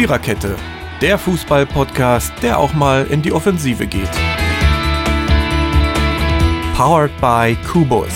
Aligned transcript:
Viererkette, 0.00 0.56
der 1.02 1.18
Fußball-Podcast, 1.18 2.32
der 2.42 2.58
auch 2.58 2.72
mal 2.72 3.06
in 3.08 3.20
die 3.20 3.32
Offensive 3.32 3.86
geht. 3.86 4.10
Powered 6.74 7.10
by 7.20 7.54
Kubus. 7.70 8.14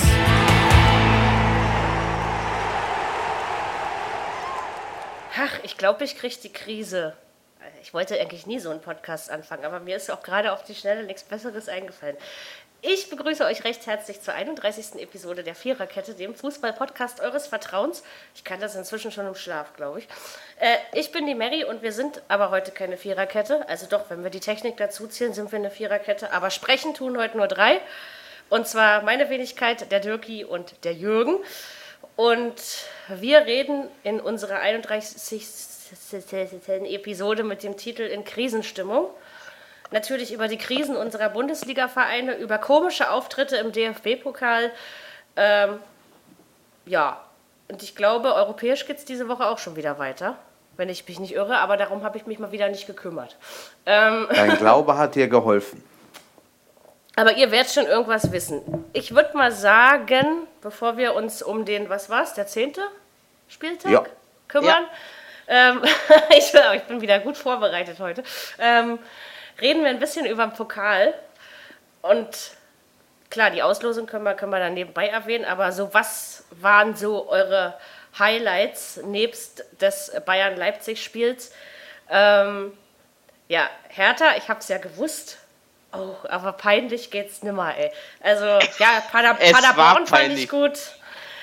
Ach, 5.36 5.58
ich 5.62 5.76
glaube, 5.76 6.04
ich 6.04 6.16
kriege 6.16 6.34
die 6.42 6.52
Krise. 6.54 7.12
Ich 7.82 7.92
wollte 7.92 8.18
eigentlich 8.18 8.46
nie 8.46 8.60
so 8.60 8.70
einen 8.70 8.80
Podcast 8.80 9.30
anfangen, 9.30 9.66
aber 9.66 9.78
mir 9.78 9.96
ist 9.96 10.10
auch 10.10 10.22
gerade 10.22 10.54
auf 10.54 10.64
die 10.64 10.74
Schnelle 10.74 11.04
nichts 11.04 11.22
Besseres 11.22 11.68
eingefallen. 11.68 12.16
Ich 12.86 13.08
begrüße 13.08 13.46
euch 13.46 13.64
recht 13.64 13.86
herzlich 13.86 14.20
zur 14.20 14.34
31. 14.34 15.00
Episode 15.00 15.42
der 15.42 15.54
Viererkette, 15.54 16.12
dem 16.12 16.34
Fußball-Podcast 16.34 17.20
eures 17.20 17.46
Vertrauens. 17.46 18.02
Ich 18.34 18.44
kann 18.44 18.60
das 18.60 18.74
inzwischen 18.74 19.10
schon 19.10 19.26
im 19.26 19.34
Schlaf, 19.34 19.74
glaube 19.74 20.00
ich. 20.00 20.08
Äh, 20.60 20.76
ich 20.92 21.10
bin 21.10 21.24
die 21.24 21.34
Mary 21.34 21.64
und 21.64 21.80
wir 21.80 21.92
sind 21.92 22.20
aber 22.28 22.50
heute 22.50 22.72
keine 22.72 22.98
Viererkette. 22.98 23.66
Also 23.70 23.86
doch, 23.86 24.10
wenn 24.10 24.22
wir 24.22 24.28
die 24.28 24.40
Technik 24.40 24.76
dazu 24.76 25.06
zählen, 25.06 25.32
sind 25.32 25.50
wir 25.50 25.60
eine 25.60 25.70
Viererkette. 25.70 26.30
Aber 26.34 26.50
sprechen 26.50 26.92
tun 26.92 27.16
heute 27.16 27.38
nur 27.38 27.48
drei. 27.48 27.80
Und 28.50 28.68
zwar 28.68 29.00
meine 29.00 29.30
Wenigkeit, 29.30 29.90
der 29.90 30.00
Dirki 30.00 30.44
und 30.44 30.84
der 30.84 30.92
Jürgen. 30.92 31.38
Und 32.16 32.60
wir 33.08 33.46
reden 33.46 33.88
in 34.02 34.20
unserer 34.20 34.58
31. 34.58 35.16
Episode 36.68 37.44
mit 37.44 37.62
dem 37.62 37.78
Titel 37.78 38.02
In 38.02 38.24
Krisenstimmung 38.24 39.08
natürlich 39.94 40.34
über 40.34 40.48
die 40.48 40.58
Krisen 40.58 40.96
unserer 40.96 41.30
Bundesliga-Vereine, 41.30 42.34
über 42.36 42.58
komische 42.58 43.10
Auftritte 43.10 43.56
im 43.56 43.72
DFB-Pokal. 43.72 44.70
Ähm, 45.36 45.78
ja, 46.84 47.20
und 47.68 47.82
ich 47.82 47.96
glaube, 47.96 48.34
europäisch 48.34 48.86
geht 48.86 48.98
es 48.98 49.06
diese 49.06 49.28
Woche 49.28 49.46
auch 49.46 49.58
schon 49.58 49.76
wieder 49.76 49.98
weiter, 49.98 50.36
wenn 50.76 50.90
ich 50.90 51.08
mich 51.08 51.18
nicht 51.18 51.32
irre, 51.32 51.56
aber 51.58 51.78
darum 51.78 52.02
habe 52.02 52.18
ich 52.18 52.26
mich 52.26 52.38
mal 52.38 52.52
wieder 52.52 52.68
nicht 52.68 52.86
gekümmert. 52.86 53.36
Ähm, 53.86 54.26
Dein 54.34 54.58
Glaube 54.58 54.98
hat 54.98 55.14
dir 55.14 55.28
geholfen. 55.28 55.82
Aber 57.16 57.36
ihr 57.36 57.52
werdet 57.52 57.72
schon 57.72 57.86
irgendwas 57.86 58.32
wissen. 58.32 58.60
Ich 58.92 59.14
würde 59.14 59.36
mal 59.36 59.52
sagen, 59.52 60.48
bevor 60.60 60.96
wir 60.96 61.14
uns 61.14 61.42
um 61.42 61.64
den, 61.64 61.88
was 61.88 62.10
war's, 62.10 62.34
der 62.34 62.48
zehnte 62.48 62.82
Spieltag 63.48 63.90
ja. 63.90 64.04
kümmern. 64.48 64.84
Ja. 65.46 65.70
Ähm, 65.70 65.82
ich, 66.30 66.52
ich, 66.52 66.82
bin 66.82 67.00
wieder 67.00 67.20
gut 67.20 67.36
vorbereitet 67.36 68.00
heute. 68.00 68.24
Ähm, 68.58 68.98
reden 69.60 69.82
wir 69.82 69.90
ein 69.90 69.98
bisschen 69.98 70.26
über 70.26 70.46
den 70.46 70.52
Pokal. 70.52 71.14
Und 72.02 72.28
klar, 73.30 73.50
die 73.50 73.62
Auslosung 73.62 74.06
können 74.06 74.24
wir, 74.24 74.34
können 74.34 74.52
wir 74.52 74.58
dann 74.58 74.74
nebenbei 74.74 75.08
erwähnen, 75.08 75.44
aber 75.44 75.72
so 75.72 75.92
was 75.92 76.44
waren 76.50 76.94
so 76.96 77.28
eure 77.28 77.78
Highlights 78.18 78.98
nebst 79.04 79.64
des 79.80 80.12
Bayern-Leipzig-Spiels? 80.24 81.52
Ähm, 82.10 82.76
ja, 83.48 83.68
Hertha, 83.88 84.36
ich 84.36 84.48
habe 84.48 84.60
es 84.60 84.68
ja 84.68 84.78
gewusst. 84.78 85.38
Oh, 85.92 86.14
aber 86.28 86.52
peinlich 86.52 87.10
geht's 87.10 87.42
nimmer, 87.42 87.76
ey. 87.76 87.92
Also, 88.20 88.44
ja, 88.78 89.02
Pader 89.12 89.34
Paderborn 89.34 90.06
fand 90.06 90.32
ich 90.32 90.48
gut. 90.48 90.78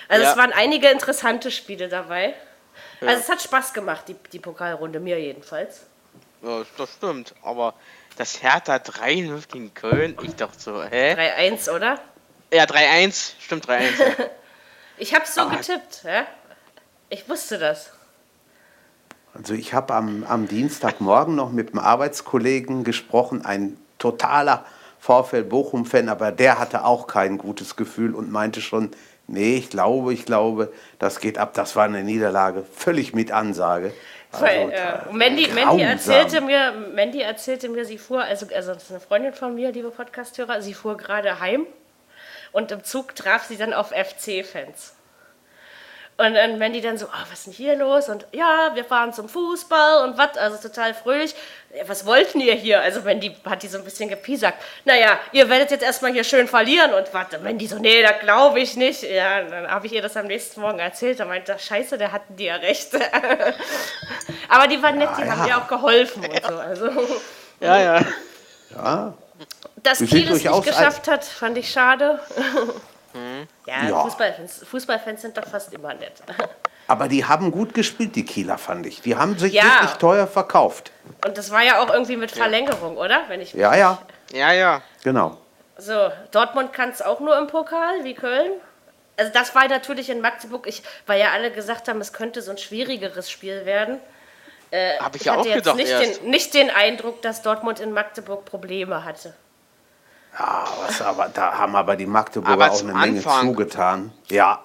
Also, 0.10 0.24
ja. 0.24 0.32
es 0.32 0.38
waren 0.38 0.52
einige 0.52 0.90
interessante 0.90 1.52
Spiele 1.52 1.88
dabei. 1.88 2.34
Ja. 3.00 3.08
Also, 3.08 3.22
es 3.22 3.30
hat 3.30 3.42
Spaß 3.42 3.74
gemacht, 3.74 4.08
die, 4.08 4.16
die 4.32 4.40
Pokalrunde, 4.40 5.00
mir 5.00 5.20
jedenfalls. 5.20 5.86
Ja, 6.42 6.64
das 6.78 6.94
stimmt. 6.94 7.34
Aber 7.44 7.76
das 8.22 8.44
Hertha 8.44 8.76
3-0 8.76 9.48
gegen 9.52 9.74
Köln. 9.74 10.16
Ich 10.22 10.36
doch 10.36 10.54
so, 10.56 10.84
hä? 10.84 11.16
3-1, 11.16 11.76
oder? 11.76 12.00
Ja, 12.54 12.66
3-1. 12.66 13.32
Stimmt, 13.40 13.68
3-1. 13.68 13.80
Ja. 13.98 14.26
ich 14.98 15.16
hab's 15.16 15.34
so 15.34 15.42
ah. 15.42 15.46
getippt, 15.46 16.04
hä? 16.04 16.22
Ich 17.10 17.28
wusste 17.28 17.58
das. 17.58 17.90
Also 19.34 19.56
ich 19.56 19.74
habe 19.74 19.96
am, 19.96 20.24
am 20.24 20.48
Dienstagmorgen 20.48 21.34
noch 21.34 21.52
mit 21.52 21.70
einem 21.70 21.80
Arbeitskollegen 21.80 22.84
gesprochen, 22.84 23.44
ein 23.44 23.78
totaler 23.98 24.66
Vorfeld 25.00 25.50
Bochum-Fan, 25.50 26.08
aber 26.08 26.32
der 26.32 26.60
hatte 26.60 26.86
auch 26.86 27.08
kein 27.08 27.40
gutes 27.40 27.76
Gefühl 27.76 28.14
und 28.14 28.32
meinte 28.32 28.62
schon, 28.62 28.92
nee, 29.26 29.56
ich 29.56 29.72
glaube, 29.72 30.14
ich 30.14 30.26
glaube, 30.28 30.72
das 31.00 31.22
geht 31.22 31.40
ab. 31.40 31.56
Das 31.56 31.76
war 31.76 31.86
eine 31.86 32.04
Niederlage, 32.04 32.66
völlig 32.76 33.16
mit 33.16 33.32
Ansage. 33.32 33.92
Also, 34.32 34.46
äh, 34.46 35.12
Mandy, 35.12 35.48
Mandy, 35.50 35.84
erzählte 35.84 36.42
mir, 36.42 36.72
Mandy 36.94 37.22
erzählte 37.22 37.68
mir, 37.70 37.86
sie 37.86 37.98
fuhr, 37.98 38.24
also, 38.24 38.48
also 38.56 38.74
das 38.74 38.84
ist 38.84 38.92
eine 38.92 39.00
Freundin 39.02 39.34
von 39.34 39.54
mir, 39.54 39.72
liebe 39.72 39.92
Podcasthörer, 39.92 40.62
sie 40.62 40.74
fuhr 40.74 40.96
gerade 40.96 41.40
heim 41.40 41.66
und 42.52 42.72
im 42.72 42.84
Zug 42.84 43.14
traf 43.16 43.44
sie 43.44 43.58
dann 43.58 43.74
auf 43.74 43.90
FC-Fans. 43.90 44.96
Und 46.18 46.36
dann 46.36 46.60
Mandy 46.60 46.82
dann 46.82 46.98
so, 46.98 47.08
oh, 47.08 47.24
was 47.32 47.40
ist 47.40 47.48
denn 47.48 47.54
hier 47.54 47.76
los? 47.76 48.08
Und 48.08 48.28
ja, 48.32 48.72
wir 48.76 48.86
fahren 48.86 49.12
zum 49.12 49.28
Fußball 49.28 50.04
und 50.08 50.18
was, 50.18 50.38
also 50.38 50.58
total 50.58 50.94
fröhlich. 50.94 51.34
Ja, 51.76 51.88
was 51.88 52.06
wollten 52.06 52.40
ihr 52.42 52.54
hier? 52.54 52.82
Also 52.82 53.02
Mandy 53.02 53.36
hat 53.44 53.64
die 53.64 53.68
so 53.68 53.80
ein 53.80 53.84
bisschen 53.84 54.08
gepiesackt. 54.08 54.62
Naja, 54.86 55.20
ihr 55.32 55.50
werdet 55.50 55.72
jetzt 55.72 55.84
erstmal 55.84 56.12
hier 56.12 56.24
schön 56.24 56.48
verlieren 56.48 56.94
und 56.94 57.12
warte. 57.14 57.40
Mandy 57.40 57.66
so, 57.66 57.80
nee, 57.80 58.04
da 58.04 58.12
glaube 58.12 58.60
ich 58.60 58.76
nicht. 58.76 59.02
Ja, 59.04 59.42
dann 59.42 59.68
habe 59.68 59.88
ich 59.88 59.94
ihr 59.94 60.02
das 60.02 60.16
am 60.16 60.28
nächsten 60.28 60.62
Morgen 60.62 60.80
erzählt. 60.80 61.20
Da 61.20 61.26
meinte 61.26 61.58
scheiße, 61.58 61.98
da 61.98 62.12
hatten 62.12 62.36
die 62.36 62.46
ja 62.46 62.58
recht. 62.58 62.90
Aber 64.50 64.68
die 64.68 64.82
waren 64.84 64.98
nett, 64.98 65.10
die 65.18 65.22
ja, 65.22 65.32
haben 65.32 65.40
ja. 65.40 65.46
dir 65.46 65.58
auch 65.58 65.68
geholfen 65.68 66.24
und 66.24 66.46
so. 66.46 66.56
Also, 66.56 66.90
ja, 67.62 67.80
ja. 67.80 68.06
Ja. 68.76 69.14
Dass 69.78 70.00
Kiel 70.00 70.32
es 70.32 70.44
nicht 70.44 70.64
geschafft 70.64 71.08
hat, 71.08 71.26
fand 71.26 71.58
ich 71.58 71.72
schade. 71.72 72.20
Ja, 73.66 73.88
ja. 73.88 74.02
Fußballfans, 74.02 74.66
Fußballfans 74.66 75.22
sind 75.22 75.38
doch 75.38 75.46
fast 75.46 75.74
immer 75.74 75.94
nett. 75.94 76.14
Aber 76.88 77.08
die 77.08 77.24
haben 77.24 77.52
gut 77.52 77.74
gespielt, 77.74 78.16
die 78.16 78.26
Kieler, 78.26 78.58
fand 78.58 78.86
ich. 78.86 79.02
Die 79.02 79.16
haben 79.16 79.38
sich 79.38 79.54
ja. 79.54 79.64
wirklich 79.64 79.94
teuer 79.94 80.28
verkauft. 80.28 80.92
Und 81.26 81.38
das 81.38 81.52
war 81.52 81.62
ja 81.62 81.82
auch 81.82 81.94
irgendwie 81.94 82.18
mit 82.18 82.32
Verlängerung, 82.32 82.98
oder? 82.98 83.22
Wenn 83.28 83.40
ich 83.40 83.54
ja, 83.54 83.76
ja. 83.76 84.00
Ja, 84.34 84.52
ja. 84.52 84.82
Genau. 85.04 85.38
So, 85.78 86.12
Dortmund 86.32 86.74
kann 86.74 86.90
es 86.90 87.02
auch 87.02 87.20
nur 87.20 87.38
im 87.38 87.48
Pokal, 87.48 88.04
wie 88.04 88.14
Köln. 88.14 88.52
Also 89.18 89.32
das 89.32 89.54
war 89.56 89.68
natürlich 89.68 90.10
in 90.10 90.22
Magdeburg, 90.22 90.68
ich, 90.68 90.84
weil 91.06 91.20
ja 91.20 91.32
alle 91.32 91.52
gesagt 91.52 91.88
haben, 91.88 92.02
es 92.02 92.12
könnte 92.14 92.42
so 92.42 92.52
ein 92.52 92.58
schwierigeres 92.58 93.30
Spiel 93.30 93.66
werden. 93.66 94.00
Äh, 94.72 94.98
Habe 95.00 95.18
ich, 95.18 95.22
ich 95.22 95.26
ja 95.28 95.36
auch 95.36 95.44
gedacht 95.44 95.76
nicht 95.76 95.92
Den, 95.92 96.30
nicht 96.30 96.54
den 96.54 96.70
Eindruck, 96.70 97.22
dass 97.22 97.42
Dortmund 97.42 97.80
in 97.80 97.94
Magdeburg 97.94 98.46
Probleme 98.46 99.04
hatte. 99.04 99.34
Ja, 100.38 100.66
was 100.86 101.02
aber, 101.02 101.30
da 101.30 101.58
haben 101.58 101.76
aber 101.76 101.96
die 101.96 102.06
Magdeburger 102.06 102.54
aber 102.54 102.72
auch 102.72 102.82
eine 102.82 102.94
Menge 102.94 103.22
zugetan. 103.22 104.12
Ja. 104.30 104.64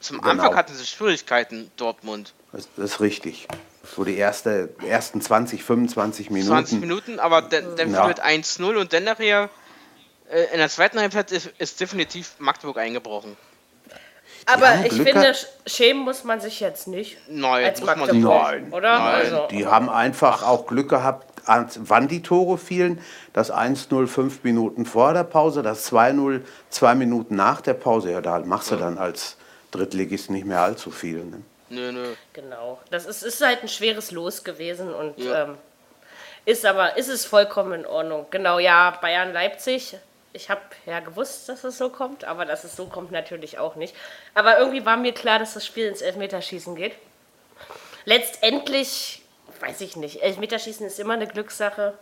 Zum 0.00 0.20
genau. 0.20 0.30
Anfang 0.30 0.56
hatten 0.56 0.74
sie 0.74 0.84
Schwierigkeiten, 0.84 1.70
Dortmund. 1.76 2.34
Das, 2.52 2.68
das, 2.76 2.92
ist 2.92 3.00
richtig. 3.00 3.48
So 3.84 4.04
die 4.04 4.16
erste, 4.16 4.74
ersten 4.86 5.20
20, 5.20 5.62
25 5.62 6.30
Minuten. 6.30 6.48
20 6.48 6.80
Minuten, 6.80 7.18
aber 7.20 7.42
dann, 7.42 7.76
dann 7.76 7.92
ja. 7.92 8.04
1-0 8.06 8.76
und 8.76 8.92
dann 8.92 9.04
nachher 9.04 9.48
äh, 10.30 10.52
in 10.52 10.58
der 10.58 10.68
zweiten 10.68 10.98
Halbzeit 10.98 11.30
ist, 11.32 11.52
ist 11.58 11.80
definitiv 11.80 12.34
Magdeburg 12.38 12.78
eingebrochen. 12.78 13.36
Aber 14.46 14.84
ich 14.84 14.90
Glück 14.90 15.08
finde, 15.08 15.34
schämen 15.66 16.04
muss 16.04 16.24
man 16.24 16.40
sich 16.40 16.60
jetzt 16.60 16.86
nicht. 16.86 17.16
Nein, 17.28 17.64
als 17.64 17.80
muss 17.80 17.96
man 17.96 18.10
sich 18.10 18.22
Nein, 18.22 18.72
oder? 18.72 18.98
Nein. 18.98 19.14
Also, 19.14 19.48
die 19.50 19.66
haben 19.66 19.88
einfach 19.88 20.42
auch 20.42 20.66
Glück 20.66 20.88
gehabt, 20.88 21.35
wann 21.46 22.08
die 22.08 22.22
Tore 22.22 22.58
fielen. 22.58 23.00
Das 23.32 23.52
1-0 23.52 24.06
fünf 24.06 24.44
Minuten 24.44 24.86
vor 24.86 25.14
der 25.14 25.24
Pause, 25.24 25.62
das 25.62 25.90
2-0 25.92 26.42
zwei 26.70 26.94
Minuten 26.94 27.36
nach 27.36 27.60
der 27.60 27.74
Pause. 27.74 28.12
Ja, 28.12 28.20
da 28.20 28.40
machst 28.40 28.70
du 28.70 28.76
dann 28.76 28.98
als 28.98 29.36
Drittligist 29.70 30.30
nicht 30.30 30.46
mehr 30.46 30.60
allzu 30.60 30.90
viel. 30.90 31.24
Ne? 31.24 31.42
Nö, 31.68 31.92
nö. 31.92 32.14
Genau. 32.32 32.80
Das 32.90 33.06
ist, 33.06 33.22
ist 33.22 33.44
halt 33.44 33.62
ein 33.62 33.68
schweres 33.68 34.10
Los 34.10 34.44
gewesen 34.44 34.94
und 34.94 35.18
ja. 35.18 35.44
ähm, 35.44 35.58
ist 36.44 36.64
aber 36.64 36.96
ist 36.96 37.08
es 37.08 37.24
vollkommen 37.24 37.80
in 37.80 37.86
Ordnung. 37.86 38.26
Genau, 38.30 38.58
ja, 38.58 38.90
Bayern-Leipzig. 39.00 39.96
Ich 40.32 40.50
habe 40.50 40.60
ja 40.84 41.00
gewusst, 41.00 41.48
dass 41.48 41.64
es 41.64 41.78
so 41.78 41.88
kommt, 41.88 42.24
aber 42.24 42.44
dass 42.44 42.62
es 42.62 42.76
so 42.76 42.86
kommt 42.86 43.10
natürlich 43.10 43.58
auch 43.58 43.74
nicht. 43.74 43.96
Aber 44.34 44.58
irgendwie 44.58 44.84
war 44.84 44.96
mir 44.96 45.12
klar, 45.12 45.38
dass 45.38 45.54
das 45.54 45.66
Spiel 45.66 45.86
ins 45.86 46.02
Elfmeterschießen 46.02 46.76
geht. 46.76 46.92
Letztendlich 48.04 49.22
weiß 49.68 49.80
ich 49.80 49.96
nicht. 49.96 50.22
Elfmeterschießen 50.22 50.86
ist 50.86 50.98
immer 50.98 51.14
eine 51.14 51.26
Glückssache. 51.26 51.94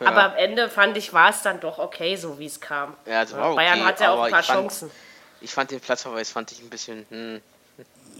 Ja. 0.00 0.06
Aber 0.06 0.24
am 0.24 0.36
Ende 0.36 0.68
fand 0.68 0.96
ich, 0.96 1.12
war 1.12 1.30
es 1.30 1.42
dann 1.42 1.60
doch 1.60 1.78
okay, 1.78 2.16
so 2.16 2.38
wie 2.38 2.46
es 2.46 2.60
kam. 2.60 2.96
Ja, 3.06 3.30
war 3.32 3.48
okay, 3.48 3.56
Bayern 3.56 3.84
hatte 3.84 4.10
auch 4.10 4.22
ein 4.22 4.30
paar 4.30 4.42
Chancen. 4.42 4.88
Fand, 4.88 5.00
ich 5.40 5.50
fand 5.52 5.70
den 5.70 5.80
Platzverweis 5.80 6.30
fand 6.30 6.50
ich 6.52 6.60
ein 6.60 6.70
bisschen. 6.70 7.06
Hm. 7.10 7.40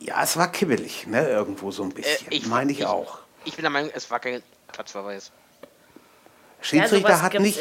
Ja, 0.01 0.23
es 0.23 0.37
war 0.37 0.51
kibbelig, 0.51 1.07
ne? 1.07 1.29
Irgendwo 1.29 1.71
so 1.71 1.83
ein 1.83 1.91
bisschen. 1.91 2.31
Äh, 2.31 2.37
ich, 2.37 2.47
Meine 2.47 2.73
ich, 2.73 2.81
ich, 2.81 2.87
auch. 2.87 3.19
Ich 3.45 3.55
bin 3.55 3.63
der 3.63 3.71
Meinung, 3.71 3.91
es 3.95 4.11
war 4.11 4.21
kein 4.21 4.43
Platzverweis. 4.73 5.33
Schiedsrichter 6.61 7.11
ja, 7.11 7.23
hat 7.23 7.35
nicht. 7.35 7.59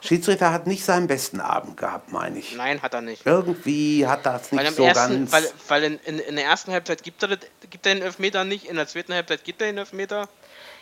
Schiedsrichter 0.00 0.52
hat 0.52 0.66
nicht 0.66 0.84
seinen 0.84 1.06
besten 1.06 1.40
Abend 1.40 1.76
gehabt, 1.76 2.12
meine 2.12 2.38
ich. 2.38 2.56
Nein, 2.56 2.82
hat 2.82 2.94
er 2.94 3.00
nicht. 3.00 3.24
Irgendwie 3.26 4.06
hat 4.06 4.26
das 4.26 4.52
nicht 4.52 4.74
so 4.74 4.84
ersten, 4.84 5.12
ganz. 5.12 5.32
Weil, 5.32 5.50
weil 5.68 5.84
in, 5.84 5.98
in, 6.04 6.18
in, 6.18 6.36
der 6.36 6.44
ersten 6.44 6.72
Halbzeit 6.72 7.02
gibt 7.02 7.22
er, 7.22 7.36
gibt 7.70 7.86
er 7.86 7.94
den 7.94 8.02
Elfmeter 8.02 8.44
nicht, 8.44 8.66
in 8.66 8.76
der 8.76 8.86
zweiten 8.86 9.14
Halbzeit 9.14 9.44
gibt 9.44 9.60
er 9.60 9.68
den 9.68 9.78
Elfmeter. 9.78 10.28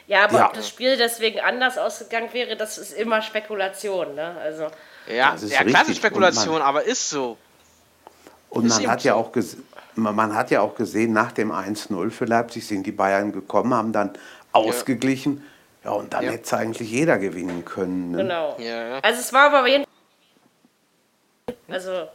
Ja, 0.06 0.25
aber 0.25 0.38
ja. 0.38 0.47
ob 0.47 0.55
das 0.55 0.69
Spiel 0.69 0.97
deswegen 0.97 1.41
anders 1.41 1.79
ausgegangen 1.79 2.31
wäre, 2.32 2.56
das 2.56 2.79
ist 2.79 2.93
immer 2.93 3.23
Spekulation. 3.23 4.14
Ne? 4.14 4.37
Also, 4.43 4.69
ja, 5.06 5.32
das 5.32 5.44
ist 5.44 5.52
ja 5.52 5.64
klar, 5.64 5.85
Spekulation, 5.93 6.55
man, 6.55 6.62
aber 6.62 6.82
ist 6.82 7.11
so. 7.11 7.37
Und 8.49 8.67
ist 8.67 8.81
man 8.81 8.91
hat, 8.91 9.05
ja 9.05 9.14
auch 9.14 9.31
man 9.94 10.35
hat 10.35 10.50
ja 10.50 10.62
auch 10.62 10.75
gesehen, 10.75 11.12
nach 11.12 11.32
dem 11.32 11.52
1-0 11.52 12.11
für 12.11 12.25
Leipzig 12.25 12.67
sind 12.67 12.85
die 12.87 12.93
Bayern 12.93 13.32
gekommen, 13.32 13.75
haben 13.75 13.93
dann 13.93 14.12
ausgeglichen. 14.52 15.38
Ja, 15.38 15.43
und 15.85 16.12
dann 16.12 16.25
ja. 16.25 16.32
hätte 16.32 16.44
es 16.44 16.53
eigentlich 16.53 16.91
jeder 16.91 17.19
gewinnen 17.19 17.65
können. 17.65 18.12
Ne? 18.12 18.19
Genau. 18.19 18.56
Ja, 18.59 18.99
also 19.00 19.21
es 19.21 19.32
war 19.32 19.53
aber 19.53 19.67
jeden 19.67 19.85
also 21.69 22.09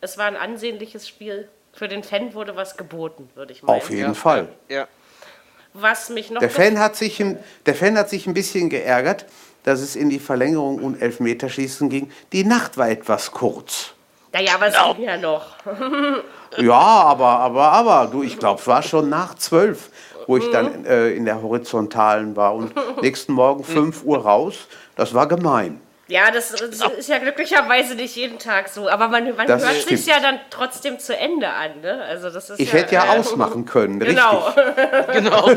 es 0.00 0.18
war 0.18 0.26
ein 0.26 0.36
ansehnliches 0.36 1.08
Spiel. 1.08 1.48
Für 1.72 1.88
den 1.88 2.02
Fan 2.02 2.34
wurde 2.34 2.56
was 2.56 2.76
geboten, 2.76 3.30
würde 3.34 3.52
ich 3.52 3.62
meinen. 3.62 3.76
Auf 3.76 3.90
jeden 3.90 4.14
Fall. 4.14 4.48
Ja. 4.68 4.88
Was 5.72 6.08
mich 6.08 6.30
noch 6.30 6.40
der 6.40 6.50
Fan, 6.50 6.78
hat 6.80 6.96
sich 6.96 7.20
ein, 7.20 7.38
der 7.64 7.76
Fan 7.76 7.96
hat 7.96 8.10
sich 8.10 8.26
ein 8.26 8.34
bisschen 8.34 8.70
geärgert, 8.70 9.24
dass 9.62 9.80
es 9.80 9.94
in 9.94 10.10
die 10.10 10.18
Verlängerung 10.18 10.82
und 10.82 11.00
Elfmeterschießen 11.00 11.88
ging. 11.88 12.10
Die 12.32 12.44
Nacht 12.44 12.76
war 12.76 12.90
etwas 12.90 13.30
kurz. 13.30 13.92
Naja, 14.32 14.54
aber 14.54 14.66
es 14.66 14.74
genau. 14.74 14.94
ging 14.94 15.04
ja 15.04 15.16
noch. 15.16 15.56
ja, 16.58 16.72
aber, 16.72 17.26
aber, 17.26 17.72
aber, 17.72 18.08
du, 18.10 18.22
ich 18.22 18.38
glaube, 18.38 18.60
es 18.60 18.66
war 18.66 18.82
schon 18.82 19.08
nach 19.08 19.34
zwölf, 19.34 19.90
wo 20.26 20.36
ich 20.36 20.50
dann 20.50 20.84
äh, 20.84 21.10
in 21.10 21.24
der 21.24 21.42
Horizontalen 21.42 22.36
war 22.36 22.54
und 22.54 22.72
nächsten 23.02 23.32
Morgen 23.32 23.64
5 23.64 24.04
Uhr 24.04 24.22
raus. 24.22 24.66
Das 24.96 25.14
war 25.14 25.28
gemein. 25.28 25.80
Ja, 26.10 26.32
das 26.32 26.50
ist 26.50 27.08
ja 27.08 27.18
glücklicherweise 27.18 27.94
nicht 27.94 28.16
jeden 28.16 28.40
Tag 28.40 28.68
so. 28.68 28.88
Aber 28.88 29.08
man, 29.08 29.34
man 29.36 29.48
hört 29.48 29.88
sich 29.88 30.06
ja 30.06 30.18
dann 30.18 30.40
trotzdem 30.50 30.98
zu 30.98 31.16
Ende 31.16 31.48
an. 31.48 31.80
Ne? 31.82 32.02
Also 32.02 32.30
das 32.30 32.50
ist 32.50 32.58
ich 32.58 32.72
ja, 32.72 32.80
hätte 32.80 32.94
ja 32.96 33.14
äh, 33.14 33.18
ausmachen 33.18 33.64
können, 33.64 34.00
genau. 34.00 34.52
genau. 35.12 35.48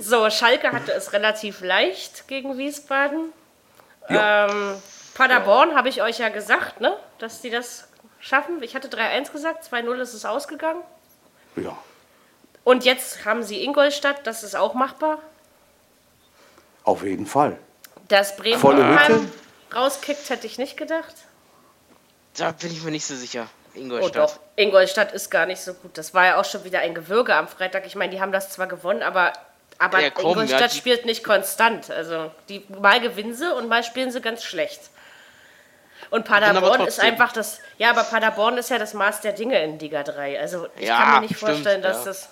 so, 0.00 0.28
Schalke 0.28 0.72
hatte 0.72 0.92
es 0.92 1.12
relativ 1.12 1.60
leicht 1.60 2.26
gegen 2.26 2.58
Wiesbaden. 2.58 3.32
Ja. 4.08 4.48
Ähm, 4.48 4.74
Paderborn 5.14 5.76
habe 5.76 5.88
ich 5.88 6.02
euch 6.02 6.18
ja 6.18 6.28
gesagt, 6.28 6.80
ne? 6.80 6.96
dass 7.18 7.42
die 7.42 7.50
das 7.50 7.88
schaffen. 8.18 8.60
Ich 8.62 8.74
hatte 8.74 8.88
3-1 8.88 9.30
gesagt, 9.30 9.64
2-0 9.72 10.00
ist 10.00 10.14
es 10.14 10.24
ausgegangen. 10.24 10.80
Ja. 11.54 11.76
Und 12.64 12.84
jetzt 12.84 13.24
haben 13.24 13.42
sie 13.42 13.64
Ingolstadt, 13.64 14.26
das 14.26 14.42
ist 14.42 14.54
auch 14.54 14.74
machbar. 14.74 15.18
Auf 16.84 17.02
jeden 17.02 17.26
Fall. 17.26 17.58
Dass 18.08 18.36
Bremen 18.36 19.30
rauskickt, 19.74 20.30
hätte 20.30 20.46
ich 20.46 20.58
nicht 20.58 20.76
gedacht. 20.76 21.14
Da 22.36 22.52
bin 22.52 22.72
ich 22.72 22.82
mir 22.82 22.90
nicht 22.90 23.06
so 23.06 23.14
sicher. 23.14 23.46
Ingolstadt. 23.74 24.10
Oh 24.10 24.26
doch, 24.26 24.40
Ingolstadt 24.56 25.12
ist 25.12 25.30
gar 25.30 25.46
nicht 25.46 25.60
so 25.60 25.74
gut. 25.74 25.96
Das 25.96 26.14
war 26.14 26.26
ja 26.26 26.40
auch 26.40 26.44
schon 26.44 26.64
wieder 26.64 26.80
ein 26.80 26.94
Gewürge 26.94 27.34
am 27.34 27.48
Freitag. 27.48 27.86
Ich 27.86 27.94
meine, 27.94 28.12
die 28.12 28.20
haben 28.20 28.32
das 28.32 28.50
zwar 28.50 28.66
gewonnen, 28.66 29.02
aber, 29.02 29.32
aber 29.78 30.00
ja, 30.00 30.10
komm, 30.10 30.32
Ingolstadt 30.32 30.60
ja, 30.60 30.68
spielt 30.68 31.06
nicht 31.06 31.24
konstant. 31.24 31.90
Also 31.90 32.30
die, 32.48 32.64
mal 32.80 33.00
gewinnen 33.00 33.34
sie 33.34 33.52
und 33.54 33.68
mal 33.68 33.82
spielen 33.82 34.10
sie 34.10 34.20
ganz 34.20 34.44
schlecht. 34.44 34.90
Und 36.10 36.26
Paderborn 36.26 36.86
ist 36.86 37.00
einfach 37.00 37.32
das. 37.32 37.60
Ja, 37.78 37.90
aber 37.90 38.04
Paderborn 38.04 38.58
ist 38.58 38.68
ja 38.68 38.78
das 38.78 38.92
Maß 38.92 39.22
der 39.22 39.32
Dinge 39.32 39.62
in 39.62 39.78
Liga 39.78 40.02
3. 40.02 40.38
Also 40.38 40.68
ich 40.76 40.86
ja, 40.86 40.98
kann 40.98 41.14
mir 41.14 41.20
nicht 41.22 41.36
stimmt, 41.36 41.52
vorstellen, 41.52 41.82
dass 41.82 42.04
das. 42.04 42.28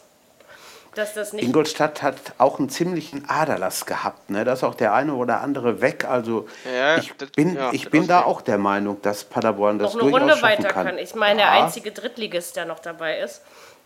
Ingolstadt 1.32 2.02
hat 2.02 2.16
auch 2.38 2.58
einen 2.58 2.68
ziemlichen 2.68 3.28
Aderlass 3.28 3.86
gehabt. 3.86 4.28
Ne? 4.30 4.44
Da 4.44 4.54
ist 4.54 4.64
auch 4.64 4.74
der 4.74 4.92
eine 4.92 5.14
oder 5.14 5.40
andere 5.40 5.80
weg. 5.80 6.04
Also 6.04 6.48
ja, 6.64 6.96
ich 6.96 7.12
das, 7.16 7.30
bin, 7.30 7.54
ja, 7.54 7.70
ich 7.72 7.90
bin 7.90 8.08
da 8.08 8.22
auch 8.22 8.40
der 8.40 8.58
Meinung, 8.58 9.00
dass 9.02 9.24
Paderborn 9.24 9.78
das 9.78 9.94
noch 9.94 10.02
eine 10.02 10.10
durchaus 10.10 10.30
Runde 10.30 10.42
weiter 10.42 10.68
kann. 10.68 10.86
kann. 10.86 10.98
Ich 10.98 11.14
meine, 11.14 11.40
ja. 11.40 11.52
der 11.52 11.64
einzige 11.64 11.92
Drittligist, 11.92 12.56
der 12.56 12.64
noch 12.64 12.80
dabei 12.80 13.20
ist. 13.20 13.42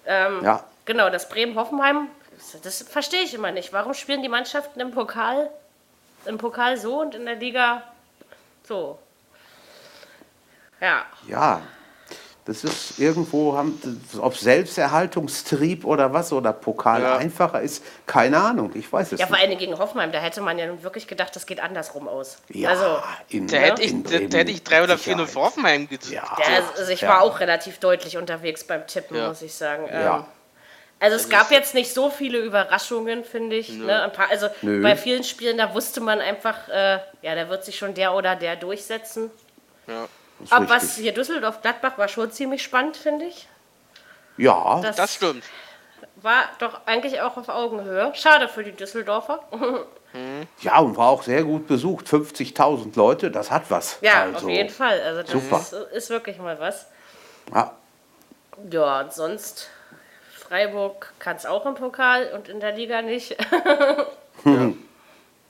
Ähm, 0.06 0.43
ja. 0.43 0.65
Genau, 0.87 1.11
das 1.11 1.29
Bremen-Hoffenheim, 1.29 2.09
das 2.62 2.83
verstehe 2.83 3.23
ich 3.23 3.35
immer 3.35 3.53
nicht. 3.53 3.73
Warum 3.73 3.95
spielen 3.95 4.23
die 4.23 4.29
Mannschaften 4.29 4.81
im 4.81 4.91
Pokal, 4.91 5.51
im 6.27 6.39
Pokal 6.39 6.79
so 6.79 7.01
und 7.01 7.15
in 7.15 7.27
der 7.27 7.37
Liga 7.37 7.83
so? 8.67 8.99
Ja. 10.81 11.05
Ja, 11.27 11.62
das 12.46 12.62
ist 12.62 12.99
irgendwo, 12.99 13.58
ob 14.20 14.37
Selbsterhaltungstrieb 14.37 15.85
oder 15.87 16.12
was 16.12 16.31
oder 16.31 16.52
Pokal 16.52 17.02
ja. 17.02 17.17
einfacher 17.17 17.62
ist, 17.62 17.82
keine 18.06 18.38
Ahnung, 18.38 18.73
ich 18.75 18.93
weiß 18.93 19.12
es 19.12 19.19
ja, 19.19 19.26
nicht. 19.26 19.31
Ja, 19.32 19.37
vor 19.38 19.49
allem 19.49 19.58
gegen 19.58 19.79
Hoffenheim, 19.79 20.12
da 20.12 20.19
hätte 20.19 20.43
man 20.43 20.58
ja 20.58 20.67
nun 20.67 20.82
wirklich 20.82 21.06
gedacht, 21.06 21.35
das 21.35 21.46
geht 21.46 21.61
andersrum 21.61 22.06
aus. 22.06 22.37
Ja, 22.50 22.70
also, 22.70 22.99
in, 23.31 23.46
da, 23.46 23.56
hätte 23.56 23.82
ich, 23.82 23.94
da, 24.02 24.38
hätte 24.38 24.50
ich 24.50 24.62
drei 24.62 24.82
oder 24.82 24.99
vier 24.99 25.17
nur 25.17 25.26
für 25.26 25.41
Hoffenheim 25.41 25.88
getippt. 25.88 26.12
Ja, 26.12 26.37
also 26.76 26.93
ich 26.93 27.02
war 27.02 27.23
auch 27.23 27.41
relativ 27.41 27.79
deutlich 27.79 28.19
unterwegs 28.19 28.64
beim 28.64 28.87
Tippen, 28.87 29.26
muss 29.26 29.41
ich 29.41 29.55
sagen. 29.55 29.88
Ja. 29.91 30.19
Ähm, 30.19 30.25
also 31.00 31.17
es 31.17 31.29
gab 31.29 31.50
jetzt 31.50 31.75
nicht 31.75 31.93
so 31.93 32.08
viele 32.11 32.38
Überraschungen, 32.38 33.25
finde 33.25 33.56
ich. 33.56 33.70
Ne? 33.70 34.11
Paar, 34.14 34.31
also 34.31 34.49
Nö. 34.62 34.82
bei 34.82 34.96
vielen 34.96 35.25
Spielen, 35.25 35.58
da 35.58 35.75
wusste 35.75 36.00
man 36.00 36.20
einfach, 36.20 36.69
äh, 36.69 36.99
ja, 37.20 37.35
da 37.35 37.49
wird 37.49 37.64
sich 37.64 37.76
schon 37.76 37.94
der 37.94 38.14
oder 38.14 38.37
der 38.37 38.56
durchsetzen. 38.56 39.31
Ja. 39.87 40.08
Aber 40.50 40.69
was 40.69 40.96
hier 40.96 41.12
Düsseldorf-Gladbach 41.12 41.98
war 41.98 42.08
schon 42.08 42.31
ziemlich 42.31 42.62
spannend, 42.62 42.96
finde 42.96 43.26
ich. 43.26 43.48
Ja, 44.36 44.81
das, 44.82 44.96
das, 44.96 45.14
stimmt. 45.14 45.44
War 46.16 46.42
doch 46.58 46.81
eigentlich 46.86 47.20
auch 47.20 47.36
auf 47.36 47.48
Augenhöhe. 47.48 48.12
Schade 48.14 48.48
für 48.48 48.64
die 48.64 48.72
Düsseldorfer. 48.72 49.40
Ja, 50.60 50.78
und 50.78 50.96
war 50.96 51.08
auch 51.08 51.22
sehr 51.22 51.42
gut 51.42 51.66
besucht. 51.66 52.06
50.000 52.06 52.96
Leute, 52.96 53.31
das 53.31 53.50
hat 53.50 53.64
was. 53.69 53.98
Ja, 54.00 54.22
also, 54.22 54.46
auf 54.46 54.48
jeden 54.48 54.70
Fall. 54.70 55.00
Also 55.00 55.22
das 55.22 55.31
super. 55.31 55.58
Ist, 55.58 55.72
ist 55.72 56.10
wirklich 56.10 56.38
mal 56.38 56.58
was. 56.60 56.86
Ja. 57.52 57.72
Ja, 58.70 59.00
und 59.00 59.12
sonst 59.12 59.70
Freiburg 60.32 61.12
kann 61.19 61.36
es 61.36 61.46
auch 61.46 61.66
im 61.66 61.75
Pokal 61.75 62.31
und 62.32 62.48
in 62.48 62.60
der 62.60 62.72
Liga 62.72 63.02
nicht. 63.02 63.36
ja. 64.44 64.72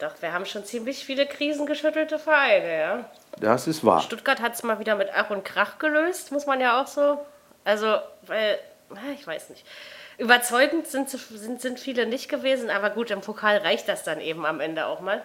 Doch, 0.05 0.21
wir 0.21 0.35
haben 0.35 0.45
schon 0.45 0.67
ziemlich 0.67 1.03
viele 1.03 1.25
krisengeschüttelte 1.25 2.19
Vereine, 2.19 2.79
ja. 2.79 3.05
Das 3.41 3.67
ist 3.67 3.83
wahr. 3.87 4.03
Stuttgart 4.03 4.43
hat 4.43 4.53
es 4.53 4.63
mal 4.63 4.79
wieder 4.79 4.97
mit 4.97 5.09
Ach 5.15 5.31
und 5.31 5.47
Krach 5.47 5.79
gelöst, 5.79 6.31
muss 6.31 6.45
man 6.45 6.61
ja 6.61 6.83
auch 6.83 6.87
so. 6.87 7.25
Also, 7.65 7.97
weil, 8.27 8.59
ich 9.15 9.27
weiß 9.27 9.49
nicht. 9.49 9.65
Überzeugend 10.19 10.87
sind, 10.87 11.09
sind, 11.09 11.63
sind 11.63 11.81
viele 11.81 12.05
nicht 12.05 12.29
gewesen, 12.29 12.69
aber 12.69 12.91
gut, 12.91 13.11
im 13.11 13.23
Pokal 13.23 13.57
reicht 13.57 13.89
das 13.89 14.03
dann 14.03 14.21
eben 14.21 14.45
am 14.45 14.61
Ende 14.61 14.85
auch 14.85 15.01
mal. 15.01 15.23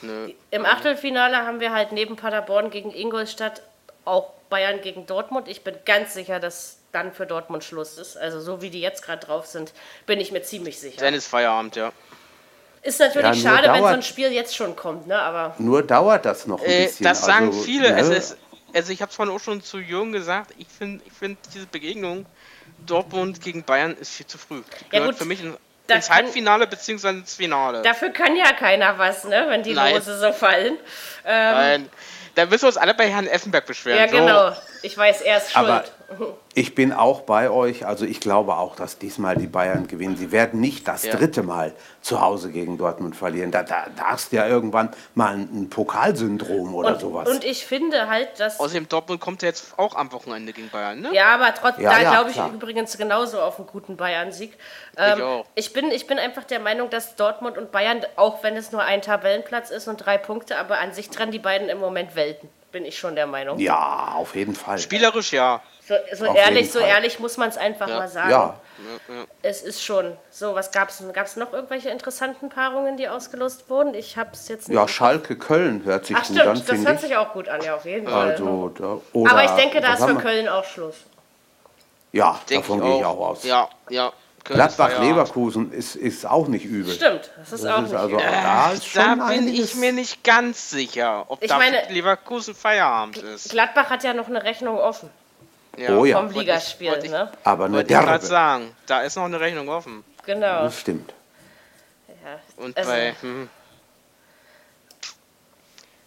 Nö. 0.00 0.32
Im 0.52 0.64
Achtelfinale 0.64 1.38
haben 1.38 1.58
wir 1.58 1.72
halt 1.72 1.90
neben 1.90 2.14
Paderborn 2.14 2.70
gegen 2.70 2.94
Ingolstadt 2.94 3.62
auch 4.04 4.30
Bayern 4.48 4.80
gegen 4.80 5.06
Dortmund. 5.06 5.48
Ich 5.48 5.64
bin 5.64 5.74
ganz 5.84 6.14
sicher, 6.14 6.38
dass 6.38 6.78
dann 6.92 7.12
für 7.12 7.26
Dortmund 7.26 7.64
Schluss 7.64 7.98
ist. 7.98 8.16
Also 8.16 8.40
so 8.40 8.62
wie 8.62 8.70
die 8.70 8.80
jetzt 8.80 9.02
gerade 9.02 9.26
drauf 9.26 9.46
sind, 9.46 9.72
bin 10.06 10.20
ich 10.20 10.30
mir 10.30 10.42
ziemlich 10.42 10.78
sicher. 10.78 11.00
Dann 11.00 11.14
ist 11.14 11.26
Feierabend, 11.26 11.74
ja. 11.74 11.92
Ist 12.82 12.98
natürlich 12.98 13.42
ja, 13.42 13.50
schade, 13.50 13.66
dauert, 13.66 13.76
wenn 13.76 13.88
so 13.88 13.94
ein 13.94 14.02
Spiel 14.02 14.32
jetzt 14.32 14.56
schon 14.56 14.74
kommt, 14.74 15.06
ne? 15.06 15.18
Aber 15.18 15.54
nur 15.58 15.82
dauert 15.82 16.24
das 16.24 16.46
noch 16.46 16.60
ein 16.60 16.70
äh, 16.70 16.86
bisschen. 16.86 17.04
Das 17.04 17.24
sagen 17.24 17.48
also, 17.48 17.62
viele. 17.62 17.92
Ne? 17.92 18.14
Ist, 18.14 18.38
also 18.74 18.92
ich 18.92 19.02
habe 19.02 19.10
es 19.10 19.16
vorhin 19.16 19.34
auch 19.34 19.40
schon 19.40 19.62
zu 19.62 19.78
Jürgen 19.78 20.12
gesagt. 20.12 20.54
Ich 20.56 20.68
finde, 20.68 21.04
ich 21.06 21.12
find 21.12 21.38
diese 21.54 21.66
Begegnung 21.66 22.24
Dortmund 22.86 23.42
gegen 23.42 23.62
Bayern 23.64 23.96
ist 23.96 24.12
viel 24.12 24.26
zu 24.26 24.38
früh. 24.38 24.62
Ja, 24.92 25.04
gut, 25.04 25.16
für 25.16 25.24
mich 25.24 25.42
in, 25.42 25.56
ins 25.88 26.10
Halbfinale 26.10 26.66
bzw. 26.66 27.10
ins 27.10 27.34
Finale. 27.34 27.82
Dafür 27.82 28.10
kann 28.10 28.36
ja 28.36 28.52
keiner 28.52 28.98
was, 28.98 29.24
ne? 29.24 29.46
Wenn 29.48 29.62
die 29.62 29.74
Nein. 29.74 29.94
Lose 29.94 30.18
so 30.18 30.32
fallen. 30.32 30.78
Ähm, 31.26 31.54
Nein. 31.54 31.88
Da 32.34 32.46
müssen 32.46 32.62
wir 32.62 32.68
uns 32.68 32.76
alle 32.76 32.94
bei 32.94 33.08
Herrn 33.10 33.26
Effenberg 33.26 33.66
beschweren. 33.66 33.98
Ja, 33.98 34.06
genau. 34.06 34.50
So. 34.50 34.56
Ich 34.82 34.96
weiß, 34.96 35.20
er 35.22 35.38
ist 35.38 35.52
schuld. 35.52 35.68
Aber 35.68 35.84
ich 36.54 36.74
bin 36.74 36.92
auch 36.92 37.22
bei 37.22 37.50
euch. 37.50 37.86
Also 37.86 38.04
ich 38.04 38.20
glaube 38.20 38.56
auch, 38.56 38.74
dass 38.74 38.98
diesmal 38.98 39.36
die 39.36 39.46
Bayern 39.46 39.86
gewinnen. 39.86 40.16
Sie 40.16 40.32
werden 40.32 40.60
nicht 40.60 40.88
das 40.88 41.04
ja. 41.04 41.14
dritte 41.14 41.42
Mal 41.42 41.72
zu 42.02 42.20
Hause 42.20 42.50
gegen 42.50 42.76
Dortmund 42.76 43.14
verlieren. 43.14 43.50
Da, 43.50 43.62
da, 43.62 43.86
da 43.96 44.04
hast 44.04 44.32
du 44.32 44.36
ja 44.36 44.46
irgendwann 44.48 44.90
mal 45.14 45.34
ein, 45.34 45.70
Pokalsyndrom 45.70 46.74
oder 46.74 46.94
und, 46.94 47.00
sowas. 47.00 47.28
Und 47.28 47.44
ich 47.44 47.64
finde 47.64 48.08
halt, 48.08 48.40
dass... 48.40 48.58
Außerdem 48.58 48.88
Dortmund 48.88 49.20
kommt 49.20 49.42
ja 49.42 49.48
jetzt 49.48 49.78
auch 49.78 49.94
am 49.94 50.10
Wochenende 50.12 50.52
gegen 50.52 50.68
Bayern, 50.70 51.00
ne? 51.00 51.10
Ja, 51.12 51.34
aber 51.34 51.54
trotzdem, 51.54 51.84
ja, 51.84 51.92
da 51.92 52.00
ja, 52.00 52.10
glaube 52.10 52.30
ich 52.30 52.36
klar. 52.36 52.52
übrigens 52.52 52.98
genauso 52.98 53.40
auf 53.40 53.58
einen 53.58 53.68
guten 53.68 53.96
Bayern-Sieg. 53.96 54.56
Ähm, 54.96 55.18
ich, 55.18 55.22
auch. 55.22 55.46
ich, 55.54 55.72
bin, 55.72 55.90
ich 55.92 56.06
bin 56.08 56.18
einfach 56.18 56.44
der 56.44 56.58
Meinung, 56.58 56.90
dass 56.90 57.14
Dortmund 57.14 57.56
und 57.56 57.70
Bayern, 57.70 58.00
auch 58.16 58.42
wenn 58.42 58.56
es 58.56 58.72
nur 58.72 58.82
ein 58.82 59.02
Tabellenplatz 59.02 59.70
ist 59.70 59.86
und 59.86 59.98
drei 59.98 60.18
Punkte, 60.18 60.56
aber 60.58 60.78
an 60.78 60.92
sich 60.92 61.10
trennen 61.10 61.30
die 61.30 61.38
beiden 61.38 61.68
im 61.68 61.78
Moment 61.78 62.16
Welten 62.16 62.48
bin 62.72 62.84
ich 62.84 62.98
schon 62.98 63.14
der 63.14 63.26
Meinung. 63.26 63.58
Ja, 63.58 64.14
auf 64.16 64.34
jeden 64.34 64.54
Fall. 64.54 64.78
Spielerisch 64.78 65.32
ja. 65.32 65.62
So, 65.90 66.24
so 66.24 66.34
ehrlich, 66.34 66.70
so 66.70 66.78
ehrlich 66.78 67.18
muss 67.18 67.36
man 67.36 67.48
es 67.48 67.56
einfach 67.56 67.88
ja. 67.88 67.98
mal 67.98 68.08
sagen. 68.08 68.30
Ja. 68.30 68.54
Es 69.42 69.62
ist 69.62 69.82
schon 69.82 70.16
so. 70.30 70.54
Was 70.54 70.70
gab 70.70 70.88
es? 70.88 71.02
Gab 71.12 71.26
es 71.26 71.34
noch 71.34 71.52
irgendwelche 71.52 71.90
interessanten 71.90 72.48
Paarungen, 72.48 72.96
die 72.96 73.08
ausgelost 73.08 73.68
wurden? 73.68 73.94
Ich 73.94 74.16
habe 74.16 74.30
es 74.32 74.46
jetzt 74.46 74.68
nicht. 74.68 74.76
Ja, 74.76 74.86
Schalke 74.86 75.36
Köln 75.36 75.84
hört 75.84 76.06
sich 76.06 76.16
Ach, 76.16 76.26
gut 76.28 76.36
stimmt, 76.36 76.48
an. 76.48 76.62
Das 76.64 76.86
hört 76.86 77.00
sich 77.00 77.16
auch 77.16 77.32
gut 77.32 77.48
an, 77.48 77.60
ja 77.62 77.74
auf 77.74 77.84
jeden 77.84 78.06
Fall. 78.06 78.30
Also, 78.30 78.68
da, 78.68 79.00
Aber 79.28 79.44
ich 79.44 79.50
denke, 79.50 79.80
da 79.80 79.94
ist 79.94 80.04
für 80.04 80.14
Köln 80.14 80.48
auch 80.48 80.64
Schluss. 80.64 80.94
Ja, 82.12 82.38
Denk 82.48 82.62
davon 82.62 82.80
gehe 82.80 82.98
ich 82.98 83.04
auch 83.04 83.18
aus. 83.18 83.42
Ja, 83.42 83.68
ja. 83.88 84.12
Gladbach-Leverkusen 84.44 85.72
ist, 85.72 85.96
ist 85.96 86.24
auch 86.24 86.46
nicht 86.46 86.64
übel. 86.64 86.94
Stimmt, 86.94 87.30
das 87.36 87.52
ist 87.52 87.64
das 87.64 87.72
auch 87.72 87.78
ist 87.78 87.90
nicht 87.90 87.94
also, 87.94 88.16
übel. 88.16 88.26
Da, 88.26 88.70
ist 88.70 88.86
schon 88.86 89.18
da 89.18 89.26
bin 89.26 89.48
ich 89.48 89.74
mir 89.74 89.92
nicht 89.92 90.22
ganz 90.22 90.70
sicher, 90.70 91.24
ob 91.28 91.40
da 91.40 91.60
Leverkusen 91.88 92.54
Feierabend 92.54 93.18
ist. 93.18 93.50
Gladbach 93.50 93.90
hat 93.90 94.04
ja 94.04 94.14
noch 94.14 94.28
eine 94.28 94.42
Rechnung 94.42 94.78
offen. 94.78 95.10
Ja. 95.76 95.96
Oh 95.96 96.04
ja. 96.04 96.16
Vom 96.16 96.30
Ligaspiel, 96.30 96.98
ich, 97.02 97.10
ne? 97.10 97.30
Aber 97.44 97.66
eine 97.66 97.76
wollte 97.76 97.92
ich 97.92 98.22
sagen, 98.22 98.74
da 98.86 99.02
ist 99.02 99.16
noch 99.16 99.24
eine 99.24 99.40
Rechnung 99.40 99.68
offen. 99.68 100.04
Genau. 100.26 100.64
Das 100.64 100.80
stimmt. 100.80 101.14
Ja, 102.08 102.38
und 102.56 102.76
also, 102.76 102.90
bei... 102.90 103.14
Hm. 103.20 103.48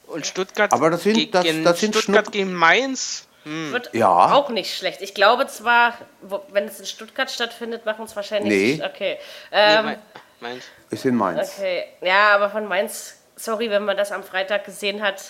Und 0.07 0.27
Stuttgart, 0.27 0.71
aber 0.71 0.91
das 0.91 1.03
sind, 1.03 1.33
das, 1.33 1.45
das 1.63 1.79
sind 1.79 1.95
Stuttgart 1.95 2.31
gegen 2.31 2.53
Mainz 2.53 3.25
hm. 3.43 3.73
Wird 3.73 3.93
ja. 3.93 4.33
auch 4.33 4.49
nicht 4.49 4.75
schlecht. 4.75 5.01
Ich 5.01 5.13
glaube 5.13 5.47
zwar, 5.47 5.97
wo, 6.21 6.41
wenn 6.49 6.65
es 6.65 6.79
in 6.79 6.85
Stuttgart 6.85 7.29
stattfindet, 7.29 7.85
machen 7.85 8.05
es 8.05 8.15
wahrscheinlich. 8.15 8.79
Nee. 8.79 8.85
Okay. 8.85 9.17
Ähm, 9.51 9.85
nee, 9.85 9.97
Mainz. 10.39 10.63
Ist 10.89 11.05
in 11.05 11.15
Mainz. 11.15 11.53
Okay. 11.57 11.85
Ja, 12.01 12.35
aber 12.35 12.49
von 12.49 12.67
Mainz, 12.67 13.17
sorry, 13.35 13.69
wenn 13.69 13.83
man 13.83 13.97
das 13.97 14.11
am 14.11 14.23
Freitag 14.23 14.65
gesehen 14.65 15.01
hat. 15.01 15.21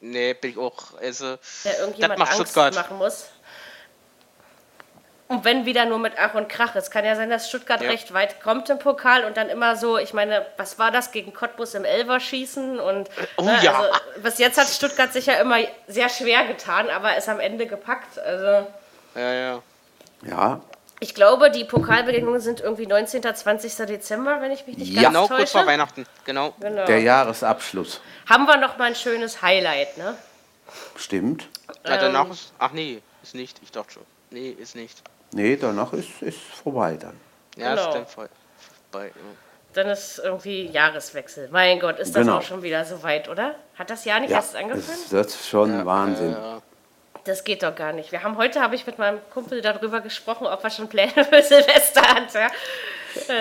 Nee, 0.00 0.34
bin 0.34 0.52
ich 0.52 0.58
auch. 0.58 0.98
Also, 1.00 1.36
der 1.64 1.80
irgendjemand 1.80 2.20
Angst 2.20 2.34
Stuttgart. 2.34 2.74
machen 2.74 2.98
muss. 2.98 3.26
Und 5.32 5.46
wenn 5.46 5.64
wieder 5.64 5.86
nur 5.86 5.98
mit 5.98 6.12
Ach 6.18 6.34
und 6.34 6.50
Krach. 6.50 6.76
Es 6.76 6.90
kann 6.90 7.06
ja 7.06 7.16
sein, 7.16 7.30
dass 7.30 7.48
Stuttgart 7.48 7.80
ja. 7.80 7.88
recht 7.88 8.12
weit 8.12 8.42
kommt 8.42 8.68
im 8.68 8.78
Pokal 8.78 9.24
und 9.24 9.38
dann 9.38 9.48
immer 9.48 9.76
so, 9.76 9.96
ich 9.96 10.12
meine, 10.12 10.44
was 10.58 10.78
war 10.78 10.90
das 10.90 11.10
gegen 11.10 11.32
Cottbus 11.32 11.72
im 11.72 11.86
Elverschießen? 11.86 12.78
Und 12.78 13.08
oh, 13.38 13.44
ne, 13.44 13.58
ja. 13.62 13.80
also, 13.80 13.90
bis 14.22 14.38
jetzt 14.38 14.58
hat 14.58 14.68
Stuttgart 14.68 15.10
sich 15.10 15.24
ja 15.24 15.34
immer 15.40 15.56
sehr 15.88 16.10
schwer 16.10 16.44
getan, 16.44 16.90
aber 16.90 17.16
ist 17.16 17.30
am 17.30 17.40
Ende 17.40 17.66
gepackt. 17.66 18.18
Also. 18.18 18.66
Ja, 19.14 19.32
ja. 19.32 19.62
Ja. 20.28 20.60
Ich 21.00 21.14
glaube, 21.14 21.50
die 21.50 21.64
Pokalbegegnungen 21.64 22.42
sind 22.42 22.60
irgendwie 22.60 22.86
19. 22.86 23.22
20. 23.34 23.74
Dezember, 23.86 24.42
wenn 24.42 24.52
ich 24.52 24.66
mich 24.66 24.76
nicht 24.76 24.92
ja. 24.92 25.04
ganz 25.04 25.14
genau, 25.14 25.20
täusche. 25.22 25.28
Genau, 25.28 25.38
kurz 25.38 25.50
vor 25.52 25.66
Weihnachten. 25.66 26.06
Genau. 26.26 26.54
genau. 26.60 26.84
Der 26.84 27.00
Jahresabschluss. 27.00 28.02
Haben 28.28 28.44
wir 28.44 28.58
noch 28.58 28.76
mal 28.76 28.84
ein 28.84 28.94
schönes 28.94 29.40
Highlight, 29.40 29.96
ne? 29.96 30.14
Stimmt. 30.96 31.48
Ja, 31.86 31.96
danach 31.96 32.26
ähm, 32.26 32.32
ist. 32.32 32.52
Ach 32.58 32.72
nee, 32.72 33.00
ist 33.22 33.34
nicht. 33.34 33.58
Ich 33.62 33.72
dachte 33.72 33.94
schon. 33.94 34.02
Nee, 34.30 34.50
ist 34.50 34.76
nicht. 34.76 35.02
Nee, 35.32 35.56
danach 35.56 35.92
ist, 35.92 36.20
ist 36.20 36.38
vorbei 36.38 36.96
dann. 36.96 37.18
Ja, 37.56 37.74
genau. 37.74 37.88
ist 37.88 37.94
dann 37.94 38.06
vorbei. 38.06 38.28
Ja. 38.92 39.10
Dann 39.74 39.88
ist 39.88 40.18
irgendwie 40.18 40.66
Jahreswechsel. 40.66 41.48
Mein 41.50 41.80
Gott, 41.80 41.98
ist 41.98 42.14
das 42.14 42.22
genau. 42.22 42.38
auch 42.38 42.42
schon 42.42 42.62
wieder 42.62 42.84
so 42.84 43.02
weit, 43.02 43.28
oder? 43.28 43.54
Hat 43.74 43.88
das 43.88 44.04
Jahr 44.04 44.20
nicht 44.20 44.30
ja, 44.30 44.36
erst 44.36 44.54
angefangen? 44.54 44.98
Das 45.10 45.26
ist 45.28 45.48
schon 45.48 45.72
ja, 45.72 45.86
Wahnsinn. 45.86 46.36
Das 47.24 47.44
geht 47.44 47.62
doch 47.62 47.74
gar 47.74 47.92
nicht. 47.92 48.12
Wir 48.12 48.22
haben 48.22 48.36
heute 48.36 48.60
habe 48.60 48.74
ich 48.74 48.86
mit 48.86 48.98
meinem 48.98 49.20
Kumpel 49.32 49.62
darüber 49.62 50.00
gesprochen, 50.00 50.46
ob 50.46 50.62
er 50.62 50.70
schon 50.70 50.88
Pläne 50.88 51.24
für 51.24 51.42
Silvester 51.42 52.02
hat. 52.02 52.34
Ja, 52.34 52.48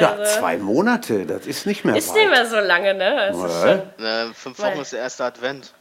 also, 0.10 0.22
ja 0.22 0.24
zwei 0.24 0.58
Monate, 0.58 1.26
das 1.26 1.48
ist 1.48 1.66
nicht 1.66 1.84
mehr 1.84 1.96
Ist 1.96 2.10
weit. 2.10 2.16
nicht 2.18 2.30
mehr 2.30 2.46
so 2.46 2.60
lange, 2.60 2.94
ne? 2.94 3.32
Schon, 3.34 4.06
äh, 4.06 4.34
fünf 4.34 4.60
Wochen 4.60 4.80
ist 4.80 4.94
der 4.94 5.00
erste 5.00 5.26
Advent. 5.26 5.74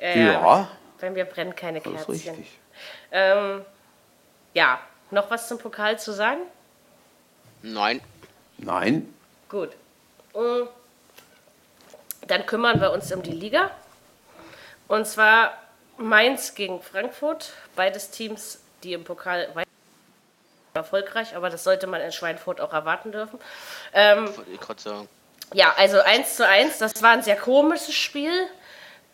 Ja, 0.00 0.14
ja. 0.14 0.68
Bei 1.00 1.10
mir 1.10 1.24
brennen 1.24 1.56
keine 1.56 1.80
Kerzchen. 1.80 1.96
Das 1.96 2.02
ist 2.02 2.26
richtig. 2.26 2.58
Ähm, 3.10 3.64
ja, 4.54 4.80
noch 5.12 5.30
was 5.30 5.48
zum 5.48 5.58
Pokal 5.58 5.98
zu 5.98 6.12
sagen? 6.12 6.40
Nein. 7.62 8.00
Nein. 8.58 9.12
Gut. 9.48 9.70
Mm. 10.34 10.68
Dann 12.26 12.46
kümmern 12.46 12.80
wir 12.80 12.92
uns 12.92 13.10
um 13.12 13.22
die 13.22 13.32
Liga. 13.32 13.70
Und 14.88 15.06
zwar 15.06 15.56
Mainz 15.96 16.54
gegen 16.54 16.82
Frankfurt. 16.82 17.52
Beides 17.76 18.10
Teams, 18.10 18.60
die 18.82 18.92
im 18.92 19.04
Pokal 19.04 19.48
erfolgreich, 20.74 21.34
aber 21.34 21.50
das 21.50 21.64
sollte 21.64 21.86
man 21.86 22.00
in 22.00 22.12
Schweinfurt 22.12 22.60
auch 22.60 22.72
erwarten 22.72 23.12
dürfen. 23.12 23.38
Ähm, 23.92 24.32
ich 24.52 24.60
gerade 24.60 24.80
sagen. 24.80 25.08
Ja, 25.52 25.74
also 25.76 26.00
1 26.00 26.36
zu 26.36 26.46
1, 26.46 26.78
das 26.78 27.02
war 27.02 27.10
ein 27.10 27.22
sehr 27.22 27.36
komisches 27.36 27.94
Spiel. 27.94 28.32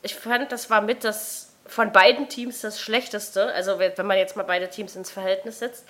Ich 0.03 0.15
fand, 0.15 0.53
das 0.53 0.69
war 0.69 0.83
mit 0.83 1.03
das 1.03 1.46
von 1.68 1.92
beiden 1.92 2.28
Teams 2.28 2.61
das 2.61 2.80
Schlechteste, 2.80 3.52
also 3.52 3.78
wenn 3.78 4.06
man 4.06 4.18
jetzt 4.18 4.37
mal 4.37 4.44
beide 4.44 4.68
Teams 4.68 4.96
ins 4.96 5.11
Verhältnis 5.11 5.58
setzt, 5.58 5.85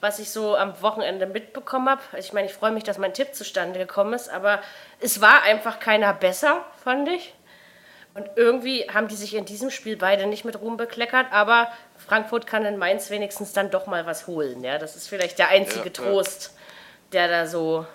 was 0.00 0.18
ich 0.18 0.30
so 0.30 0.56
am 0.56 0.80
Wochenende 0.82 1.26
mitbekommen 1.26 1.88
habe. 1.88 2.02
Ich 2.18 2.32
meine, 2.32 2.48
ich 2.48 2.54
freue 2.54 2.72
mich, 2.72 2.84
dass 2.84 2.98
mein 2.98 3.14
Tipp 3.14 3.34
zustande 3.34 3.78
gekommen 3.78 4.14
ist, 4.14 4.28
aber 4.28 4.60
es 5.00 5.20
war 5.20 5.42
einfach 5.42 5.78
keiner 5.78 6.12
besser, 6.12 6.64
fand 6.82 7.08
ich. 7.08 7.34
Und 8.14 8.28
irgendwie 8.36 8.82
haben 8.92 9.08
die 9.08 9.14
sich 9.14 9.34
in 9.34 9.46
diesem 9.46 9.70
Spiel 9.70 9.96
beide 9.96 10.26
nicht 10.26 10.44
mit 10.44 10.60
Ruhm 10.60 10.76
bekleckert, 10.76 11.26
aber 11.30 11.72
Frankfurt 11.96 12.46
kann 12.46 12.64
in 12.64 12.76
Mainz 12.76 13.10
wenigstens 13.10 13.52
dann 13.52 13.70
doch 13.70 13.86
mal 13.86 14.04
was 14.04 14.26
holen. 14.26 14.62
Ja? 14.62 14.78
Das 14.78 14.96
ist 14.96 15.08
vielleicht 15.08 15.38
der 15.38 15.48
einzige 15.48 15.86
ja, 15.86 15.90
Trost, 15.90 16.54
der 17.12 17.28
da 17.28 17.46
so 17.46 17.86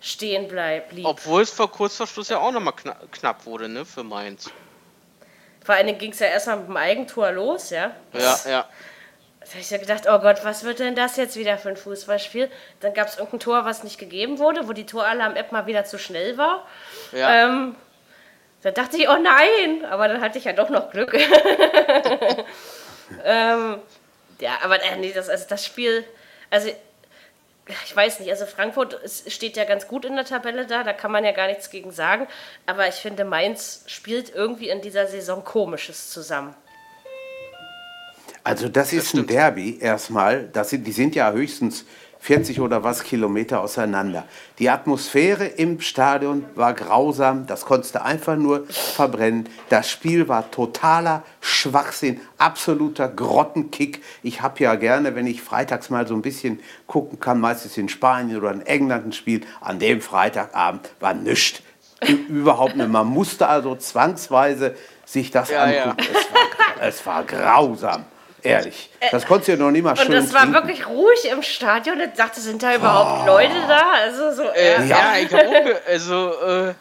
stehen 0.00 0.48
bleibt. 0.48 0.94
Obwohl 1.02 1.42
es 1.42 1.50
vor 1.50 1.70
kurz 1.70 1.96
vor 1.96 2.06
Schluss 2.06 2.28
ja 2.28 2.38
auch 2.38 2.52
nochmal 2.52 2.74
kna 2.74 2.96
knapp 3.10 3.44
wurde, 3.44 3.68
ne, 3.68 3.84
für 3.84 4.02
Mainz. 4.02 4.50
Vor 5.64 5.74
allen 5.74 5.86
Dingen 5.86 5.98
ging 5.98 6.12
es 6.12 6.18
ja 6.18 6.26
erstmal 6.26 6.58
mit 6.58 6.68
dem 6.68 6.76
Eigentor 6.76 7.32
los, 7.32 7.70
ja. 7.70 7.92
Ja, 8.12 8.38
ja. 8.46 8.68
Da 9.40 9.48
habe 9.48 9.60
ich 9.60 9.70
ja 9.70 9.78
gedacht, 9.78 10.04
oh 10.08 10.18
Gott, 10.18 10.44
was 10.44 10.64
wird 10.64 10.78
denn 10.78 10.94
das 10.94 11.16
jetzt 11.16 11.36
wieder 11.36 11.58
für 11.58 11.68
ein 11.68 11.76
Fußballspiel? 11.76 12.50
Dann 12.80 12.94
gab 12.94 13.08
es 13.08 13.16
irgendein 13.16 13.40
Tor, 13.40 13.64
was 13.64 13.82
nicht 13.82 13.98
gegeben 13.98 14.38
wurde, 14.38 14.68
wo 14.68 14.72
die 14.72 14.86
Toralarm-App 14.86 15.52
mal 15.52 15.66
wieder 15.66 15.84
zu 15.84 15.98
schnell 15.98 16.38
war. 16.38 16.66
Ja. 17.12 17.46
Ähm, 17.46 17.74
da 18.62 18.70
dachte 18.70 18.96
ich, 18.96 19.08
oh 19.08 19.18
nein, 19.18 19.84
aber 19.90 20.08
dann 20.08 20.20
hatte 20.20 20.38
ich 20.38 20.44
ja 20.44 20.52
doch 20.52 20.70
noch 20.70 20.90
Glück. 20.90 21.14
ähm, 23.24 23.78
ja, 24.38 24.58
aber 24.62 24.82
äh, 24.82 24.96
nee, 24.98 25.12
das, 25.12 25.28
also 25.28 25.46
das 25.48 25.66
Spiel, 25.66 26.04
also 26.50 26.70
ich 27.84 27.94
weiß 27.94 28.20
nicht, 28.20 28.30
also 28.30 28.44
Frankfurt 28.46 28.98
steht 29.28 29.56
ja 29.56 29.64
ganz 29.64 29.86
gut 29.86 30.04
in 30.04 30.16
der 30.16 30.24
Tabelle 30.24 30.66
da, 30.66 30.82
da 30.82 30.92
kann 30.92 31.12
man 31.12 31.24
ja 31.24 31.32
gar 31.32 31.46
nichts 31.46 31.70
gegen 31.70 31.92
sagen. 31.92 32.26
Aber 32.66 32.88
ich 32.88 32.96
finde, 32.96 33.24
Mainz 33.24 33.84
spielt 33.86 34.34
irgendwie 34.34 34.68
in 34.68 34.80
dieser 34.80 35.06
Saison 35.06 35.44
Komisches 35.44 36.10
zusammen. 36.10 36.54
Also 38.44 38.68
das, 38.68 38.90
das 38.90 38.92
ist 38.92 39.08
stimmt. 39.10 39.24
ein 39.30 39.34
Derby 39.34 39.78
erstmal. 39.78 40.48
Das 40.48 40.70
sind, 40.70 40.84
die 40.86 40.92
sind 40.92 41.14
ja 41.14 41.30
höchstens 41.30 41.84
40 42.22 42.60
oder 42.60 42.84
was 42.84 43.02
Kilometer 43.02 43.60
auseinander. 43.60 44.24
Die 44.60 44.70
Atmosphäre 44.70 45.44
im 45.44 45.80
Stadion 45.80 46.44
war 46.54 46.72
grausam, 46.72 47.48
das 47.48 47.64
konntest 47.64 47.96
du 47.96 48.02
einfach 48.02 48.36
nur 48.36 48.64
verbrennen. 48.68 49.48
Das 49.70 49.90
Spiel 49.90 50.28
war 50.28 50.48
totaler 50.52 51.24
Schwachsinn, 51.40 52.20
absoluter 52.38 53.08
Grottenkick. 53.08 54.04
Ich 54.22 54.40
habe 54.40 54.62
ja 54.62 54.76
gerne, 54.76 55.16
wenn 55.16 55.26
ich 55.26 55.42
freitags 55.42 55.90
mal 55.90 56.06
so 56.06 56.14
ein 56.14 56.22
bisschen 56.22 56.60
gucken 56.86 57.18
kann, 57.18 57.40
meistens 57.40 57.76
in 57.76 57.88
Spanien 57.88 58.38
oder 58.38 58.52
in 58.52 58.64
England 58.66 59.06
ein 59.06 59.12
Spiel, 59.12 59.40
an 59.60 59.80
dem 59.80 60.00
Freitagabend 60.00 60.90
war 61.00 61.14
nichts. 61.14 61.60
Überhaupt 62.28 62.76
nicht. 62.76 62.88
Man 62.88 63.08
musste 63.08 63.48
also 63.48 63.74
zwangsweise 63.74 64.76
sich 65.04 65.32
das 65.32 65.50
ja, 65.50 65.64
angucken. 65.64 65.96
Ja. 65.98 66.20
Es, 66.20 66.32
war, 66.32 66.86
es 66.88 67.06
war 67.06 67.24
grausam. 67.24 68.04
Ehrlich. 68.42 68.90
Äh, 69.00 69.10
das 69.10 69.26
konntest 69.26 69.48
du 69.48 69.52
ja 69.52 69.58
noch 69.58 69.70
nie 69.70 69.82
mal 69.82 69.96
schön 69.96 70.06
Und 70.06 70.14
das 70.14 70.32
war 70.32 70.42
trinken. 70.42 70.54
wirklich 70.54 70.86
ruhig 70.86 71.30
im 71.30 71.42
Stadion. 71.42 72.00
Ich 72.00 72.12
dachte, 72.16 72.40
sind 72.40 72.62
da 72.62 72.74
überhaupt 72.74 73.22
oh. 73.22 73.26
Leute 73.26 73.54
da? 73.68 73.92
Also 74.02 74.32
so. 74.32 74.42
Äh, 74.50 74.86
ja. 74.86 75.14
ja, 75.14 75.16
ich 75.18 75.34
auch. 75.34 75.88
Also. 75.88 76.32
Äh, 76.40 76.74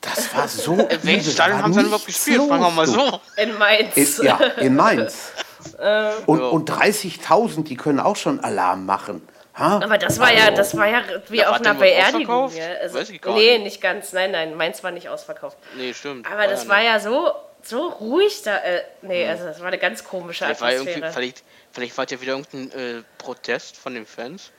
das 0.00 0.34
war 0.34 0.48
so. 0.48 0.72
In 0.72 1.04
welchem 1.04 1.30
Stadion 1.30 1.62
haben 1.62 1.72
sie 1.72 1.78
denn 1.78 1.86
überhaupt 1.86 2.06
gespielt? 2.06 2.38
Fragen 2.38 2.60
wir 2.60 2.70
mal 2.70 2.86
so. 2.86 3.20
In 3.36 3.56
Mainz. 3.56 4.18
In, 4.18 4.26
ja, 4.26 4.36
in 4.58 4.76
Mainz. 4.76 5.32
Äh. 5.78 6.10
und 6.26 6.42
und 6.42 6.68
30.000, 6.68 7.62
die 7.62 7.76
können 7.76 8.00
auch 8.00 8.16
schon 8.16 8.42
Alarm 8.42 8.84
machen. 8.84 9.22
Ha? 9.56 9.80
Aber 9.82 9.96
das 9.96 10.18
war 10.18 10.32
ja, 10.32 10.50
das 10.50 10.76
war 10.76 10.88
ja 10.88 11.02
wie 11.28 11.38
ja, 11.38 11.50
auf 11.50 11.60
einer 11.60 11.74
Beerdigung. 11.74 12.50
Ja, 12.52 12.64
also, 12.82 12.98
nee, 13.34 13.58
nicht 13.58 13.80
ganz. 13.80 14.12
Nein, 14.12 14.32
nein, 14.32 14.56
Mainz 14.56 14.82
war 14.82 14.90
nicht 14.90 15.08
ausverkauft. 15.08 15.56
Nee, 15.76 15.94
stimmt. 15.94 16.26
Aber 16.26 16.38
war 16.38 16.48
das 16.48 16.64
ja 16.64 16.68
war 16.68 16.82
ja 16.82 16.98
so 16.98 17.32
so 17.62 17.88
ruhig 17.88 18.42
da. 18.42 18.58
Äh, 18.58 18.82
nee, 19.02 19.26
also 19.28 19.44
das 19.44 19.60
war 19.60 19.68
eine 19.68 19.78
ganz 19.78 20.04
komische 20.04 20.44
vielleicht 20.44 20.62
Atmosphäre. 20.62 21.02
War 21.02 21.12
vielleicht, 21.12 21.42
vielleicht 21.72 21.98
war 21.98 22.06
ja 22.08 22.20
wieder 22.20 22.32
irgendein 22.32 22.70
äh, 22.70 23.02
Protest 23.18 23.76
von 23.76 23.94
den 23.94 24.06
Fans. 24.06 24.50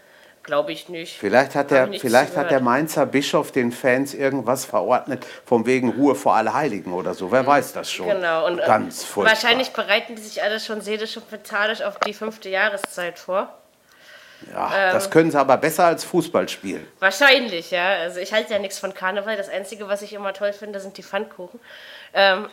Glaube 0.43 0.73
ich 0.73 0.89
nicht. 0.89 1.17
Vielleicht 1.17 1.55
hat 1.55 1.71
der, 1.71 1.87
vielleicht 1.93 2.35
hat 2.35 2.51
der 2.51 2.59
Mainzer 2.59 3.05
Bischof 3.05 3.53
den 3.53 3.71
Fans 3.71 4.13
irgendwas 4.13 4.65
verordnet, 4.65 5.25
von 5.45 5.65
wegen 5.65 5.91
Ruhe 5.91 6.15
vor 6.15 6.35
alle 6.35 6.53
Heiligen 6.53 6.91
oder 6.91 7.13
so. 7.13 7.31
Wer 7.31 7.43
mhm. 7.43 7.47
weiß 7.47 7.71
das 7.71 7.89
schon. 7.89 8.07
Genau. 8.07 8.47
Und 8.47 8.57
ganz 8.57 9.05
furchtbar. 9.05 9.35
Wahrscheinlich 9.35 9.71
bereiten 9.71 10.17
die 10.17 10.21
sich 10.21 10.43
alle 10.43 10.59
schon 10.59 10.81
seelisch 10.81 11.15
und 11.15 11.31
mentalisch 11.31 11.81
auf 11.81 11.97
die 11.99 12.13
fünfte 12.13 12.49
Jahreszeit 12.49 13.19
vor. 13.19 13.57
Ja, 14.51 14.71
ähm, 14.75 14.93
das 14.93 15.09
können 15.09 15.31
sie 15.31 15.39
aber 15.39 15.57
besser 15.57 15.85
als 15.85 16.03
Fußball 16.03 16.49
spielen. 16.49 16.85
Wahrscheinlich, 16.99 17.71
ja. 17.71 17.93
Also 18.01 18.19
ich 18.19 18.33
halte 18.33 18.53
ja 18.53 18.59
nichts 18.59 18.79
von 18.79 18.93
Karneval. 18.93 19.37
Das 19.37 19.49
Einzige, 19.49 19.87
was 19.87 20.01
ich 20.01 20.13
immer 20.13 20.33
toll 20.33 20.53
finde, 20.53 20.79
sind 20.79 20.97
die 20.97 21.03
Pfannkuchen. 21.03 21.59
Ähm, 22.13 22.47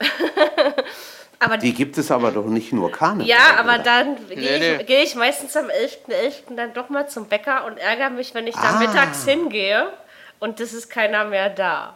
aber 1.39 1.57
die 1.57 1.75
gibt 1.75 1.99
es 1.99 2.11
aber 2.11 2.31
doch 2.31 2.47
nicht 2.47 2.73
nur 2.73 2.91
Karneval. 2.91 3.27
Ja, 3.27 3.57
aber 3.59 3.75
oder? 3.75 3.83
dann 3.83 4.29
gehe 4.29 4.59
nee, 4.59 4.77
ich, 4.77 4.87
geh 4.87 5.03
ich, 5.03 5.15
meistens 5.15 5.57
am 5.57 5.67
11.11. 5.67 6.51
.11. 6.51 6.57
dann 6.57 6.73
doch 6.73 6.89
mal 6.89 7.09
zum 7.09 7.27
Bäcker 7.27 7.67
und 7.67 7.79
ärgere 7.79 8.11
mich, 8.11 8.35
wenn 8.35 8.47
ich 8.47 8.55
da 8.55 8.77
ah. 8.77 8.79
mittags 8.79 9.25
hingehe 9.25 9.93
und 10.39 10.61
es 10.61 10.73
ist 10.73 10.91
keiner 10.91 11.25
mehr 11.25 11.51
da. 11.51 11.95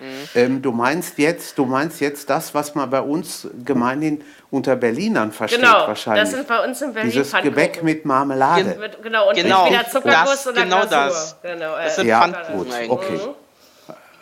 Mhm. 0.00 0.28
Ähm, 0.34 0.62
du 0.62 0.72
meinst 0.72 1.18
jetzt, 1.18 1.58
du 1.58 1.64
meinst 1.64 2.00
jetzt 2.00 2.30
das, 2.30 2.54
was 2.54 2.74
man 2.74 2.88
bei 2.88 3.00
uns 3.00 3.48
gemeinhin 3.64 4.24
unter 4.50 4.76
Berlinern 4.76 5.32
versteht 5.32 5.60
genau, 5.60 5.88
wahrscheinlich. 5.88 6.24
Das 6.24 6.30
sind 6.32 6.46
bei 6.46 6.64
uns 6.64 6.80
in 6.80 6.92
Berlin 6.92 7.10
Dieses 7.10 7.32
Gebäck 7.32 7.82
mit 7.82 8.04
Marmelade. 8.04 8.76
Gen 8.76 9.02
genau, 9.02 9.28
und 9.28 9.34
genau, 9.34 9.66
entweder 9.66 9.88
Zuckerguss 9.88 10.46
oder 10.46 10.62
genau 10.62 10.86
Glasur. 10.86 10.88
Das. 10.88 11.36
Genau, 11.42 11.76
äh, 11.76 11.84
das 11.84 11.96
sind 11.96 12.06
ja, 12.06 12.26
gut, 12.26 12.68
okay. 12.88 13.12
Mhm. 13.12 13.34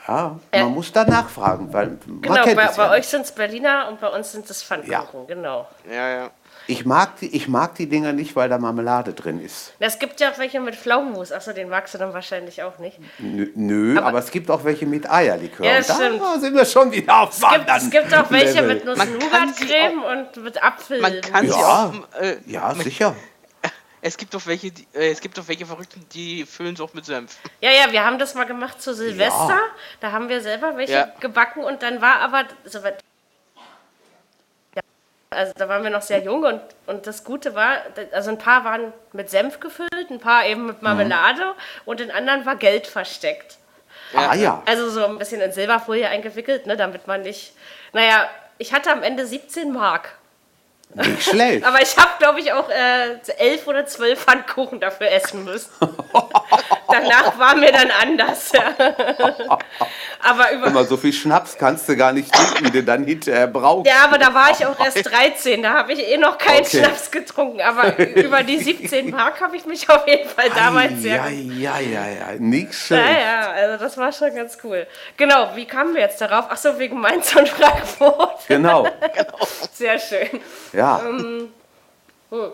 Ja, 0.09 0.39
man 0.53 0.61
äh, 0.61 0.65
muss 0.65 0.93
da 0.93 1.05
nachfragen, 1.05 1.73
weil 1.73 1.99
genau, 2.23 2.45
bei, 2.45 2.55
bei 2.55 2.63
ja 2.63 2.91
euch 2.93 3.09
sind 3.09 3.23
es 3.23 3.33
Berliner 3.33 3.89
und 3.89 4.01
bei 4.01 4.07
uns 4.07 4.31
sind 4.31 4.49
es 4.49 4.63
Pfannkuchen, 4.63 4.93
ja. 4.93 5.25
genau. 5.27 5.69
Ja, 5.91 6.09
ja. 6.09 6.31
Ich 6.69 6.85
mag, 6.85 7.19
die, 7.21 7.35
ich 7.35 7.47
mag 7.47 7.77
die 7.77 7.89
Dinger 7.89 8.13
nicht, 8.13 8.35
weil 8.35 8.49
da 8.49 8.59
Marmelade 8.59 9.13
drin 9.13 9.41
ist. 9.41 9.73
Es 9.79 9.99
gibt 9.99 10.21
ja 10.21 10.33
auch 10.33 10.39
welche 10.39 10.61
mit 10.61 10.75
Pflaumenmus. 10.75 11.31
Achso, 11.31 11.53
den 11.53 11.69
magst 11.69 11.95
du 11.95 11.99
dann 11.99 12.13
wahrscheinlich 12.13 12.63
auch 12.63 12.79
nicht. 12.79 12.99
Nö, 13.19 13.51
nö 13.55 13.99
aber, 13.99 14.09
aber, 14.09 14.19
es 14.19 14.31
gibt 14.31 14.51
auch 14.51 14.65
welche 14.65 14.87
mit 14.87 15.09
Eierlikör. 15.09 15.65
Ja, 15.65 15.79
das 15.79 15.95
stimmt. 15.95 16.21
Da 16.21 16.39
sind 16.41 16.55
wir 16.55 16.65
schon 16.65 16.91
wieder 16.91 17.21
auf 17.21 17.31
es 17.31 17.41
gibt, 17.41 17.71
es 17.71 17.91
gibt 17.91 18.15
auch 18.15 18.31
welche 18.31 18.63
mit 18.63 18.85
Nuss-Nougat-Creme 18.85 20.03
und 20.03 20.45
mit 20.45 20.63
Apfel. 20.63 21.01
Man 21.01 21.21
kann 21.21 21.47
ja, 21.47 21.53
sie 21.53 21.59
auch... 21.59 22.21
Äh, 22.21 22.37
ja, 22.47 22.75
sicher. 22.75 23.15
es 24.01 24.17
gibt 24.17 24.35
doch 24.35 24.45
welche, 24.47 24.73
die, 24.73 24.87
äh, 24.93 25.11
es 25.11 25.21
gibt 25.21 25.39
doch 25.39 25.47
welche 25.47 25.67
Verrückten, 25.67 26.05
die 26.13 26.45
füllen 26.47 26.75
es 26.75 26.81
auch 26.81 26.95
mit 26.95 27.05
Senf. 27.05 27.37
Ja, 27.61 27.71
ja, 27.71 27.93
wir 27.93 28.05
haben 28.05 28.19
das 28.19 28.35
mal 28.35 28.45
gemacht 28.45 28.83
zu 28.83 28.95
Silvester. 28.95 29.49
Ja. 29.49 29.63
Da 30.01 30.13
haben 30.13 30.29
wir 30.29 30.41
selber 30.41 30.77
welche 30.77 30.93
ja. 30.93 31.13
gebacken 31.21 31.63
und 31.63 31.83
dann 31.83 32.01
war 32.01 32.21
aber 32.21 32.45
so 32.65 32.81
also 35.37 35.53
da 35.57 35.69
waren 35.69 35.83
wir 35.83 35.91
noch 35.91 36.03
sehr 36.03 36.23
jung 36.23 36.43
und, 36.43 36.61
und 36.87 37.07
das 37.07 37.23
Gute 37.23 37.55
war, 37.55 37.77
also 38.13 38.31
ein 38.31 38.39
paar 38.39 38.65
waren 38.65 38.93
mit 39.13 39.31
Senf 39.31 39.61
gefüllt, 39.61 40.11
ein 40.11 40.19
paar 40.19 40.47
eben 40.47 40.67
mit 40.67 40.83
Marmelade 40.83 41.43
mhm. 41.43 41.83
und 41.85 42.01
in 42.01 42.11
anderen 42.11 42.47
war 42.47 42.57
Geld 42.57 42.87
versteckt. 42.87 43.59
Ah 44.15 44.35
ja. 44.35 44.63
Also 44.67 44.89
so 44.89 45.05
ein 45.05 45.19
bisschen 45.19 45.41
in 45.41 45.53
Silberfolie 45.53 46.09
eingewickelt, 46.09 46.67
ne, 46.67 46.77
damit 46.77 47.07
man 47.07 47.23
nicht. 47.23 47.53
Naja, 47.93 48.29
ich 48.59 48.73
hatte 48.73 48.91
am 48.91 49.03
Ende 49.03 49.27
17 49.27 49.73
Mark. 49.73 50.15
Nicht 50.95 51.25
schlecht. 51.25 51.65
Aber 51.67 51.83
ich 51.83 51.97
habe, 51.97 52.11
glaube 52.19 52.41
ich, 52.41 52.53
auch 52.53 52.69
äh, 52.69 53.19
elf 53.39 53.67
oder 53.67 53.87
zwölf 53.87 54.21
Pfannkuchen 54.21 54.81
dafür 54.81 55.11
essen 55.11 55.45
müssen. 55.45 55.71
Danach 56.89 57.39
war 57.39 57.55
mir 57.57 57.73
dann 57.73 57.91
anders. 57.91 58.53
aber 60.23 60.53
über 60.53 60.67
Immer 60.67 60.85
so 60.85 60.97
viel 60.97 61.13
Schnaps 61.13 61.57
kannst 61.59 61.89
du 61.89 61.97
gar 61.97 62.13
nicht 62.13 62.33
trinken, 62.33 62.65
wie 62.67 62.71
du 62.71 62.83
dann 62.83 63.05
hinterher 63.05 63.47
brauchst. 63.47 63.87
Ja, 63.87 64.05
aber 64.05 64.19
da 64.19 64.33
war 64.33 64.51
ich 64.51 64.65
auch 64.65 64.79
erst 64.85 65.05
13. 65.05 65.63
Da 65.63 65.75
habe 65.75 65.93
ich 65.93 66.07
eh 66.07 66.17
noch 66.17 66.39
keinen 66.39 66.65
okay. 66.65 66.79
Schnaps 66.79 67.11
getrunken. 67.11 67.61
Aber 67.61 67.99
über 67.99 68.43
die 68.43 68.59
17 68.59 69.11
Mark 69.11 69.41
habe 69.41 69.57
ich 69.57 69.67
mich 69.67 69.89
auf 69.89 70.07
jeden 70.07 70.29
Fall 70.29 70.51
damals 70.51 71.01
sehr. 71.03 71.17
Ja, 71.17 71.29
ja, 71.29 71.79
ja, 71.79 72.07
ja. 72.09 72.27
Nichts 72.39 72.87
schlecht. 72.87 73.05
Ja, 73.05 73.21
ja, 73.21 73.51
also 73.51 73.85
das 73.85 73.97
war 73.97 74.13
schon 74.13 74.35
ganz 74.35 74.59
cool. 74.65 74.87
Genau, 75.17 75.51
wie 75.55 75.65
kamen 75.65 75.95
wir 75.95 76.03
jetzt 76.03 76.21
darauf? 76.21 76.47
Ach 76.49 76.57
so, 76.57 76.79
wegen 76.79 77.01
Mainz 77.01 77.35
und 77.35 77.49
Frankfurt. 77.49 78.47
Genau. 78.49 78.85
genau. 78.85 79.39
Sehr 79.73 79.99
schön. 79.99 80.41
Ja. 80.73 81.03
Ähm, 81.05 81.53
hm. 82.31 82.53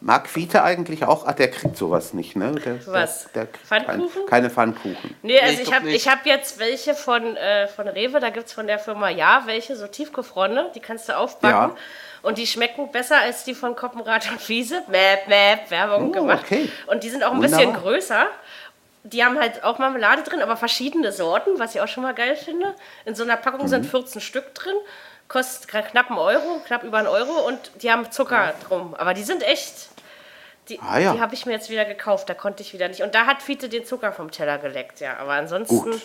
Mag 0.00 0.28
Fiete 0.28 0.62
eigentlich 0.62 1.04
auch? 1.04 1.26
Ach, 1.26 1.32
der 1.32 1.50
kriegt 1.50 1.76
sowas 1.76 2.14
nicht, 2.14 2.36
ne? 2.36 2.52
Der, 2.52 2.86
Was? 2.86 3.30
Der, 3.32 3.46
der 3.46 3.60
Pfannkuchen? 3.60 4.08
Kein, 4.08 4.26
keine 4.26 4.50
Pfannkuchen. 4.50 5.16
Nee, 5.22 5.40
also 5.40 5.56
nee, 5.56 5.62
ich, 5.62 5.68
ich 5.96 6.08
habe 6.08 6.18
hab 6.20 6.26
jetzt 6.26 6.60
welche 6.60 6.94
von, 6.94 7.36
äh, 7.36 7.66
von 7.66 7.88
Rewe, 7.88 8.20
da 8.20 8.30
gibt 8.30 8.46
es 8.46 8.52
von 8.52 8.68
der 8.68 8.78
Firma 8.78 9.08
Ja 9.08 9.42
welche, 9.46 9.74
so 9.74 9.88
tiefgefrorene, 9.88 10.70
die 10.74 10.80
kannst 10.80 11.08
du 11.08 11.16
aufbacken. 11.16 11.70
Ja. 11.70 11.76
Und 12.22 12.38
die 12.38 12.46
schmecken 12.46 12.92
besser 12.92 13.18
als 13.18 13.44
die 13.44 13.54
von 13.54 13.74
Koppenrad 13.74 14.30
und 14.30 14.48
Wiese. 14.48 14.82
Mäp, 14.88 15.26
mäp, 15.26 15.70
Werbung 15.70 16.10
oh, 16.10 16.12
gemacht. 16.12 16.44
Okay. 16.44 16.70
Und 16.86 17.02
die 17.02 17.10
sind 17.10 17.24
auch 17.24 17.32
ein 17.32 17.38
Wunderbar. 17.38 17.58
bisschen 17.58 17.74
größer. 17.74 18.26
Die 19.04 19.24
haben 19.24 19.38
halt 19.38 19.64
auch 19.64 19.78
Marmelade 19.78 20.22
drin, 20.22 20.42
aber 20.42 20.56
verschiedene 20.56 21.12
Sorten, 21.12 21.58
was 21.58 21.74
ich 21.74 21.80
auch 21.80 21.88
schon 21.88 22.02
mal 22.02 22.14
geil 22.14 22.36
finde. 22.36 22.74
In 23.04 23.14
so 23.14 23.24
einer 23.24 23.36
Packung 23.36 23.62
mhm. 23.62 23.68
sind 23.68 23.86
14 23.86 24.20
Stück 24.20 24.54
drin 24.54 24.74
kostet 25.28 25.68
knapp 25.68 26.10
einen 26.10 26.18
Euro, 26.18 26.60
knapp 26.66 26.82
über 26.82 26.98
einen 26.98 27.06
Euro 27.06 27.46
und 27.46 27.70
die 27.82 27.90
haben 27.92 28.10
Zucker 28.10 28.54
drum. 28.66 28.94
Aber 28.94 29.14
die 29.14 29.22
sind 29.22 29.42
echt. 29.42 29.88
Die, 30.68 30.78
ah, 30.80 30.98
ja. 30.98 31.14
die 31.14 31.20
habe 31.20 31.34
ich 31.34 31.46
mir 31.46 31.52
jetzt 31.52 31.70
wieder 31.70 31.84
gekauft, 31.84 32.28
da 32.28 32.34
konnte 32.34 32.62
ich 32.62 32.74
wieder 32.74 32.88
nicht. 32.88 33.02
Und 33.02 33.14
da 33.14 33.26
hat 33.26 33.40
Fiete 33.40 33.68
den 33.68 33.86
Zucker 33.86 34.12
vom 34.12 34.30
Teller 34.30 34.58
geleckt, 34.58 35.00
ja. 35.00 35.16
Aber 35.18 35.32
ansonsten. 35.32 35.92
Gut. 35.92 36.02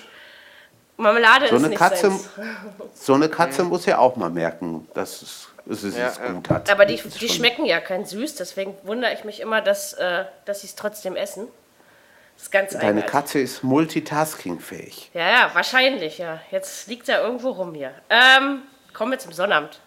Marmelade 0.96 1.48
so 1.48 1.56
ist 1.56 1.62
eine 1.62 1.70
nicht 1.70 1.80
Katze, 1.80 2.12
So 2.94 3.15
eine 3.15 3.27
Katze 3.27 3.63
muss 3.63 3.86
ja 3.86 3.98
auch 3.98 4.15
mal 4.15 4.30
merken, 4.30 4.88
dass 4.94 5.24
es, 5.24 5.48
dass 5.65 5.84
es 5.84 5.98
ja, 5.98 6.10
es 6.10 6.22
gut 6.22 6.50
hat. 6.50 6.70
Aber 6.70 6.86
die, 6.86 6.98
die 6.98 7.30
schmecken 7.30 7.65
ja 7.65 7.80
kein 7.80 8.06
süß, 8.06 8.36
deswegen 8.36 8.75
wundere 8.84 9.12
ich 9.13 9.24
mich 9.24 9.39
immer, 9.39 9.62
dass, 9.62 9.94
äh, 9.94 10.25
dass 10.46 10.62
sie 10.62 10.68
es 10.68 10.75
trotzdem 10.75 11.15
essen. 11.15 11.48
Das 12.36 12.44
ist 12.44 12.51
ganz 12.51 12.74
Deine 12.74 12.86
eigenartig. 12.86 13.12
Katze 13.12 13.39
ist 13.39 13.63
multitaskingfähig. 13.63 15.10
Ja, 15.13 15.30
ja, 15.30 15.50
wahrscheinlich, 15.53 16.20
ja. 16.20 16.39
Jetzt 16.51 16.88
liegt 16.88 17.10
er 17.10 17.24
irgendwo 17.24 17.50
rum 17.50 17.74
hier. 17.74 17.92
Ähm, 18.10 18.62
Kommen 18.94 19.12
wir 19.12 19.20
zum 19.20 19.34
Sonnabend. 19.34 19.80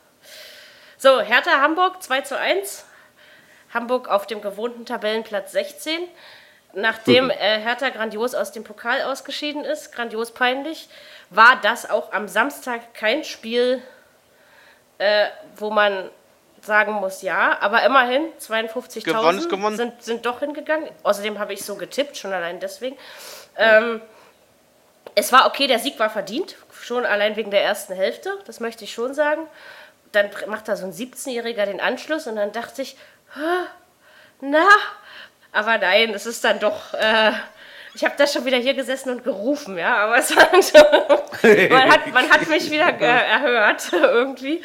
So, 0.99 1.21
Hertha 1.21 1.61
Hamburg 1.61 2.03
2 2.03 2.23
zu 2.23 2.39
1. 2.39 2.85
Hamburg 3.73 4.09
auf 4.09 4.27
dem 4.27 4.41
gewohnten 4.41 4.85
Tabellenplatz 4.85 5.53
16. 5.53 6.01
Nachdem 6.73 7.31
äh, 7.31 7.59
Hertha 7.61 7.89
grandios 7.91 8.35
aus 8.35 8.53
dem 8.53 8.65
Pokal 8.65 9.03
ausgeschieden 9.03 9.65
ist, 9.65 9.93
grandios 9.93 10.33
peinlich, 10.33 10.89
war 11.31 11.61
das 11.63 11.89
auch 11.89 12.13
am 12.13 12.29
Samstag 12.29 12.95
kein 12.95 13.25
Spiel, 13.25 13.83
äh, 14.99 15.29
wo 15.57 15.71
man 15.71 16.11
sagen 16.61 16.93
muss, 16.93 17.23
ja, 17.23 17.57
aber 17.61 17.85
immerhin 17.85 18.29
52.000 18.41 19.77
sind, 19.77 20.03
sind 20.03 20.27
doch 20.27 20.41
hingegangen. 20.41 20.91
Außerdem 21.03 21.39
habe 21.39 21.53
ich 21.53 21.65
so 21.65 21.77
getippt, 21.77 22.17
schon 22.17 22.33
allein 22.33 22.61
deswegen. 22.61 22.97
Ähm, 23.57 24.03
es 25.15 25.33
war 25.33 25.47
okay, 25.47 25.67
der 25.67 25.79
Sieg 25.79 25.99
war 25.99 26.11
verdient, 26.11 26.57
schon 26.87 27.05
allein 27.05 27.37
wegen 27.37 27.51
der 27.51 27.65
ersten 27.65 27.95
Hälfte, 27.95 28.39
das 28.47 28.61
möchte 28.61 28.85
ich 28.85 28.93
schon 28.93 29.13
sagen. 29.13 29.43
Dann 30.13 30.31
macht 30.47 30.69
da 30.69 30.77
so 30.77 30.87
ein 30.87 30.93
17-Jähriger 30.93 31.67
den 31.67 31.81
Anschluss 31.81 32.27
und 32.27 32.37
dann 32.37 32.53
dachte 32.53 32.83
ich, 32.83 32.97
na, 34.41 34.69
aber 35.53 35.79
nein, 35.79 36.15
es 36.15 36.27
ist 36.27 36.45
dann 36.45 36.61
doch. 36.61 36.95
Äh, 36.95 37.33
ich 37.95 38.05
habe 38.05 38.15
da 38.17 38.27
schon 38.27 38.45
wieder 38.45 38.59
hier 38.59 38.75
gesessen 38.75 39.11
und 39.11 39.25
gerufen, 39.25 39.79
ja, 39.79 39.97
aber 39.97 40.19
es 40.19 40.37
war 40.37 40.49
schon, 40.63 41.71
man, 41.71 41.91
hat, 41.91 42.07
man 42.13 42.31
hat 42.31 42.47
mich 42.47 42.71
wieder 42.71 42.89
erhört 43.01 43.91
irgendwie. 43.93 44.63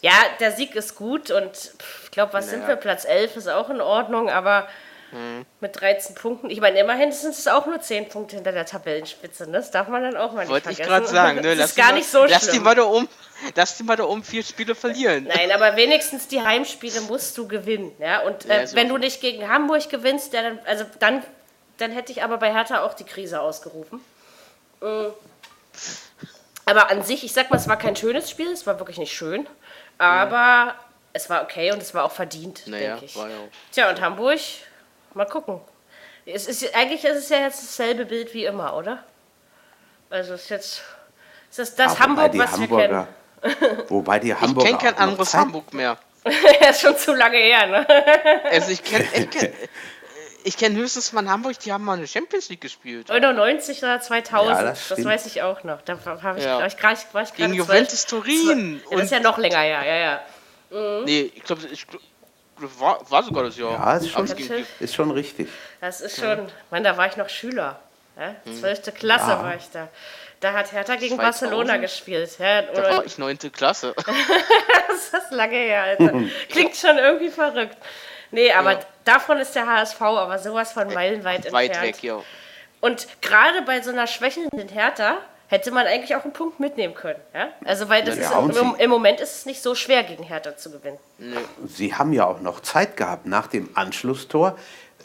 Ja, 0.00 0.14
der 0.40 0.50
Sieg 0.52 0.74
ist 0.74 0.96
gut 0.96 1.30
und 1.30 1.72
ich 2.04 2.10
glaube, 2.10 2.32
was 2.32 2.46
naja. 2.46 2.58
sind 2.58 2.68
wir? 2.68 2.76
Platz 2.76 3.04
11 3.04 3.36
ist 3.36 3.48
auch 3.48 3.70
in 3.70 3.80
Ordnung, 3.80 4.28
aber 4.28 4.66
Mhm. 5.12 5.46
Mit 5.60 5.80
13 5.80 6.14
Punkten. 6.14 6.50
Ich 6.50 6.60
meine, 6.60 6.78
immerhin 6.78 7.12
sind 7.12 7.30
es 7.34 7.46
auch 7.46 7.66
nur 7.66 7.80
10 7.80 8.08
Punkte 8.08 8.36
hinter 8.36 8.52
der 8.52 8.66
Tabellenspitze. 8.66 9.44
Ne? 9.46 9.52
Das 9.52 9.70
darf 9.70 9.88
man 9.88 10.02
dann 10.02 10.16
auch 10.16 10.32
mal 10.32 10.40
nicht 10.40 10.50
Wollte 10.50 10.64
vergessen. 10.64 10.90
Wollte 10.90 11.04
ich 11.04 11.10
gerade 11.12 11.34
sagen. 11.34 11.40
Ne? 11.40 11.56
Das 11.56 11.70
ist 11.70 11.76
gar 11.76 11.88
mal, 11.88 11.94
nicht 11.94 12.08
so 12.08 12.24
lass 12.24 12.42
schlimm. 12.42 12.54
Die 12.54 12.60
mal 12.60 12.74
da 12.74 12.82
um, 12.82 13.08
lass 13.54 13.76
die 13.76 13.82
mal 13.82 13.96
da 13.96 14.04
um 14.04 14.22
vier 14.22 14.42
Spiele 14.42 14.74
verlieren. 14.74 15.24
Nein, 15.24 15.52
aber 15.52 15.76
wenigstens 15.76 16.28
die 16.28 16.40
Heimspiele 16.40 17.00
musst 17.02 17.38
du 17.38 17.46
gewinnen. 17.46 17.92
Ja? 17.98 18.22
Und 18.22 18.46
äh, 18.46 18.60
ja, 18.60 18.66
so 18.66 18.76
wenn 18.76 18.88
du 18.88 18.98
nicht 18.98 19.20
gegen 19.20 19.48
Hamburg 19.48 19.88
gewinnst, 19.88 20.32
ja, 20.32 20.42
dann, 20.42 20.58
also 20.64 20.84
dann, 20.98 21.22
dann 21.78 21.92
hätte 21.92 22.12
ich 22.12 22.22
aber 22.22 22.38
bei 22.38 22.52
Hertha 22.52 22.82
auch 22.82 22.94
die 22.94 23.04
Krise 23.04 23.40
ausgerufen. 23.40 24.00
Mhm. 24.80 25.12
Aber 26.66 26.90
an 26.90 27.02
sich, 27.02 27.24
ich 27.24 27.32
sag 27.32 27.50
mal, 27.50 27.56
es 27.56 27.68
war 27.68 27.78
kein 27.78 27.96
schönes 27.96 28.30
Spiel, 28.30 28.50
es 28.50 28.66
war 28.66 28.78
wirklich 28.78 28.98
nicht 28.98 29.12
schön. 29.12 29.46
Aber 29.98 30.36
ja. 30.36 30.74
es 31.12 31.28
war 31.30 31.42
okay 31.42 31.72
und 31.72 31.82
es 31.82 31.94
war 31.94 32.04
auch 32.04 32.12
verdient, 32.12 32.66
naja, 32.66 32.92
denke 32.92 33.04
ich. 33.04 33.16
War 33.16 33.28
ja 33.28 33.36
auch. 33.36 33.72
Tja, 33.72 33.90
und 33.90 34.00
Hamburg 34.00 34.40
Mal 35.14 35.26
gucken. 35.26 35.60
Es 36.26 36.46
ist, 36.46 36.74
eigentlich 36.74 37.04
ist 37.04 37.16
es 37.16 37.28
ja 37.28 37.38
jetzt 37.38 37.62
dasselbe 37.62 38.06
Bild 38.06 38.32
wie 38.34 38.44
immer, 38.44 38.76
oder? 38.76 39.04
Also 40.10 40.34
ist 40.34 40.48
jetzt 40.48 40.82
ist 41.50 41.58
das, 41.58 41.74
das 41.76 42.00
Hamburg, 42.00 42.36
was 42.36 42.52
Hamburger, 42.52 43.06
wir 43.42 43.58
kennen. 43.68 43.84
Wobei 43.88 44.18
die 44.18 44.34
Hamburger. 44.34 44.70
Ich 44.70 44.78
kenne 44.78 44.92
kein 44.92 45.02
anderes 45.02 45.34
Hamburg 45.34 45.72
mehr. 45.72 45.96
ja, 46.60 46.68
ist 46.70 46.80
schon 46.80 46.96
zu 46.96 47.14
lange 47.14 47.36
her, 47.36 47.66
ne? 47.66 47.86
also 48.50 48.70
ich 48.70 48.82
kenne 48.82 49.06
ich 49.14 49.30
kenn, 49.30 49.52
ich 50.42 50.56
kenn 50.56 50.74
höchstens 50.76 51.12
mal 51.12 51.22
in 51.22 51.30
Hamburg, 51.30 51.58
die 51.60 51.72
haben 51.72 51.84
mal 51.84 51.96
eine 51.96 52.06
Champions 52.06 52.48
League 52.48 52.60
gespielt. 52.60 53.08
99 53.08 53.82
oder 53.82 54.00
2000, 54.00 54.56
ja, 54.56 54.62
das, 54.62 54.88
das, 54.88 55.04
weiß 55.04 55.26
ich 55.26 55.42
auch 55.42 55.62
noch. 55.62 55.80
Da 55.82 56.04
war 56.04 56.36
ich, 56.36 56.44
ja. 56.44 56.66
ich, 56.66 56.82
war 56.82 57.22
ich 57.22 57.34
Gegen 57.34 57.54
Juventus 57.54 58.06
Turin. 58.06 58.82
Ja, 58.90 58.96
das 58.96 59.04
ist 59.06 59.12
ja 59.12 59.20
noch 59.20 59.38
länger 59.38 59.60
her, 59.60 59.84
ja, 59.84 59.96
ja. 59.96 60.20
Mhm. 60.70 61.04
Nee, 61.04 61.32
ich 61.34 61.44
glaube, 61.44 61.62
ich, 61.70 61.86
war, 62.56 63.10
war 63.10 63.22
sogar 63.22 63.44
das 63.44 63.56
Jahr. 63.56 63.72
Ja, 63.72 63.96
ist 63.96 64.10
schon, 64.10 64.26
ist 64.80 64.94
schon 64.94 65.10
richtig. 65.10 65.48
Das 65.80 66.00
ist 66.00 66.16
schon, 66.16 66.38
ja. 66.38 66.46
Mann, 66.70 66.84
da 66.84 66.96
war 66.96 67.06
ich 67.06 67.16
noch 67.16 67.28
Schüler. 67.28 67.80
Ja? 68.16 68.34
12. 68.58 68.86
Hm. 68.86 68.94
Klasse 68.94 69.30
ja. 69.30 69.42
war 69.42 69.56
ich 69.56 69.70
da. 69.72 69.88
Da 70.40 70.52
hat 70.52 70.72
Hertha 70.72 70.96
gegen 70.96 71.16
2000? 71.16 71.50
Barcelona 71.50 71.76
gespielt. 71.78 72.38
Ja, 72.38 72.62
da 72.62 72.96
war 72.96 73.06
ich 73.06 73.18
9. 73.18 73.38
Klasse. 73.52 73.94
das 74.88 75.22
ist 75.22 75.30
lange 75.32 75.56
her, 75.56 75.82
Alter. 75.82 76.12
Klingt 76.50 76.76
schon 76.76 76.98
irgendwie 76.98 77.30
verrückt. 77.30 77.76
Nee, 78.30 78.52
aber 78.52 78.72
ja. 78.72 78.80
davon 79.04 79.38
ist 79.38 79.54
der 79.54 79.66
HSV 79.66 80.00
aber 80.00 80.38
sowas 80.38 80.72
von 80.72 80.92
meilenweit 80.92 81.52
Weit 81.52 81.70
entfernt. 81.70 81.86
Weit 81.86 81.94
weg, 81.96 82.02
ja. 82.02 82.20
Und 82.80 83.06
gerade 83.22 83.62
bei 83.62 83.80
so 83.80 83.90
einer 83.90 84.06
schwächelnden 84.06 84.68
Hertha 84.68 85.18
hätte 85.48 85.70
man 85.70 85.86
eigentlich 85.86 86.16
auch 86.16 86.24
einen 86.24 86.32
Punkt 86.32 86.60
mitnehmen 86.60 86.94
können. 86.94 87.20
Ja? 87.34 87.48
Also 87.64 87.88
weil 87.88 88.04
das 88.04 88.16
ja, 88.16 88.46
ist, 88.46 88.56
im, 88.56 88.74
im, 88.78 88.90
Moment 88.90 89.20
ist 89.20 89.36
es 89.36 89.46
nicht 89.46 89.62
so 89.62 89.74
schwer, 89.74 90.02
gegen 90.02 90.22
Hertha 90.24 90.56
zu 90.56 90.70
gewinnen. 90.70 90.98
Sie 91.66 91.94
haben 91.94 92.12
ja 92.12 92.26
auch 92.26 92.40
noch 92.40 92.60
Zeit 92.60 92.96
gehabt 92.96 93.26
nach 93.26 93.46
dem 93.46 93.68
Anschlusstor. 93.74 94.56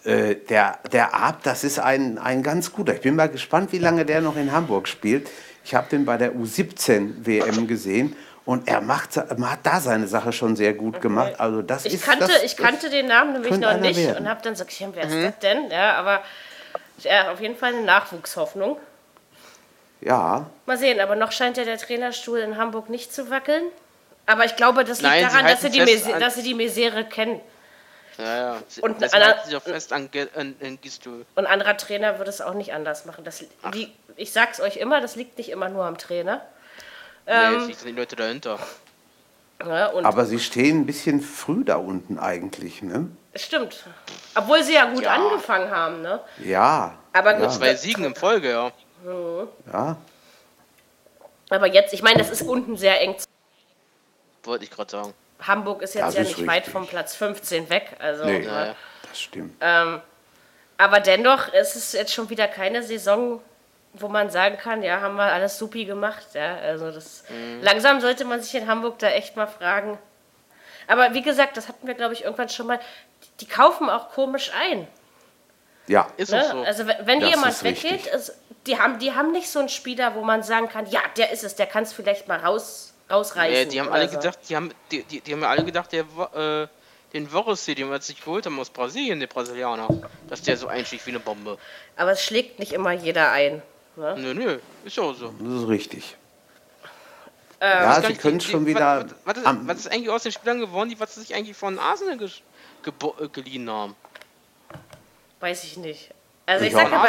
Äh, 0.06 0.36
der, 0.36 0.80
der 0.92 1.14
Ab, 1.14 1.40
das 1.44 1.64
ist 1.64 1.80
ein, 1.80 2.18
ein 2.18 2.42
ganz 2.42 2.72
guter. 2.72 2.94
Ich 2.94 3.02
bin 3.02 3.16
mal 3.16 3.30
gespannt, 3.30 3.72
wie 3.74 3.80
lange 3.80 4.06
der 4.06 4.22
noch 4.22 4.38
in 4.38 4.52
Hamburg 4.52 4.88
spielt. 4.88 5.30
Ich 5.66 5.76
habe 5.76 5.90
den 5.90 6.06
bei 6.06 6.18
der 6.18 6.34
U17 6.34 7.26
WM 7.26 7.68
gesehen 7.68 8.16
und 8.46 8.68
er 8.68 8.82
macht, 8.82 9.18
hat 9.18 9.60
da 9.64 9.80
seine 9.80 10.08
Sache 10.08 10.32
schon 10.32 10.56
sehr 10.56 10.74
gut 10.74 10.96
okay. 10.96 11.02
gemacht. 11.04 11.40
Also 11.40 11.62
das 11.62 11.86
ich 11.86 11.96
ist, 11.96 12.04
kannte, 12.04 12.28
das, 12.28 12.44
ich 12.44 12.58
kannte 12.58 12.90
den 12.90 13.08
Namen 13.08 13.34
nämlich 13.34 13.58
noch 13.58 13.78
nicht 13.78 13.98
werden. 13.98 14.24
und 14.24 14.30
habe 14.30 14.42
dann 14.42 14.54
gesagt, 14.54 14.74
wer 14.94 15.04
ist 15.04 15.14
mhm. 15.14 15.24
das 15.24 15.40
denn? 15.40 15.70
Ja, 15.70 15.94
aber 15.94 16.24
ja, 17.00 17.32
auf 17.32 17.40
jeden 17.42 17.56
Fall 17.56 17.74
eine 17.76 17.84
Nachwuchshoffnung. 17.84 18.78
Ja. 20.02 20.50
Mal 20.66 20.78
sehen, 20.78 21.00
aber 21.00 21.16
noch 21.16 21.32
scheint 21.32 21.58
ja 21.58 21.66
der 21.66 21.78
Trainerstuhl 21.78 22.40
in 22.40 22.58
Hamburg 22.58 22.90
nicht 22.90 23.14
zu 23.14 23.30
wackeln. 23.30 23.64
Aber 24.26 24.46
ich 24.46 24.56
glaube, 24.56 24.86
das 24.86 25.02
liegt 25.02 25.14
Nein, 25.14 25.24
daran, 25.24 25.46
dass 25.46 25.62
sie, 25.62 25.72
die 25.72 25.80
dass 26.20 26.36
sie 26.36 26.44
die 26.44 26.54
Misere 26.54 27.04
kennen. 27.04 27.42
Ja, 28.18 28.38
ja. 28.38 28.58
Und 28.82 29.02
das 29.02 29.14
einer, 29.14 29.44
sich 29.44 29.56
auch 29.56 29.62
fest 29.62 29.94
an, 29.94 30.10
an, 30.36 30.56
an 30.62 30.80
Und 30.82 31.28
ein 31.36 31.46
anderer 31.48 31.78
Trainer 31.78 32.18
würde 32.18 32.30
es 32.30 32.42
auch 32.42 32.54
nicht 32.54 32.74
anders 32.74 33.06
machen. 33.06 33.24
Das, 33.24 33.44
wie, 33.72 33.92
ich 34.18 34.32
sag's 34.32 34.60
euch 34.60 34.78
immer, 34.78 35.02
das 35.02 35.16
liegt 35.16 35.38
nicht 35.38 35.50
immer 35.50 35.70
nur 35.70 35.86
am 35.86 35.98
Trainer. 35.98 36.42
Ähm, 37.26 37.68
nee, 37.68 37.74
es 37.74 37.84
die 37.84 37.92
Leute 37.92 38.16
dahinter. 38.16 38.60
Ja, 39.66 39.92
aber 40.04 40.26
sie 40.26 40.40
stehen 40.40 40.82
ein 40.82 40.86
bisschen 40.86 41.22
früh 41.22 41.66
da 41.66 41.76
unten 41.76 42.18
eigentlich, 42.18 42.82
ne? 42.82 43.10
Stimmt. 43.36 43.84
Obwohl 44.36 44.64
sie 44.64 44.74
ja 44.74 44.86
gut 44.86 45.04
ja. 45.04 45.16
angefangen 45.16 45.70
haben, 45.70 46.02
ne? 46.02 46.22
Ja. 46.44 46.98
Aber 47.14 47.34
gut. 47.34 47.44
Ja. 47.44 47.50
Zwei 47.50 47.76
Siegen 47.76 48.06
in 48.06 48.16
Folge, 48.16 48.52
ja. 48.52 48.72
Mhm. 49.04 49.48
Ja. 49.72 49.98
Aber 51.50 51.68
jetzt, 51.68 51.94
ich 51.94 52.04
meine, 52.04 52.20
das 52.20 52.30
ist 52.30 52.44
unten 52.44 52.78
sehr 52.78 53.02
eng. 53.02 53.16
Wollte 54.44 54.64
ich 54.64 54.72
gerade 54.72 54.92
sagen. 54.92 55.14
Hamburg 55.42 55.82
ist 55.82 55.96
jetzt 55.96 56.08
das 56.08 56.16
ja 56.16 56.22
ist 56.22 56.28
nicht 56.28 56.38
richtig. 56.40 56.48
weit 56.48 56.68
vom 56.68 56.86
Platz 56.86 57.16
15 57.16 57.70
weg. 57.70 57.96
Also, 58.00 58.26
nee, 58.26 58.42
ja, 58.42 58.76
das 59.08 59.20
stimmt. 59.20 59.56
Ähm, 59.62 60.02
aber 60.78 61.00
dennoch 61.00 61.54
ist 61.54 61.76
es 61.76 61.94
jetzt 61.94 62.14
schon 62.14 62.30
wieder 62.30 62.48
keine 62.48 62.84
Saison, 62.84 63.42
wo 63.94 64.08
man 64.08 64.30
sagen 64.30 64.58
kann, 64.58 64.84
ja, 64.84 65.02
haben 65.02 65.16
wir 65.16 65.24
alles 65.24 65.58
supi 65.58 65.86
gemacht. 65.86 66.28
Ja, 66.34 66.58
also 66.58 66.92
das 66.92 67.24
mhm. 67.30 67.62
langsam 67.62 68.02
sollte 68.02 68.26
man 68.26 68.42
sich 68.42 68.54
in 68.56 68.68
Hamburg 68.68 69.00
da 69.00 69.10
echt 69.10 69.36
mal 69.36 69.48
fragen. 69.48 69.98
Aber 70.88 71.14
wie 71.14 71.22
gesagt, 71.22 71.58
das 71.58 71.68
hatten 71.68 71.88
wir, 71.88 71.94
glaube 71.94 72.14
ich, 72.14 72.24
irgendwann 72.24 72.50
schon 72.50 72.68
mal. 72.68 72.80
Die, 73.24 73.46
die 73.46 73.48
kaufen 73.48 73.90
auch 73.90 74.10
komisch 74.10 74.52
ein. 74.60 74.88
Ja, 75.88 76.08
ist 76.18 76.32
ne? 76.32 76.44
so. 76.50 76.62
Also 76.62 76.86
wenn 76.88 77.20
das 77.20 77.30
jemand 77.30 77.64
weggeht, 77.64 78.08
ist, 78.08 78.34
die, 78.70 78.78
haben, 78.78 79.00
die 79.00 79.14
haben 79.14 79.32
nicht 79.32 79.50
so 79.50 79.60
einen 79.60 79.70
Spieler, 79.70 80.14
wo 80.14 80.24
man 80.24 80.44
sagen 80.44 80.70
kann, 80.70 80.86
ja, 80.86 81.02
der 81.18 81.32
ist 81.32 81.44
es, 81.44 81.56
der 81.56 81.66
kann 81.66 81.84
es 81.84 81.92
vielleicht 81.92 82.28
mal 82.28 82.40
raus, 82.40 82.94
rausreißen. 83.10 83.58
Ja, 83.58 83.66
die 83.66 83.80
haben 83.80 83.92
alle 83.92 84.08
so. 84.08 84.18
gedacht, 84.18 84.40
die 84.48 84.56
haben, 84.56 84.72
die, 84.92 85.04
die, 85.04 85.22
die 85.22 85.34
haben 85.34 85.44
alle 85.44 85.66
gedacht, 85.66 85.92
der 85.92 86.06
äh, 86.36 86.68
den 87.14 87.28
Vorossi, 87.28 87.74
den 87.74 87.90
wir 87.90 88.00
sich 88.00 88.24
geholt 88.24 88.46
haben 88.46 88.60
aus 88.60 88.70
Brasilien, 88.70 89.20
der 89.20 89.26
Brasilianer, 89.26 89.88
dass 90.28 90.44
der 90.44 90.56
so 90.56 90.68
einschlägt 90.68 91.08
wie 91.08 91.12
eine 91.12 91.20
Bombe. 91.20 91.58
Aber 91.96 92.12
es 92.12 92.24
schlägt 92.24 92.60
nicht 92.60 92.72
immer 92.72 92.92
jeder 92.92 93.32
ein. 93.32 93.64
Ne? 93.96 94.16
Nö, 94.20 94.34
nö, 94.36 94.60
ist 94.86 94.98
ja 94.98 95.04
auch 95.04 95.16
so. 95.16 95.34
Das 95.40 95.64
ist 95.64 95.68
richtig. 95.68 96.16
Ähm, 97.62 97.84
ja, 97.84 98.02
sie 98.02 98.14
können 98.14 98.40
schon 98.40 98.66
die, 98.66 98.72
wieder. 98.72 99.08
Was, 99.26 99.36
was, 99.44 99.56
was, 99.64 99.78
ist 99.80 99.92
eigentlich 99.92 100.10
aus 100.10 100.24
den 100.24 100.32
Spielern 100.32 100.60
geworden, 100.60 100.90
die 100.90 101.00
was 101.00 101.16
sie 101.16 101.22
sich 101.22 101.34
eigentlich 101.34 101.58
von 101.58 101.80
Arsenal 101.80 102.18
ge, 102.18 102.30
ge, 102.84 102.94
äh, 103.20 103.28
geliehen 103.30 103.70
haben? 103.70 103.96
Weiß 105.40 105.64
ich 105.64 105.76
nicht. 105.78 106.12
Also 106.50 106.66
ich, 106.66 106.72
ich 106.72 106.78
sag 106.78 106.92
aber, 106.92 107.08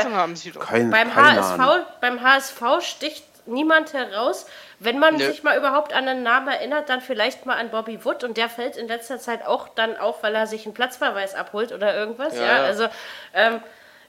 kein, 0.61 0.91
beim, 0.91 1.15
HSV, 1.15 1.87
beim 2.03 2.21
HSV 2.21 2.63
sticht 2.83 3.25
niemand 3.47 3.95
heraus. 3.95 4.45
Wenn 4.79 4.99
man 4.99 5.17
Nö. 5.17 5.25
sich 5.25 5.43
mal 5.43 5.57
überhaupt 5.57 5.95
an 5.95 6.07
einen 6.07 6.23
Namen 6.23 6.49
erinnert, 6.49 6.91
dann 6.91 7.01
vielleicht 7.01 7.47
mal 7.47 7.57
an 7.57 7.71
Bobby 7.71 8.05
Wood 8.05 8.23
und 8.23 8.37
der 8.37 8.51
fällt 8.51 8.77
in 8.77 8.87
letzter 8.87 9.19
Zeit 9.19 9.47
auch 9.47 9.69
dann 9.69 9.97
auf, 9.97 10.23
weil 10.23 10.35
er 10.35 10.47
sich 10.47 10.67
einen 10.67 10.75
Platzverweis 10.75 11.35
abholt 11.35 11.73
oder 11.73 11.95
irgendwas. 11.95 12.37
Ja, 12.37 12.43
ja. 12.45 12.65
also 12.65 12.89
ähm, 13.33 13.63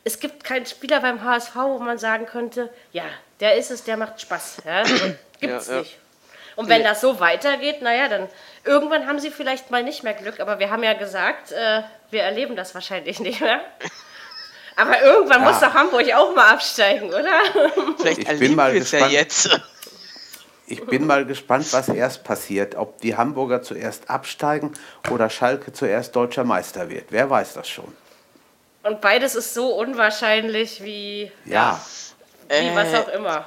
es 0.04 0.20
gibt 0.20 0.44
keinen 0.44 0.66
Spieler 0.66 1.00
beim 1.00 1.24
HSV, 1.24 1.56
wo 1.56 1.80
man 1.80 1.98
sagen 1.98 2.26
könnte, 2.26 2.70
ja, 2.92 3.06
der 3.40 3.56
ist 3.56 3.72
es, 3.72 3.86
der 3.86 3.96
macht 3.96 4.20
Spaß. 4.20 4.58
Ja? 4.66 4.84
Gibt 5.40 5.54
es 5.54 5.68
ja, 5.68 5.80
nicht. 5.80 5.98
Und 6.58 6.68
wenn 6.68 6.84
das 6.84 7.00
so 7.00 7.22
weitergeht, 7.22 7.82
naja, 7.82 8.10
dann 8.10 8.28
irgendwann 8.66 9.08
haben 9.08 9.20
sie 9.20 9.32
vielleicht 9.32 9.72
mal 9.72 9.82
nicht 9.82 10.04
mehr 10.04 10.14
Glück, 10.14 10.42
aber 10.42 10.60
wir 10.60 10.70
haben 10.70 10.84
ja 10.84 10.94
gesagt, 10.94 11.54
äh, 11.54 11.84
wir 12.10 12.24
erleben 12.24 12.58
das 12.58 12.76
wahrscheinlich 12.76 13.20
nicht 13.22 13.40
mehr. 13.40 13.62
Aber 14.76 15.02
irgendwann 15.02 15.42
ja. 15.42 15.52
muss 15.52 15.60
doch 15.60 15.74
Hamburg 15.74 16.12
auch 16.14 16.36
mal 16.36 16.54
absteigen, 16.54 17.10
oder? 17.10 17.42
Vielleicht 17.98 18.20
ich 18.20 18.40
bin 18.40 18.56
mal 18.56 18.74
gespannt. 18.74 19.12
Ja 19.12 19.20
jetzt. 19.20 19.50
Ich 20.68 20.86
bin 20.86 21.06
mal 21.06 21.26
gespannt, 21.26 21.68
was 21.74 21.90
erst 21.90 22.24
passiert. 22.24 22.76
Ob 22.76 23.02
die 23.02 23.18
Hamburger 23.18 23.62
zuerst 23.62 24.10
absteigen 24.10 24.72
oder 25.10 25.30
Schalke 25.30 25.74
zuerst 25.74 26.16
deutscher 26.16 26.46
Meister 26.46 26.90
wird. 26.90 27.08
Wer 27.10 27.30
weiß 27.30 27.54
das 27.54 27.68
schon. 27.68 27.94
Und 28.84 29.02
beides 29.02 29.36
ist 29.36 29.54
so 29.54 29.76
unwahrscheinlich 29.76 30.82
wie. 30.84 31.32
Ja. 31.46 31.80
Wie 32.48 32.54
äh, 32.54 32.76
was 32.76 32.94
auch 32.94 33.10
immer. 33.10 33.46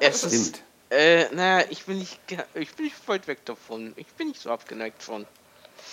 Es 0.00 0.18
Stimmt. 0.18 0.32
Ist, 0.32 0.62
äh, 0.90 1.26
naja, 1.32 1.64
ich 1.70 1.84
bin, 1.84 1.98
nicht, 1.98 2.18
ich 2.54 2.74
bin 2.74 2.86
nicht 2.86 3.08
weit 3.08 3.26
weg 3.28 3.44
davon. 3.44 3.92
Ich 3.96 4.06
bin 4.08 4.28
nicht 4.28 4.40
so 4.40 4.50
abgeneigt 4.50 5.02
von. 5.02 5.26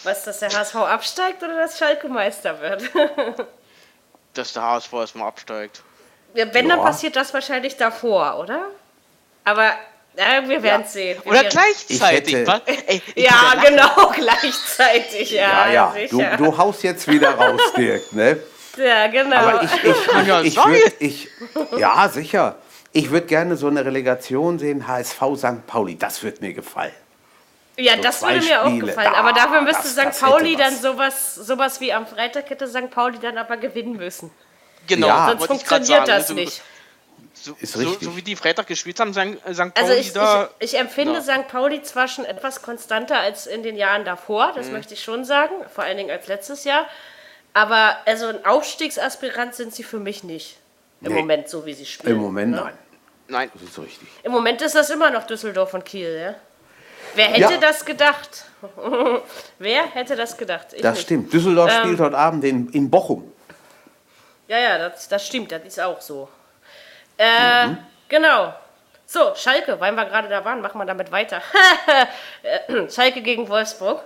Was, 0.04 0.24
dass 0.24 0.40
der 0.40 0.50
HSV 0.50 0.76
absteigt 0.76 1.44
oder 1.44 1.56
dass 1.56 1.78
Schalke 1.78 2.10
Meister 2.10 2.60
wird? 2.60 2.90
dass 4.38 4.54
der 4.54 4.64
HSV 4.64 4.94
erstmal 4.94 5.28
absteigt. 5.28 5.82
Ja, 6.34 6.54
wenn, 6.54 6.68
ja. 6.68 6.76
dann 6.76 6.86
passiert 6.86 7.16
das 7.16 7.34
wahrscheinlich 7.34 7.78
davor, 7.78 8.40
oder? 8.40 8.68
Aber 9.44 9.72
ja, 10.18 10.48
wir 10.48 10.64
werden 10.64 10.84
es 10.86 10.94
ja. 10.94 11.02
sehen. 11.02 11.22
Wir 11.24 11.32
oder 11.32 11.44
gleichzeitig. 11.46 12.36
Hätte, 12.36 12.62
Ey, 12.88 13.02
ja, 13.16 13.54
genau, 13.66 14.12
gleichzeitig. 14.16 15.32
Ja, 15.32 15.70
ja, 15.70 15.96
ja. 15.96 16.08
Du, 16.10 16.24
du 16.38 16.58
haust 16.58 16.84
jetzt 16.84 17.08
wieder 17.08 17.32
raus, 17.32 17.62
Dirk, 17.78 18.12
ne? 18.14 18.40
Ja, 18.78 19.08
genau. 19.08 19.36
Aber 19.38 19.64
ich, 19.64 19.74
ich, 19.74 19.84
ich, 19.84 20.46
ich, 20.46 20.58
würd, 20.58 20.94
ich 21.00 21.30
ja, 21.78 22.10
sicher. 22.10 22.56
Ich 22.92 23.12
würde 23.12 23.28
gerne 23.28 23.58
so 23.58 23.68
eine 23.68 23.86
Relegation 23.86 24.60
sehen, 24.60 24.88
HSV 24.88 25.22
St. 25.36 25.68
Pauli. 25.68 25.98
Das 25.98 26.24
würde 26.24 26.42
mir 26.42 26.54
gefallen. 26.54 26.94
Ja, 27.78 27.96
so 27.96 28.02
das 28.02 28.22
würde 28.22 28.36
mir 28.36 28.42
Spiele. 28.42 28.64
auch 28.64 28.80
gefallen. 28.80 29.12
Da, 29.12 29.20
aber 29.20 29.34
dafür 29.34 29.62
müsste 29.62 29.88
St. 29.88 30.20
Pauli 30.20 30.56
dann 30.56 30.76
sowas, 30.76 31.36
sowas 31.36 31.82
wie 31.82 31.92
am 31.92 32.08
Freitag 32.08 32.50
hätte 32.50 32.68
St. 32.68 32.90
Pauli 32.90 33.20
dann 33.20 33.38
aber 33.38 33.58
gewinnen 33.58 33.98
müssen. 33.98 34.32
Genau, 34.88 35.08
ja. 35.08 35.30
sonst 35.30 35.48
funktioniert 35.48 36.08
das 36.08 36.30
nicht. 36.30 36.62
So, 37.34 37.56
so, 37.62 37.98
so, 38.00 38.16
wie 38.16 38.22
die 38.22 38.36
Freitag 38.36 38.66
gespielt 38.66 39.00
haben, 39.00 39.14
St. 39.14 39.38
Also 39.44 39.64
Pauli 39.64 39.74
also 39.76 39.94
ich, 39.94 40.14
da. 40.14 40.50
Ich, 40.60 40.74
ich 40.74 40.80
empfinde 40.80 41.16
ja. 41.16 41.22
St. 41.22 41.48
Pauli 41.48 41.82
zwar 41.82 42.08
schon 42.08 42.26
etwas 42.26 42.62
konstanter 42.62 43.20
als 43.20 43.46
in 43.46 43.62
den 43.62 43.76
Jahren 43.76 44.06
davor, 44.06 44.54
das 44.56 44.68
mhm. 44.68 44.74
möchte 44.74 44.94
ich 44.94 45.04
schon 45.04 45.26
sagen, 45.26 45.54
vor 45.74 45.84
allen 45.84 45.98
Dingen 45.98 46.12
als 46.12 46.28
letztes 46.28 46.64
Jahr. 46.64 46.88
Aber 47.54 47.98
also 48.06 48.28
ein 48.28 48.46
Aufstiegsaspirant 48.46 49.56
sind 49.56 49.74
sie 49.74 49.84
für 49.84 50.00
mich 50.00 50.24
nicht. 50.24 50.58
Im 51.02 51.14
nee. 51.14 51.20
Moment, 51.20 51.50
so 51.50 51.66
wie 51.66 51.74
sie 51.74 51.86
spielen. 51.86 52.16
Im 52.16 52.22
Moment 52.22 52.52
ne? 52.52 52.62
nein. 52.62 52.78
Nein. 53.28 53.52
Das 53.54 53.64
ist 53.64 53.80
richtig. 53.80 54.08
Im 54.24 54.32
Moment 54.32 54.62
ist 54.62 54.76
das 54.76 54.90
immer 54.90 55.10
noch 55.10 55.26
Düsseldorf 55.26 55.74
und 55.74 55.86
Kiel, 55.86 56.20
ja? 56.20 56.36
Wer 57.16 57.28
hätte 57.28 57.54
ja. 57.54 57.58
das 57.60 57.86
gedacht? 57.86 58.46
Wer 59.60 59.86
hätte 59.88 60.16
das 60.16 60.38
gedacht? 60.38 60.68
Ich 60.74 60.82
das 60.82 60.96
nicht. 60.96 61.06
stimmt. 61.06 61.34
Düsseldorf 61.34 61.72
ähm, 61.72 61.84
spielt 61.84 62.00
heute 62.00 62.18
Abend 62.18 62.44
in, 62.44 62.70
in 62.70 62.90
Bochum. 62.90 63.32
Ja, 64.48 64.60
ja, 64.60 64.78
das, 64.78 65.08
das 65.08 65.26
stimmt. 65.26 65.52
Das 65.52 65.64
ist 65.64 65.80
auch 65.80 66.02
so. 66.02 66.30
Äh, 67.18 67.68
mhm. 67.68 67.78
Genau. 68.10 68.54
So, 69.08 69.34
Schalke, 69.36 69.80
weil 69.80 69.94
wir 69.94 70.06
gerade 70.06 70.28
da 70.28 70.44
waren, 70.44 70.62
machen 70.62 70.80
wir 70.80 70.86
damit 70.86 71.12
weiter. 71.12 71.42
Schalke 72.90 73.22
gegen 73.22 73.48
Wolfsburg. 73.48 74.04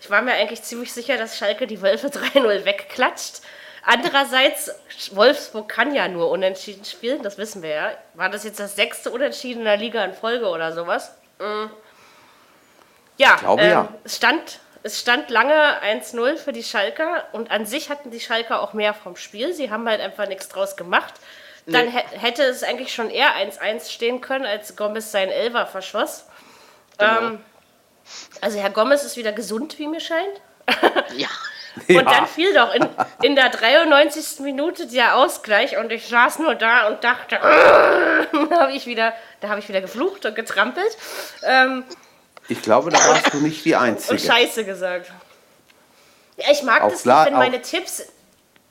Ich 0.00 0.08
war 0.10 0.22
mir 0.22 0.34
eigentlich 0.34 0.62
ziemlich 0.62 0.92
sicher, 0.92 1.16
dass 1.16 1.36
Schalke 1.36 1.66
die 1.66 1.82
Wölfe 1.82 2.06
3-0 2.08 2.64
wegklatscht. 2.64 3.42
Andererseits, 3.82 4.70
Wolfsburg 5.12 5.68
kann 5.68 5.94
ja 5.94 6.08
nur 6.08 6.30
unentschieden 6.30 6.84
spielen, 6.84 7.22
das 7.22 7.38
wissen 7.38 7.62
wir 7.62 7.70
ja. 7.70 7.90
War 8.14 8.28
das 8.28 8.44
jetzt 8.44 8.60
das 8.60 8.76
sechste 8.76 9.10
Unentschieden 9.10 9.60
in 9.60 9.64
der 9.64 9.76
Liga 9.76 10.04
in 10.04 10.12
Folge 10.12 10.46
oder 10.46 10.72
sowas? 10.72 11.14
Mhm. 11.38 11.70
Ja, 13.18 13.36
glaube, 13.36 13.62
ähm, 13.62 13.70
ja. 13.70 13.88
Es, 14.04 14.16
stand, 14.16 14.60
es 14.82 14.98
stand 15.00 15.30
lange 15.30 15.54
1-0 15.82 16.36
für 16.36 16.52
die 16.52 16.62
Schalker 16.62 17.24
und 17.32 17.50
an 17.50 17.66
sich 17.66 17.90
hatten 17.90 18.10
die 18.10 18.20
Schalker 18.20 18.62
auch 18.62 18.72
mehr 18.72 18.94
vom 18.94 19.16
Spiel. 19.16 19.52
Sie 19.52 19.70
haben 19.70 19.86
halt 19.88 20.00
einfach 20.00 20.26
nichts 20.26 20.48
draus 20.48 20.76
gemacht. 20.76 21.14
Dann 21.66 21.86
nee. 21.86 22.02
hätte 22.18 22.42
es 22.44 22.62
eigentlich 22.62 22.94
schon 22.94 23.10
eher 23.10 23.36
1-1 23.36 23.90
stehen 23.90 24.22
können, 24.22 24.46
als 24.46 24.74
Gomez 24.74 25.12
seinen 25.12 25.30
Elver 25.30 25.66
verschoss. 25.66 26.24
Genau. 26.96 27.18
Ähm, 27.18 27.40
also 28.40 28.58
Herr 28.58 28.70
Gomez 28.70 29.02
ist 29.02 29.18
wieder 29.18 29.32
gesund, 29.32 29.78
wie 29.78 29.86
mir 29.86 30.00
scheint. 30.00 30.40
Ja. 31.14 31.28
Und 31.86 31.94
ja. 31.94 32.02
dann 32.02 32.26
fiel 32.26 32.52
doch 32.54 32.74
in, 32.74 32.88
in 33.22 33.36
der 33.36 33.50
93. 33.50 34.40
Minute 34.40 34.86
der 34.86 35.16
Ausgleich 35.16 35.76
und 35.76 35.92
ich 35.92 36.08
saß 36.08 36.40
nur 36.40 36.56
da 36.56 36.88
und 36.88 37.04
dachte, 37.04 37.38
da 37.40 38.60
habe 38.60 38.72
ich 38.72 38.86
wieder, 38.86 39.12
da 39.40 39.48
habe 39.48 39.60
ich 39.60 39.68
wieder 39.68 39.80
geflucht 39.80 40.26
und 40.26 40.34
getrampelt. 40.34 40.96
Ähm, 41.44 41.84
ich 42.48 42.62
glaube, 42.62 42.90
da 42.90 42.98
warst 42.98 43.32
du 43.32 43.38
nicht 43.38 43.64
die 43.64 43.76
Einzige. 43.76 44.12
Und 44.12 44.20
Scheiße 44.20 44.64
gesagt. 44.64 45.12
Ja, 46.36 46.46
ich 46.50 46.62
mag 46.62 46.82
auch 46.82 46.90
das 46.90 47.04
nicht, 47.04 47.26
wenn 47.26 47.34
meine 47.34 47.60
Tipps 47.60 48.04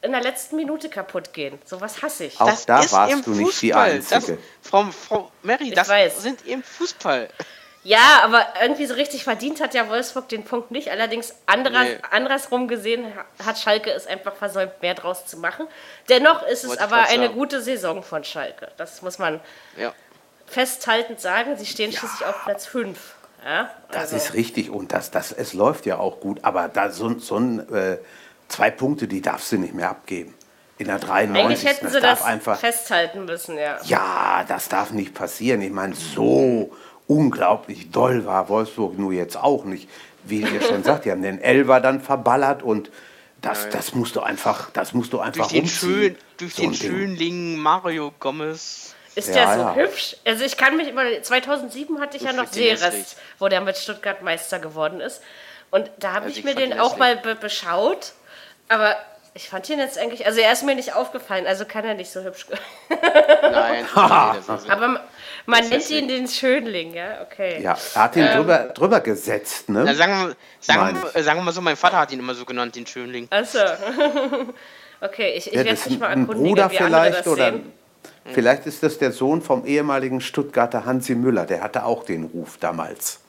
in 0.01 0.11
der 0.11 0.21
letzten 0.21 0.55
Minute 0.55 0.89
kaputt 0.89 1.33
gehen. 1.33 1.59
So 1.65 1.81
was 1.81 2.01
hasse 2.01 2.25
ich. 2.25 2.39
Auch 2.39 2.47
das 2.47 2.65
da 2.65 2.91
warst 2.91 3.25
du 3.25 3.31
nicht 3.31 3.61
die 3.61 3.73
Einzige. 3.73 4.37
Das, 4.37 4.69
Frau, 4.69 4.85
Frau 4.85 5.31
Mary, 5.43 5.71
das 5.71 5.87
weiß. 5.87 6.21
sind 6.21 6.45
im 6.45 6.63
Fußball. 6.63 7.29
Ja, 7.83 8.21
aber 8.23 8.45
irgendwie 8.61 8.85
so 8.85 8.95
richtig 8.95 9.23
verdient 9.23 9.61
hat 9.61 9.73
ja 9.73 9.87
Wolfsburg 9.87 10.27
den 10.27 10.43
Punkt 10.43 10.71
nicht. 10.71 10.91
Allerdings 10.91 11.35
anderer, 11.45 11.83
nee. 11.83 11.97
andersrum 12.11 12.67
gesehen 12.67 13.13
hat 13.45 13.57
Schalke 13.59 13.91
es 13.91 14.07
einfach 14.07 14.35
versäumt, 14.35 14.81
mehr 14.81 14.93
draus 14.93 15.25
zu 15.25 15.37
machen. 15.37 15.67
Dennoch 16.09 16.43
ist 16.43 16.63
es 16.63 16.71
Wollte 16.71 16.83
aber 16.83 17.07
eine 17.07 17.29
gute 17.29 17.61
Saison 17.61 18.03
von 18.03 18.23
Schalke. 18.23 18.71
Das 18.75 19.01
muss 19.01 19.19
man 19.19 19.39
ja. 19.77 19.93
festhaltend 20.47 21.21
sagen. 21.21 21.55
Sie 21.55 21.65
stehen 21.65 21.91
ja. 21.91 21.99
schließlich 21.99 22.27
auf 22.27 22.43
Platz 22.43 22.65
5. 22.65 22.97
Ja, 23.47 23.69
also. 23.87 24.01
Das 24.01 24.11
ist 24.11 24.33
richtig 24.33 24.69
und 24.69 24.91
das, 24.91 25.09
das, 25.09 25.31
es 25.31 25.53
läuft 25.53 25.85
ja 25.85 25.99
auch 25.99 26.19
gut, 26.19 26.39
aber 26.41 26.67
da 26.67 26.91
so, 26.91 27.17
so 27.17 27.37
ein, 27.37 27.59
äh, 27.73 27.97
zwei 28.49 28.69
Punkte, 28.69 29.07
die 29.07 29.21
darfst 29.21 29.53
du 29.53 29.57
nicht 29.57 29.73
mehr 29.73 29.89
abgeben. 29.89 30.33
In 30.77 30.87
der 30.87 30.99
93. 30.99 31.45
Eigentlich 31.45 31.65
hätten 31.65 31.85
das 31.85 31.93
sie 31.93 32.01
das 32.01 32.23
einfach, 32.23 32.59
festhalten 32.59 33.23
müssen, 33.23 33.57
ja. 33.57 33.77
Ja, 33.85 34.43
das 34.45 34.67
darf 34.67 34.91
nicht 34.91 35.13
passieren. 35.13 35.61
Ich 35.61 35.71
meine, 35.71 35.95
so 35.95 36.75
unglaublich 37.07 37.89
doll 37.89 38.25
war 38.25 38.49
Wolfsburg 38.49 38.99
nur 38.99 39.13
jetzt 39.13 39.37
auch 39.37 39.63
nicht. 39.63 39.89
Wie 40.25 40.41
ihr 40.41 40.61
schon 40.61 40.83
sagt, 40.83 41.05
die 41.05 41.11
haben 41.11 41.21
den 41.21 41.39
Elver 41.39 41.79
dann 41.79 42.01
verballert 42.01 42.63
und 42.63 42.91
das, 43.41 43.69
das 43.69 43.95
musst 43.95 44.17
du 44.17 44.19
einfach, 44.19 44.71
das 44.71 44.93
musst 44.93 45.13
du 45.13 45.19
einfach 45.19 45.47
durch 45.47 45.61
den, 45.61 45.67
schön, 45.69 46.17
durch 46.37 46.55
so 46.55 46.63
den 46.63 46.73
Schönling 46.73 47.55
Mario 47.57 48.11
Gomez. 48.19 48.93
Ist 49.17 49.29
ja, 49.29 49.33
der 49.33 49.53
so 49.53 49.59
ja. 49.61 49.75
hübsch? 49.75 50.15
Also 50.25 50.45
ich 50.45 50.57
kann 50.57 50.77
mich 50.77 50.87
immer, 50.87 51.03
2007 51.21 51.99
hatte 51.99 52.17
ich 52.17 52.23
ja 52.23 52.33
noch 52.33 52.47
Seerest, 52.47 53.17
wo 53.39 53.47
der 53.47 53.61
mit 53.61 53.77
Stuttgart 53.77 54.21
Meister 54.21 54.59
geworden 54.59 55.01
ist. 55.01 55.21
Und 55.71 55.89
da 55.97 56.13
habe 56.13 56.25
also 56.25 56.29
ich, 56.33 56.39
ich 56.39 56.43
mir 56.45 56.55
den 56.55 56.79
auch 56.79 56.97
mal 56.97 57.17
be 57.17 57.35
beschaut. 57.35 58.13
Aber 58.69 58.95
Ich 59.37 59.49
fand 59.49 59.69
ihn 59.69 59.77
jetzt 59.77 59.99
eigentlich, 59.99 60.25
also 60.25 60.39
er 60.39 60.51
ist 60.51 60.63
mir 60.63 60.73
nicht 60.73 60.95
aufgefallen, 60.95 61.45
also 61.45 61.63
kann 61.63 61.85
er 61.85 61.93
nicht 61.93 62.09
so 62.11 62.23
hübsch. 62.23 62.47
Nein, 62.89 63.85
aber 63.95 65.01
man 65.45 65.69
nennt 65.69 65.87
ihn 65.91 66.07
den 66.07 66.27
Schönling, 66.27 66.95
ja, 66.95 67.21
okay. 67.21 67.61
Ja, 67.61 67.77
er 67.93 68.01
hat 68.01 68.15
ihn 68.15 68.23
ähm, 68.23 68.35
drüber, 68.35 68.57
drüber 68.73 68.99
gesetzt, 68.99 69.69
ne? 69.69 69.83
Na, 69.85 69.93
sagen, 69.93 70.29
wir, 70.29 70.35
sagen, 70.59 71.03
wir, 71.13 71.23
sagen 71.23 71.39
wir 71.39 71.43
mal 71.43 71.51
so, 71.51 71.61
mein 71.61 71.75
Vater 71.75 71.97
hat 71.97 72.11
ihn 72.11 72.17
immer 72.17 72.33
so 72.33 72.45
genannt, 72.45 72.75
den 72.75 72.87
Schönling. 72.87 73.27
Achso. 73.29 73.59
okay, 75.01 75.33
ich, 75.35 75.45
ich 75.45 75.53
ja, 75.53 75.65
werde 75.65 75.81
mich 75.87 75.99
mal 75.99 76.07
erkundigen, 76.07 76.43
Bruder 76.43 76.71
wie 76.71 76.77
vielleicht 76.77 77.19
das 77.19 77.27
oder 77.27 77.51
sehen. 77.51 77.73
Vielleicht 78.33 78.65
ist 78.65 78.83
das 78.83 78.97
der 78.97 79.11
Sohn 79.11 79.41
vom 79.41 79.65
ehemaligen 79.65 80.21
Stuttgarter 80.21 80.85
Hansi 80.85 81.15
Müller, 81.15 81.45
der 81.45 81.61
hatte 81.61 81.85
auch 81.85 82.03
den 82.03 82.25
Ruf 82.25 82.57
damals. 82.57 83.19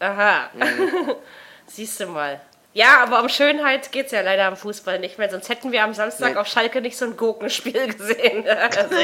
Aha. 0.00 0.50
Mhm. 0.54 1.12
Siehst 1.66 2.00
du 2.00 2.06
mal. 2.06 2.40
Ja, 2.74 3.02
aber 3.02 3.20
um 3.20 3.28
Schönheit 3.28 3.92
geht 3.92 4.06
es 4.06 4.12
ja 4.12 4.22
leider 4.22 4.46
am 4.46 4.56
Fußball 4.56 4.98
nicht 4.98 5.18
mehr. 5.18 5.30
Sonst 5.30 5.48
hätten 5.48 5.72
wir 5.72 5.84
am 5.84 5.92
Samstag 5.92 6.32
nee. 6.32 6.38
auf 6.38 6.46
Schalke 6.46 6.80
nicht 6.80 6.96
so 6.96 7.04
ein 7.04 7.16
Gurkenspiel 7.16 7.86
gesehen. 7.94 8.44
Also, 8.46 8.96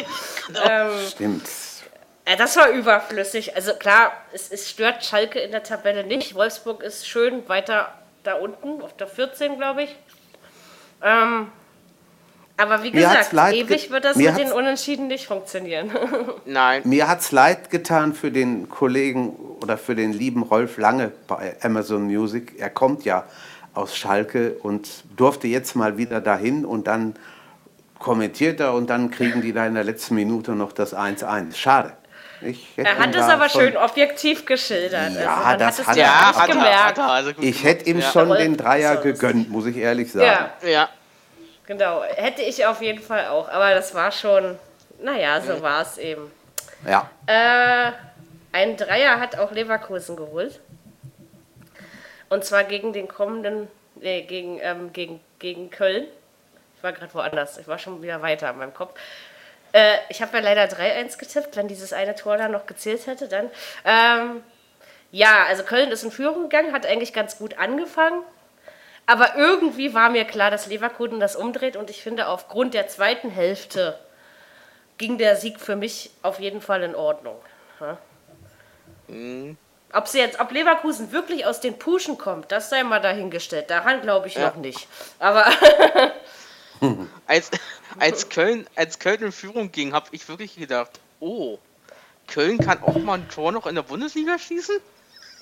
ähm, 0.68 0.90
Stimmt. 1.11 1.49
Äh, 2.25 2.37
das 2.37 2.57
war 2.57 2.71
überflüssig. 2.71 3.57
Also 3.57 3.75
klar, 3.75 4.12
es, 4.33 4.51
es, 4.51 4.68
stört 4.68 5.05
Schalke 5.05 5.38
in 5.38 5.51
der 5.51 5.62
Tabelle 5.62 6.05
nicht. 6.05 6.35
Wolfsburg 6.35 6.83
ist 6.83 7.07
schön 7.07 7.49
weiter 7.49 7.92
da 8.23 8.35
unten, 8.35 8.83
auf 8.83 8.97
der 8.97 9.07
14, 9.07 9.59
glaube 9.59 9.85
ich. 9.85 9.97
Ähm, 11.03 11.53
aber 12.59 12.83
wie 12.83 12.90
gesagt, 12.90 13.33
ewig 13.33 13.90
wird 13.90 14.05
das 14.05 14.16
mit 14.16 14.37
den 14.37 14.51
Unentschieden 14.51 15.07
nicht 15.07 15.27
funktionieren. 15.27 15.92
Nein. 16.44 16.83
Mir 16.85 17.07
hat 17.09 17.21
es 17.21 17.31
leid 17.31 17.71
getan 17.71 18.14
für 18.14 18.33
den 18.33 18.68
Kollegen 18.68 19.31
oder 19.62 19.79
für 19.79 19.94
den 19.94 20.12
lieben 20.12 20.42
Rolf 20.42 20.77
Lange 20.77 21.12
bei 21.29 21.57
Amazon 21.62 22.07
Music. 22.07 22.55
Er 22.59 22.71
kommt 22.71 23.05
ja 23.05 23.25
aus 23.75 23.97
Schalke 23.97 24.57
und 24.61 25.05
durfte 25.16 25.47
jetzt 25.47 25.77
mal 25.77 25.99
wieder 25.99 26.21
dahin 26.21 26.64
und 26.64 26.88
dann 26.88 27.14
kommentiert 28.01 28.59
er 28.59 28.75
und 28.75 28.90
dann 28.90 29.12
kriegen 29.12 29.40
die 29.40 29.53
da 29.53 29.64
in 29.64 29.75
der 29.75 29.85
letzten 29.85 30.16
Minute 30.16 30.53
noch 30.53 30.73
das 30.73 30.97
1-1. 30.97 31.55
Schade. 31.55 31.92
er 32.77 32.99
hat 32.99 33.14
es 33.14 33.23
aber 33.23 33.49
schön 33.49 33.77
objektiv 33.77 34.44
geschildert. 34.47 35.12
Ja, 35.14 35.42
also 35.42 35.64
das 35.64 35.87
hat, 35.87 35.97
er 35.97 36.03
ja, 36.03 36.37
hat 36.37 36.51
gemerkt. 36.51 36.99
Er, 36.99 37.09
also 37.09 37.31
ich 37.40 37.62
hätte 37.62 37.88
ihm 37.88 38.01
ja. 38.01 38.11
schon 38.11 38.31
den 38.31 38.57
Dreier 38.57 38.97
gegönnt, 38.97 39.49
muss 39.49 39.66
ich 39.66 39.77
ehrlich 39.77 40.11
sagen. 40.11 40.51
Ja, 40.62 40.68
ja. 40.68 40.88
Genau. 41.68 42.02
Hätte 42.02 42.42
ich 42.42 42.66
auf 42.66 42.83
jeden 42.83 43.00
Fall 43.00 43.28
auch. 43.28 43.48
Aber 43.48 43.72
das 43.74 43.94
war 43.94 44.11
schon, 44.11 44.59
naja, 45.00 45.40
so 45.40 45.54
mhm. 45.54 45.62
war 45.62 45.83
es 45.83 45.98
eben. 45.98 46.33
Ja. 46.85 47.09
Äh, 47.26 47.92
ein 48.50 48.76
Dreier 48.76 49.20
hat 49.20 49.38
auch 49.38 49.52
Leverkusen 49.52 50.16
geholt. 50.16 50.59
Und 52.28 52.44
zwar 52.44 52.64
gegen 52.64 52.92
den 52.92 53.07
kommenden, 53.07 53.68
nee, 53.96 54.22
gegen, 54.22 54.59
ähm, 54.61 54.92
gegen, 54.92 55.20
gegen 55.38 55.70
Köln. 55.70 56.09
Ich 56.76 56.83
war 56.83 56.92
gerade 56.92 57.12
woanders. 57.14 57.59
Ich 57.59 57.68
war 57.68 57.78
schon 57.78 58.02
wieder 58.02 58.22
weiter 58.22 58.50
in 58.50 58.59
meinem 58.59 58.74
Kopf. 58.74 58.98
Äh, 59.72 59.98
ich 60.09 60.22
habe 60.22 60.37
ja 60.38 60.42
leider 60.42 60.64
3-1 60.64 61.18
getippt. 61.18 61.57
Wenn 61.57 61.68
dieses 61.68 61.92
eine 61.92 62.14
Tor 62.14 62.37
da 62.37 62.48
noch 62.48 62.66
gezählt 62.66 63.07
hätte, 63.07 63.28
dann. 63.28 63.50
Ähm, 63.85 64.42
ja, 65.11 65.44
also 65.46 65.62
Köln 65.62 65.90
ist 65.90 66.04
in 66.04 66.11
Führung 66.11 66.44
gegangen, 66.44 66.72
hat 66.72 66.87
eigentlich 66.87 67.12
ganz 67.12 67.38
gut 67.38 67.59
angefangen. 67.59 68.22
Aber 69.09 69.37
irgendwie 69.37 69.94
war 69.94 70.11
mir 70.11 70.27
klar, 70.27 70.51
dass 70.51 70.66
Leverkusen 70.66 71.18
das 71.18 71.35
umdreht. 71.35 71.77
Und 71.77 71.88
ich 71.88 72.03
finde, 72.03 72.29
aufgrund 72.29 72.75
der 72.75 72.88
zweiten 72.88 73.31
Hälfte 73.31 73.99
ging 74.99 75.16
der 75.16 75.35
Sieg 75.35 75.61
für 75.61 75.77
mich 75.77 76.11
auf 76.21 76.40
jeden 76.40 76.61
Fall 76.61 76.83
in 76.83 76.94
Ordnung. 76.94 77.37
Mhm. 79.07 79.57
Ob, 79.94 80.09
sie 80.09 80.18
jetzt, 80.18 80.38
ob 80.38 80.53
Leverkusen 80.53 81.11
wirklich 81.11 81.47
aus 81.47 81.61
den 81.62 81.79
Puschen 81.79 82.18
kommt, 82.18 82.53
das 82.53 82.68
sei 82.68 82.85
mal 82.85 83.01
dahingestellt. 83.01 83.71
Daran 83.71 84.03
glaube 84.03 84.27
ich 84.27 84.35
ja. 84.35 84.49
noch 84.49 84.57
nicht. 84.57 84.87
Aber. 85.18 85.47
als, 87.27 87.51
als, 87.99 88.29
Köln, 88.29 88.66
als 88.77 88.99
Köln 88.99 89.23
in 89.23 89.33
Führung 89.33 89.73
ging, 89.73 89.94
habe 89.94 90.09
ich 90.11 90.29
wirklich 90.29 90.55
gedacht: 90.57 91.01
Oh, 91.21 91.57
Köln 92.27 92.59
kann 92.59 92.83
auch 92.83 92.99
mal 92.99 93.14
ein 93.14 93.29
Tor 93.31 93.53
noch 93.53 93.66
in 93.66 93.75
der 93.75 93.83
Bundesliga 93.83 94.38
schießen? 94.38 94.77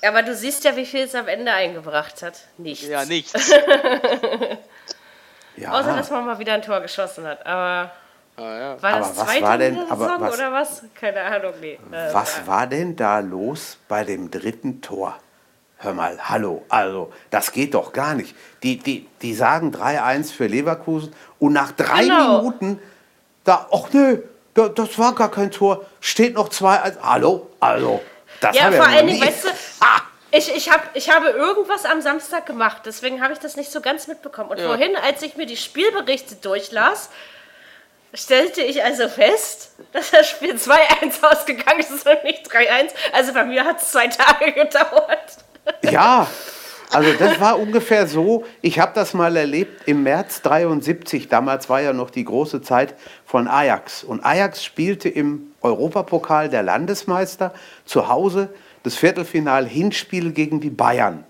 Aber 0.03 0.23
du 0.23 0.35
siehst 0.35 0.65
ja, 0.65 0.77
wie 0.77 0.87
viel 0.87 1.05
es 1.05 1.15
am 1.15 1.29
Ende 1.29 1.53
eingebracht 1.53 2.23
hat. 2.23 2.35
Nichts. 2.59 2.87
Ja, 2.87 3.05
nichts. 3.05 3.33
ja. 5.57 5.73
Außer, 5.73 5.97
dass 5.97 6.11
man 6.11 6.27
mal 6.27 6.39
wieder 6.39 6.55
ein 6.55 6.63
Tor 6.63 6.81
geschossen 6.81 7.27
hat. 7.27 7.45
Aber. 7.47 7.91
Ah, 8.37 8.59
ja. 8.59 8.83
War 8.83 8.99
das 8.99 9.19
aber 9.19 9.29
was 9.29 9.41
war 9.41 9.59
denn, 9.59 9.79
aber 9.89 10.21
was, 10.21 10.35
oder 10.35 10.53
was? 10.53 10.83
Keine 10.95 11.23
Ahnung, 11.23 11.55
nee. 11.61 11.79
Äh, 11.91 12.13
was 12.13 12.47
war 12.47 12.67
denn 12.67 12.95
da 12.95 13.21
los 13.21 13.79
bei 13.89 14.05
dem 14.05 14.31
dritten 14.31 14.83
Tor? 14.83 15.19
Hör 15.79 15.93
mal, 15.93 16.19
hallo, 16.19 16.65
also 16.69 17.13
das 17.31 17.53
geht 17.53 17.75
doch 17.75 17.93
gar 17.93 18.15
nicht. 18.15 18.35
Die, 18.63 18.79
die, 18.79 19.07
die 19.21 19.35
sagen 19.35 19.75
3-1 19.75 20.33
für 20.33 20.47
Leverkusen 20.47 21.15
und 21.39 21.53
nach 21.53 21.73
drei 21.73 22.05
genau. 22.05 22.39
Minuten, 22.39 22.79
da, 23.45 23.69
ach 23.71 23.93
nö, 23.93 24.23
da, 24.55 24.69
das 24.69 24.99
war 24.99 25.15
gar 25.15 25.31
kein 25.31 25.51
Tor, 25.51 25.85
steht 26.01 26.35
noch 26.35 26.49
2-1. 26.49 26.97
Hallo, 27.03 27.51
also, 27.61 28.01
das 28.41 28.57
ja, 28.57 28.71
vor 28.73 28.87
allen 28.87 29.07
Dingen, 29.07 29.21
weißt 29.21 29.45
du, 29.45 29.49
ah. 29.81 30.01
ich, 30.31 30.55
ich, 30.55 30.71
hab, 30.71 30.95
ich 30.95 31.11
habe 31.11 31.29
irgendwas 31.29 31.85
am 31.85 32.01
Samstag 32.01 32.47
gemacht, 32.47 32.83
deswegen 32.85 33.23
habe 33.23 33.33
ich 33.33 33.39
das 33.39 33.57
nicht 33.57 33.71
so 33.71 33.81
ganz 33.81 34.07
mitbekommen. 34.07 34.51
Und 34.51 34.59
ja. 34.59 34.67
vorhin, 34.67 34.97
als 34.97 35.23
ich 35.23 35.37
mir 35.37 35.47
die 35.47 35.57
Spielberichte 35.57 36.37
durchlas, 36.37 37.11
stellte 38.15 38.63
ich 38.63 38.83
also 38.83 39.09
fest, 39.09 39.73
dass 39.93 40.11
das 40.11 40.29
Spiel 40.29 40.55
2-1 40.55 41.23
ausgegangen 41.23 41.81
ist 41.81 42.07
und 42.07 42.25
nicht 42.25 42.51
3-1. 42.51 42.91
Also 43.13 43.33
bei 43.33 43.45
mir 43.45 43.65
hat 43.65 43.81
es 43.83 43.91
zwei 43.91 44.09
Tage 44.09 44.53
gedauert. 44.53 45.37
Ja, 45.83 46.27
also 46.93 47.13
das 47.19 47.41
war 47.41 47.59
ungefähr 47.59 48.07
so. 48.07 48.45
Ich 48.63 48.79
habe 48.79 48.93
das 48.95 49.13
mal 49.13 49.37
erlebt 49.37 49.83
im 49.87 50.03
März 50.03 50.43
73. 50.43 51.29
Damals 51.29 51.69
war 51.69 51.81
ja 51.81 51.93
noch 51.93 52.11
die 52.11 52.25
große 52.25 52.63
Zeit 52.63 52.95
von 53.25 53.49
Ajax. 53.49 54.05
Und 54.05 54.25
Ajax 54.25 54.65
spielte 54.65 55.09
im 55.09 55.53
Europapokal 55.67 56.49
der 56.49 56.63
Landesmeister 56.63 57.53
zu 57.85 58.09
Hause 58.09 58.51
das 58.83 58.95
Viertelfinal-Hinspiel 58.97 60.33
gegen 60.33 60.61
die 60.61 60.71
Bayern. 60.71 61.25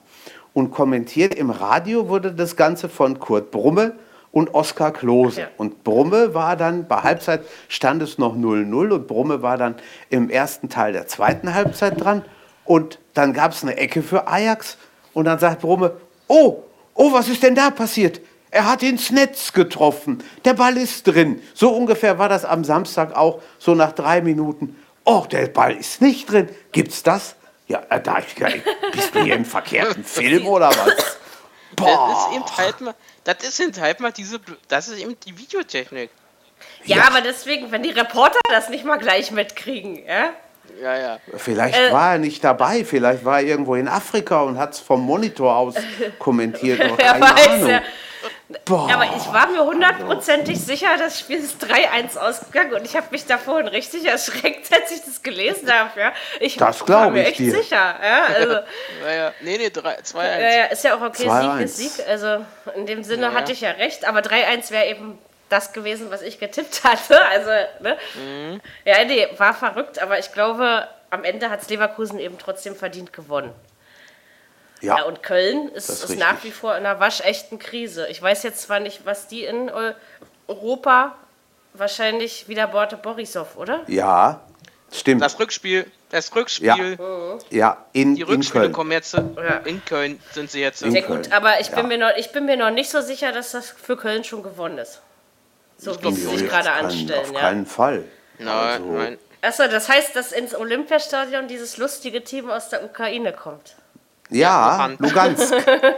Und 0.52 0.70
kommentiert 0.70 1.34
im 1.34 1.50
Radio 1.50 2.08
wurde 2.08 2.32
das 2.32 2.56
Ganze 2.56 2.88
von 2.88 3.18
Kurt 3.18 3.50
Brumme 3.50 3.94
und 4.32 4.54
Oskar 4.54 4.92
Klose. 4.92 5.40
Ja. 5.42 5.48
Und 5.56 5.82
Brumme 5.82 6.34
war 6.34 6.56
dann, 6.56 6.86
bei 6.86 6.96
Halbzeit 6.96 7.42
stand 7.68 8.02
es 8.02 8.18
noch 8.18 8.36
0-0 8.36 8.92
und 8.92 9.06
Brumme 9.06 9.40
war 9.40 9.56
dann 9.56 9.76
im 10.10 10.28
ersten 10.28 10.68
Teil 10.68 10.92
der 10.92 11.06
zweiten 11.06 11.54
Halbzeit 11.54 11.98
dran. 11.98 12.22
Und 12.64 12.98
dann 13.14 13.32
gab 13.32 13.52
es 13.52 13.62
eine 13.62 13.76
Ecke 13.78 14.02
für 14.02 14.28
Ajax 14.28 14.76
und 15.14 15.24
dann 15.24 15.38
sagt 15.38 15.62
Brumme, 15.62 15.92
oh, 16.28 16.62
oh, 16.94 17.12
was 17.12 17.28
ist 17.28 17.42
denn 17.42 17.54
da 17.54 17.70
passiert? 17.70 18.20
Er 18.56 18.64
hat 18.64 18.82
ins 18.82 19.10
Netz 19.10 19.52
getroffen. 19.52 20.24
Der 20.46 20.54
Ball 20.54 20.78
ist 20.78 21.06
drin. 21.06 21.42
So 21.52 21.74
ungefähr 21.74 22.18
war 22.18 22.30
das 22.30 22.46
am 22.46 22.64
Samstag 22.64 23.14
auch, 23.14 23.42
so 23.58 23.74
nach 23.74 23.92
drei 23.92 24.22
Minuten. 24.22 24.82
Oh, 25.04 25.26
der 25.30 25.48
Ball 25.48 25.76
ist 25.76 26.00
nicht 26.00 26.32
drin. 26.32 26.48
Gibt's 26.72 27.02
das? 27.02 27.36
Ja, 27.68 27.82
äh, 27.90 28.00
da 28.00 28.16
ich, 28.18 28.34
bist 28.92 29.14
du 29.14 29.22
hier 29.22 29.34
im 29.34 29.44
verkehrten 29.44 30.04
Film 30.06 30.46
oder 30.46 30.70
was? 30.70 31.18
Boah. 31.76 32.08
Das 32.08 32.28
ist 32.28 32.34
eben 32.34 32.56
halt 32.56 32.80
mal, 32.80 32.94
das 33.24 33.36
ist 33.46 33.60
eben 33.60 33.78
halt 33.78 34.00
mal 34.00 34.12
diese, 34.12 34.40
das 34.68 34.88
ist 34.88 35.00
eben 35.00 35.20
die 35.26 35.36
Videotechnik. 35.36 36.08
Ja, 36.84 36.96
ja, 36.96 37.06
aber 37.08 37.20
deswegen, 37.20 37.70
wenn 37.72 37.82
die 37.82 37.90
Reporter 37.90 38.38
das 38.48 38.70
nicht 38.70 38.86
mal 38.86 38.96
gleich 38.96 39.32
mitkriegen, 39.32 40.02
ja? 40.02 40.30
Ja, 40.80 40.96
ja. 40.96 41.18
Vielleicht 41.36 41.78
äh, 41.78 41.92
war 41.92 42.12
er 42.12 42.18
nicht 42.18 42.42
dabei, 42.42 42.86
vielleicht 42.86 43.22
war 43.22 43.40
er 43.40 43.46
irgendwo 43.46 43.74
in 43.74 43.86
Afrika 43.86 44.40
und 44.40 44.56
hat 44.56 44.72
es 44.72 44.80
vom 44.80 45.02
Monitor 45.02 45.54
aus 45.54 45.74
kommentiert. 46.18 46.80
Wer 46.96 47.20
weiß, 47.20 47.48
Ahnung. 47.48 47.68
Ja. 47.68 47.82
Boah. 48.64 48.88
Aber 48.92 49.04
ich 49.16 49.32
war 49.32 49.48
mir 49.48 49.64
hundertprozentig 49.64 50.60
sicher, 50.60 50.96
das 50.98 51.18
Spiel 51.18 51.38
ist 51.38 51.64
3-1 51.64 52.16
ausgegangen 52.16 52.74
und 52.74 52.84
ich 52.84 52.94
habe 52.94 53.08
mich 53.10 53.26
da 53.26 53.38
vorhin 53.38 53.66
richtig 53.66 54.04
erschreckt, 54.04 54.72
als 54.72 54.92
ich 54.92 55.04
das 55.04 55.22
gelesen 55.22 55.68
habe. 55.72 55.98
Ja. 55.98 56.12
Ich 56.38 56.56
das 56.56 56.88
war 56.88 57.10
mir 57.10 57.26
echt 57.26 57.40
dir. 57.40 57.50
sicher. 57.50 57.76
Ja, 57.76 58.24
also, 58.24 58.52
ja, 59.04 59.14
ja. 59.14 59.32
Nee, 59.40 59.58
nee, 59.58 59.66
2-1. 59.66 60.16
Ja, 60.16 60.38
ja, 60.38 60.64
ist 60.66 60.84
ja 60.84 60.96
auch 60.96 61.00
okay, 61.00 61.28
Sieg 61.28 61.60
ist 61.60 61.76
Sieg. 61.76 62.06
Also 62.08 62.44
in 62.76 62.86
dem 62.86 63.02
Sinne 63.02 63.26
ja, 63.26 63.32
hatte 63.32 63.50
ich 63.50 63.62
ja 63.62 63.72
recht, 63.72 64.04
aber 64.06 64.20
3-1 64.20 64.70
wäre 64.70 64.86
eben 64.86 65.18
das 65.48 65.72
gewesen, 65.72 66.10
was 66.10 66.22
ich 66.22 66.38
getippt 66.38 66.84
hatte. 66.84 67.20
Also, 67.26 67.50
ne? 67.80 67.96
Mhm. 68.14 68.60
Ja, 68.84 69.04
nee, 69.04 69.26
war 69.38 69.54
verrückt, 69.54 70.00
aber 70.00 70.20
ich 70.20 70.32
glaube, 70.32 70.86
am 71.10 71.24
Ende 71.24 71.50
hat 71.50 71.62
es 71.62 71.68
Leverkusen 71.68 72.20
eben 72.20 72.38
trotzdem 72.38 72.76
verdient 72.76 73.12
gewonnen. 73.12 73.52
Ja, 74.80 74.98
ja 74.98 75.04
und 75.04 75.22
Köln 75.22 75.68
ist, 75.70 75.88
ist, 75.88 76.04
ist 76.04 76.18
nach 76.18 76.42
wie 76.44 76.50
vor 76.50 76.76
in 76.76 76.84
einer 76.84 77.00
waschechten 77.00 77.58
Krise. 77.58 78.06
Ich 78.08 78.20
weiß 78.20 78.42
jetzt 78.42 78.62
zwar 78.62 78.80
nicht, 78.80 79.06
was 79.06 79.28
die 79.28 79.44
in 79.44 79.70
Europa 80.48 81.16
wahrscheinlich 81.74 82.48
wieder 82.48 82.66
Borte 82.66 82.96
Borisov, 82.96 83.56
oder? 83.56 83.82
Ja, 83.86 84.40
stimmt. 84.92 85.22
Das 85.22 85.38
Rückspiel, 85.38 85.86
das 86.10 86.34
Rückspiel. 86.34 86.66
Ja, 86.66 86.76
mhm. 86.76 87.38
ja 87.50 87.86
in, 87.92 88.16
die 88.16 88.22
Rückspiele 88.22 88.66
in 88.66 88.72
kommen 88.72 88.92
jetzt 88.92 89.14
ja. 89.14 89.56
in 89.64 89.84
Köln 89.84 90.20
sind 90.32 90.50
sie 90.50 90.60
jetzt. 90.60 90.80
Sehr 90.80 91.02
gut, 91.02 91.32
aber 91.32 91.60
ich 91.60 91.70
bin, 91.70 91.78
ja. 91.78 91.84
mir 91.84 91.98
noch, 91.98 92.16
ich 92.16 92.32
bin 92.32 92.44
mir 92.44 92.56
noch 92.56 92.70
nicht 92.70 92.90
so 92.90 93.00
sicher, 93.00 93.32
dass 93.32 93.52
das 93.52 93.70
für 93.70 93.96
Köln 93.96 94.24
schon 94.24 94.42
gewonnen 94.42 94.78
ist. 94.78 95.00
So 95.78 95.92
ich 95.92 96.02
wie 96.02 96.12
sie 96.12 96.38
sich 96.38 96.48
gerade 96.48 96.72
anstellen. 96.72 97.20
Auf 97.20 97.32
ja. 97.32 97.40
keinen 97.40 97.66
Fall. 97.66 98.04
Nein, 98.38 98.48
also. 98.48 98.92
nein. 98.92 99.18
Achso, 99.42 99.68
das 99.68 99.88
heißt, 99.88 100.16
dass 100.16 100.32
ins 100.32 100.54
Olympiastadion 100.54 101.46
dieses 101.48 101.76
lustige 101.76 102.24
Team 102.24 102.50
aus 102.50 102.68
der 102.70 102.84
Ukraine 102.84 103.32
kommt. 103.32 103.76
Ja, 104.30 104.90
Lugansk. 104.98 105.54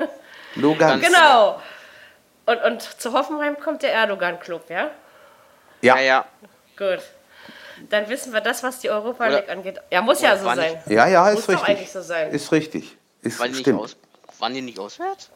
Lugansk. 0.55 1.07
Genau. 1.07 1.61
Und, 2.47 2.63
und 2.63 2.83
zu 2.83 3.13
Hoffenheim 3.13 3.59
kommt 3.59 3.83
der 3.83 3.93
Erdogan-Club, 3.93 4.71
ja? 4.71 4.91
Ja. 5.83 5.97
Ja, 5.97 6.01
ja. 6.01 6.25
Gut. 6.77 7.01
Dann 7.89 8.09
wissen 8.09 8.33
wir 8.33 8.41
das, 8.41 8.63
was 8.63 8.81
die 8.81 8.91
Europa 8.91 9.27
League 9.27 9.45
Oder 9.45 9.53
angeht. 9.53 9.81
Ja, 9.91 10.03
muss 10.03 10.21
ja 10.21 10.37
so 10.37 10.45
sein. 10.45 10.79
Ja, 10.87 11.07
ja, 11.07 11.29
ist 11.31 11.37
muss 11.37 11.49
richtig. 11.49 11.69
eigentlich 11.69 11.93
so 11.93 12.03
sein. 12.03 12.31
Ist 12.31 12.51
richtig. 12.51 12.97
Ist, 13.23 13.39
waren, 13.39 13.53
die 13.53 13.59
nicht 13.59 13.73
aus, 13.73 13.97
waren 14.39 14.55
die 14.55 14.63
nicht 14.63 14.79
auswärts? 14.79 15.31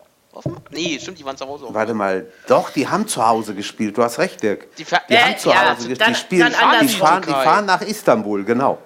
Nee, 0.70 0.98
stimmt, 0.98 1.18
die 1.18 1.24
waren 1.24 1.36
zu 1.36 1.46
Hause. 1.46 1.66
Warte 1.68 1.92
mal, 1.92 2.26
doch, 2.46 2.70
die 2.70 2.88
haben 2.88 3.06
zu 3.06 3.24
Hause 3.26 3.54
gespielt. 3.54 3.98
Du 3.98 4.02
hast 4.02 4.18
recht, 4.18 4.42
Dirk. 4.42 4.74
Die, 4.76 4.84
die 4.84 5.18
haben 5.18 5.36
zu 5.36 5.50
ja, 5.50 5.70
Hause 5.70 5.88
gespielt. 5.88 6.08
Die, 6.08 6.14
spielen, 6.14 6.48
die, 6.80 6.88
fahren, 6.88 7.22
die 7.22 7.32
fahren 7.32 7.66
nach 7.66 7.82
Istanbul, 7.82 8.44
genau. 8.44 8.78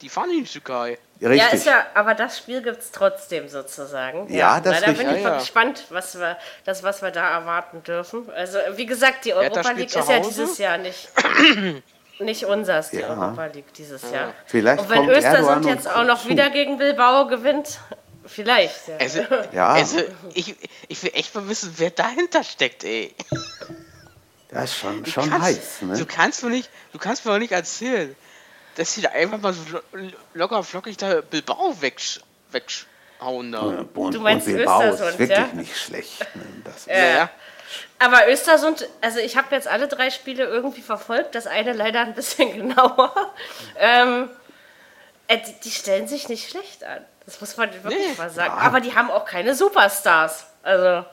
Die 0.00 0.08
fahren 0.08 0.30
in 0.30 0.44
die 0.44 0.50
Türkei. 0.50 0.98
Richtig. 1.24 1.48
Ja, 1.48 1.56
ist 1.56 1.66
ja, 1.66 1.86
aber 1.94 2.14
das 2.14 2.36
Spiel 2.36 2.60
gibt 2.60 2.80
es 2.80 2.90
trotzdem 2.90 3.48
sozusagen. 3.48 4.30
Ja, 4.30 4.36
ja 4.56 4.60
das 4.60 4.80
ist 4.80 4.86
richtig. 4.88 5.06
Da 5.06 5.10
bin 5.10 5.16
ich 5.16 5.24
ja, 5.24 5.38
gespannt, 5.38 5.84
was 5.88 6.18
wir, 6.18 6.36
das, 6.64 6.82
was 6.82 7.00
wir 7.00 7.10
da 7.12 7.30
erwarten 7.30 7.82
dürfen. 7.82 8.28
Also, 8.30 8.58
wie 8.76 8.84
gesagt, 8.84 9.24
die 9.24 9.32
Europa 9.32 9.70
League 9.70 9.94
ist 9.94 10.08
ja 10.08 10.18
dieses 10.20 10.58
Jahr 10.58 10.76
nicht, 10.76 11.08
nicht 12.18 12.44
unseres, 12.44 12.90
die 12.90 13.02
Europa 13.02 13.46
League 13.46 13.72
dieses 13.72 14.02
Jahr. 14.10 14.34
Vielleicht 14.44 14.82
und 14.82 14.90
wenn 14.90 15.08
Östersund 15.08 15.64
jetzt 15.64 15.88
auch 15.88 16.04
noch 16.04 16.28
wieder 16.28 16.50
gegen 16.50 16.76
Bilbao 16.76 17.26
gewinnt, 17.26 17.78
vielleicht. 18.26 18.88
Ja. 18.88 18.96
Also, 18.98 19.20
ja. 19.52 19.68
also 19.68 19.98
ich, 20.34 20.54
ich 20.88 21.02
will 21.02 21.12
echt 21.14 21.34
mal 21.34 21.48
wissen, 21.48 21.72
wer 21.78 21.90
dahinter 21.90 22.44
steckt, 22.44 22.84
ey. 22.84 23.14
Das 24.50 24.64
ist 24.64 24.76
schon, 24.76 25.06
schon 25.06 25.30
kannst, 25.30 25.46
heiß, 25.46 25.82
ne? 25.82 25.96
Du 25.96 26.04
kannst 26.06 26.44
mir 26.44 26.50
nicht, 26.50 26.68
du 26.92 26.98
kannst 26.98 27.24
mir 27.24 27.32
doch 27.32 27.38
nicht 27.38 27.52
erzählen, 27.52 28.14
dass 28.76 28.94
sie 28.94 29.02
da 29.02 29.10
einfach 29.10 29.40
mal 29.40 29.52
so 29.52 29.62
locker 30.34 30.62
flockig 30.62 30.96
da 30.96 31.20
Bilbao 31.20 31.80
wegsch 31.80 32.20
wegschauen 32.50 33.52
da. 33.52 33.58
Ja, 33.58 33.84
und, 33.94 34.14
du 34.14 34.20
meinst 34.20 34.46
und 34.46 34.54
Bilbao 34.54 34.82
Östersund, 34.82 35.10
ist 35.10 35.18
wirklich 35.18 35.38
ja? 35.38 35.48
nicht 35.54 35.76
schlecht. 35.76 36.20
Ne? 36.34 36.42
Das 36.64 36.86
ja. 36.86 36.96
ja. 36.96 37.30
Aber 37.98 38.28
Östersund, 38.28 38.88
also 39.00 39.18
ich 39.18 39.36
habe 39.36 39.54
jetzt 39.54 39.68
alle 39.68 39.88
drei 39.88 40.10
Spiele 40.10 40.44
irgendwie 40.44 40.82
verfolgt, 40.82 41.34
das 41.34 41.46
eine 41.46 41.72
leider 41.72 42.00
ein 42.00 42.14
bisschen 42.14 42.52
genauer. 42.68 43.12
Ähm, 43.78 44.28
äh, 45.28 45.38
die, 45.38 45.54
die, 45.64 45.70
stellen 45.70 46.06
sich 46.06 46.28
nicht 46.28 46.50
schlecht 46.50 46.84
an. 46.84 46.98
Das 47.24 47.40
muss 47.40 47.56
man 47.56 47.72
wirklich 47.72 48.08
nee. 48.10 48.14
mal 48.18 48.30
sagen. 48.30 48.52
Aber 48.58 48.80
die 48.80 48.94
haben 48.94 49.10
auch 49.10 49.24
keine 49.24 49.54
Superstars. 49.54 50.46
Also. 50.62 51.06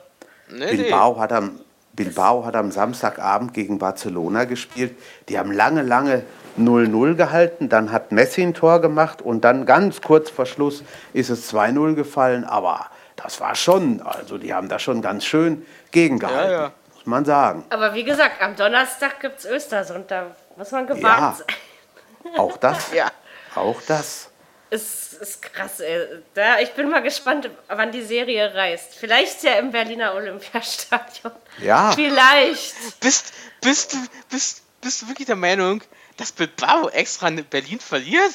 Nee, 0.48 0.76
Bilbao, 0.76 1.14
nee. 1.14 1.20
Hat 1.20 1.32
am, 1.32 1.60
Bilbao 1.94 2.44
hat 2.44 2.54
am 2.54 2.70
Samstagabend 2.70 3.54
gegen 3.54 3.78
Barcelona 3.78 4.44
gespielt. 4.44 4.94
Die 5.28 5.38
haben 5.38 5.52
lange, 5.52 5.82
lange 5.82 6.24
0-0 6.58 7.14
gehalten, 7.14 7.68
dann 7.68 7.92
hat 7.92 8.12
Messi 8.12 8.42
ein 8.42 8.54
Tor 8.54 8.80
gemacht 8.80 9.22
und 9.22 9.42
dann 9.42 9.66
ganz 9.66 10.00
kurz 10.00 10.30
vor 10.30 10.46
Schluss 10.46 10.82
ist 11.12 11.30
es 11.30 11.52
2-0 11.52 11.94
gefallen, 11.94 12.44
aber 12.44 12.86
das 13.16 13.40
war 13.40 13.54
schon, 13.54 14.02
also 14.02 14.38
die 14.38 14.52
haben 14.52 14.68
da 14.68 14.78
schon 14.78 15.02
ganz 15.02 15.24
schön 15.24 15.66
gegengehalten, 15.90 16.52
ja, 16.52 16.62
ja. 16.62 16.72
muss 16.94 17.06
man 17.06 17.24
sagen. 17.24 17.64
Aber 17.70 17.94
wie 17.94 18.04
gesagt, 18.04 18.42
am 18.42 18.56
Donnerstag 18.56 19.20
gibt 19.20 19.38
es 19.38 19.46
Östersund, 19.46 20.10
da 20.10 20.26
muss 20.56 20.70
man 20.70 20.86
gewarnt 20.86 21.38
ja, 21.38 21.44
sein. 21.46 22.38
Auch 22.38 22.56
das, 22.56 22.92
ja. 22.94 23.10
auch 23.54 23.80
das. 23.86 24.28
Ist, 24.70 25.12
ist 25.14 25.42
krass, 25.42 25.80
ey. 25.80 26.22
Da, 26.32 26.58
ich 26.60 26.72
bin 26.72 26.88
mal 26.88 27.02
gespannt, 27.02 27.50
wann 27.68 27.92
die 27.92 28.00
Serie 28.00 28.54
reist. 28.54 28.94
Vielleicht 28.94 29.42
ja 29.42 29.56
im 29.56 29.70
Berliner 29.70 30.14
Olympiastadion. 30.14 31.32
Ja. 31.58 31.92
Vielleicht. 31.92 33.00
Bist, 33.00 33.34
bist, 33.60 33.96
bist, 34.30 34.62
bist 34.80 35.02
du 35.02 35.08
wirklich 35.08 35.26
der 35.26 35.36
Meinung, 35.36 35.82
dass 36.16 36.32
Bilbao 36.32 36.88
extra 36.88 37.28
in 37.28 37.44
Berlin 37.44 37.80
verliert? 37.80 38.32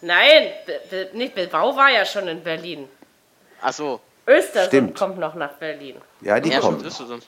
Nein, 0.00 0.52
nicht 1.14 1.34
Bilbao 1.34 1.76
war 1.76 1.90
ja 1.90 2.04
schon 2.04 2.28
in 2.28 2.42
Berlin. 2.42 2.88
Ach 3.62 3.72
so. 3.72 4.00
Östersund 4.26 4.96
kommt 4.96 5.18
noch 5.18 5.34
nach 5.34 5.52
Berlin. 5.52 5.96
Ja, 6.20 6.40
die 6.40 6.50
ja, 6.50 6.60
kommt. 6.60 6.92
Stimmt, 6.92 7.26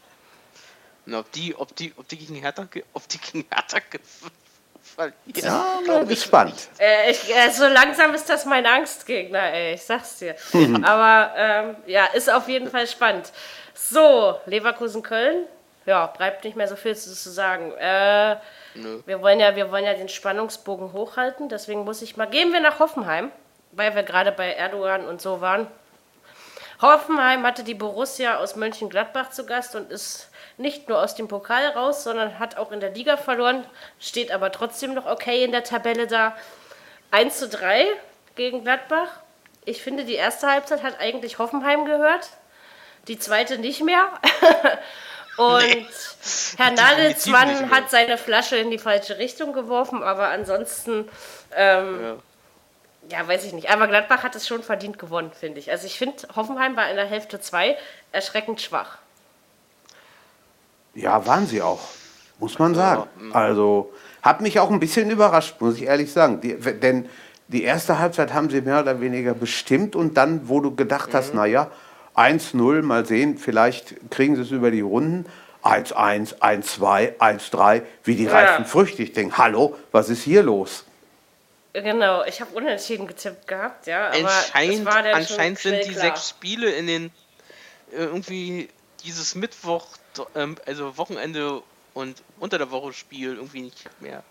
Na, 1.06 1.20
ob 1.20 1.32
die, 1.32 1.54
ob 1.56 1.74
die, 1.76 1.92
ob 1.96 2.08
die 2.08 2.18
gegen 2.18 2.34
Hertha, 2.36 2.66
ob 2.92 3.08
die 3.08 3.18
gegen 3.18 3.46
Hertha 3.50 3.78
verlieren. 4.82 5.14
Ja, 5.34 5.80
bin 5.98 6.08
gespannt. 6.08 6.68
Äh, 6.78 7.12
ich, 7.12 7.34
äh, 7.34 7.50
so 7.50 7.66
langsam 7.66 8.14
ist 8.14 8.28
das 8.28 8.44
mein 8.44 8.66
Angstgegner, 8.66 9.52
ey. 9.52 9.74
Ich 9.74 9.82
sag's 9.82 10.18
dir. 10.18 10.34
Aber 10.82 11.32
ähm, 11.36 11.76
ja, 11.86 12.06
ist 12.06 12.30
auf 12.30 12.48
jeden 12.48 12.70
Fall 12.70 12.86
spannend. 12.86 13.32
So, 13.74 14.38
Leverkusen-Köln. 14.46 15.46
Ja, 15.86 16.06
bleibt 16.06 16.44
nicht 16.44 16.56
mehr 16.56 16.68
so 16.68 16.76
viel 16.76 16.96
zu 16.96 17.30
sagen. 17.30 17.72
Äh, 17.72 18.36
Nö. 18.74 19.00
Wir 19.06 19.22
wollen 19.22 19.40
ja, 19.40 19.56
wir 19.56 19.70
wollen 19.70 19.84
ja 19.84 19.94
den 19.94 20.08
Spannungsbogen 20.08 20.92
hochhalten, 20.92 21.48
deswegen 21.48 21.84
muss 21.84 22.02
ich 22.02 22.16
mal. 22.16 22.26
Gehen 22.26 22.52
wir 22.52 22.60
nach 22.60 22.78
Hoffenheim, 22.78 23.30
weil 23.72 23.94
wir 23.94 24.02
gerade 24.02 24.32
bei 24.32 24.52
Erdogan 24.52 25.06
und 25.06 25.20
so 25.20 25.40
waren. 25.40 25.66
Hoffenheim 26.80 27.44
hatte 27.44 27.64
die 27.64 27.74
Borussia 27.74 28.36
aus 28.36 28.54
Mönchengladbach 28.54 29.30
zu 29.30 29.46
Gast 29.46 29.74
und 29.74 29.90
ist 29.90 30.30
nicht 30.58 30.88
nur 30.88 31.02
aus 31.02 31.14
dem 31.14 31.26
Pokal 31.26 31.66
raus, 31.68 32.04
sondern 32.04 32.38
hat 32.38 32.56
auch 32.56 32.70
in 32.70 32.80
der 32.80 32.90
Liga 32.90 33.16
verloren, 33.16 33.64
steht 33.98 34.30
aber 34.30 34.52
trotzdem 34.52 34.94
noch 34.94 35.06
okay 35.06 35.44
in 35.44 35.52
der 35.52 35.64
Tabelle 35.64 36.06
da. 36.06 36.36
1 37.10 37.38
zu 37.38 37.48
3 37.48 37.86
gegen 38.36 38.62
Gladbach. 38.62 39.08
Ich 39.64 39.82
finde, 39.82 40.04
die 40.04 40.14
erste 40.14 40.48
Halbzeit 40.48 40.82
hat 40.82 41.00
eigentlich 41.00 41.38
Hoffenheim 41.38 41.84
gehört, 41.84 42.28
die 43.08 43.18
zweite 43.18 43.58
nicht 43.58 43.82
mehr. 43.82 44.08
Und 45.38 45.60
nee. 45.60 45.86
Herr 46.56 46.72
Nagelsmann 46.72 47.70
hat 47.70 47.90
seine 47.90 48.18
Flasche 48.18 48.56
in 48.56 48.72
die 48.72 48.78
falsche 48.78 49.18
Richtung 49.18 49.52
geworfen, 49.52 50.02
aber 50.02 50.28
ansonsten, 50.30 51.08
ähm, 51.56 52.18
ja. 53.08 53.20
ja. 53.20 53.28
weiß 53.28 53.44
ich 53.44 53.52
nicht. 53.52 53.70
Aber 53.70 53.86
Gladbach 53.86 54.24
hat 54.24 54.34
es 54.34 54.48
schon 54.48 54.64
verdient 54.64 54.98
gewonnen, 54.98 55.30
finde 55.32 55.60
ich. 55.60 55.70
Also 55.70 55.86
ich 55.86 55.96
finde, 55.96 56.16
Hoffenheim 56.34 56.76
war 56.76 56.90
in 56.90 56.96
der 56.96 57.06
Hälfte 57.06 57.40
2 57.40 57.76
erschreckend 58.10 58.60
schwach. 58.60 58.98
Ja, 60.94 61.24
waren 61.24 61.46
sie 61.46 61.62
auch, 61.62 61.82
muss 62.40 62.58
man 62.58 62.74
sagen. 62.74 63.08
Also 63.32 63.92
hat 64.22 64.40
mich 64.40 64.58
auch 64.58 64.70
ein 64.70 64.80
bisschen 64.80 65.08
überrascht, 65.08 65.60
muss 65.60 65.76
ich 65.76 65.84
ehrlich 65.84 66.12
sagen. 66.12 66.40
Die, 66.40 66.56
denn 66.56 67.08
die 67.46 67.62
erste 67.62 68.00
Halbzeit 68.00 68.34
haben 68.34 68.50
sie 68.50 68.60
mehr 68.60 68.80
oder 68.80 69.00
weniger 69.00 69.34
bestimmt 69.34 69.94
und 69.94 70.16
dann, 70.16 70.48
wo 70.48 70.60
du 70.60 70.74
gedacht 70.74 71.14
hast, 71.14 71.30
mhm. 71.32 71.40
naja, 71.40 71.70
1-0, 72.18 72.82
mal 72.82 73.06
sehen, 73.06 73.38
vielleicht 73.38 74.10
kriegen 74.10 74.36
sie 74.36 74.42
es 74.42 74.50
über 74.50 74.70
die 74.70 74.80
Runden. 74.80 75.26
1-1, 75.62 76.38
1-2, 76.38 77.18
1-3, 77.18 77.82
wie 78.04 78.16
die 78.16 78.24
ja. 78.24 78.32
reifen 78.32 78.64
Früchte. 78.64 79.02
Ich 79.02 79.12
denke, 79.12 79.38
hallo, 79.38 79.76
was 79.92 80.08
ist 80.08 80.22
hier 80.22 80.42
los? 80.42 80.84
Genau, 81.72 82.24
ich 82.24 82.40
habe 82.40 82.54
unentschieden 82.54 83.06
getippt 83.06 83.46
gehabt, 83.46 83.86
ja. 83.86 84.08
Aber 84.08 84.16
anscheinend, 84.18 84.88
anscheinend 84.88 85.58
sind 85.58 85.84
die 85.86 85.94
sechs 85.94 86.28
Spiele 86.30 86.70
in 86.70 86.86
den 86.86 87.06
äh, 87.92 88.04
irgendwie 88.04 88.68
dieses 89.04 89.34
Mittwoch, 89.34 89.86
ähm, 90.34 90.56
also 90.66 90.96
Wochenende 90.96 91.62
und 91.94 92.22
unter 92.40 92.58
der 92.58 92.70
Woche 92.70 92.92
Spiel 92.92 93.34
irgendwie 93.34 93.62
nicht 93.62 93.88
mehr 94.00 94.22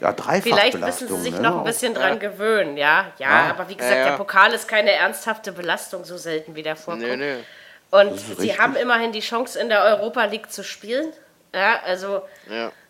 ja, 0.00 0.14
Vielleicht 0.42 0.78
müssen 0.78 1.08
sie 1.08 1.20
sich 1.20 1.34
ne? 1.34 1.40
noch 1.40 1.58
ein 1.58 1.64
bisschen 1.64 1.94
dran 1.94 2.18
gewöhnen, 2.18 2.76
ja. 2.76 3.12
ja. 3.18 3.46
Ja, 3.46 3.50
aber 3.50 3.68
wie 3.68 3.76
gesagt, 3.76 3.96
ja, 3.96 4.04
der 4.10 4.16
Pokal 4.16 4.52
ist 4.52 4.66
keine 4.66 4.92
ernsthafte 4.92 5.52
Belastung, 5.52 6.04
so 6.04 6.16
selten 6.16 6.54
wie 6.54 6.62
der 6.62 6.76
vorkommt. 6.76 7.06
Nee, 7.06 7.16
nee. 7.16 7.36
Und 7.90 8.18
sie 8.18 8.32
richtig. 8.32 8.58
haben 8.58 8.74
immerhin 8.74 9.12
die 9.12 9.20
Chance, 9.20 9.58
in 9.58 9.68
der 9.68 9.84
Europa 9.84 10.24
League 10.24 10.50
zu 10.50 10.64
spielen. 10.64 11.12
Ja, 11.54 11.80
also 11.86 12.22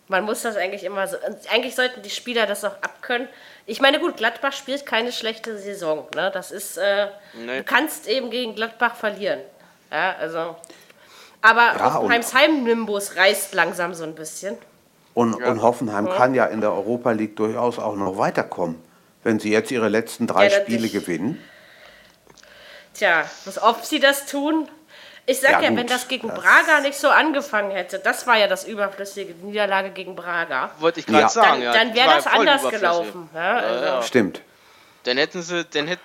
man 0.09 0.25
muss 0.25 0.43
das 0.43 0.57
eigentlich 0.57 0.85
immer 0.85 1.07
so. 1.07 1.17
Eigentlich 1.51 1.75
sollten 1.75 2.03
die 2.03 2.11
Spieler 2.11 2.47
das 2.47 2.65
auch 2.65 2.77
abkönnen. 2.83 3.29
Ich 3.67 3.81
meine, 3.81 3.99
gut, 3.99 4.17
Gladbach 4.17 4.53
spielt 4.53 4.85
keine 4.85 5.13
schlechte 5.13 5.59
Saison. 5.59 6.07
Ne? 6.15 6.31
Das 6.33 6.51
ist, 6.51 6.77
äh, 6.77 7.09
nee. 7.35 7.59
du 7.59 7.65
kannst 7.65 8.07
eben 8.07 8.31
gegen 8.31 8.55
Gladbach 8.55 8.97
verlieren. 8.97 9.41
Ja, 9.91 10.17
also. 10.19 10.57
Aber 11.41 11.75
ja, 11.77 11.95
Hoffenheims 11.95 12.35
Heimnimbus 12.35 13.17
reißt 13.17 13.55
langsam 13.55 13.95
so 13.95 14.05
ein 14.05 14.15
bisschen. 14.15 14.59
Und, 15.15 15.39
ja. 15.39 15.51
und 15.51 15.63
Hoffenheim 15.63 16.07
ja. 16.07 16.15
kann 16.15 16.35
ja 16.35 16.47
in 16.47 16.61
der 16.61 16.73
Europa 16.73 17.13
League 17.13 17.37
durchaus 17.37 17.79
auch 17.79 17.95
noch 17.97 18.19
weiterkommen, 18.19 18.83
wenn 19.23 19.39
sie 19.39 19.51
jetzt 19.51 19.71
ihre 19.71 19.89
letzten 19.89 20.27
drei 20.27 20.49
ja, 20.49 20.61
Spiele 20.61 20.89
gewinnen. 20.89 21.43
Tja, 22.95 23.25
was 23.45 23.63
ob 23.63 23.85
sie 23.85 24.01
das 24.01 24.27
tun? 24.27 24.69
Ich 25.27 25.41
sag 25.41 25.53
ja, 25.53 25.63
ja 25.63 25.77
wenn 25.77 25.87
das 25.87 26.09
gegen 26.09 26.29
das 26.29 26.39
Braga 26.39 26.81
nicht 26.83 26.99
so 26.99 27.09
angefangen 27.09 27.71
hätte, 27.71 27.99
das 27.99 28.27
war 28.27 28.37
ja 28.37 28.47
das 28.47 28.65
überflüssige 28.65 29.35
Niederlage 29.35 29.91
gegen 29.91 30.15
Braga. 30.15 30.71
Wollte 30.81 31.01
ich 31.01 31.07
gerade 31.07 31.29
sagen, 31.31 31.63
dann, 31.63 31.73
dann 31.73 31.95
wäre 31.95 32.09
das 32.15 32.27
anders 32.27 32.69
gelaufen. 32.69 33.31
Also. 33.33 34.07
Stimmt. 34.07 34.43
Dann 35.05 35.17
hätten 35.17 35.43
sie, 35.43 35.65
dann, 35.65 35.87
hätt, 35.87 35.99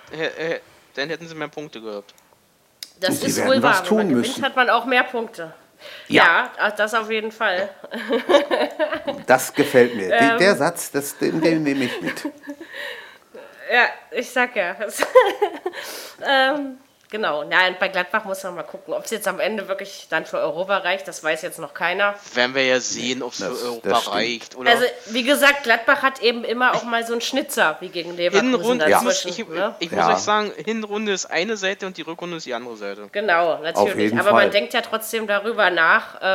dann 0.96 1.10
hätten 1.10 1.28
sie 1.28 1.36
mehr 1.36 1.48
Punkte 1.48 1.82
gehabt. 1.82 2.14
Das 3.00 3.24
ist 3.24 3.46
wohl 3.46 3.62
wahr. 3.62 3.84
Wenn 3.88 3.98
man 3.98 4.10
gewinnt, 4.10 4.28
müssen. 4.28 4.44
hat 4.44 4.56
man 4.56 4.70
auch 4.70 4.86
mehr 4.86 5.04
Punkte. 5.04 5.54
Ja. 6.08 6.52
ja, 6.58 6.72
das 6.72 6.94
auf 6.94 7.10
jeden 7.10 7.32
Fall. 7.32 7.70
Das 9.26 9.54
gefällt 9.54 9.96
mir. 9.96 10.12
Ähm, 10.12 10.38
der 10.38 10.56
Satz, 10.56 10.92
das, 10.92 11.18
den, 11.18 11.40
den 11.42 11.64
nehme 11.64 11.86
ich 11.86 12.02
mit. 12.02 12.26
Ja, 13.72 13.88
ich 14.12 14.30
sag 14.30 14.56
ja. 14.56 14.76
ähm, 16.26 16.80
Genau, 17.12 17.42
ja, 17.50 17.68
und 17.68 17.80
bei 17.80 17.88
Gladbach 17.88 18.26
muss 18.26 18.44
man 18.44 18.54
mal 18.54 18.64
gucken, 18.64 18.94
ob 18.94 19.06
es 19.06 19.10
jetzt 19.10 19.28
am 19.28 19.40
Ende 19.40 19.68
wirklich 19.68 20.06
dann 20.12 20.28
für 20.28 20.38
Europa 20.38 20.78
reicht, 20.78 21.08
das 21.08 21.24
weiß 21.24 21.42
jetzt 21.42 21.58
noch 21.58 21.74
keiner. 21.74 22.14
Werden 22.36 22.54
wir 22.54 22.64
ja 22.64 22.80
sehen, 22.80 23.24
ob 23.24 23.34
es 23.34 23.40
für 23.40 23.50
Europa 23.50 24.12
reicht. 24.12 24.56
Oder? 24.56 24.70
Also, 24.70 24.86
wie 25.08 25.24
gesagt, 25.24 25.64
Gladbach 25.64 26.04
hat 26.04 26.22
eben 26.22 26.44
immer 26.44 26.76
auch 26.76 26.84
mal 26.84 27.04
so 27.04 27.14
einen 27.14 27.22
Schnitzer, 27.22 27.78
wie 27.80 27.90
gegen 27.90 28.16
Leverkusen 28.16 28.52
Hinrunde, 28.52 28.86
dazwischen. 28.88 29.30
Ich, 29.30 29.48
ne? 29.48 29.76
ich 29.80 29.90
muss 29.90 30.00
ja. 30.00 30.14
euch 30.14 30.20
sagen, 30.20 30.52
Hinrunde 30.64 31.12
ist 31.12 31.26
eine 31.26 31.58
Seite 31.58 31.88
und 31.88 31.98
die 31.98 32.04
Rückrunde 32.04 32.38
ist 32.38 32.46
die 32.46 32.54
andere 32.54 32.78
Seite. 32.78 33.10
Genau, 33.12 33.58
natürlich. 33.58 34.14
Aber 34.14 34.30
Fall. 34.30 34.34
man 34.34 34.52
denkt 34.52 34.76
ja 34.76 34.82
trotzdem 34.82 35.26
darüber 35.26 35.72
nach, 35.72 36.22
äh, 36.22 36.26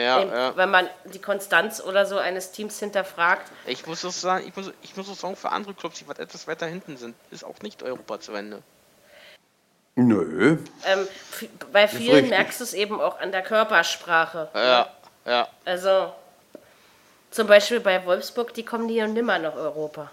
ja, 0.00 0.22
eben, 0.22 0.30
ja. 0.30 0.56
wenn 0.56 0.70
man 0.70 0.88
die 1.12 1.20
Konstanz 1.20 1.80
oder 1.80 2.06
so 2.06 2.18
eines 2.18 2.52
Teams 2.52 2.78
hinterfragt. 2.78 3.50
Ich 3.66 3.88
muss 3.88 4.04
auch 4.04 4.12
sagen, 4.12 4.44
ich 4.46 4.54
muss, 4.54 4.72
ich 4.82 4.96
muss 4.96 5.10
auch 5.10 5.16
sagen, 5.16 5.34
für 5.34 5.50
andere 5.50 5.74
Clubs, 5.74 5.98
die 5.98 6.08
etwas 6.08 6.46
weiter 6.46 6.66
hinten 6.66 6.96
sind, 6.96 7.16
ist 7.32 7.44
auch 7.44 7.58
nicht 7.62 7.82
Europa 7.82 8.20
zu 8.20 8.32
Ende. 8.34 8.62
Nö. 9.94 10.56
Ähm, 10.86 11.08
bei 11.72 11.86
vielen 11.86 12.28
merkst 12.28 12.60
du 12.60 12.64
es 12.64 12.72
eben 12.72 13.00
auch 13.00 13.20
an 13.20 13.30
der 13.30 13.42
Körpersprache. 13.42 14.48
Ja, 14.54 14.90
ja. 15.26 15.48
Also 15.64 16.12
zum 17.30 17.46
Beispiel 17.46 17.80
bei 17.80 18.04
Wolfsburg, 18.06 18.54
die 18.54 18.64
kommen 18.64 18.86
nie 18.86 19.02
und 19.02 19.12
nimmer 19.12 19.38
nach 19.38 19.54
Europa. 19.54 20.10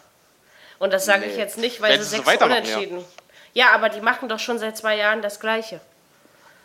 Und 0.79 0.93
das 0.93 1.05
sage 1.05 1.21
nee. 1.21 1.31
ich 1.31 1.37
jetzt 1.37 1.57
nicht, 1.57 1.81
weil 1.81 1.93
Wenn 1.93 2.03
sie 2.03 2.17
sechs 2.17 2.39
so 2.39 2.45
unentschieden. 2.45 2.99
Ja. 3.53 3.65
ja, 3.65 3.71
aber 3.73 3.89
die 3.89 4.01
machen 4.01 4.29
doch 4.29 4.39
schon 4.39 4.59
seit 4.59 4.77
zwei 4.77 4.95
Jahren 4.95 5.21
das 5.21 5.39
Gleiche. 5.39 5.79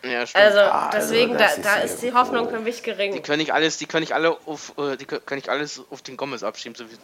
Ja, 0.03 0.25
stimmt. 0.25 0.43
Also 0.43 0.59
ah, 0.59 0.89
also 0.89 0.97
deswegen, 0.97 1.35
also 1.35 1.61
da, 1.61 1.75
da 1.75 1.81
ist, 1.81 2.01
die 2.01 2.13
Hoffnung 2.13 2.49
für 2.49 2.59
mich 2.59 2.83
gering. 2.83 3.13
Die 3.13 3.21
können 3.21 3.39
nicht 3.39 3.53
alles, 3.53 3.77
die 3.77 3.85
können 3.85 4.01
nicht 4.01 4.13
alle 4.13 4.37
auf, 4.45 4.73
äh, 4.77 4.97
die 4.97 5.05
können 5.05 5.21
nicht 5.31 5.49
alles 5.49 5.81
auf 5.89 6.01
den 6.01 6.15
Gomez 6.15 6.43
abschieben. 6.43 6.75
So 6.75 6.89
wie, 6.89 6.97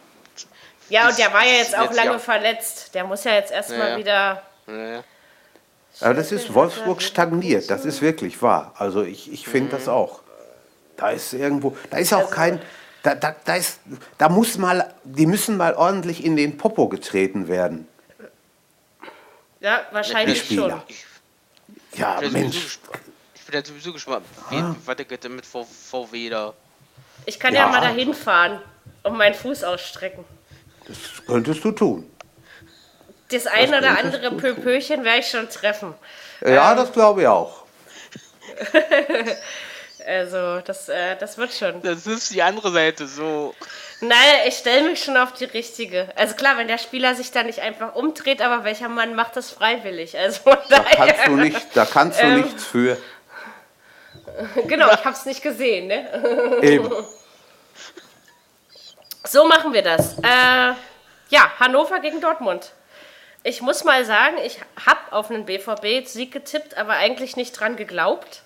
ja, 0.88 1.08
und 1.08 1.18
der 1.18 1.32
war 1.32 1.44
ja 1.44 1.54
jetzt 1.54 1.76
auch 1.76 1.92
lange 1.92 2.12
Jahr. 2.12 2.18
verletzt. 2.18 2.94
Der 2.94 3.04
muss 3.04 3.24
ja 3.24 3.32
jetzt 3.32 3.50
erstmal 3.50 3.90
ja, 3.90 3.96
wieder. 3.96 4.42
Ja, 4.66 5.04
aber 6.00 6.14
das 6.14 6.32
ist, 6.32 6.54
Wolfsburg 6.54 7.02
stagniert, 7.02 7.70
das 7.70 7.84
ist 7.84 8.02
wirklich 8.02 8.40
wahr. 8.42 8.74
Also 8.76 9.02
ich, 9.02 9.32
ich 9.32 9.46
finde 9.46 9.72
das 9.76 9.88
auch. 9.88 10.20
Da 10.96 11.10
ist 11.10 11.32
irgendwo, 11.32 11.76
da 11.90 11.98
ist 11.98 12.12
auch 12.12 12.30
kein, 12.30 12.60
da, 13.02 13.14
da, 13.14 13.34
da, 13.44 13.56
ist, 13.56 13.80
da 14.18 14.28
muss 14.28 14.58
mal, 14.58 14.94
die 15.04 15.26
müssen 15.26 15.56
mal 15.56 15.74
ordentlich 15.74 16.24
in 16.24 16.36
den 16.36 16.56
Popo 16.56 16.88
getreten 16.88 17.48
werden. 17.48 17.86
Ja, 19.60 19.82
wahrscheinlich 19.92 20.46
schon. 20.46 20.72
Ja, 21.94 22.20
ich 22.22 22.32
Mensch. 22.32 22.78
Ich 23.34 23.44
bin 23.44 23.54
ja 23.54 23.64
sowieso 23.64 23.92
gespannt, 23.92 24.24
wie 24.50 24.56
ah. 24.56 24.74
weitergeht 24.86 25.24
denn 25.24 25.36
mit 25.36 25.44
VW 25.46 26.30
da? 26.30 26.54
Ich 27.26 27.38
kann 27.38 27.54
ja, 27.54 27.66
ja 27.66 27.68
mal 27.68 27.80
dahin 27.80 28.14
fahren 28.14 28.60
und 29.02 29.16
meinen 29.16 29.34
Fuß 29.34 29.62
ausstrecken. 29.64 30.24
Das 30.86 30.96
könntest 31.26 31.62
du 31.64 31.70
tun 31.70 32.11
das 33.36 33.46
ein 33.46 33.68
oder 33.74 33.98
andere 33.98 34.32
Pöpöchen 34.32 35.04
werde 35.04 35.20
ich 35.20 35.28
schon 35.28 35.48
treffen. 35.48 35.94
Ja, 36.40 36.72
ähm, 36.72 36.76
das 36.76 36.92
glaube 36.92 37.22
ich 37.22 37.26
auch. 37.28 37.62
also, 40.06 40.60
das, 40.60 40.88
äh, 40.88 41.16
das 41.18 41.38
wird 41.38 41.52
schon. 41.52 41.82
Das 41.82 42.06
ist 42.06 42.32
die 42.32 42.42
andere 42.42 42.70
Seite, 42.72 43.06
so. 43.06 43.54
Nein, 44.00 44.18
ich 44.46 44.56
stelle 44.56 44.90
mich 44.90 45.04
schon 45.04 45.16
auf 45.16 45.32
die 45.32 45.44
richtige. 45.44 46.08
Also 46.16 46.34
klar, 46.34 46.58
wenn 46.58 46.66
der 46.66 46.78
Spieler 46.78 47.14
sich 47.14 47.30
da 47.30 47.44
nicht 47.44 47.60
einfach 47.60 47.94
umdreht, 47.94 48.42
aber 48.42 48.64
welcher 48.64 48.88
Mann 48.88 49.14
macht 49.14 49.36
das 49.36 49.50
freiwillig? 49.50 50.16
Also 50.22 50.40
da 50.68 50.80
kannst 50.80 51.26
du 51.26 51.36
nicht, 51.36 51.66
da 51.74 51.84
kannst 51.84 52.20
du 52.20 52.24
ähm, 52.24 52.40
nichts 52.42 52.64
für. 52.64 52.96
Genau, 54.66 54.86
ich 54.86 55.04
habe 55.04 55.14
es 55.14 55.26
nicht 55.26 55.42
gesehen, 55.42 55.88
ne? 55.88 56.62
Eben. 56.62 56.90
So 59.24 59.46
machen 59.46 59.72
wir 59.74 59.82
das. 59.82 60.18
Äh, 60.18 60.74
ja, 61.28 61.52
Hannover 61.60 62.00
gegen 62.00 62.20
Dortmund. 62.20 62.72
Ich 63.44 63.60
muss 63.60 63.82
mal 63.82 64.04
sagen, 64.04 64.36
ich 64.44 64.60
habe 64.86 65.00
auf 65.12 65.30
einen 65.30 65.44
BVB-Sieg 65.44 66.30
getippt, 66.30 66.76
aber 66.76 66.92
eigentlich 66.92 67.36
nicht 67.36 67.52
dran 67.52 67.76
geglaubt. 67.76 68.42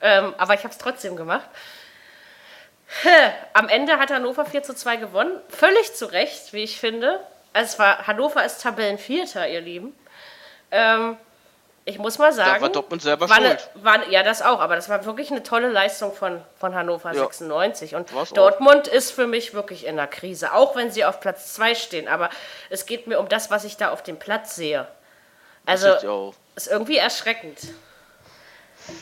Ähm, 0.00 0.34
aber 0.38 0.54
ich 0.54 0.60
habe 0.60 0.70
es 0.70 0.78
trotzdem 0.78 1.16
gemacht. 1.16 1.48
Am 3.52 3.68
Ende 3.68 3.98
hat 3.98 4.10
Hannover 4.10 4.46
4 4.46 4.62
zu 4.62 4.74
2 4.74 4.96
gewonnen. 4.96 5.40
Völlig 5.48 5.94
zu 5.94 6.06
Recht, 6.06 6.52
wie 6.52 6.62
ich 6.62 6.78
finde. 6.78 7.20
Es 7.52 7.78
war, 7.78 8.06
Hannover 8.06 8.44
ist 8.44 8.62
Tabellenvierter, 8.62 9.48
ihr 9.48 9.60
Lieben. 9.60 9.98
Ähm, 10.70 11.16
ich 11.88 11.98
muss 11.98 12.18
mal 12.18 12.32
sagen. 12.32 12.56
Da 12.56 12.60
war 12.62 12.68
Dortmund 12.68 13.00
selber 13.00 13.30
war 13.30 13.36
schuld. 13.36 13.70
war, 13.74 14.08
ja, 14.08 14.24
das 14.24 14.42
auch, 14.42 14.58
aber 14.58 14.74
das 14.74 14.88
war 14.88 15.04
wirklich 15.04 15.30
eine 15.30 15.44
tolle 15.44 15.70
Leistung 15.70 16.12
von, 16.12 16.42
von 16.58 16.74
Hannover 16.74 17.12
ja. 17.12 17.20
96. 17.20 17.94
Und 17.94 18.12
War's 18.12 18.30
Dortmund 18.30 18.88
auch. 18.88 18.92
ist 18.92 19.12
für 19.12 19.28
mich 19.28 19.54
wirklich 19.54 19.86
in 19.86 19.94
der 19.94 20.08
Krise, 20.08 20.52
auch 20.52 20.74
wenn 20.74 20.90
sie 20.90 21.04
auf 21.04 21.20
Platz 21.20 21.54
2 21.54 21.76
stehen. 21.76 22.08
Aber 22.08 22.28
es 22.70 22.86
geht 22.86 23.06
mir 23.06 23.20
um 23.20 23.28
das, 23.28 23.52
was 23.52 23.62
ich 23.62 23.76
da 23.76 23.92
auf 23.92 24.02
dem 24.02 24.18
Platz 24.18 24.56
sehe. 24.56 24.88
Also, 25.64 26.32
ist 26.56 26.66
irgendwie 26.66 26.96
erschreckend. 26.96 27.58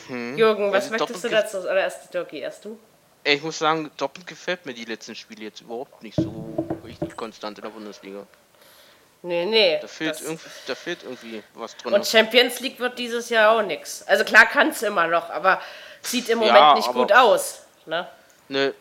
Hm. 0.07 0.37
Jürgen, 0.37 0.71
was 0.71 0.85
also 0.85 0.97
möchtest 0.97 1.23
du 1.23 1.29
dazu? 1.29 1.57
Oder 1.61 1.81
erst 1.81 2.13
Dirkie, 2.13 2.39
erst 2.39 2.65
du? 2.65 2.79
Ich 3.23 3.41
muss 3.41 3.57
sagen, 3.57 3.89
Dortmund 3.97 4.27
gefällt 4.27 4.67
mir 4.67 4.75
die 4.75 4.85
letzten 4.85 5.15
Spiele 5.15 5.45
jetzt 5.45 5.61
überhaupt 5.61 6.03
nicht 6.03 6.15
so 6.15 6.67
richtig 6.83 7.17
konstant 7.17 7.57
in 7.57 7.63
der 7.63 7.71
Bundesliga. 7.71 8.27
Nee, 9.21 9.45
nee. 9.45 9.79
Da 9.81 9.87
fehlt, 9.87 10.21
irgendwie, 10.21 10.49
da 10.67 10.75
fehlt 10.75 11.03
irgendwie 11.03 11.41
was 11.55 11.75
drin. 11.77 11.93
Und 11.93 12.05
Champions 12.05 12.59
League 12.59 12.79
wird 12.79 12.99
dieses 12.99 13.29
Jahr 13.29 13.57
auch 13.57 13.63
nichts. 13.63 14.03
Also 14.07 14.23
klar 14.23 14.45
kann 14.45 14.69
es 14.69 14.83
immer 14.83 15.07
noch, 15.07 15.29
aber 15.29 15.61
sieht 16.01 16.29
im 16.29 16.39
Moment 16.39 16.55
ja, 16.55 16.75
nicht 16.75 16.91
gut 16.91 17.11
aus. 17.11 17.61
Ne? 17.85 18.07
ne? 18.47 18.73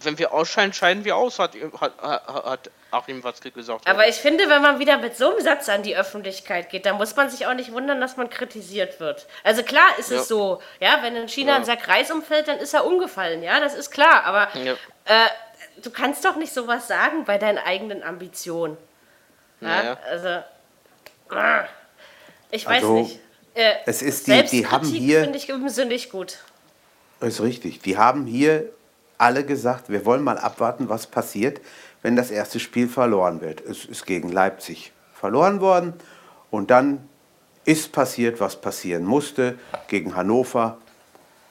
Wenn 0.00 0.18
wir 0.18 0.32
ausscheiden, 0.32 0.72
scheiden 0.72 1.04
wir 1.04 1.16
aus, 1.16 1.38
hat, 1.38 1.54
hat, 1.80 1.98
hat 2.00 2.70
Achim 2.90 3.22
Watzke 3.22 3.50
gesagt. 3.50 3.88
Aber 3.88 4.08
ich 4.08 4.16
finde, 4.16 4.48
wenn 4.48 4.60
man 4.60 4.78
wieder 4.78 4.98
mit 4.98 5.16
so 5.16 5.30
einem 5.30 5.40
Satz 5.40 5.68
an 5.68 5.82
die 5.82 5.96
Öffentlichkeit 5.96 6.70
geht, 6.70 6.86
dann 6.86 6.96
muss 6.96 7.14
man 7.14 7.30
sich 7.30 7.46
auch 7.46 7.54
nicht 7.54 7.72
wundern, 7.72 8.00
dass 8.00 8.16
man 8.16 8.28
kritisiert 8.28 8.98
wird. 8.98 9.26
Also 9.44 9.62
klar 9.62 9.86
ist 9.98 10.10
ja. 10.10 10.20
es 10.20 10.28
so, 10.28 10.60
ja, 10.80 10.98
wenn 11.02 11.16
in 11.16 11.28
China 11.28 11.52
ja. 11.52 11.58
ein 11.58 11.64
Sack 11.64 11.86
Reis 11.88 12.10
umfällt, 12.10 12.48
dann 12.48 12.58
ist 12.58 12.74
er 12.74 12.84
umgefallen, 12.84 13.42
ja, 13.42 13.60
das 13.60 13.74
ist 13.74 13.90
klar. 13.90 14.24
Aber 14.24 14.48
äh, 15.04 15.28
du 15.82 15.90
kannst 15.90 16.24
doch 16.24 16.36
nicht 16.36 16.52
sowas 16.52 16.88
sagen 16.88 17.24
bei 17.24 17.38
deinen 17.38 17.58
eigenen 17.58 18.02
Ambitionen. 18.02 18.76
Ja, 19.62 19.96
also, 20.10 20.28
ah, 21.30 21.64
ich 22.50 22.66
weiß 22.66 22.82
also, 22.82 23.00
nicht. 23.00 23.20
Äh, 23.54 23.74
es 23.86 24.02
ist 24.02 24.26
die, 24.26 24.42
die 24.44 24.66
haben 24.66 24.86
hier. 24.86 25.22
finde 25.22 25.38
ich 25.38 25.46
persönlich 25.46 26.10
gut. 26.10 26.38
Ist 27.20 27.40
richtig. 27.40 27.80
Die 27.80 27.96
haben 27.96 28.26
hier 28.26 28.70
alle 29.18 29.44
gesagt, 29.44 29.88
wir 29.88 30.04
wollen 30.04 30.24
mal 30.24 30.38
abwarten, 30.38 30.88
was 30.88 31.06
passiert, 31.06 31.60
wenn 32.02 32.16
das 32.16 32.30
erste 32.30 32.58
Spiel 32.58 32.88
verloren 32.88 33.40
wird. 33.40 33.60
Es 33.60 33.84
ist 33.84 34.06
gegen 34.06 34.30
Leipzig 34.30 34.92
verloren 35.14 35.60
worden 35.60 35.94
und 36.50 36.70
dann 36.70 37.08
ist 37.64 37.92
passiert, 37.92 38.40
was 38.40 38.60
passieren 38.60 39.04
musste. 39.04 39.56
Gegen 39.86 40.16
Hannover 40.16 40.78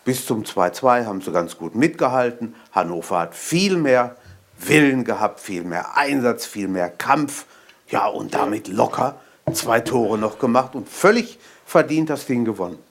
bis 0.03 0.25
zum 0.25 0.43
2-2 0.43 1.05
haben 1.05 1.21
sie 1.21 1.31
ganz 1.31 1.57
gut 1.57 1.75
mitgehalten. 1.75 2.55
Hannover 2.73 3.19
hat 3.19 3.35
viel 3.35 3.77
mehr 3.77 4.17
Willen 4.57 5.03
gehabt, 5.03 5.39
viel 5.39 5.63
mehr 5.63 5.97
Einsatz, 5.97 6.45
viel 6.45 6.67
mehr 6.67 6.89
Kampf. 6.89 7.45
Ja, 7.91 8.07
und 8.07 8.33
damit 8.33 8.67
locker 8.67 9.19
zwei 9.53 9.81
Tore 9.81 10.17
noch 10.17 10.39
gemacht 10.39 10.75
und 10.75 10.89
völlig 10.89 11.37
verdient 11.65 12.09
das 12.09 12.25
Ding 12.25 12.45
gewonnen. 12.45 12.81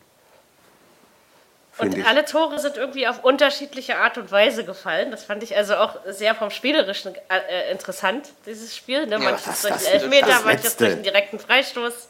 Und 1.78 1.96
ich. 1.96 2.06
alle 2.06 2.24
Tore 2.26 2.58
sind 2.58 2.76
irgendwie 2.76 3.08
auf 3.08 3.24
unterschiedliche 3.24 3.96
Art 3.96 4.18
und 4.18 4.30
Weise 4.30 4.64
gefallen. 4.64 5.10
Das 5.10 5.24
fand 5.24 5.42
ich 5.42 5.56
also 5.56 5.76
auch 5.76 5.96
sehr 6.06 6.34
vom 6.34 6.50
Spielerischen 6.50 7.14
äh, 7.14 7.72
interessant, 7.72 8.28
dieses 8.44 8.76
Spiel. 8.76 9.06
Ne? 9.06 9.12
Ja, 9.12 9.18
manches 9.18 9.62
durch 9.62 9.74
einen 9.74 9.86
Elfmeter, 9.86 10.40
manches 10.44 10.76
durch 10.76 10.92
einen 10.92 11.02
direkten 11.02 11.38
Freistoß. 11.38 12.08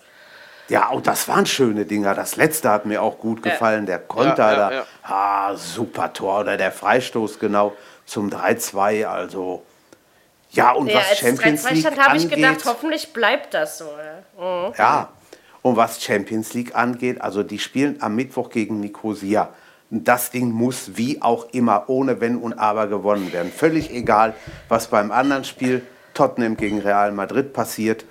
Ja, 0.69 0.89
und 0.89 1.07
das 1.07 1.27
waren 1.29 1.47
schöne 1.47 1.85
Dinger. 1.85 2.15
Das 2.15 2.37
letzte 2.37 2.71
hat 2.71 2.87
mir 2.87 3.03
auch 3.03 3.19
gut 3.19 3.43
gefallen. 3.43 3.87
Der 3.87 3.99
Konter 3.99 4.53
ja, 4.53 4.71
ja, 4.71 4.71
da, 4.71 4.87
ah, 5.03 5.57
super 5.57 6.13
Tor. 6.13 6.41
Oder 6.41 6.57
der 6.57 6.71
Freistoß 6.71 7.39
genau 7.39 7.77
zum 8.07 8.31
3-2. 8.31 9.05
Also 9.07 9.65
ja, 10.53 10.73
und 10.73 10.89
ja, 10.89 10.97
was 10.97 11.19
Champions 11.19 11.71
League 11.71 11.81
stand, 11.81 11.99
habe 11.99 12.17
ich 12.17 12.29
gedacht, 12.29 12.65
hoffentlich 12.65 13.13
bleibt 13.13 13.55
das 13.55 13.79
so. 13.79 13.85
Mhm. 14.39 14.73
Ja, 14.77 15.11
und 15.63 15.77
was 15.77 16.03
Champions 16.03 16.55
League 16.55 16.75
angeht, 16.75 17.21
also 17.21 17.43
die 17.43 17.59
spielen 17.59 17.97
am 18.01 18.17
Mittwoch 18.17 18.51
gegen 18.51 18.81
Nicosia. 18.81 19.51
Das 19.91 20.31
Ding 20.31 20.51
muss 20.53 20.97
wie 20.97 21.21
auch 21.21 21.49
immer 21.53 21.85
ohne 21.89 22.21
Wenn 22.21 22.37
und 22.37 22.55
Aber 22.55 22.87
gewonnen 22.87 23.33
werden. 23.33 23.51
Völlig 23.53 23.91
egal, 23.91 24.35
was 24.69 24.87
beim 24.87 25.11
anderen 25.11 25.45
Spiel 25.45 25.83
Tottenham 26.15 26.57
gegen 26.57 26.79
Real 26.79 27.13
Madrid 27.13 27.53
passiert. 27.53 28.05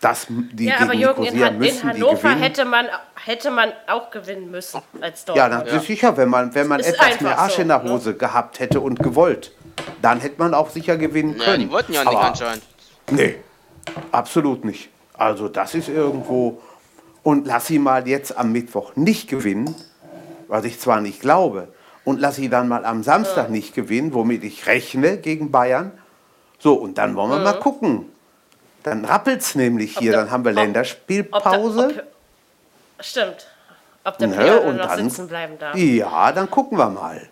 Das, 0.00 0.26
die 0.28 0.66
ja, 0.66 0.80
aber 0.80 0.94
Jürgen, 0.94 1.22
in, 1.22 1.44
Han 1.44 1.62
in 1.62 1.84
Hannover 1.84 2.30
hätte 2.30 2.64
man, 2.64 2.86
hätte 3.24 3.50
man 3.52 3.72
auch 3.86 4.10
gewinnen 4.10 4.50
müssen 4.50 4.82
als 5.00 5.24
Dortmund. 5.24 5.66
Ja, 5.68 5.76
ist 5.76 5.86
sicher, 5.86 6.16
wenn 6.16 6.28
man, 6.28 6.52
wenn 6.56 6.66
man 6.66 6.80
etwas 6.80 7.20
mehr 7.20 7.38
Arsch 7.38 7.54
so, 7.54 7.62
in 7.62 7.68
der 7.68 7.82
Hose 7.84 8.10
ne? 8.10 8.16
gehabt 8.16 8.58
hätte 8.58 8.80
und 8.80 8.98
gewollt. 8.98 9.52
Dann 10.00 10.20
hätte 10.20 10.36
man 10.38 10.54
auch 10.54 10.70
sicher 10.70 10.96
gewinnen 10.96 11.38
können. 11.38 11.60
Ja, 11.60 11.66
die 11.66 11.70
wollten 11.70 11.92
ja 11.92 12.00
nicht 12.04 12.08
Aber, 12.08 12.24
anscheinend. 12.24 12.64
Nee, 13.10 13.36
absolut 14.10 14.64
nicht. 14.64 14.90
Also 15.14 15.48
das 15.48 15.74
ist 15.74 15.88
irgendwo... 15.88 16.60
Und 17.24 17.46
lass 17.46 17.68
sie 17.68 17.78
mal 17.78 18.08
jetzt 18.08 18.36
am 18.36 18.50
Mittwoch 18.50 18.96
nicht 18.96 19.28
gewinnen, 19.28 19.76
was 20.48 20.64
ich 20.64 20.80
zwar 20.80 21.00
nicht 21.00 21.20
glaube, 21.20 21.68
und 22.04 22.20
lass 22.20 22.34
sie 22.34 22.48
dann 22.48 22.66
mal 22.66 22.84
am 22.84 23.04
Samstag 23.04 23.44
ja. 23.44 23.50
nicht 23.50 23.76
gewinnen, 23.76 24.12
womit 24.12 24.42
ich 24.42 24.66
rechne 24.66 25.18
gegen 25.18 25.52
Bayern. 25.52 25.92
So, 26.58 26.74
und 26.74 26.98
dann 26.98 27.14
wollen 27.14 27.30
wir 27.30 27.38
ja. 27.38 27.44
mal 27.44 27.60
gucken. 27.60 28.10
Dann 28.82 29.04
rappelt 29.04 29.40
es 29.40 29.54
nämlich 29.54 29.98
hier, 29.98 30.10
da, 30.10 30.18
dann 30.18 30.30
haben 30.32 30.44
wir 30.44 30.50
ob, 30.50 30.56
Länderspielpause. 30.56 31.86
Ob 31.86 31.94
da, 31.94 32.02
ob, 32.98 33.04
stimmt. 33.04 33.46
ob 34.02 34.18
der 34.18 34.26
Player 34.26 34.72
noch 34.72 34.86
dann, 34.88 35.08
sitzen 35.08 35.28
bleiben 35.28 35.58
darf. 35.60 35.76
Ja, 35.76 36.32
dann 36.32 36.50
gucken 36.50 36.76
wir 36.76 36.90
mal. 36.90 37.28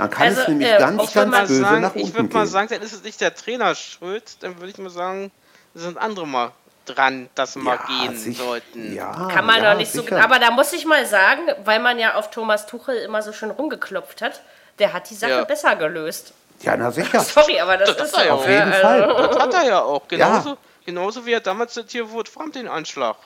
Dann 0.00 0.08
kann 0.08 0.28
also, 0.28 0.40
es 0.40 0.48
nämlich 0.48 0.66
äh, 0.66 0.78
ganz, 0.78 1.12
ganz 1.12 1.36
böse 1.36 1.60
sagen, 1.60 1.82
nach 1.82 1.94
unten 1.94 2.08
Ich 2.08 2.14
würde 2.14 2.32
mal 2.32 2.46
sagen, 2.46 2.68
dann 2.70 2.80
ist 2.80 2.94
es 2.94 3.02
nicht 3.02 3.20
der 3.20 3.34
Trainer 3.34 3.74
schuld, 3.74 4.42
dann 4.42 4.56
würde 4.56 4.70
ich 4.70 4.78
mal 4.78 4.88
sagen, 4.88 5.30
sind 5.74 5.98
andere 5.98 6.26
mal 6.26 6.52
dran, 6.86 7.28
dass 7.34 7.52
sie 7.52 7.58
ja, 7.58 7.64
mal 7.66 7.78
gehen 7.86 8.16
sich, 8.16 8.38
sollten. 8.38 8.94
Ja, 8.94 9.28
kann 9.30 9.44
man 9.44 9.62
ja, 9.62 9.70
noch 9.70 9.78
nicht 9.78 9.92
sicher. 9.92 10.16
so. 10.16 10.24
Aber 10.24 10.38
da 10.38 10.52
muss 10.52 10.72
ich 10.72 10.86
mal 10.86 11.04
sagen, 11.04 11.42
weil 11.64 11.80
man 11.80 11.98
ja 11.98 12.14
auf 12.14 12.30
Thomas 12.30 12.66
Tuchel 12.66 12.96
immer 12.96 13.20
so 13.20 13.34
schön 13.34 13.50
rumgeklopft 13.50 14.22
hat, 14.22 14.40
der 14.78 14.94
hat 14.94 15.10
die 15.10 15.14
Sache 15.14 15.32
ja. 15.32 15.44
besser 15.44 15.76
gelöst. 15.76 16.32
Ja, 16.62 16.78
na 16.78 16.90
sicher. 16.90 17.20
Sorry, 17.20 17.60
aber 17.60 17.76
das, 17.76 17.94
das 17.94 18.08
ist 18.08 18.24
ja 18.24 18.32
auf 18.32 18.48
jeden 18.48 18.72
also. 18.72 18.80
Fall. 18.80 19.28
Das 19.28 19.38
hat 19.38 19.52
er 19.52 19.64
ja 19.64 19.82
auch. 19.82 20.08
Genauso, 20.08 20.56
genauso 20.86 21.26
wie 21.26 21.32
er 21.34 21.40
damals 21.40 21.74
zitiert 21.74 22.08
wurde, 22.08 22.30
Fram 22.30 22.52
den 22.52 22.68
Anschlag. 22.68 23.16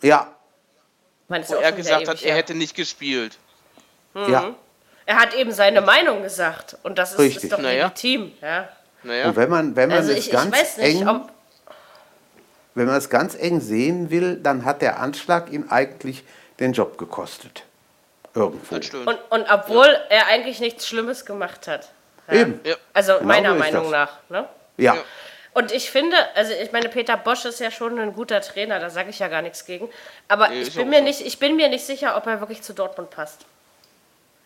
Ja. 0.00 0.28
Wo 1.26 1.34
er 1.34 1.72
gesagt 1.72 2.06
hat, 2.06 2.22
er 2.22 2.36
hätte 2.36 2.54
nicht 2.54 2.76
gespielt. 2.76 3.36
Mhm. 4.14 4.32
Ja. 4.32 4.54
Er 5.06 5.16
hat 5.16 5.34
eben 5.34 5.52
seine 5.52 5.80
Meinung 5.80 6.22
gesagt 6.22 6.76
und 6.82 6.98
das 6.98 7.14
ist, 7.14 7.42
ist 7.42 7.52
doch 7.52 7.58
naja. 7.58 7.84
legitim. 7.84 8.32
Ja. 8.40 8.68
Naja. 9.02 9.28
Und 9.28 9.36
wenn 9.36 9.50
man, 9.50 9.76
wenn 9.76 9.88
man 9.88 9.98
also 9.98 10.12
es 10.12 10.26
ich, 10.26 10.30
ganz 10.30 10.56
ich 10.56 10.76
nicht, 10.76 11.00
eng, 11.02 11.28
wenn 12.74 12.86
man 12.86 12.96
es 12.96 13.08
ganz 13.10 13.34
eng 13.34 13.60
sehen 13.60 14.10
will, 14.10 14.36
dann 14.36 14.64
hat 14.64 14.82
der 14.82 15.00
Anschlag 15.00 15.50
ihm 15.50 15.66
eigentlich 15.70 16.24
den 16.60 16.72
Job 16.72 16.98
gekostet. 16.98 17.64
Irgendwo. 18.34 18.76
Und, 18.76 19.18
und 19.30 19.50
obwohl 19.50 19.86
ja. 19.86 20.00
er 20.08 20.26
eigentlich 20.28 20.60
nichts 20.60 20.86
Schlimmes 20.86 21.24
gemacht 21.24 21.66
hat. 21.66 21.88
Ja. 22.28 22.34
Eben. 22.34 22.60
Also 22.92 23.14
genau 23.14 23.26
meiner 23.26 23.54
Meinung 23.54 23.90
nach. 23.90 24.18
Ne? 24.28 24.48
Ja. 24.76 24.96
Und 25.52 25.72
ich 25.72 25.90
finde, 25.90 26.16
also 26.36 26.52
ich 26.52 26.70
meine, 26.70 26.88
Peter 26.88 27.16
Bosch 27.16 27.44
ist 27.44 27.58
ja 27.58 27.72
schon 27.72 27.98
ein 27.98 28.12
guter 28.12 28.40
Trainer, 28.40 28.78
da 28.78 28.88
sage 28.88 29.10
ich 29.10 29.18
ja 29.18 29.26
gar 29.26 29.42
nichts 29.42 29.64
gegen. 29.64 29.88
Aber 30.28 30.48
nee, 30.48 30.62
ich, 30.62 30.74
bin 30.74 30.88
mir 30.88 30.98
so. 30.98 31.04
nicht, 31.04 31.20
ich 31.22 31.38
bin 31.40 31.56
mir 31.56 31.68
nicht 31.68 31.84
sicher, 31.84 32.16
ob 32.16 32.26
er 32.26 32.38
wirklich 32.40 32.62
zu 32.62 32.72
Dortmund 32.72 33.10
passt. 33.10 33.44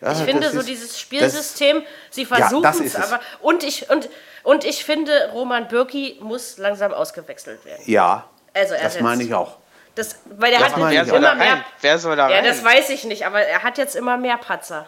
Ja, 0.05 0.13
ich 0.13 0.19
finde 0.19 0.51
so 0.51 0.61
ist, 0.61 0.69
dieses 0.69 1.01
Spielsystem, 1.01 1.81
das, 1.81 2.15
sie 2.15 2.27
versuchen 2.27 2.63
ja, 2.63 2.85
es 2.85 2.97
aber. 2.97 3.21
Und 3.41 3.65
ich, 3.65 3.89
und, 3.89 4.11
und 4.43 4.65
ich 4.65 4.85
finde, 4.85 5.31
Roman 5.33 5.67
Bürki 5.67 6.19
muss 6.21 6.59
langsam 6.59 6.93
ausgewechselt 6.93 7.65
werden. 7.65 7.83
Ja, 7.87 8.29
also 8.53 8.75
das 8.81 9.01
meine 9.01 9.23
ich 9.23 9.33
auch. 9.33 9.57
Das, 9.95 10.17
weil 10.37 10.53
er 10.53 10.61
hat 10.61 10.77
wer 10.77 11.07
soll 11.07 11.19
immer 11.19 11.35
mehr. 11.37 11.65
Wer 11.81 11.99
soll 11.99 12.17
da 12.17 12.29
ja, 12.29 12.37
rein? 12.37 12.45
das 12.45 12.63
weiß 12.63 12.91
ich 12.91 13.05
nicht, 13.05 13.25
aber 13.25 13.41
er 13.41 13.63
hat 13.63 13.79
jetzt 13.79 13.97
immer 13.97 14.19
mehr 14.19 14.37
Patzer. 14.37 14.87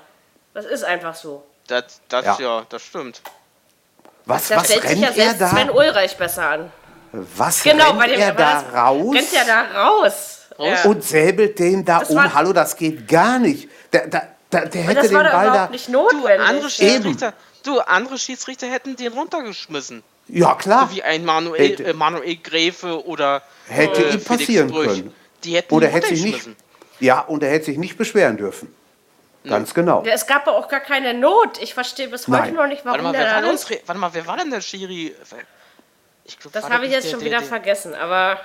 Das 0.53 0.67
ist 0.67 0.85
einfach 0.85 1.15
so. 1.15 1.47
Das, 1.67 2.01
das 2.09 2.25
ja. 2.25 2.37
ja 2.39 2.67
das 2.69 2.83
stimmt. 2.83 3.23
Was, 4.27 4.49
da 4.49 4.57
was 4.57 4.67
stellt 4.67 4.85
rennt 4.85 4.97
sich 4.97 5.03
ja 5.03 5.13
selbst 5.13 5.51
Sven 5.51 5.71
Ulreich 5.71 6.17
besser 6.19 6.51
an. 6.51 6.73
Was 7.13 7.63
genau, 7.63 7.93
rennt 7.93 8.13
dem, 8.13 8.21
er 8.21 8.33
da 8.35 8.59
raus? 8.75 9.15
Rennt 9.15 9.33
er 9.33 9.45
da 9.47 9.81
raus? 9.81 10.41
raus? 10.59 10.85
Und 10.85 11.05
säbelt 11.05 11.59
den 11.59 11.85
da 11.85 12.01
das 12.01 12.11
um. 12.11 12.35
Hallo, 12.35 12.53
das 12.53 12.77
geht 12.77 13.09
gar 13.09 13.39
nicht. 13.39 13.71
Der, 13.93 14.09
der, 14.09 14.36
der, 14.53 14.67
der 14.67 14.83
hätte 14.83 15.09
den 15.09 15.13
Ball 15.13 15.47
da. 15.47 15.69
Nicht 15.69 15.89
notwendig. 15.89 16.37
Du, 16.37 16.43
andere 16.43 16.71
Schiedsrichter, 16.71 17.33
du, 17.63 17.81
andere 17.81 18.19
Schiedsrichter 18.19 18.67
hätten 18.67 18.97
den 18.97 19.13
runtergeschmissen. 19.13 20.03
Ja, 20.29 20.55
klar. 20.55 20.89
So 20.89 20.97
wie 20.97 21.03
ein 21.03 21.25
Manuel, 21.25 21.81
äh, 21.81 21.93
Manuel 21.93 22.37
Gräfe 22.37 23.07
oder. 23.07 23.43
Hätte 23.69 24.05
äh, 24.05 24.15
ihm 24.15 24.25
passieren 24.25 24.69
Brüch. 24.69 24.87
können. 24.89 25.15
Die 25.45 25.57
hätten 25.57 25.75
oder 25.75 25.89
hätte 25.89 26.09
sich 26.09 26.25
nicht. 26.25 26.49
Ja, 27.01 27.21
und 27.21 27.43
er 27.43 27.51
hätte 27.51 27.67
sich 27.67 27.79
nicht 27.79 27.99
beschweren 27.99 28.37
dürfen. 28.37 28.75
Ganz 29.49 29.75
genau. 29.75 30.03
Es 30.05 30.27
gab 30.27 30.47
auch 30.49 30.69
gar 30.69 30.81
keine 30.81 31.15
Not. 31.15 31.59
Ich 31.63 31.75
verstehe 31.75 32.09
bis 32.09 32.27
heute 32.27 32.39
Nein. 32.39 32.55
noch 32.55 32.67
nicht, 32.67 32.85
warum 32.85 33.05
warte 33.05 33.19
mal, 33.19 33.25
der 33.25 33.41
da 33.43 33.49
los... 33.49 33.67
Warte 33.87 34.01
mal, 34.01 34.11
wer 34.13 34.27
war 34.27 34.37
denn 34.37 34.51
der 34.51 34.61
Schiri? 34.61 35.15
Glaub, 36.41 36.53
das 36.53 36.69
habe 36.69 36.87
ich 36.87 36.93
jetzt 36.93 37.11
schon 37.11 37.21
der, 37.21 37.27
wieder 37.27 37.39
der, 37.39 37.47
vergessen, 37.47 37.95
aber... 37.95 38.41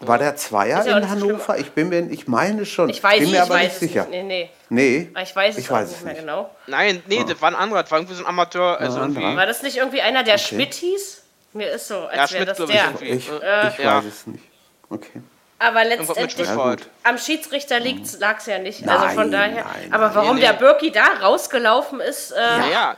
War 0.00 0.18
der 0.18 0.36
Zweier 0.36 0.84
ja 0.84 0.98
in 0.98 1.08
Hannover? 1.08 1.58
Ich 1.58 1.72
bin 1.72 1.88
mir, 1.88 2.10
ich 2.10 2.28
meine 2.28 2.66
schon. 2.66 2.90
Ich 2.90 3.02
weiß, 3.02 3.18
bin 3.20 3.30
mir 3.30 3.42
aber 3.42 3.54
weiß 3.54 3.80
nicht 3.80 3.92
sicher. 3.92 4.04
Nicht. 4.04 4.24
Nee, 4.24 4.50
nee. 4.68 5.10
nee. 5.14 5.22
Ich 5.22 5.34
weiß 5.34 5.56
es 5.56 5.62
ich 5.62 5.70
weiß 5.70 5.90
nicht 5.90 6.04
mehr 6.04 6.12
nicht. 6.12 6.20
genau. 6.20 6.50
Nein, 6.66 7.02
nee, 7.06 7.24
das 7.26 7.40
war 7.40 7.48
ein 7.48 7.54
anderer. 7.54 7.82
Das 7.82 7.90
war 7.90 7.98
irgendwie 7.98 8.14
so 8.14 8.22
ein 8.22 8.28
Amateur. 8.28 8.78
Also 8.78 9.00
irgendwie. 9.00 9.22
War 9.22 9.46
das 9.46 9.62
nicht 9.62 9.76
irgendwie 9.76 10.02
einer, 10.02 10.22
der 10.22 10.34
okay. 10.34 10.44
Schmidt 10.44 10.74
hieß? 10.74 11.22
Mir 11.54 11.70
ist 11.70 11.88
so, 11.88 12.00
als 12.00 12.30
ja, 12.30 12.36
wäre 12.36 12.44
das 12.44 12.58
der. 12.58 12.92
Ich, 13.00 13.10
ich, 13.10 13.30
äh, 13.30 13.68
ich 13.68 13.86
weiß 13.86 14.04
es 14.04 14.26
nicht. 14.26 14.44
Okay. 14.90 15.22
Aber 15.58 15.84
letztendlich 15.84 16.46
ja, 16.46 16.76
am 17.02 17.16
Schiedsrichter 17.16 17.80
lag 17.80 18.38
es 18.38 18.46
ja 18.46 18.58
nicht. 18.58 18.84
Nein, 18.84 18.96
also 18.96 19.14
von 19.14 19.30
daher. 19.30 19.64
Nein, 19.64 19.92
aber 19.92 20.14
warum 20.14 20.36
nee, 20.36 20.42
der 20.42 20.52
Birki 20.52 20.92
da 20.92 21.06
rausgelaufen 21.22 22.00
ist, 22.00 22.32
äh, 22.32 22.36
ja, 22.36 22.66
ja. 22.70 22.96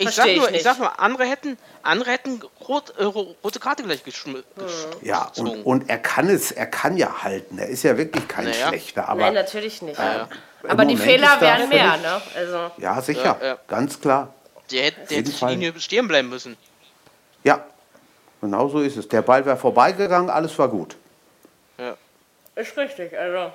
Ich 0.00 0.10
sag, 0.10 0.26
nur, 0.36 0.48
ich, 0.50 0.56
ich 0.56 0.62
sag 0.62 0.78
nur, 0.78 1.00
andere 1.00 1.24
hätten, 1.24 1.58
andere 1.82 2.12
hätten 2.12 2.40
rot, 2.68 2.94
äh, 2.98 3.02
rote 3.02 3.58
Karte 3.58 3.82
gleich 3.82 4.04
geschmissen. 4.04 4.44
Ja, 5.02 5.30
und, 5.36 5.64
und, 5.64 5.90
er 5.90 5.98
kann 5.98 6.28
es, 6.28 6.52
er 6.52 6.66
kann 6.66 6.96
ja 6.96 7.22
halten. 7.22 7.58
Er 7.58 7.66
ist 7.66 7.82
ja 7.82 7.98
wirklich 7.98 8.28
kein 8.28 8.44
naja. 8.44 8.68
schlechter. 8.68 9.08
Aber, 9.08 9.22
Nein, 9.22 9.34
natürlich 9.34 9.82
nicht. 9.82 9.98
Äh, 9.98 10.26
aber 10.68 10.84
die 10.84 10.96
Fehler 10.96 11.40
wären 11.40 11.68
mehr, 11.68 11.96
ne? 11.96 12.22
Also. 12.34 12.70
Ja, 12.78 13.00
sicher, 13.02 13.38
ja, 13.40 13.46
ja. 13.46 13.58
ganz 13.66 14.00
klar. 14.00 14.34
Der 14.70 14.84
hätte, 14.84 15.00
der 15.08 15.18
hätte 15.18 15.30
die 15.32 15.44
Linie 15.46 15.80
stehen 15.80 16.06
bleiben 16.06 16.28
müssen. 16.28 16.56
Ja, 17.42 17.64
genau 18.40 18.68
so 18.68 18.80
ist 18.80 18.96
es. 18.96 19.08
Der 19.08 19.22
Ball 19.22 19.44
wäre 19.44 19.56
vorbeigegangen, 19.56 20.30
alles 20.30 20.56
war 20.58 20.68
gut. 20.68 20.96
Ja. 21.76 21.96
Ist 22.54 22.76
richtig, 22.76 23.18
also. 23.18 23.52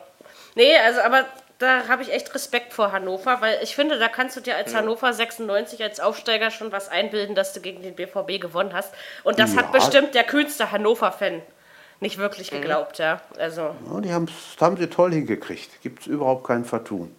Nee, 0.56 0.78
also, 0.78 1.02
aber 1.02 1.26
da 1.60 1.88
habe 1.88 2.04
ich 2.04 2.12
echt 2.12 2.34
Respekt 2.34 2.74
vor 2.74 2.91
Hannover, 2.91 3.41
weil 3.41 3.60
ich 3.62 3.76
finde, 3.76 3.99
da 3.99 4.08
kannst 4.08 4.36
du 4.36 4.41
dir 4.41 4.56
als 4.56 4.74
ja. 4.74 4.80
Hannover 4.80 5.14
96 5.14 5.82
als 5.84 5.99
Aufsteiger 5.99 6.51
schon 6.51 6.72
was 6.72 6.89
einbilden, 6.89 7.36
dass 7.36 7.54
du 7.54 7.62
gegen 7.62 7.82
den 7.82 7.95
BVB 7.95 8.41
gewonnen 8.41 8.74
hast. 8.74 8.93
Und 9.24 9.39
das 9.39 9.54
ja. 9.54 9.62
hat 9.62 9.72
bestimmt 9.72 10.16
der 10.16 10.24
kühnste 10.24 10.72
Hannover-Fan 10.72 11.41
nicht 11.99 12.18
wirklich 12.18 12.51
mhm. 12.51 12.58
geglaubt, 12.58 12.99
ja. 12.99 13.22
Also. 13.39 13.76
Ja, 13.91 14.01
die 14.01 14.14
haben 14.14 14.28
sie 14.78 14.88
toll 14.88 15.12
hingekriegt. 15.14 15.82
Gibt 15.82 16.01
es 16.01 16.08
überhaupt 16.08 16.45
kein 16.45 16.66
Vertun. 16.66 17.16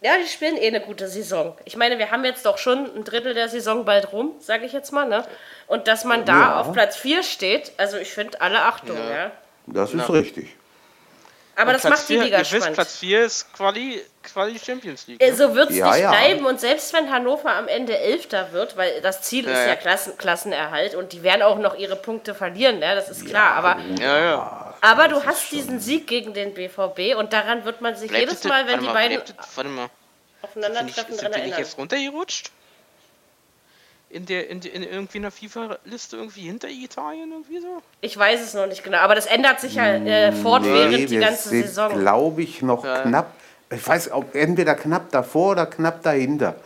Ja, 0.00 0.12
die 0.20 0.28
spielen 0.28 0.56
eh 0.56 0.66
eine 0.66 0.80
gute 0.80 1.06
Saison. 1.06 1.56
Ich 1.64 1.76
meine, 1.76 1.96
wir 1.98 2.10
haben 2.10 2.24
jetzt 2.24 2.44
doch 2.44 2.58
schon 2.58 2.90
ein 2.96 3.04
Drittel 3.04 3.34
der 3.34 3.48
Saison 3.48 3.84
bald 3.84 4.12
rum, 4.12 4.32
sage 4.40 4.66
ich 4.66 4.72
jetzt 4.72 4.90
mal, 4.90 5.06
ne? 5.06 5.24
Und 5.68 5.86
dass 5.86 6.04
man 6.04 6.24
da 6.24 6.40
ja. 6.40 6.60
auf 6.60 6.72
Platz 6.72 6.96
4 6.96 7.22
steht, 7.22 7.72
also 7.76 7.98
ich 7.98 8.10
finde 8.10 8.40
alle 8.40 8.62
Achtung, 8.62 8.96
ja. 8.96 9.30
Das 9.68 9.94
ist 9.94 10.10
richtig. 10.10 10.56
Aber 11.54 11.72
das 11.74 11.84
macht 11.84 12.08
die 12.08 12.16
Liga 12.16 12.38
ihr 12.38 12.44
spannend. 12.44 12.66
Wisst, 12.66 12.74
Platz 12.74 12.98
4 12.98 13.24
ist 13.24 13.52
Quali, 13.52 14.02
Quali 14.22 14.58
Champions 14.58 15.06
League. 15.06 15.20
Ne? 15.20 15.34
So 15.34 15.44
also 15.44 15.54
wird 15.54 15.70
es 15.70 15.76
ja, 15.76 15.90
nicht 15.90 16.00
ja. 16.00 16.10
bleiben. 16.10 16.46
Und 16.46 16.60
selbst 16.60 16.92
wenn 16.94 17.10
Hannover 17.10 17.52
am 17.52 17.68
Ende 17.68 17.98
Elfter 17.98 18.52
wird, 18.52 18.76
weil 18.76 19.00
das 19.02 19.22
Ziel 19.22 19.46
ja, 19.46 19.52
ist 19.52 19.66
ja 19.66 19.76
Klassen, 19.76 20.16
Klassenerhalt 20.16 20.94
und 20.94 21.12
die 21.12 21.22
werden 21.22 21.42
auch 21.42 21.58
noch 21.58 21.76
ihre 21.76 21.96
Punkte 21.96 22.34
verlieren, 22.34 22.78
ne? 22.78 22.94
das 22.94 23.10
ist 23.10 23.26
klar. 23.26 23.54
aber, 23.54 23.76
aber 24.80 25.08
du 25.08 25.24
hast 25.24 25.52
diesen 25.52 25.78
Sieg 25.78 26.06
gegen 26.06 26.32
den 26.32 26.54
BVB 26.54 27.16
und 27.16 27.32
daran 27.32 27.64
wird 27.64 27.80
man 27.80 27.96
sich 27.96 28.08
bleibt 28.08 28.24
jedes 28.24 28.44
Mal, 28.44 28.66
wenn 28.66 28.80
die 28.80 28.86
mal, 28.86 28.94
beiden 28.94 29.20
aufeinandertreffen, 30.42 31.16
dran 31.16 31.32
erinnern. 31.32 31.48
Sind 31.48 31.56
die 31.56 31.62
jetzt 31.62 31.78
runtergerutscht? 31.78 32.50
In 34.12 34.26
der, 34.26 34.50
in, 34.50 34.60
in 34.60 34.82
irgendwie 34.82 35.18
einer 35.18 35.30
FIFA-Liste 35.30 36.16
irgendwie 36.16 36.42
hinter 36.42 36.68
Italien 36.68 37.32
irgendwie 37.32 37.60
so? 37.60 37.82
Ich 38.02 38.16
weiß 38.16 38.42
es 38.42 38.54
noch 38.54 38.66
nicht 38.66 38.84
genau, 38.84 38.98
aber 38.98 39.14
das 39.14 39.26
ändert 39.26 39.60
sich 39.60 39.74
ja 39.76 39.94
äh, 39.94 40.32
fortwährend 40.32 40.92
nee, 40.92 41.06
die 41.06 41.18
ganze 41.18 41.48
sind, 41.48 41.66
Saison. 41.66 41.98
glaube 41.98 42.42
ich, 42.42 42.62
noch 42.62 42.84
ja. 42.84 43.00
knapp, 43.00 43.32
ich 43.70 43.86
weiß, 43.86 44.12
ob 44.12 44.34
entweder 44.34 44.74
knapp 44.74 45.10
davor 45.10 45.52
oder 45.52 45.66
knapp 45.66 46.02
dahinter. 46.02 46.56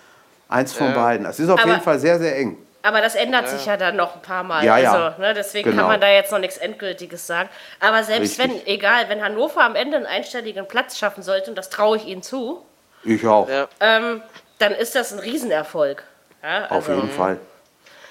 Eins 0.49 0.73
von 0.73 0.89
ja. 0.89 0.95
beiden. 0.95 1.25
Das 1.25 1.41
ist 1.41 1.49
auf 1.49 1.61
aber, 1.61 1.71
jeden 1.71 1.83
Fall 1.83 1.99
sehr, 1.99 2.19
sehr 2.19 2.37
eng. 2.37 2.57
Aber 2.83 3.01
das 3.01 3.17
ändert 3.17 3.49
sich 3.49 3.67
ja 3.67 3.77
dann 3.77 3.97
noch 3.97 4.15
ein 4.15 4.23
paar 4.23 4.45
Mal. 4.45 4.65
Ja, 4.65 4.79
ja. 4.79 4.93
Also, 4.93 5.21
ne, 5.21 5.35
deswegen 5.35 5.71
genau. 5.71 5.83
kann 5.83 5.93
man 5.93 6.01
da 6.01 6.09
jetzt 6.09 6.31
noch 6.31 6.39
nichts 6.39 6.57
Endgültiges 6.57 7.27
sagen. 7.27 7.49
Aber 7.81 8.05
selbst 8.05 8.39
Richtig. 8.39 8.65
wenn, 8.65 8.67
egal, 8.67 9.09
wenn 9.09 9.23
Hannover 9.25 9.65
am 9.65 9.75
Ende 9.75 9.97
einen 9.97 10.07
einstelligen 10.07 10.69
Platz 10.69 10.97
schaffen 10.97 11.23
sollte, 11.23 11.51
und 11.51 11.57
das 11.57 11.69
traue 11.69 11.97
ich 11.97 12.07
ihnen 12.07 12.23
zu, 12.23 12.63
ich 13.03 13.27
auch. 13.27 13.49
Ähm, 13.81 14.23
dann 14.59 14.73
ist 14.73 14.95
das 14.95 15.13
ein 15.13 15.19
Riesenerfolg. 15.19 16.05
Ja, 16.43 16.65
also, 16.65 16.75
Auf 16.75 16.89
jeden 16.89 17.11
Fall. 17.11 17.41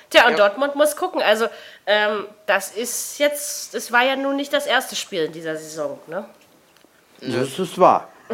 Tja, 0.09 0.26
und 0.26 0.32
ja. 0.32 0.38
Dortmund 0.38 0.76
muss 0.76 0.95
gucken. 0.95 1.21
Also, 1.21 1.47
ähm, 1.86 2.28
das 2.45 2.71
ist 2.71 3.17
jetzt, 3.17 3.73
es 3.76 3.91
war 3.91 4.03
ja 4.03 4.15
nun 4.15 4.36
nicht 4.36 4.53
das 4.53 4.65
erste 4.65 4.95
Spiel 4.95 5.26
in 5.26 5.32
dieser 5.32 5.55
Saison, 5.55 5.99
ne? 6.07 6.26
Das 7.21 7.57
ist 7.57 7.80
wahr. 7.80 8.09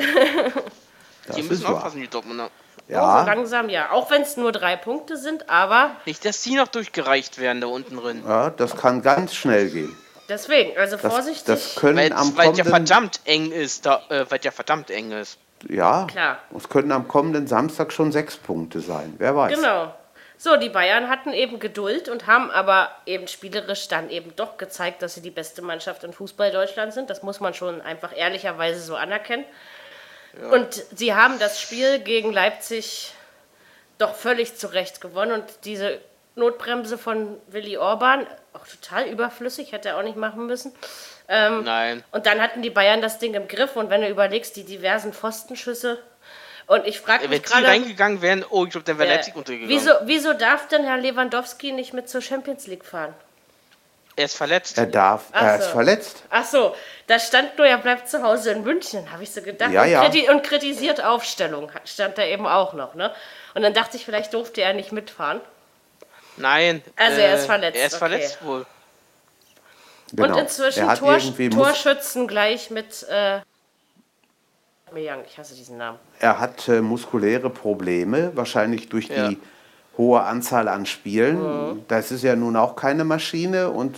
das 1.27 1.35
die 1.35 1.43
müssen 1.43 1.65
aufpassen, 1.65 2.01
die 2.01 2.07
Dortmunder. 2.07 2.49
Ja. 2.87 3.17
Oh, 3.17 3.19
so 3.21 3.25
langsam 3.25 3.69
ja. 3.69 3.91
Auch 3.91 4.09
wenn 4.11 4.21
es 4.21 4.37
nur 4.37 4.51
drei 4.51 4.75
Punkte 4.75 5.17
sind, 5.17 5.49
aber. 5.49 5.95
Nicht, 6.05 6.25
dass 6.25 6.41
die 6.41 6.55
noch 6.55 6.67
durchgereicht 6.67 7.37
werden 7.37 7.61
da 7.61 7.67
unten 7.67 7.97
drin. 7.97 8.23
Ja, 8.27 8.49
das 8.49 8.75
kann 8.75 9.01
ganz 9.01 9.33
schnell 9.33 9.69
gehen. 9.69 9.95
Deswegen, 10.27 10.77
also 10.77 10.97
vorsichtig. 10.97 11.43
Das, 11.45 11.75
können 11.75 11.97
weil, 11.97 12.13
am 12.13 12.35
weil 12.37 12.55
ja 12.55 12.63
verdammt 12.63 13.19
eng 13.25 13.51
ist, 13.51 13.85
da, 13.85 14.01
äh, 14.09 14.25
weil 14.29 14.39
ja 14.43 14.51
verdammt 14.51 14.89
eng 14.89 15.11
ist. 15.11 15.37
Ja, 15.70 16.07
klar. 16.09 16.39
Es 16.55 16.70
könnten 16.70 16.91
am 16.91 17.07
kommenden 17.07 17.47
Samstag 17.47 17.91
schon 17.93 18.12
sechs 18.12 18.38
Punkte 18.38 18.80
sein. 18.80 19.16
Wer 19.18 19.36
weiß. 19.36 19.55
Genau. 19.55 19.93
So, 20.38 20.57
die 20.57 20.70
Bayern 20.70 21.07
hatten 21.07 21.34
eben 21.34 21.59
Geduld 21.59 22.09
und 22.09 22.26
haben 22.26 22.49
aber 22.49 22.89
eben 23.05 23.28
spielerisch 23.28 23.88
dann 23.88 24.09
eben 24.09 24.36
doch 24.36 24.57
gezeigt, 24.57 25.03
dass 25.03 25.14
sie 25.14 25.22
die 25.22 25.30
beste 25.30 25.62
Mannschaft 25.62 26.03
in 26.03 26.14
Fußball 26.14 26.51
Deutschland 26.51 26.93
sind. 26.93 27.12
Das 27.12 27.22
muss 27.22 27.39
man 27.39 27.53
schon 27.53 27.80
einfach 27.82 28.18
ehrlicherweise 28.18 28.80
so 28.80 28.95
anerkennen. 28.95 29.45
Ja. 30.41 30.49
Und 30.49 30.84
sie 30.95 31.14
haben 31.14 31.38
das 31.38 31.62
Spiel 31.62 31.99
gegen 31.99 32.34
Leipzig 32.34 33.14
doch 33.99 34.16
völlig 34.16 34.55
zurecht 34.55 34.99
gewonnen 34.99 35.34
und 35.34 35.45
diese 35.66 35.99
Notbremse 36.36 36.97
von 36.97 37.38
Willy 37.47 37.77
Orban, 37.77 38.25
auch 38.53 38.65
total 38.67 39.07
überflüssig, 39.07 39.71
hätte 39.71 39.89
er 39.89 39.97
auch 39.97 40.03
nicht 40.03 40.17
machen 40.17 40.45
müssen. 40.45 40.73
Ähm, 41.27 41.63
Nein. 41.63 42.03
Und 42.11 42.25
dann 42.25 42.41
hatten 42.41 42.61
die 42.61 42.69
Bayern 42.69 43.01
das 43.01 43.19
Ding 43.19 43.34
im 43.34 43.47
Griff 43.47 43.75
und 43.75 43.89
wenn 43.89 44.01
du 44.01 44.09
überlegst, 44.09 44.55
die 44.55 44.63
diversen 44.63 45.13
Pfostenschüsse. 45.13 45.99
Und 46.67 46.86
ich 46.88 46.99
frage 46.99 47.27
mich 47.27 47.43
gerade. 47.43 47.63
Wenn 47.63 47.73
die 47.73 47.79
reingegangen 47.82 48.21
wären, 48.21 48.45
oh, 48.49 48.65
ich 48.65 48.71
glaube, 48.71 48.86
dann 48.86 48.97
wäre 48.97 49.09
äh, 49.09 49.15
Leipzig 49.15 49.36
untergegangen. 49.36 49.69
Wieso, 49.69 49.91
wieso 50.03 50.34
darf 50.34 50.67
denn 50.67 50.84
Herr 50.84 50.97
Lewandowski 50.97 51.71
nicht 51.71 51.93
mit 51.93 52.09
zur 52.09 52.21
Champions 52.21 52.67
League 52.67 52.86
fahren? 52.86 53.13
Er 54.15 54.25
ist 54.25 54.36
verletzt. 54.36 54.77
Er 54.77 54.88
darf, 54.88 55.25
Ach 55.32 55.41
er 55.41 55.57
so. 55.57 55.63
ist 55.63 55.71
verletzt. 55.71 56.23
Ach 56.29 56.45
so, 56.45 56.75
da 57.07 57.17
stand 57.17 57.57
nur, 57.57 57.65
er 57.65 57.77
bleibt 57.77 58.09
zu 58.09 58.21
Hause 58.23 58.51
in 58.51 58.63
München, 58.63 59.11
habe 59.11 59.23
ich 59.23 59.32
so 59.32 59.41
gedacht. 59.41 59.71
Ja, 59.71 59.86
ja. 59.86 60.01
Und, 60.01 60.11
kriti 60.11 60.29
und 60.29 60.43
kritisiert 60.43 61.03
Aufstellung, 61.03 61.71
stand 61.86 62.17
da 62.17 62.23
eben 62.23 62.45
auch 62.45 62.73
noch. 62.73 62.93
Ne? 62.93 63.13
Und 63.53 63.61
dann 63.61 63.73
dachte 63.73 63.97
ich, 63.97 64.05
vielleicht 64.05 64.34
durfte 64.34 64.61
er 64.61 64.73
nicht 64.73 64.91
mitfahren. 64.91 65.39
Nein. 66.41 66.81
Also 66.95 67.19
äh, 67.19 67.25
er 67.25 67.35
ist 67.35 67.45
verletzt. 67.45 67.77
Er 67.77 67.87
ist 67.87 67.93
okay. 67.93 67.99
verletzt 67.99 68.37
wohl. 68.43 68.65
Genau. 70.13 70.35
Und 70.35 70.41
inzwischen 70.41 70.87
Tor, 70.95 71.19
Torschützen 71.51 72.27
gleich 72.27 72.69
mit 72.69 73.03
äh, 73.09 73.39
ich 74.93 75.37
hasse 75.37 75.55
diesen 75.55 75.77
Namen. 75.77 75.99
Er 76.19 76.39
hat 76.39 76.67
äh, 76.67 76.81
muskuläre 76.81 77.49
Probleme, 77.49 78.31
wahrscheinlich 78.35 78.89
durch 78.89 79.07
ja. 79.07 79.29
die 79.29 79.39
hohe 79.97 80.21
Anzahl 80.21 80.67
an 80.67 80.85
Spielen. 80.85 81.39
Mhm. 81.39 81.85
Das 81.87 82.11
ist 82.11 82.23
ja 82.23 82.35
nun 82.35 82.57
auch 82.57 82.75
keine 82.75 83.05
Maschine 83.05 83.69
und 83.69 83.97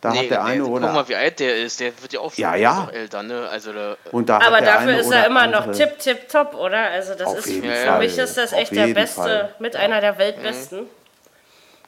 da 0.00 0.10
nee, 0.10 0.20
hat 0.20 0.30
der 0.30 0.44
eine 0.44 0.64
oder. 0.64 0.86
Guck 0.86 0.94
mal, 0.94 1.08
wie 1.08 1.16
alt 1.16 1.40
der 1.40 1.56
ist. 1.56 1.80
Der 1.80 1.92
wird 2.00 2.12
ja 2.12 2.20
auch 2.20 2.34
ja, 2.34 2.54
ja. 2.54 2.88
älter, 2.90 3.22
ne? 3.22 3.48
Also 3.50 3.72
da 3.72 3.96
und 4.12 4.28
da 4.28 4.38
Aber 4.38 4.60
dafür 4.60 4.98
ist 4.98 5.10
er 5.10 5.26
immer 5.26 5.46
noch 5.46 5.72
tipp, 5.72 5.98
tipp, 5.98 6.28
top, 6.28 6.54
oder? 6.54 6.90
Also 6.90 7.14
das 7.14 7.34
ist 7.34 7.52
für 7.52 7.62
Fall. 7.62 7.98
mich 7.98 8.16
ist 8.16 8.36
das 8.36 8.52
echt 8.52 8.74
der 8.74 8.88
beste, 8.88 9.20
Fall. 9.20 9.54
mit 9.58 9.76
einer 9.76 10.00
der 10.00 10.16
weltbesten. 10.18 10.82
Mhm. 10.82 10.99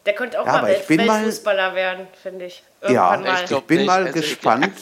Der 0.05 0.15
könnte 0.15 0.41
auch 0.41 0.47
ja, 0.47 0.53
mal 0.53 0.67
Welt, 0.67 0.89
Weltfußballer 0.89 1.69
mal, 1.71 1.75
werden, 1.77 2.09
finde 2.23 2.47
ich. 2.47 2.63
Irgendwann 2.81 3.25
ja, 3.25 3.33
mal. 3.33 3.45
ich, 3.45 3.51
ich 3.51 3.61
bin 3.61 3.79
nicht. 3.79 3.87
mal 3.87 4.07
also 4.07 4.13
gespannt. 4.21 4.73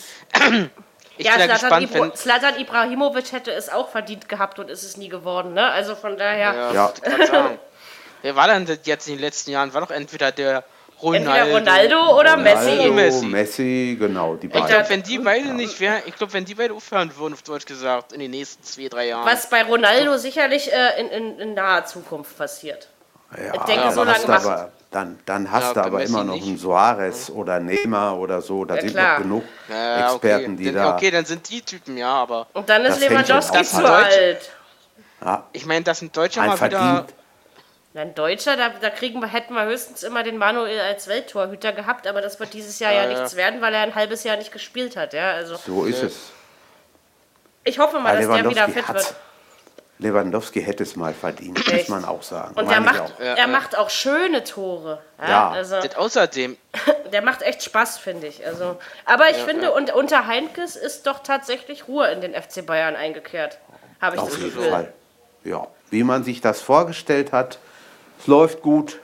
Ich 1.18 1.26
ja, 1.26 1.34
Slatan, 1.34 1.82
gespannt, 1.82 2.16
Slatan 2.16 2.58
Ibrahimovic 2.58 3.32
hätte 3.32 3.52
es 3.52 3.68
auch 3.68 3.90
verdient 3.90 4.26
gehabt 4.26 4.58
und 4.58 4.70
ist 4.70 4.84
es 4.84 4.96
nie 4.96 5.10
geworden, 5.10 5.52
ne? 5.52 5.66
Also 5.66 5.94
von 5.94 6.16
daher. 6.16 6.72
Ja, 6.72 6.72
ja. 6.72 7.50
Wer 8.22 8.36
war 8.36 8.48
denn 8.48 8.66
jetzt 8.84 9.06
in 9.06 9.16
den 9.16 9.20
letzten 9.20 9.50
Jahren? 9.50 9.74
War 9.74 9.82
doch 9.82 9.90
entweder 9.90 10.32
der 10.32 10.64
Ronaldo, 11.02 11.30
entweder 11.30 11.58
Ronaldo 11.58 12.18
oder 12.18 12.32
Ronaldo, 12.34 12.92
Messi. 12.92 13.26
Messi, 13.26 13.96
genau, 13.98 14.36
die 14.36 14.48
beiden. 14.48 14.66
Ich 14.66 14.72
glaube, 14.72 14.88
wenn 14.90 15.02
die 15.02 15.18
beide 15.18 15.54
nicht 15.54 15.80
wären, 15.80 16.02
ich 16.06 16.14
glaube, 16.16 16.32
wenn 16.32 16.44
die 16.44 16.54
beide 16.54 16.74
aufhören 16.74 17.14
würden, 17.16 17.34
auf 17.34 17.42
Deutsch 17.42 17.66
gesagt, 17.66 18.12
in 18.12 18.20
den 18.20 18.30
nächsten 18.30 18.62
zwei, 18.62 18.88
drei 18.88 19.08
Jahren. 19.08 19.26
Was 19.26 19.48
bei 19.48 19.62
Ronaldo 19.62 20.16
sicherlich 20.18 20.72
äh, 20.72 21.00
in, 21.00 21.08
in, 21.08 21.38
in, 21.38 21.54
naher 21.54 21.86
Zukunft 21.86 22.36
passiert. 22.36 22.88
Ja, 23.36 23.54
ich 23.54 23.60
denke, 23.62 23.92
so 23.92 24.04
lange 24.04 24.28
aber, 24.28 24.72
dann, 24.90 25.18
dann 25.24 25.50
hast 25.50 25.68
ja, 25.68 25.74
du 25.74 25.80
aber 25.82 26.02
immer 26.02 26.24
noch 26.24 26.34
einen 26.34 26.58
Suarez 26.58 27.28
ja. 27.28 27.34
oder 27.34 27.60
Neymar 27.60 28.18
oder 28.18 28.42
so. 28.42 28.64
Da 28.64 28.76
ja, 28.76 28.80
sind 28.80 28.96
noch 28.96 29.18
genug 29.18 29.44
Experten, 29.68 30.54
okay. 30.54 30.56
die 30.56 30.72
da. 30.72 30.96
Okay, 30.96 31.10
dann 31.10 31.24
sind 31.24 31.48
die 31.48 31.62
Typen, 31.62 31.96
ja, 31.96 32.12
aber. 32.12 32.46
Und 32.52 32.68
dann 32.68 32.84
ist 32.84 33.00
Lewandowski 33.00 33.62
zu 33.62 33.84
alt. 33.84 34.50
Ich 35.52 35.66
meine, 35.66 35.84
das 35.84 35.98
sind 36.00 36.16
Deutsche 36.16 36.40
mal 36.40 36.60
wieder 36.60 37.06
ein 37.94 38.14
Deutscher, 38.14 38.56
da, 38.56 38.68
da 38.68 38.88
kriegen 38.90 39.20
wir, 39.20 39.26
hätten 39.26 39.54
wir 39.54 39.64
höchstens 39.64 40.04
immer 40.04 40.22
den 40.22 40.36
Manuel 40.38 40.78
als 40.80 41.08
Welttorhüter 41.08 41.72
gehabt, 41.72 42.06
aber 42.06 42.20
das 42.20 42.38
wird 42.38 42.52
dieses 42.52 42.78
Jahr 42.78 42.92
ja, 42.92 43.02
ja 43.02 43.08
nichts 43.08 43.34
werden, 43.34 43.60
weil 43.60 43.74
er 43.74 43.82
ein 43.82 43.96
halbes 43.96 44.22
Jahr 44.22 44.36
nicht 44.36 44.52
gespielt 44.52 44.96
hat. 44.96 45.12
Ja, 45.12 45.32
also, 45.32 45.56
so 45.56 45.84
ist 45.84 46.02
es. 46.02 46.30
Ich 47.64 47.78
hoffe 47.78 47.98
mal, 47.98 48.16
dass 48.16 48.28
der 48.28 48.48
wieder 48.48 48.68
fit 48.68 48.88
wird. 48.88 49.14
Lewandowski 50.00 50.62
hätte 50.62 50.82
es 50.82 50.96
mal 50.96 51.12
verdient, 51.12 51.58
Echt? 51.68 51.88
muss 51.88 52.00
man 52.00 52.04
auch 52.06 52.22
sagen. 52.22 52.54
Und 52.54 52.70
er 52.70 52.80
macht, 52.80 53.00
auch. 53.00 53.20
er 53.20 53.46
macht 53.46 53.76
auch 53.76 53.90
schöne 53.90 54.44
Tore. 54.44 55.02
Ja, 55.20 55.28
ja. 55.28 55.50
Also, 55.50 55.76
außerdem. 55.76 56.56
Der 57.12 57.22
macht 57.22 57.42
echt 57.42 57.62
Spaß, 57.62 57.98
finde 57.98 58.28
ich. 58.28 58.46
Also, 58.46 58.78
aber 59.04 59.30
ich 59.30 59.38
ja, 59.38 59.44
finde, 59.44 59.64
ja. 59.64 59.70
Und, 59.70 59.92
unter 59.92 60.26
Heinkes 60.26 60.76
ist 60.76 61.06
doch 61.06 61.22
tatsächlich 61.22 61.88
Ruhe 61.88 62.08
in 62.08 62.20
den 62.20 62.34
FC 62.34 62.64
Bayern 62.64 62.96
eingekehrt. 62.96 63.58
Habe 64.00 64.16
ich 64.16 64.22
Auf 64.22 64.30
das 64.30 64.38
jeden 64.38 64.54
Gefühl. 64.54 64.70
Fall. 64.70 64.92
Ja, 65.44 65.66
wie 65.90 66.04
man 66.04 66.24
sich 66.24 66.40
das 66.40 66.60
vorgestellt 66.60 67.32
hat, 67.32 67.58
es 68.20 68.26
läuft 68.26 68.62
gut, 68.62 69.00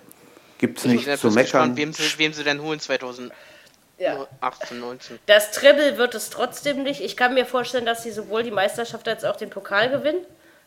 gibt 0.58 0.78
es 0.78 0.84
nichts 0.84 1.20
zu 1.20 1.28
meckern. 1.28 1.74
Gespannt, 1.74 1.76
wem 1.76 1.92
sie, 1.92 2.18
wem 2.18 2.32
sie 2.32 2.44
denn 2.44 2.62
holen 2.62 2.80
2018, 2.80 3.32
ja. 3.98 4.26
19. 4.70 5.18
Das 5.26 5.50
Treble 5.50 5.98
wird 5.98 6.14
es 6.14 6.30
trotzdem 6.30 6.84
nicht. 6.84 7.00
Ich 7.00 7.16
kann 7.16 7.34
mir 7.34 7.44
vorstellen, 7.44 7.86
dass 7.86 8.02
sie 8.02 8.12
sowohl 8.12 8.44
die 8.44 8.50
Meisterschaft 8.50 9.08
als 9.08 9.24
auch 9.24 9.36
den 9.36 9.50
Pokal 9.50 9.90
gewinnen. 9.90 10.24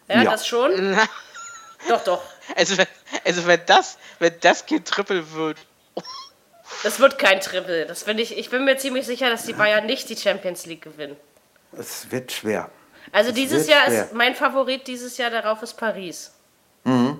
Ja, 0.09 0.23
ja. 0.23 0.31
das 0.31 0.47
schon. 0.47 0.97
doch, 1.87 2.03
doch. 2.03 2.21
Also, 2.55 2.81
also 3.23 3.47
wenn 3.47 3.61
das, 3.65 3.97
wenn 4.19 4.33
das 4.41 4.65
kein 4.65 4.83
Triple 4.83 5.31
wird. 5.33 5.57
Das 6.83 6.99
wird 6.99 7.17
kein 7.19 7.39
Triple. 7.41 7.85
Das 7.85 8.07
ich, 8.07 8.37
ich 8.37 8.49
bin 8.49 8.65
mir 8.65 8.77
ziemlich 8.77 9.05
sicher, 9.05 9.29
dass 9.29 9.45
die 9.45 9.53
Bayern 9.53 9.85
nicht 9.85 10.09
die 10.09 10.15
Champions 10.15 10.65
League 10.65 10.81
gewinnen. 10.81 11.15
Es 11.71 12.11
wird 12.11 12.31
schwer. 12.31 12.69
Also 13.11 13.29
es 13.29 13.35
dieses 13.35 13.67
Jahr 13.67 13.85
schwer. 13.85 14.05
ist 14.05 14.13
mein 14.13 14.35
Favorit 14.35 14.87
dieses 14.87 15.17
Jahr 15.17 15.29
darauf 15.29 15.61
ist 15.63 15.75
Paris. 15.75 16.31
Mhm. 16.83 17.19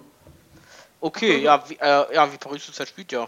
Okay, 1.01 1.37
ja, 1.37 1.63
wie, 1.69 1.75
äh, 1.75 2.15
ja, 2.15 2.31
wie 2.31 2.37
Paris 2.37 2.65
zurzeit 2.65 2.89
spielt, 2.89 3.11
ja. 3.11 3.27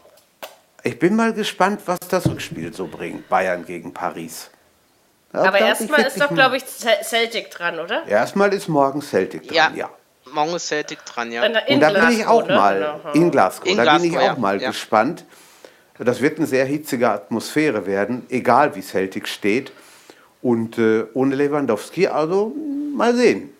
Ich 0.83 0.97
bin 0.97 1.15
mal 1.15 1.33
gespannt, 1.33 1.81
was 1.85 1.99
das 1.99 2.27
Rückspiel 2.27 2.73
so 2.73 2.87
bringt. 2.87 3.29
Bayern 3.29 3.65
gegen 3.65 3.93
Paris. 3.93 4.49
Aber 5.33 5.59
erstmal 5.59 6.01
ist 6.01 6.19
doch, 6.19 6.33
glaube 6.33 6.57
ich, 6.57 6.63
Celtic 6.65 7.51
dran, 7.51 7.79
oder? 7.79 8.05
Erstmal 8.07 8.53
ist 8.53 8.67
morgen 8.67 9.01
Celtic 9.01 9.47
dran, 9.47 9.55
ja. 9.55 9.71
ja. 9.75 9.89
Morgen 10.33 10.55
ist 10.55 10.67
Celtic 10.67 11.05
dran, 11.05 11.31
ja. 11.31 11.43
In, 11.43 11.55
in 11.67 11.75
Und 11.75 11.81
da 11.81 11.89
bin 11.89 12.19
ich 12.19 12.25
auch 12.25 12.47
ne? 12.47 12.55
mal 12.55 13.01
genau. 13.03 13.13
in 13.13 13.31
Glasgow. 13.31 13.65
In 13.65 13.77
da 13.77 13.83
Glasgow, 13.83 14.01
bin 14.01 14.11
ich 14.11 14.17
auch 14.17 14.23
ja. 14.23 14.35
mal 14.35 14.61
ja. 14.61 14.69
gespannt. 14.69 15.25
Das 15.97 16.21
wird 16.21 16.37
eine 16.37 16.47
sehr 16.47 16.65
hitzige 16.65 17.09
Atmosphäre 17.09 17.85
werden, 17.85 18.25
egal 18.29 18.75
wie 18.75 18.81
Celtic 18.81 19.27
steht. 19.27 19.71
Und 20.41 20.77
äh, 20.77 21.05
ohne 21.13 21.35
Lewandowski, 21.35 22.07
also 22.07 22.55
mal 22.95 23.13
sehen 23.15 23.53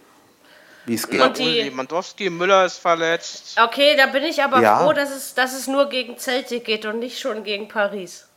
wie 0.86 0.96
es 0.96 1.08
geht. 1.08 1.22
Und 1.22 1.38
die 1.38 1.62
Lewandowski, 1.62 2.30
Müller 2.30 2.66
ist 2.66 2.78
verletzt. 2.78 3.58
Okay, 3.62 3.96
da 3.96 4.08
bin 4.08 4.24
ich 4.24 4.44
aber 4.44 4.62
ja. 4.62 4.80
froh, 4.84 4.94
dass 4.94 5.16
es, 5.16 5.34
dass 5.34 5.54
es 5.54 5.68
nur 5.68 5.90
gegen 5.90 6.18
Celtic 6.18 6.66
geht 6.66 6.86
und 6.86 7.00
nicht 7.00 7.20
schon 7.20 7.44
gegen 7.44 7.68
Paris. 7.68 8.28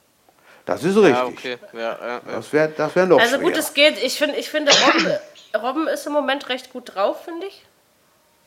Das 0.66 0.82
ist 0.82 0.96
richtig. 0.96 1.14
Ja, 1.14 1.26
okay. 1.26 1.58
ja, 1.72 1.80
ja, 1.80 2.20
das 2.26 2.52
wäre 2.52 2.70
das 2.70 2.96
wär 2.96 3.06
noch 3.06 3.20
Also 3.20 3.38
gut, 3.38 3.56
es 3.56 3.74
geht. 3.74 4.02
Ich, 4.02 4.18
find, 4.18 4.36
ich 4.36 4.48
finde, 4.48 4.72
Robben, 4.72 5.12
Robben 5.62 5.88
ist 5.88 6.06
im 6.06 6.12
Moment 6.12 6.48
recht 6.48 6.72
gut 6.72 6.94
drauf, 6.94 7.24
finde 7.24 7.46
ich. 7.46 7.64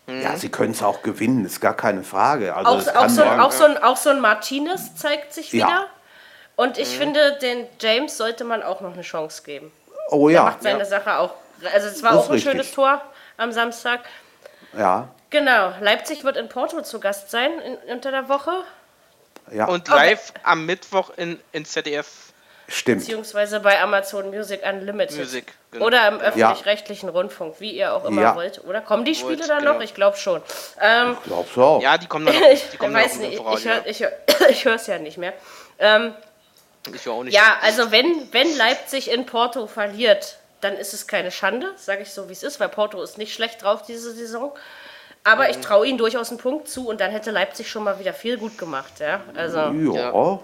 Mhm. 0.07 0.21
Ja, 0.21 0.35
sie 0.35 0.49
können 0.49 0.71
es 0.71 0.81
auch 0.81 1.03
gewinnen, 1.03 1.45
ist 1.45 1.59
gar 1.59 1.75
keine 1.75 2.03
Frage. 2.03 2.55
Also 2.55 2.91
auch, 2.91 2.95
auch, 2.95 3.09
so, 3.09 3.23
auch, 3.23 3.51
so 3.51 3.65
ein, 3.65 3.77
auch 3.77 3.97
so 3.97 4.09
ein 4.09 4.19
Martinez 4.19 4.95
zeigt 4.95 5.33
sich 5.33 5.53
wieder. 5.53 5.87
Und 6.55 6.79
ich 6.79 6.95
mhm. 6.95 6.99
finde, 6.99 7.37
den 7.39 7.67
James 7.79 8.17
sollte 8.17 8.43
man 8.43 8.63
auch 8.63 8.81
noch 8.81 8.93
eine 8.93 9.03
Chance 9.03 9.43
geben. 9.43 9.71
Oh 10.09 10.29
ja. 10.29 10.35
Der 10.35 10.43
macht 10.43 10.63
seine 10.63 10.85
Sache 10.85 11.17
auch. 11.19 11.33
Also 11.73 11.87
es 11.87 12.01
war 12.01 12.15
auch 12.15 12.25
ein 12.25 12.31
richtig. 12.31 12.51
schönes 12.51 12.71
Tor 12.71 13.01
am 13.37 13.51
Samstag. 13.51 14.01
Ja. 14.75 15.09
Genau. 15.29 15.73
Leipzig 15.81 16.23
wird 16.23 16.37
in 16.37 16.49
Porto 16.49 16.81
zu 16.81 16.99
Gast 16.99 17.29
sein 17.29 17.51
in, 17.59 17.93
unter 17.93 18.11
der 18.11 18.29
Woche. 18.29 18.63
Ja. 19.51 19.65
Und 19.67 19.87
live 19.87 20.31
okay. 20.31 20.39
am 20.43 20.65
Mittwoch 20.65 21.11
in, 21.17 21.39
in 21.51 21.65
ZDF. 21.65 22.07
Stimmt. 22.69 22.99
Beziehungsweise 22.99 23.61
bei 23.61 23.81
Amazon 23.81 24.29
Music 24.29 24.61
Unlimited. 24.67 25.17
Music, 25.17 25.53
genau. 25.71 25.85
Oder 25.85 26.07
im 26.09 26.19
öffentlich-rechtlichen 26.19 27.07
ja. 27.07 27.13
Rundfunk, 27.13 27.55
wie 27.59 27.71
ihr 27.71 27.93
auch 27.93 28.03
immer 28.03 28.21
ja. 28.21 28.35
wollt. 28.35 28.61
Oder 28.65 28.81
kommen 28.81 29.05
die 29.05 29.15
Spiele 29.15 29.39
Wollt, 29.39 29.49
dann 29.49 29.59
genau. 29.59 29.75
noch? 29.75 29.81
Ich 29.81 29.93
glaube 29.93 30.17
schon. 30.17 30.41
Ähm, 30.81 31.15
ich 31.17 31.23
glaube 31.23 31.47
so 31.55 31.63
auch. 31.63 31.81
Ja, 31.81 31.97
die 31.97 32.07
kommen 32.07 32.25
dann 32.25 32.35
noch. 32.35 32.41
Die 32.71 32.77
kommen 32.77 32.95
ich 32.97 33.03
weiß 33.05 33.17
nicht, 33.19 33.39
ich, 33.39 33.65
höre 33.65 33.85
ich, 33.85 34.05
ich 34.49 34.65
höre 34.65 34.75
es 34.75 34.87
ja 34.87 34.99
nicht 34.99 35.17
mehr. 35.17 35.33
Ähm, 35.79 36.13
ich 36.93 37.05
höre 37.05 37.13
auch 37.13 37.23
nicht. 37.23 37.33
Ja, 37.33 37.57
also 37.61 37.91
wenn, 37.91 38.27
wenn 38.33 38.53
Leipzig 38.57 39.11
in 39.11 39.25
Porto 39.25 39.67
verliert, 39.67 40.37
dann 40.59 40.75
ist 40.75 40.93
es 40.93 41.07
keine 41.07 41.31
Schande, 41.31 41.73
sage 41.77 42.01
ich 42.01 42.11
so, 42.11 42.27
wie 42.27 42.33
es 42.33 42.43
ist, 42.43 42.59
weil 42.59 42.69
Porto 42.69 43.01
ist 43.01 43.17
nicht 43.17 43.33
schlecht 43.33 43.63
drauf 43.63 43.83
diese 43.83 44.11
Saison. 44.13 44.51
Aber 45.27 45.49
ich 45.49 45.57
traue 45.57 45.85
ihnen 45.85 45.97
durchaus 45.97 46.29
einen 46.29 46.37
Punkt 46.37 46.69
zu 46.69 46.87
und 46.87 47.01
dann 47.01 47.11
hätte 47.11 47.31
Leipzig 47.31 47.69
schon 47.69 47.83
mal 47.83 47.99
wieder 47.99 48.13
viel 48.13 48.37
gut 48.37 48.57
gemacht. 48.57 48.93
Ja, 48.99 49.19
also, 49.35 49.57
ja. 49.57 50.13
ja. 50.13 50.39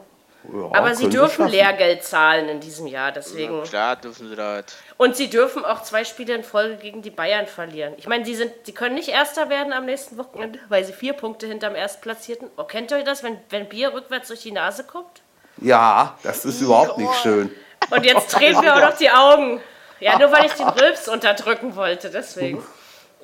aber 0.74 0.94
sie 0.94 1.08
dürfen 1.08 1.48
Lehrgeld 1.48 2.04
zahlen 2.04 2.50
in 2.50 2.60
diesem 2.60 2.88
Jahr, 2.88 3.14
deswegen. 3.14 3.60
Ja, 3.60 3.64
klar 3.64 3.96
dürfen 3.96 4.28
sie 4.28 4.36
das. 4.36 4.66
Und 4.98 5.16
sie 5.16 5.30
dürfen 5.30 5.64
auch 5.64 5.84
zwei 5.84 6.04
Spiele 6.04 6.36
in 6.36 6.44
Folge 6.44 6.76
gegen 6.76 7.02
die 7.02 7.12
Bayern 7.12 7.48
verlieren. 7.48 7.94
Ich 7.96 8.08
meine, 8.08 8.26
sie, 8.26 8.36
sind, 8.36 8.52
sie 8.64 8.74
können 8.74 8.96
nicht 8.96 9.08
Erster 9.08 9.50
werden 9.50 9.72
am 9.72 9.86
nächsten 9.86 10.18
Wochenende, 10.18 10.60
weil 10.68 10.84
sie 10.84 10.92
vier 10.92 11.14
Punkte 11.14 11.48
hinterm 11.48 11.76
Erstplatzierten. 11.76 12.50
Oh, 12.58 12.66
kennt 12.66 12.92
ihr 12.92 13.06
das, 13.06 13.24
wenn, 13.24 13.38
wenn 13.52 13.70
Bier 13.70 13.94
rückwärts 13.94 14.28
durch 14.28 14.42
die 14.42 14.52
Nase 14.52 14.84
kommt? 14.84 15.22
Ja, 15.62 16.18
das 16.24 16.44
ist 16.44 16.60
überhaupt 16.60 16.98
nicht 16.98 17.16
schön. 17.22 17.50
Und 17.90 18.06
jetzt 18.06 18.34
drehen 18.38 18.62
wir 18.62 18.76
auch 18.76 18.82
noch 18.82 18.98
die 18.98 19.10
Augen. 19.10 19.62
Ja, 20.02 20.20
nur 20.20 20.30
weil 20.34 20.46
ich 20.48 20.54
den 20.54 20.68
Rülps 20.82 21.08
unterdrücken 21.08 21.78
wollte, 21.78 22.10
deswegen. 22.10 22.62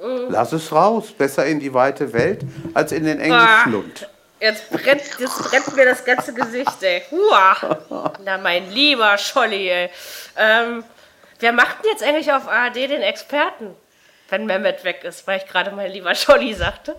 Lass 0.01 0.51
es 0.53 0.71
raus. 0.71 1.11
Besser 1.11 1.45
in 1.45 1.59
die 1.59 1.73
weite 1.73 2.13
Welt 2.13 2.41
als 2.73 2.91
in 2.91 3.03
den 3.03 3.19
engen 3.19 3.47
Schlund. 3.63 4.09
Jetzt 4.39 4.69
brennt, 4.69 5.01
jetzt 5.19 5.37
brennt 5.49 5.75
mir 5.75 5.85
das 5.85 6.05
ganze 6.05 6.33
Gesicht, 6.33 6.81
ey. 6.81 7.03
Hua. 7.11 8.15
Na, 8.23 8.37
mein 8.37 8.71
lieber 8.71 9.17
Scholli, 9.17 9.69
ey. 9.69 9.89
Ähm, 10.37 10.83
wer 11.39 11.51
macht 11.51 11.83
denn 11.83 11.91
jetzt 11.91 12.03
eigentlich 12.03 12.31
auf 12.31 12.47
ARD 12.47 12.75
den 12.75 13.01
Experten, 13.01 13.75
wenn 14.29 14.45
Mehmet 14.45 14.85
weg 14.85 15.03
ist, 15.03 15.27
weil 15.27 15.39
ich 15.39 15.45
gerade 15.45 15.71
mein 15.71 15.91
lieber 15.91 16.15
Scholli 16.15 16.53
sagte? 16.53 16.95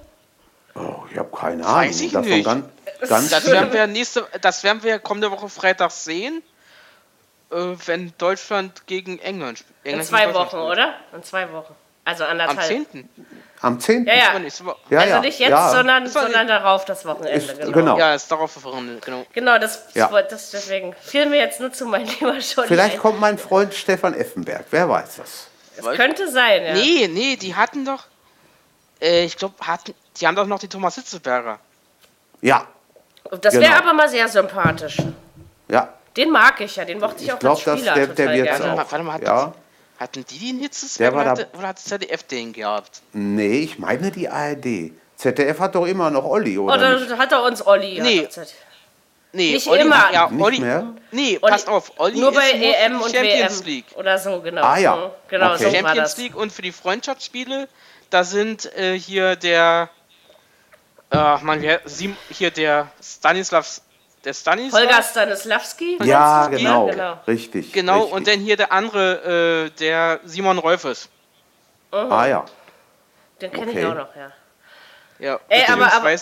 Oh, 0.74 1.04
ich 1.10 1.16
habe 1.16 1.34
keine 1.34 1.64
Ahnung. 1.64 1.88
Weiß 1.88 2.00
ich 2.02 2.12
nicht. 2.12 2.44
Ganz 2.44 3.30
das 3.30 3.46
werden 3.50 3.72
wir 3.72 3.86
nächste, 3.86 4.26
das 4.42 4.62
werden 4.62 4.82
wir 4.82 4.98
kommende 4.98 5.30
Woche 5.30 5.48
Freitag 5.48 5.90
sehen, 5.90 6.42
äh, 7.50 7.56
wenn 7.86 8.12
Deutschland 8.18 8.86
gegen 8.86 9.18
England 9.18 9.60
spielt. 9.60 9.96
In 9.96 10.02
zwei 10.02 10.34
Wochen, 10.34 10.48
spielt. 10.48 10.62
oder? 10.62 10.94
In 11.14 11.22
zwei 11.22 11.50
Wochen. 11.52 11.74
Also 12.10 12.24
anderthalb. 12.24 12.58
Am 12.58 12.66
10. 12.66 13.08
Am 13.62 13.78
10. 13.78 14.06
Ja, 14.06 14.14
ja. 14.14 14.20
ja 14.88 14.98
also 15.00 15.20
nicht 15.20 15.38
jetzt, 15.38 15.50
ja. 15.50 15.70
sondern, 15.70 16.08
sondern 16.08 16.48
darauf 16.48 16.84
das 16.86 17.04
Wochenende. 17.04 17.38
Ist, 17.38 17.58
genau. 17.58 17.72
genau. 17.72 17.98
Ja, 17.98 18.14
ist 18.14 18.30
darauf 18.32 18.64
Wochenende, 18.64 19.00
genau. 19.00 19.24
Genau, 19.32 19.58
das, 19.58 19.84
ja. 19.94 20.08
das 20.22 20.50
deswegen 20.50 20.92
fiel 21.00 21.26
mir 21.26 21.38
jetzt 21.38 21.60
nur 21.60 21.72
zu, 21.72 21.86
mein 21.86 22.06
lieber 22.06 22.40
Scholli. 22.40 22.66
Vielleicht 22.66 22.94
ein. 22.94 23.00
kommt 23.00 23.20
mein 23.20 23.38
Freund 23.38 23.72
Stefan 23.72 24.14
Effenberg, 24.14 24.64
wer 24.70 24.88
weiß 24.88 25.16
das. 25.16 25.46
Es 25.76 25.84
könnte 25.96 26.28
sein, 26.28 26.64
ja. 26.64 26.72
Nee, 26.72 27.08
nee, 27.08 27.36
die 27.36 27.54
hatten 27.54 27.84
doch, 27.84 28.04
äh, 29.00 29.24
ich 29.24 29.36
glaube, 29.36 29.54
hatten, 29.64 29.94
die 30.20 30.26
haben 30.26 30.34
doch 30.34 30.46
noch 30.46 30.58
die 30.58 30.68
Thomas 30.68 30.96
Hitzeberger. 30.96 31.60
Ja. 32.40 32.66
Das 33.40 33.54
genau. 33.54 33.66
wäre 33.66 33.76
aber 33.76 33.92
mal 33.92 34.08
sehr 34.08 34.26
sympathisch. 34.26 34.96
Ja. 35.68 35.94
Den 36.16 36.30
mag 36.30 36.60
ich 36.60 36.76
ja, 36.76 36.84
den 36.84 36.98
mochte 36.98 37.18
ich, 37.18 37.26
ich 37.26 37.32
auch 37.32 37.38
glaub, 37.38 37.66
als 37.66 37.78
Spieler 37.78 37.94
der, 37.94 38.06
der, 38.08 38.26
der 38.26 38.42
gerne. 38.42 38.72
Auch, 38.72 38.76
warte 38.76 39.04
mal, 39.04 39.12
hat 39.12 39.22
ja. 39.22 39.52
Hatten 40.00 40.24
die 40.24 40.38
den 40.38 40.58
Hitzesberger 40.58 41.20
oder, 41.20 41.30
hatte, 41.30 41.48
oder 41.56 41.68
hat 41.68 41.78
ZDF 41.78 42.22
den 42.22 42.54
gehabt? 42.54 43.02
Nee, 43.12 43.58
ich 43.58 43.78
meine 43.78 44.10
die 44.10 44.28
ARD. 44.28 44.92
ZDF 45.16 45.60
hat 45.60 45.74
doch 45.74 45.86
immer 45.86 46.10
noch 46.10 46.24
Olli, 46.24 46.56
oder? 46.56 46.74
Oder 46.74 46.98
nicht? 46.98 47.18
hat 47.18 47.30
er 47.30 47.42
uns 47.44 47.64
Olli? 47.64 48.00
Nee. 48.00 48.26
Nee, 49.32 49.52
nicht 49.52 49.68
Olli, 49.68 49.82
immer. 49.82 50.10
Ja, 50.12 50.28
nicht 50.30 50.42
Olli, 50.42 50.58
mehr? 50.58 50.94
Nee, 51.12 51.38
Olli, 51.40 51.52
passt 51.52 51.68
auf. 51.68 51.92
Olli 51.98 52.18
nur 52.18 52.32
bei 52.32 52.50
EM 52.50 53.00
und 53.00 53.14
Champions 53.14 53.60
WM 53.60 53.66
League. 53.66 53.84
oder 53.94 54.18
so, 54.18 54.40
genau. 54.40 54.62
Ah 54.62 54.78
ja, 54.78 55.12
genau 55.28 55.52
okay. 55.54 55.64
so 55.64 55.70
Champions 55.70 56.16
League 56.16 56.34
und 56.34 56.50
für 56.50 56.62
die 56.62 56.72
Freundschaftsspiele, 56.72 57.68
da 58.08 58.24
sind 58.24 58.74
äh, 58.76 58.98
hier 58.98 59.36
der, 59.36 59.90
äh, 61.10 61.36
man, 61.42 61.62
hier 62.30 62.50
der 62.50 62.90
Stanislavs 63.02 63.82
der 64.24 64.34
Stanislav. 64.34 64.80
Holger 64.80 65.02
Stanislawski? 65.02 65.98
Ja, 66.02 66.46
genau, 66.48 66.86
genau. 66.86 67.20
Richtig. 67.26 67.72
Genau, 67.72 68.00
richtig. 68.00 68.12
und 68.14 68.26
dann 68.26 68.40
hier 68.40 68.56
der 68.56 68.72
andere, 68.72 69.66
äh, 69.66 69.70
der 69.78 70.20
Simon 70.24 70.58
Rolfes. 70.58 71.08
Oh. 71.92 71.96
Ah 71.96 72.26
ja. 72.26 72.44
Den 73.40 73.50
kenne 73.52 73.70
okay. 73.70 73.80
ich 73.80 73.86
auch 73.86 73.94
noch, 73.94 74.16
ja. 74.16 74.32
Ja, 75.18 75.40
Ey, 75.48 75.64
aber, 75.70 75.92
aber, 75.92 76.16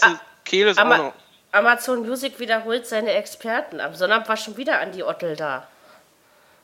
Kehl 0.44 0.66
ist 0.66 0.78
aber, 0.78 0.94
auch 0.94 0.98
noch. 0.98 1.12
Amazon 1.52 2.06
Music 2.06 2.38
wiederholt 2.38 2.86
seine 2.86 3.12
Experten. 3.12 3.80
Am 3.80 3.94
Sonnabend 3.94 4.28
war 4.28 4.36
schon 4.36 4.56
wieder 4.56 4.80
Andi 4.80 5.02
Ottel 5.02 5.36
da. 5.36 5.66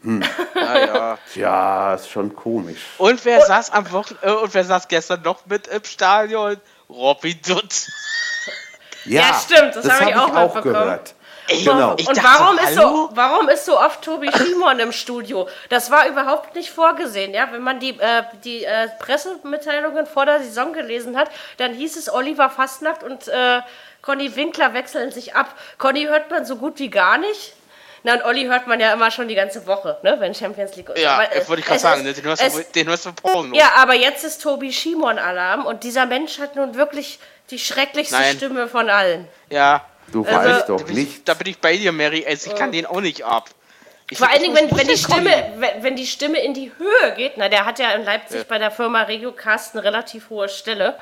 Hm. 0.02 0.22
Ja, 0.54 0.78
ja. 0.78 1.18
ja, 1.34 1.94
ist 1.94 2.10
schon 2.10 2.34
komisch. 2.34 2.80
Und 2.98 3.24
wer 3.24 3.40
und, 3.40 3.46
saß 3.46 3.70
am 3.70 3.90
Wochen 3.92 4.16
äh, 4.22 4.30
und 4.30 4.52
wer 4.54 4.64
saß 4.64 4.88
gestern 4.88 5.22
noch 5.22 5.46
mit 5.46 5.66
im 5.66 5.84
Stadion? 5.84 6.56
Robby 6.88 7.34
Dutt. 7.34 7.88
Ja, 9.04 9.20
ja 9.22 9.34
stimmt, 9.34 9.76
das, 9.76 9.84
das 9.84 10.00
habe 10.00 10.04
hab 10.04 10.10
ich 10.10 10.16
auch, 10.16 10.56
auch 10.56 10.62
gehört. 10.62 11.13
Ey, 11.48 11.62
genau. 11.62 11.92
Und 11.92 12.24
warum 12.24 12.58
ist, 12.58 12.74
so, 12.74 13.10
warum 13.12 13.48
ist 13.48 13.66
so 13.66 13.78
oft 13.78 14.02
Tobi 14.02 14.30
Schimon 14.32 14.78
im 14.78 14.92
Studio? 14.92 15.48
Das 15.68 15.90
war 15.90 16.08
überhaupt 16.08 16.54
nicht 16.54 16.70
vorgesehen. 16.70 17.34
Ja? 17.34 17.52
Wenn 17.52 17.62
man 17.62 17.80
die, 17.80 17.90
äh, 17.98 18.22
die 18.44 18.64
äh, 18.64 18.88
Pressemitteilungen 18.98 20.06
vor 20.06 20.26
der 20.26 20.42
Saison 20.42 20.72
gelesen 20.72 21.16
hat, 21.16 21.30
dann 21.58 21.74
hieß 21.74 21.96
es, 21.96 22.12
Oliver 22.12 22.48
Fastnacht 22.48 23.02
und 23.02 23.28
äh, 23.28 23.60
Conny 24.00 24.34
Winkler 24.36 24.74
wechseln 24.74 25.10
sich 25.10 25.34
ab. 25.34 25.54
Conny 25.78 26.04
hört 26.04 26.30
man 26.30 26.44
so 26.44 26.56
gut 26.56 26.78
wie 26.78 26.90
gar 26.90 27.18
nicht. 27.18 27.54
Na, 28.06 28.14
und 28.16 28.24
Olli 28.24 28.44
hört 28.44 28.66
man 28.66 28.78
ja 28.78 28.92
immer 28.92 29.10
schon 29.10 29.28
die 29.28 29.34
ganze 29.34 29.66
Woche, 29.66 29.96
ne, 30.02 30.16
wenn 30.20 30.34
Champions 30.34 30.76
League 30.76 30.90
ist. 30.90 31.00
Ja, 31.00 31.14
aber, 31.14 31.26
das 31.34 31.48
wollte 31.48 31.60
ich 31.60 31.66
gerade 31.66 31.80
sagen, 31.80 32.04
ist, 32.04 32.18
den 32.18 32.24
hörst, 32.26 32.42
es, 32.42 32.70
den 32.70 32.86
hörst 32.86 33.06
du 33.06 33.12
Porno. 33.14 33.56
Ja, 33.56 33.72
aber 33.78 33.94
jetzt 33.94 34.24
ist 34.24 34.42
Tobi 34.42 34.74
Schimon 34.74 35.18
Alarm 35.18 35.64
und 35.64 35.84
dieser 35.84 36.04
Mensch 36.04 36.38
hat 36.38 36.54
nun 36.54 36.74
wirklich 36.74 37.18
die 37.50 37.58
schrecklichste 37.58 38.16
Nein. 38.16 38.36
Stimme 38.36 38.68
von 38.68 38.90
allen. 38.90 39.26
Ja, 39.48 39.86
Du 40.12 40.24
also, 40.24 40.38
weißt 40.38 40.68
doch 40.68 40.86
nicht. 40.88 41.28
Da 41.28 41.34
bin 41.34 41.48
ich 41.48 41.58
bei 41.58 41.76
dir, 41.76 41.92
Mary. 41.92 42.24
Also 42.26 42.50
ich 42.50 42.56
kann 42.56 42.72
den 42.72 42.86
auch 42.86 43.00
nicht 43.00 43.24
ab. 43.24 43.48
Ich 44.10 44.18
Vor 44.18 44.30
allen 44.30 44.42
Dingen, 44.42 44.54
wenn, 44.54 44.70
wenn, 44.76 44.86
die 44.86 44.98
Stimme, 44.98 45.52
wenn, 45.56 45.82
wenn, 45.82 45.96
die 45.96 46.06
Stimme 46.06 46.38
in 46.38 46.52
die 46.52 46.70
Höhe 46.76 47.14
geht, 47.16 47.32
na, 47.36 47.48
der 47.48 47.64
hat 47.64 47.78
ja 47.78 47.92
in 47.92 48.04
Leipzig 48.04 48.38
ja. 48.38 48.44
bei 48.46 48.58
der 48.58 48.70
Firma 48.70 49.02
Regiocast 49.02 49.74
eine 49.74 49.84
relativ 49.84 50.28
hohe 50.28 50.48
Stelle. 50.48 50.96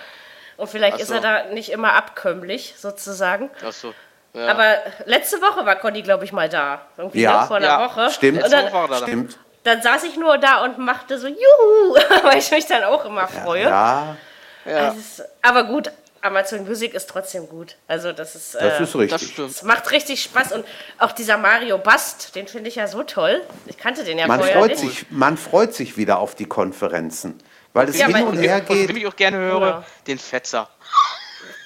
Und 0.56 0.68
vielleicht 0.68 0.98
so. 0.98 1.02
ist 1.02 1.10
er 1.10 1.20
da 1.20 1.44
nicht 1.52 1.70
immer 1.70 1.94
abkömmlich, 1.94 2.74
sozusagen. 2.78 3.50
Ach 3.66 3.72
so. 3.72 3.92
Ja. 4.34 4.48
Aber 4.48 4.76
letzte 5.04 5.42
Woche 5.42 5.66
war 5.66 5.76
Conny, 5.76 6.02
glaube 6.02 6.24
ich, 6.24 6.32
mal 6.32 6.48
da. 6.48 6.82
Irgendwie 6.96 7.22
ja. 7.22 7.42
Ne, 7.42 7.46
vor 7.48 7.56
einer 7.56 7.66
ja. 7.66 7.84
Woche. 7.84 8.10
Stimmt. 8.10 8.42
Und 8.42 8.52
dann, 8.52 9.02
Stimmt. 9.02 9.38
dann 9.64 9.82
saß 9.82 10.04
ich 10.04 10.16
nur 10.16 10.38
da 10.38 10.64
und 10.64 10.78
machte 10.78 11.18
so 11.18 11.26
Juhu, 11.26 11.36
weil 12.22 12.38
ich 12.38 12.50
mich 12.50 12.66
dann 12.66 12.84
auch 12.84 13.04
immer 13.04 13.28
freue. 13.28 13.64
Ja. 13.64 14.16
ja. 14.64 14.76
Also, 14.88 15.24
aber 15.42 15.64
gut, 15.64 15.90
Amazon 16.22 16.64
Music 16.64 16.94
ist 16.94 17.10
trotzdem 17.10 17.48
gut. 17.48 17.76
Also 17.88 18.12
das 18.12 18.34
ist. 18.34 18.54
Das 18.54 18.80
äh, 18.80 18.82
ist 18.82 18.96
richtig. 18.96 19.36
Das 19.36 19.50
Es 19.50 19.62
macht 19.64 19.90
richtig 19.90 20.22
Spaß 20.22 20.52
und 20.52 20.64
auch 20.98 21.12
dieser 21.12 21.36
Mario 21.36 21.78
Bast, 21.78 22.34
den 22.36 22.46
finde 22.46 22.68
ich 22.68 22.76
ja 22.76 22.86
so 22.86 23.02
toll. 23.02 23.42
Ich 23.66 23.76
kannte 23.76 24.04
den 24.04 24.18
ja 24.18 24.26
man 24.28 24.38
vorher 24.38 24.58
freut 24.58 24.70
nicht. 24.70 24.80
Sich, 24.80 25.10
man 25.10 25.36
freut 25.36 25.74
sich 25.74 25.96
wieder 25.96 26.20
auf 26.20 26.34
die 26.36 26.46
Konferenzen, 26.46 27.38
weil 27.72 27.88
es 27.88 27.98
ja, 27.98 28.06
hin 28.06 28.24
und 28.26 28.38
her 28.38 28.60
geht. 28.60 28.90
Und 28.90 28.96
ich 28.96 29.06
auch 29.06 29.16
gerne 29.16 29.36
höre, 29.36 29.60
ja. 29.60 29.84
den 30.06 30.18
Fetzer. 30.18 30.68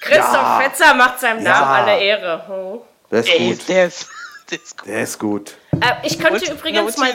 Christoph 0.01 0.33
ja. 0.33 0.59
Fetzer 0.61 0.93
macht 0.95 1.19
seinem 1.19 1.43
Namen 1.43 1.67
alle 1.67 1.99
Ehre. 1.99 2.47
Hm. 2.47 2.81
Der 3.11 3.19
ist 3.19 3.29
Ey, 3.29 3.49
gut. 3.49 3.69
Der 3.69 3.85
ist, 3.87 4.07
der 4.49 4.59
ist 4.59 4.77
gut. 4.77 4.87
Der 4.87 5.01
ist 5.01 5.19
gut. 5.19 5.57
Äh, 5.71 6.07
ich 6.07 6.19
könnte 6.19 6.45
und, 6.45 6.57
übrigens 6.57 6.97
mal 6.97 7.13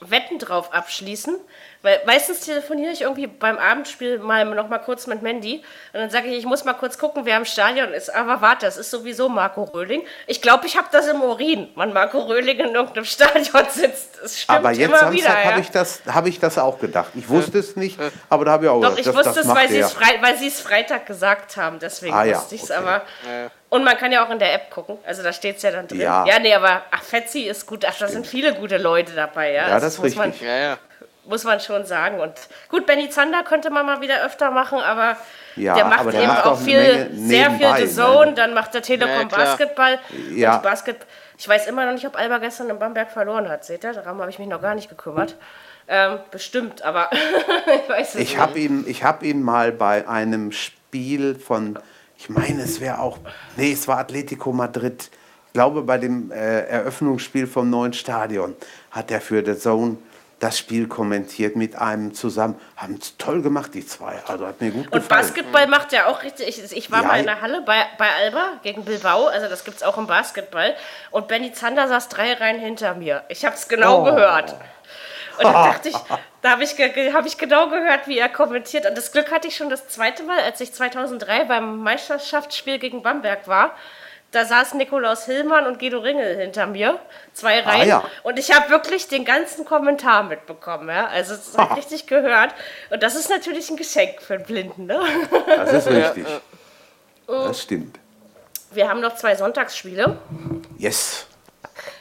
Wetten 0.00 0.38
drauf 0.38 0.72
abschließen. 0.72 1.38
Weil 1.82 2.00
meistens 2.04 2.40
telefoniere 2.40 2.92
ich 2.92 3.00
irgendwie 3.02 3.26
beim 3.26 3.56
Abendspiel 3.56 4.18
mal 4.18 4.44
noch 4.44 4.68
mal 4.68 4.78
kurz 4.78 5.06
mit 5.06 5.22
Mandy 5.22 5.62
und 5.94 6.00
dann 6.00 6.10
sage 6.10 6.28
ich, 6.28 6.36
ich 6.36 6.44
muss 6.44 6.64
mal 6.64 6.74
kurz 6.74 6.98
gucken, 6.98 7.24
wer 7.24 7.38
im 7.38 7.46
Stadion 7.46 7.94
ist. 7.94 8.14
Aber 8.14 8.42
warte, 8.42 8.66
das 8.66 8.76
ist 8.76 8.90
sowieso 8.90 9.30
Marco 9.30 9.64
Röhling. 9.64 10.02
Ich 10.26 10.42
glaube, 10.42 10.66
ich 10.66 10.76
habe 10.76 10.88
das 10.92 11.06
im 11.06 11.22
Urin, 11.22 11.68
wann 11.76 11.94
Marco 11.94 12.18
Röhling 12.18 12.58
in 12.58 12.74
irgendeinem 12.74 13.06
Stadion 13.06 13.64
sitzt. 13.70 14.18
Das 14.22 14.38
stimmt 14.38 14.58
aber 14.58 14.72
jetzt 14.72 14.88
immer 14.88 14.98
Samstag 14.98 15.38
wieder. 15.38 15.50
habe 15.50 15.60
ich, 15.60 15.70
das, 15.70 16.02
hab 16.06 16.26
ich 16.26 16.38
das 16.38 16.58
auch 16.58 16.78
gedacht. 16.78 17.12
Ich 17.14 17.26
wusste 17.30 17.58
es 17.58 17.76
nicht, 17.76 17.98
aber 18.28 18.44
da 18.44 18.50
habe 18.50 18.66
ich 18.66 18.70
auch 18.70 18.82
Doch, 18.82 18.90
gedacht, 18.90 19.06
ich 19.06 19.14
wusste 19.14 19.40
das 19.40 19.46
es, 19.46 19.48
weil 19.48 19.68
sie, 19.70 19.78
es 19.78 19.92
Frei, 19.92 20.18
weil 20.20 20.36
sie 20.36 20.48
es 20.48 20.60
Freitag 20.60 21.06
gesagt 21.06 21.56
haben. 21.56 21.78
Deswegen 21.78 22.14
ah, 22.14 22.26
wusste 22.26 22.56
ich 22.56 22.62
es. 22.62 22.70
Okay. 22.70 22.78
Aber 22.78 23.02
und 23.70 23.84
man 23.84 23.96
kann 23.96 24.12
ja 24.12 24.26
auch 24.26 24.30
in 24.30 24.38
der 24.38 24.52
App 24.52 24.68
gucken. 24.70 24.98
Also 25.06 25.22
da 25.22 25.32
steht 25.32 25.56
es 25.56 25.62
ja 25.62 25.70
dann 25.70 25.88
drin. 25.88 26.00
Ja. 26.00 26.26
ja, 26.26 26.38
nee, 26.40 26.52
aber 26.52 26.82
ach, 26.90 27.02
Fetzi 27.02 27.42
ist 27.42 27.64
gut. 27.64 27.86
Ach, 27.88 27.96
da 27.98 28.08
sind 28.08 28.26
viele 28.26 28.54
gute 28.54 28.76
Leute 28.76 29.14
dabei. 29.14 29.52
Ja, 29.52 29.68
ja 29.68 29.74
das, 29.74 29.82
das 29.82 29.94
ist 29.94 30.02
richtig. 30.02 30.18
Man, 30.18 30.34
ja, 30.40 30.56
ja 30.58 30.78
muss 31.24 31.44
man 31.44 31.60
schon 31.60 31.84
sagen. 31.84 32.20
Und 32.20 32.32
gut, 32.68 32.86
Benny 32.86 33.10
Zander 33.10 33.42
könnte 33.42 33.70
man 33.70 33.86
mal 33.86 34.00
wieder 34.00 34.24
öfter 34.24 34.50
machen, 34.50 34.78
aber 34.78 35.16
ja, 35.56 35.74
der 35.74 35.84
macht 35.84 36.00
aber 36.00 36.14
eben 36.14 36.26
macht 36.26 36.46
auch 36.46 36.58
viel, 36.58 37.10
sehr 37.12 37.50
viel 37.52 37.76
The 37.76 37.88
Zone, 37.88 38.26
ne? 38.26 38.34
dann 38.34 38.54
macht 38.54 38.74
der 38.74 38.82
Telekom 38.82 39.28
ja, 39.30 39.36
Basketball. 39.36 39.98
Ja. 40.34 40.56
Und 40.56 40.62
Basket 40.62 40.96
ich 41.40 41.48
weiß 41.48 41.68
immer 41.68 41.86
noch 41.86 41.94
nicht, 41.94 42.06
ob 42.06 42.18
Alba 42.18 42.36
gestern 42.36 42.68
in 42.68 42.78
Bamberg 42.78 43.10
verloren 43.10 43.48
hat. 43.48 43.64
Seht 43.64 43.82
ihr? 43.82 43.94
Darum 43.94 44.20
habe 44.20 44.30
ich 44.30 44.38
mich 44.38 44.46
noch 44.46 44.60
gar 44.60 44.74
nicht 44.74 44.90
gekümmert. 44.90 45.36
Ähm, 45.88 46.18
bestimmt, 46.30 46.82
aber 46.82 47.08
ich 47.82 47.88
weiß 47.88 48.14
es 48.14 48.20
ich 48.20 48.36
nicht. 48.36 48.56
ihn, 48.56 48.84
ich 48.86 49.04
habe 49.04 49.24
ihn 49.24 49.42
mal 49.42 49.72
bei 49.72 50.06
einem 50.06 50.52
Spiel 50.52 51.34
von, 51.34 51.78
ich 52.18 52.28
meine, 52.28 52.60
es 52.62 52.82
wäre 52.82 52.98
auch, 52.98 53.16
nee, 53.56 53.72
es 53.72 53.88
war 53.88 53.98
Atletico 53.98 54.52
Madrid. 54.52 55.10
Ich 55.46 55.52
glaube, 55.54 55.80
bei 55.82 55.96
dem 55.96 56.30
äh, 56.30 56.66
Eröffnungsspiel 56.66 57.46
vom 57.46 57.70
neuen 57.70 57.94
Stadion 57.94 58.54
hat 58.90 59.10
er 59.10 59.22
für 59.22 59.42
The 59.42 59.58
Zone 59.58 59.96
das 60.40 60.58
Spiel 60.58 60.88
kommentiert 60.88 61.54
mit 61.54 61.76
einem 61.76 62.14
zusammen. 62.14 62.58
Haben 62.76 62.98
es 63.00 63.16
toll 63.18 63.42
gemacht, 63.42 63.74
die 63.74 63.86
zwei. 63.86 64.20
Also 64.26 64.46
hat 64.46 64.60
mir 64.60 64.70
gut 64.70 64.86
gefallen. 64.86 65.02
Und 65.02 65.08
Basketball 65.08 65.66
macht 65.66 65.92
ja 65.92 66.06
auch 66.06 66.22
richtig. 66.22 66.48
Ich, 66.48 66.76
ich 66.76 66.90
war 66.90 67.02
ja, 67.02 67.08
mal 67.08 67.20
in 67.20 67.26
der 67.26 67.42
Halle 67.42 67.62
bei, 67.62 67.84
bei 67.98 68.08
Alba 68.24 68.54
gegen 68.62 68.84
Bilbao, 68.84 69.26
also 69.26 69.48
das 69.48 69.64
gibt 69.64 69.76
es 69.76 69.82
auch 69.82 69.98
im 69.98 70.06
Basketball. 70.06 70.74
Und 71.10 71.28
Benny 71.28 71.52
Zander 71.52 71.88
saß 71.88 72.08
drei 72.08 72.32
Reihen 72.32 72.58
hinter 72.58 72.94
mir. 72.94 73.22
Ich 73.28 73.44
habe 73.44 73.54
es 73.54 73.68
genau 73.68 74.00
oh. 74.00 74.04
gehört. 74.04 74.56
Und 75.38 75.44
da 75.44 75.72
dachte 75.72 75.90
ich, 75.90 75.96
da 76.42 76.50
habe 76.50 76.64
ich, 76.64 76.72
hab 77.12 77.26
ich 77.26 77.36
genau 77.36 77.68
gehört, 77.68 78.08
wie 78.08 78.18
er 78.18 78.30
kommentiert. 78.30 78.86
Und 78.86 78.96
das 78.96 79.12
Glück 79.12 79.30
hatte 79.30 79.46
ich 79.46 79.56
schon 79.56 79.68
das 79.68 79.88
zweite 79.88 80.22
Mal, 80.22 80.40
als 80.40 80.60
ich 80.62 80.72
2003 80.72 81.44
beim 81.44 81.82
Meisterschaftsspiel 81.82 82.78
gegen 82.78 83.02
Bamberg 83.02 83.46
war 83.46 83.74
da 84.32 84.44
saß 84.44 84.74
Nikolaus 84.74 85.24
Hillmann 85.24 85.66
und 85.66 85.78
Guido 85.78 85.98
Ringel 85.98 86.36
hinter 86.36 86.66
mir, 86.66 86.98
zwei 87.32 87.64
ah, 87.64 87.68
Reihen. 87.68 87.82
Ah, 87.82 87.84
ja. 87.84 88.04
Und 88.22 88.38
ich 88.38 88.54
habe 88.54 88.70
wirklich 88.70 89.08
den 89.08 89.24
ganzen 89.24 89.64
Kommentar 89.64 90.22
mitbekommen. 90.22 90.88
Ja? 90.88 91.08
Also 91.08 91.34
es 91.34 91.56
hat 91.58 91.76
richtig 91.76 92.06
gehört. 92.06 92.54
Und 92.90 93.02
das 93.02 93.16
ist 93.16 93.28
natürlich 93.28 93.70
ein 93.70 93.76
Geschenk 93.76 94.22
für 94.22 94.34
einen 94.34 94.44
Blinden. 94.44 94.86
Ne? 94.86 95.00
Das 95.46 95.72
ist 95.72 95.88
richtig. 95.88 96.26
Das 97.26 97.62
stimmt. 97.62 97.98
Wir 98.72 98.88
haben 98.88 99.00
noch 99.00 99.16
zwei 99.16 99.34
Sonntagsspiele. 99.34 100.16
Yes. 100.78 101.26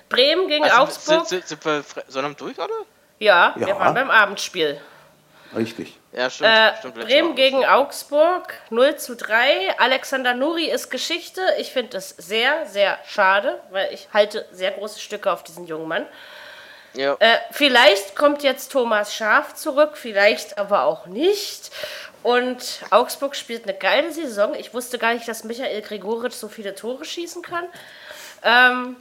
Bremen 0.08 0.48
gegen 0.48 0.66
also, 0.66 0.78
Augsburg. 0.78 1.28
Sind, 1.28 1.48
sind 1.48 1.66
wir 1.66 1.84
Sonnabend 2.08 2.40
durch, 2.42 2.58
oder? 2.58 2.70
Ja, 3.20 3.54
ja, 3.58 3.68
wir 3.68 3.80
waren 3.80 3.94
beim 3.94 4.10
Abendspiel. 4.10 4.80
Richtig. 5.56 5.98
Ja, 6.12 6.30
stimmt. 6.30 6.50
Äh, 6.50 6.78
stimmt 6.78 6.96
Bremen 6.96 7.36
gegen 7.36 7.66
Augsburg 7.66 8.54
0 8.70 8.96
zu 8.98 9.16
3. 9.16 9.80
Alexander 9.80 10.34
Nuri 10.34 10.70
ist 10.70 10.90
Geschichte. 10.90 11.42
Ich 11.60 11.72
finde 11.72 11.98
es 11.98 12.10
sehr, 12.10 12.66
sehr 12.66 13.00
schade, 13.06 13.60
weil 13.72 13.94
ich 13.94 14.08
halte 14.14 14.46
sehr 14.52 14.72
große 14.72 15.00
Stücke 15.00 15.32
auf 15.32 15.44
diesen 15.44 15.66
jungen 15.66 15.88
Mann. 15.88 16.06
Ja. 16.94 17.16
Äh, 17.20 17.38
vielleicht 17.52 18.16
kommt 18.16 18.44
jetzt 18.44 18.72
Thomas 18.72 19.14
Schaf 19.14 19.54
zurück, 19.56 19.92
vielleicht 19.96 20.58
aber 20.58 20.84
auch 20.84 21.06
nicht. 21.06 21.72
Und 22.24 22.82
Augsburg 22.90 23.36
spielt 23.36 23.64
eine 23.64 23.78
geile 23.78 24.12
Saison. 24.12 24.54
Ich 24.56 24.74
wusste 24.74 24.98
gar 24.98 25.14
nicht, 25.14 25.28
dass 25.28 25.44
Michael 25.44 25.82
Gregoritsch 25.82 26.34
so 26.34 26.48
viele 26.48 26.76
Tore 26.76 27.06
schießen 27.06 27.42
kann. 27.42 27.66
Ähm, 28.44 28.98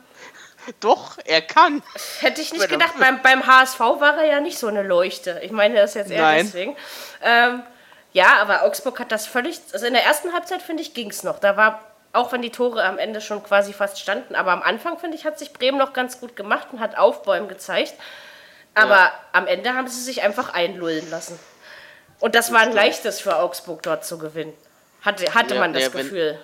Doch, 0.80 1.18
er 1.24 1.42
kann. 1.42 1.82
Hätte 2.20 2.40
ich 2.40 2.52
nicht 2.52 2.68
gedacht. 2.68 2.94
Beim, 2.98 3.22
beim 3.22 3.46
HSV 3.46 3.80
war 3.80 4.18
er 4.18 4.24
ja 4.24 4.40
nicht 4.40 4.58
so 4.58 4.66
eine 4.66 4.82
Leuchte. 4.82 5.40
Ich 5.42 5.50
meine 5.50 5.76
das 5.76 5.94
jetzt 5.94 6.10
eher 6.10 6.22
Nein. 6.22 6.46
deswegen. 6.46 6.76
Ähm, 7.22 7.62
ja, 8.12 8.38
aber 8.40 8.62
Augsburg 8.64 8.98
hat 9.00 9.12
das 9.12 9.26
völlig. 9.26 9.60
Also 9.72 9.86
in 9.86 9.92
der 9.92 10.04
ersten 10.04 10.32
Halbzeit, 10.32 10.62
finde 10.62 10.82
ich, 10.82 10.94
ging 10.94 11.10
es 11.10 11.22
noch. 11.22 11.38
Da 11.38 11.56
war, 11.56 11.84
auch 12.12 12.32
wenn 12.32 12.42
die 12.42 12.50
Tore 12.50 12.84
am 12.84 12.98
Ende 12.98 13.20
schon 13.20 13.42
quasi 13.42 13.72
fast 13.72 14.00
standen, 14.00 14.34
aber 14.34 14.52
am 14.52 14.62
Anfang, 14.62 14.98
finde 14.98 15.16
ich, 15.16 15.24
hat 15.24 15.38
sich 15.38 15.52
Bremen 15.52 15.78
noch 15.78 15.92
ganz 15.92 16.20
gut 16.20 16.36
gemacht 16.36 16.68
und 16.72 16.80
hat 16.80 16.96
Aufbäumen 16.96 17.48
gezeigt. 17.48 17.94
Aber 18.74 18.96
ja. 18.96 19.12
am 19.32 19.46
Ende 19.46 19.74
haben 19.74 19.88
sie 19.88 20.00
sich 20.00 20.22
einfach 20.22 20.54
einlullen 20.54 21.08
lassen. 21.10 21.38
Und 22.20 22.34
das 22.34 22.52
war 22.52 22.60
ein 22.60 22.72
leichtes 22.72 23.20
für 23.20 23.36
Augsburg 23.36 23.82
dort 23.82 24.04
zu 24.04 24.18
gewinnen. 24.18 24.52
Hatte, 25.02 25.32
hatte 25.34 25.54
ja, 25.54 25.60
man 25.60 25.72
das 25.72 25.84
ja, 25.84 25.88
Gefühl. 25.90 26.38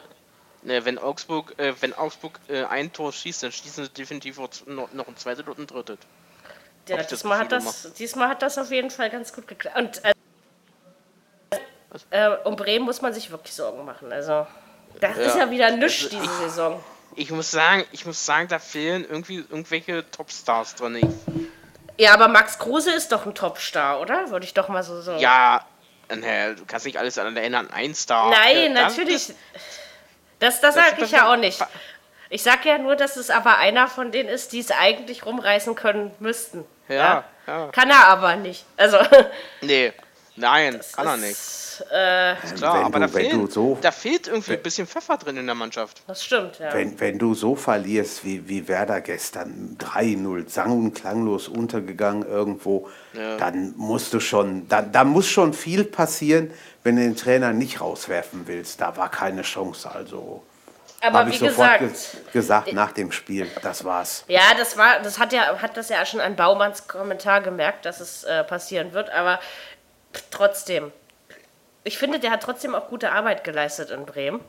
Wenn, 0.64 0.84
wenn 0.84 0.98
Augsburg, 0.98 1.54
äh, 1.58 1.74
wenn 1.80 1.92
Augsburg 1.94 2.40
äh, 2.48 2.64
ein 2.64 2.92
Tor 2.92 3.12
schießt, 3.12 3.44
dann 3.44 3.52
schießen 3.52 3.84
sie 3.84 3.90
definitiv 3.90 4.38
noch, 4.66 4.88
ein 4.88 5.16
zweites 5.16 5.46
und 5.46 5.58
ein 5.58 5.66
drittes. 5.66 5.98
Ja, 6.88 7.02
diesmal, 7.02 7.38
hat 7.38 7.52
das, 7.52 7.92
diesmal 7.94 8.28
hat 8.28 8.42
das 8.42 8.58
auf 8.58 8.70
jeden 8.70 8.90
Fall 8.90 9.08
ganz 9.08 9.32
gut 9.32 9.46
geklappt. 9.48 9.78
Und 9.78 10.04
äh, 10.04 10.12
äh, 12.10 12.36
um 12.44 12.56
Bremen 12.56 12.84
muss 12.84 13.00
man 13.00 13.14
sich 13.14 13.30
wirklich 13.30 13.54
Sorgen 13.54 13.84
machen. 13.84 14.12
Also, 14.12 14.46
das 15.00 15.16
ja, 15.16 15.22
ist 15.22 15.36
ja 15.36 15.50
wieder 15.50 15.70
nichts 15.70 16.04
also, 16.04 16.16
diese 16.16 16.24
ich, 16.24 16.30
Saison. 16.30 16.84
Ich 17.16 17.30
muss 17.30 17.50
sagen, 17.50 17.84
ich 17.92 18.04
muss 18.04 18.24
sagen, 18.24 18.48
da 18.48 18.58
fehlen 18.58 19.06
irgendwie 19.08 19.36
irgendwelche 19.36 20.10
Topstars 20.10 20.74
drin. 20.74 20.96
Ich, 20.96 22.04
ja, 22.04 22.12
aber 22.12 22.28
Max 22.28 22.58
Kruse 22.58 22.90
ist 22.90 23.12
doch 23.12 23.24
ein 23.24 23.34
Topstar, 23.34 24.00
oder? 24.00 24.30
Würde 24.30 24.44
ich 24.44 24.52
doch 24.52 24.68
mal 24.68 24.82
so 24.82 25.00
sagen. 25.00 25.20
Ja, 25.20 25.64
du 26.08 26.64
kannst 26.66 26.86
nicht 26.86 26.98
alles 26.98 27.18
an 27.18 27.36
erinnern, 27.36 27.70
ein 27.70 27.94
Star. 27.94 28.30
Nein, 28.30 28.56
äh, 28.56 28.68
natürlich. 28.70 29.28
Das, 29.28 29.36
das, 30.44 30.60
das 30.60 30.74
sage 30.74 31.04
ich 31.04 31.10
ja 31.10 31.32
auch 31.32 31.36
nicht. 31.36 31.64
Ich 32.30 32.42
sage 32.42 32.68
ja 32.68 32.78
nur, 32.78 32.96
dass 32.96 33.16
es 33.16 33.30
aber 33.30 33.58
einer 33.58 33.88
von 33.88 34.10
denen 34.10 34.28
ist, 34.28 34.52
die 34.52 34.60
es 34.60 34.70
eigentlich 34.70 35.24
rumreißen 35.24 35.74
können 35.74 36.10
müssten. 36.18 36.64
Ja, 36.88 36.94
ja. 36.96 37.24
ja. 37.46 37.68
Kann 37.68 37.90
er 37.90 38.08
aber 38.08 38.36
nicht. 38.36 38.64
Also. 38.76 38.98
Nee, 39.60 39.92
nein, 40.36 40.76
das 40.76 40.92
kann 40.92 41.06
er 41.06 41.16
nicht. 41.16 41.38
Äh, 41.90 42.34
klar, 42.56 42.76
wenn 42.76 42.84
aber 42.84 43.00
du, 43.00 43.06
da, 43.06 43.08
fehlen, 43.08 43.50
so, 43.50 43.78
da 43.80 43.90
fehlt 43.90 44.28
irgendwie 44.28 44.52
ein 44.52 44.62
bisschen 44.62 44.86
Pfeffer 44.86 45.16
drin 45.16 45.36
in 45.36 45.46
der 45.46 45.54
Mannschaft. 45.54 46.02
Das 46.06 46.24
stimmt, 46.24 46.58
ja. 46.58 46.72
Wenn, 46.72 46.98
wenn 47.00 47.18
du 47.18 47.34
so 47.34 47.56
verlierst 47.56 48.24
wie, 48.24 48.48
wie 48.48 48.68
Werder 48.68 49.00
gestern, 49.00 49.76
3-0, 49.80 50.48
sang- 50.48 50.72
und 50.72 50.94
klanglos 50.94 51.48
untergegangen 51.48 52.28
irgendwo, 52.28 52.88
ja. 53.12 53.36
dann 53.36 53.74
musst 53.76 54.12
du 54.12 54.20
schon, 54.20 54.68
da, 54.68 54.82
da 54.82 55.04
muss 55.04 55.28
schon 55.28 55.52
viel 55.52 55.84
passieren, 55.84 56.50
wenn 56.84 56.96
du 56.96 57.02
den 57.02 57.16
Trainer 57.16 57.52
nicht 57.52 57.80
rauswerfen 57.80 58.46
willst. 58.46 58.80
Da 58.80 58.96
war 58.96 59.10
keine 59.10 59.42
Chance, 59.42 59.90
also. 59.90 60.44
Aber 61.00 61.26
wie 61.26 61.30
ich 61.30 61.38
sofort 61.38 61.80
gesagt, 61.80 62.12
ge 62.32 62.40
gesagt 62.40 62.72
nach 62.72 62.92
dem 62.92 63.12
Spiel, 63.12 63.50
das 63.62 63.84
war's. 63.84 64.24
Ja, 64.28 64.54
das 64.56 64.76
war, 64.78 65.00
das 65.00 65.18
hat 65.18 65.32
ja, 65.32 65.60
hat 65.60 65.76
das 65.76 65.88
ja 65.88 66.06
schon 66.06 66.20
an 66.20 66.36
Baumanns 66.36 66.86
Kommentar 66.86 67.42
gemerkt, 67.42 67.84
dass 67.84 68.00
es 68.00 68.24
äh, 68.24 68.44
passieren 68.44 68.92
wird, 68.92 69.10
aber 69.10 69.38
trotzdem, 70.30 70.92
ich 71.82 71.98
finde, 71.98 72.20
der 72.20 72.30
hat 72.30 72.42
trotzdem 72.42 72.74
auch 72.74 72.88
gute 72.88 73.12
Arbeit 73.12 73.44
geleistet 73.44 73.90
in 73.90 74.06
Bremen. 74.06 74.40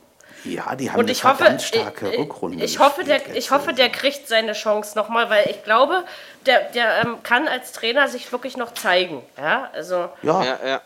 Ja, 0.44 0.74
die 0.76 0.90
haben 0.90 1.00
und 1.00 1.10
ich 1.10 1.24
hoffe, 1.24 1.44
ganz 1.44 1.64
starke 1.64 2.10
ich, 2.10 2.18
Rückrunde. 2.18 2.64
Ich 2.64 2.78
hoffe, 2.78 3.04
der, 3.04 3.34
ich 3.34 3.50
hoffe, 3.50 3.72
der 3.74 3.90
kriegt 3.90 4.28
seine 4.28 4.52
Chance 4.52 4.96
nochmal, 4.96 5.28
weil 5.28 5.50
ich 5.50 5.62
glaube, 5.64 6.04
der, 6.46 6.70
der 6.70 7.02
ähm, 7.02 7.22
kann 7.22 7.48
als 7.48 7.72
Trainer 7.72 8.08
sich 8.08 8.30
wirklich 8.32 8.56
noch 8.56 8.72
zeigen. 8.72 9.22
Ja, 9.36 9.70
also. 9.74 10.08
Ja, 10.22 10.44
ja. 10.44 10.58
ja. 10.64 10.82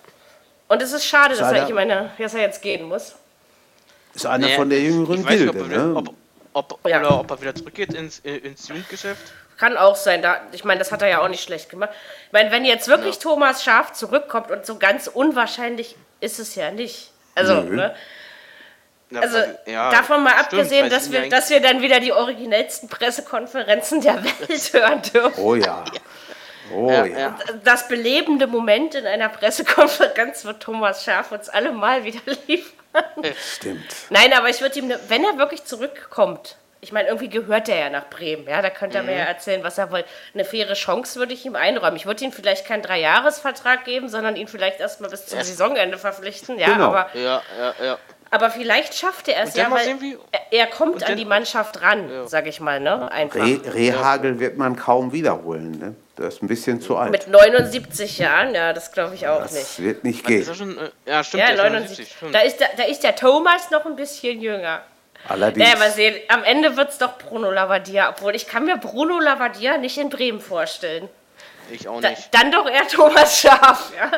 Und 0.70 0.80
es 0.80 0.92
ist 0.92 1.04
schade, 1.04 1.34
dass 1.34 1.50
er, 1.50 1.66
ich 1.66 1.74
meine, 1.74 2.12
dass 2.16 2.32
er 2.32 2.42
jetzt 2.42 2.62
gehen 2.62 2.84
muss. 2.84 3.16
Ist 4.14 4.24
einer 4.24 4.46
nee, 4.46 4.54
von 4.54 4.70
der 4.70 4.80
jüngeren 4.80 5.26
Gilde, 5.26 5.50
ob, 5.50 5.66
ne? 5.66 5.94
ob, 6.52 6.74
ob, 6.74 6.88
ja. 6.88 7.00
Oder 7.00 7.18
ob 7.18 7.30
er 7.32 7.40
wieder 7.40 7.52
zurückgeht 7.56 7.92
ins, 7.92 8.20
äh, 8.20 8.36
ins 8.36 8.68
Jugendgeschäft. 8.68 9.32
Kann 9.58 9.76
auch 9.76 9.96
sein. 9.96 10.22
Da, 10.22 10.40
ich 10.52 10.62
meine, 10.62 10.78
das 10.78 10.92
hat 10.92 11.02
er 11.02 11.08
ja 11.08 11.22
auch 11.22 11.28
nicht 11.28 11.42
schlecht 11.42 11.70
gemacht. 11.70 11.90
Ich 12.26 12.32
meine, 12.32 12.52
wenn 12.52 12.64
jetzt 12.64 12.86
wirklich 12.86 13.16
ja. 13.16 13.20
Thomas 13.20 13.64
Schaf 13.64 13.94
zurückkommt 13.94 14.52
und 14.52 14.64
so 14.64 14.78
ganz 14.78 15.08
unwahrscheinlich 15.08 15.96
ist 16.20 16.38
es 16.38 16.54
ja 16.54 16.70
nicht. 16.70 17.10
Also, 17.34 17.62
Nö. 17.62 17.74
ne? 17.74 17.94
Also 19.12 19.38
ja, 19.66 19.90
davon 19.90 20.22
mal 20.22 20.30
stimmt, 20.34 20.52
abgesehen, 20.52 20.88
dass 20.88 21.10
wir, 21.10 21.28
dass 21.28 21.50
wir 21.50 21.60
dann 21.60 21.82
wieder 21.82 21.98
die 21.98 22.12
originellsten 22.12 22.88
Pressekonferenzen 22.88 24.02
der 24.02 24.22
Welt 24.24 24.40
hören 24.72 25.02
dürfen. 25.02 25.42
Oh 25.42 25.56
ja. 25.56 25.84
Oh 26.74 26.90
ja. 26.90 27.06
ja. 27.06 27.38
Das 27.64 27.88
belebende 27.88 28.46
Moment 28.46 28.94
in 28.94 29.06
einer 29.06 29.28
Pressekonferenz 29.28 30.44
wird 30.44 30.62
Thomas 30.62 31.04
Schaf 31.04 31.32
uns 31.32 31.48
alle 31.48 31.72
mal 31.72 32.04
wieder 32.04 32.20
liefern. 32.46 32.74
Stimmt. 33.56 33.84
Nein, 34.10 34.32
aber 34.32 34.48
ich 34.48 34.60
würde 34.60 34.78
ihm, 34.78 34.88
ne, 34.88 34.98
wenn 35.08 35.24
er 35.24 35.38
wirklich 35.38 35.64
zurückkommt, 35.64 36.56
ich 36.82 36.92
meine, 36.92 37.08
irgendwie 37.08 37.28
gehört 37.28 37.68
er 37.68 37.78
ja 37.78 37.90
nach 37.90 38.08
Bremen. 38.08 38.46
Ja, 38.48 38.62
da 38.62 38.70
könnte 38.70 38.98
er 38.98 39.02
mhm. 39.02 39.10
mir 39.10 39.16
ja 39.16 39.24
erzählen, 39.24 39.62
was 39.62 39.76
er 39.76 39.92
will. 39.92 40.04
Eine 40.32 40.44
faire 40.44 40.72
Chance 40.74 41.18
würde 41.18 41.34
ich 41.34 41.44
ihm 41.44 41.54
einräumen. 41.54 41.96
Ich 41.96 42.06
würde 42.06 42.24
ihm 42.24 42.32
vielleicht 42.32 42.66
keinen 42.66 42.82
Dreijahresvertrag 42.82 43.84
geben, 43.84 44.08
sondern 44.08 44.36
ihn 44.36 44.48
vielleicht 44.48 44.80
erstmal 44.80 45.10
bis 45.10 45.26
zum 45.26 45.38
ja. 45.38 45.44
Saisonende 45.44 45.98
verpflichten. 45.98 46.58
Ja, 46.58 46.72
genau. 46.72 46.86
aber, 46.86 47.10
ja, 47.14 47.42
ja, 47.58 47.84
ja. 47.84 47.98
aber 48.30 48.50
vielleicht 48.50 48.94
schafft 48.94 49.28
er 49.28 49.42
es 49.42 49.54
ja, 49.54 49.70
weil 49.70 50.18
er, 50.50 50.66
kommt 50.68 51.04
an 51.04 51.16
die 51.16 51.26
Mannschaft 51.26 51.82
ran, 51.82 52.10
ja. 52.10 52.26
sag 52.26 52.46
ich 52.46 52.60
mal. 52.60 52.80
Ne? 52.80 53.12
Einfach. 53.12 53.40
Re 53.40 53.60
Rehagel 53.74 54.40
wird 54.40 54.56
man 54.56 54.76
kaum 54.76 55.12
wiederholen. 55.12 55.72
Ne? 55.72 55.94
Der 56.20 56.28
ist 56.28 56.42
ein 56.42 56.48
bisschen 56.48 56.82
zu 56.82 56.98
alt. 56.98 57.10
Mit 57.10 57.28
79 57.28 58.18
Jahren, 58.18 58.54
ja, 58.54 58.74
das 58.74 58.92
glaube 58.92 59.14
ich 59.14 59.26
auch 59.26 59.40
das 59.40 59.52
nicht. 59.52 59.62
Das 59.62 59.82
wird 59.82 60.04
nicht 60.04 60.26
gehen. 60.26 60.54
Schon, 60.54 60.76
äh, 60.76 60.90
ja, 61.06 61.24
stimmt. 61.24 61.48
Ja, 61.48 61.56
79. 61.56 62.14
Da, 62.30 62.40
ist 62.40 62.60
der, 62.60 62.68
da 62.76 62.82
ist 62.82 63.02
der 63.02 63.16
Thomas 63.16 63.70
noch 63.70 63.86
ein 63.86 63.96
bisschen 63.96 64.38
jünger. 64.42 64.82
Allerdings. 65.26 65.66
Ja, 65.66 65.78
mal 65.78 65.90
sehen, 65.90 66.16
am 66.28 66.44
Ende 66.44 66.76
wird 66.76 66.90
es 66.90 66.98
doch 66.98 67.16
Bruno 67.16 67.50
Lavadia, 67.50 68.10
obwohl 68.10 68.34
ich 68.34 68.46
kann 68.46 68.66
mir 68.66 68.76
Bruno 68.76 69.18
Lavadia 69.18 69.78
nicht 69.78 69.96
in 69.96 70.10
Bremen 70.10 70.42
vorstellen. 70.42 71.08
Ich 71.70 71.88
auch 71.88 72.02
nicht. 72.02 72.28
Da, 72.30 72.40
dann 72.40 72.52
doch 72.52 72.68
eher 72.68 72.86
Thomas 72.86 73.40
Schaf, 73.40 73.90
ja. 73.98 74.10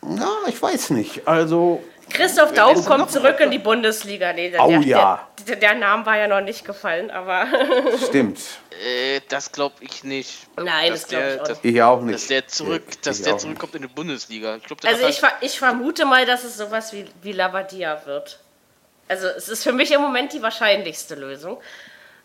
Na, 0.00 0.30
ich 0.46 0.60
weiß 0.60 0.90
nicht. 0.90 1.28
Also. 1.28 1.84
Christoph 2.10 2.52
Daum 2.52 2.84
kommt 2.84 3.10
zurück 3.10 3.40
in 3.40 3.50
die 3.50 3.58
Bundesliga. 3.58 4.32
Nee, 4.32 4.50
der, 4.50 4.64
oh 4.64 4.70
ja. 4.80 5.28
Der, 5.46 5.56
der, 5.56 5.74
Name 5.74 6.04
war 6.06 6.16
ja 6.16 6.28
noch 6.28 6.40
nicht 6.40 6.64
gefallen, 6.64 7.10
aber. 7.10 7.46
Stimmt. 8.08 8.38
Äh, 8.70 9.20
das 9.28 9.52
glaube 9.52 9.76
ich 9.80 10.04
nicht. 10.04 10.46
Nein, 10.56 10.92
das 10.92 11.08
glaube 11.08 11.34
ich 11.34 11.40
auch 11.40 11.48
nicht. 11.48 11.64
Ich 11.64 11.82
auch 11.82 12.00
nicht. 12.02 12.14
Dass 12.14 12.26
der, 12.26 12.46
zurück, 12.46 12.82
ich, 12.88 13.00
dass 13.00 13.22
der 13.22 13.38
zurückkommt 13.38 13.74
in 13.74 13.82
die 13.82 13.88
Bundesliga. 13.88 14.56
Ich 14.56 14.64
glaub, 14.64 14.84
also 14.84 15.06
ich, 15.06 15.22
ich 15.40 15.58
vermute 15.58 16.04
mal, 16.04 16.26
dass 16.26 16.44
es 16.44 16.56
sowas 16.56 16.92
wie, 16.92 17.06
wie 17.22 17.32
Lavadia 17.32 18.04
wird. 18.06 18.40
Also 19.08 19.26
es 19.28 19.48
ist 19.48 19.62
für 19.62 19.72
mich 19.72 19.90
im 19.92 20.00
Moment 20.00 20.32
die 20.32 20.42
wahrscheinlichste 20.42 21.14
Lösung. 21.14 21.58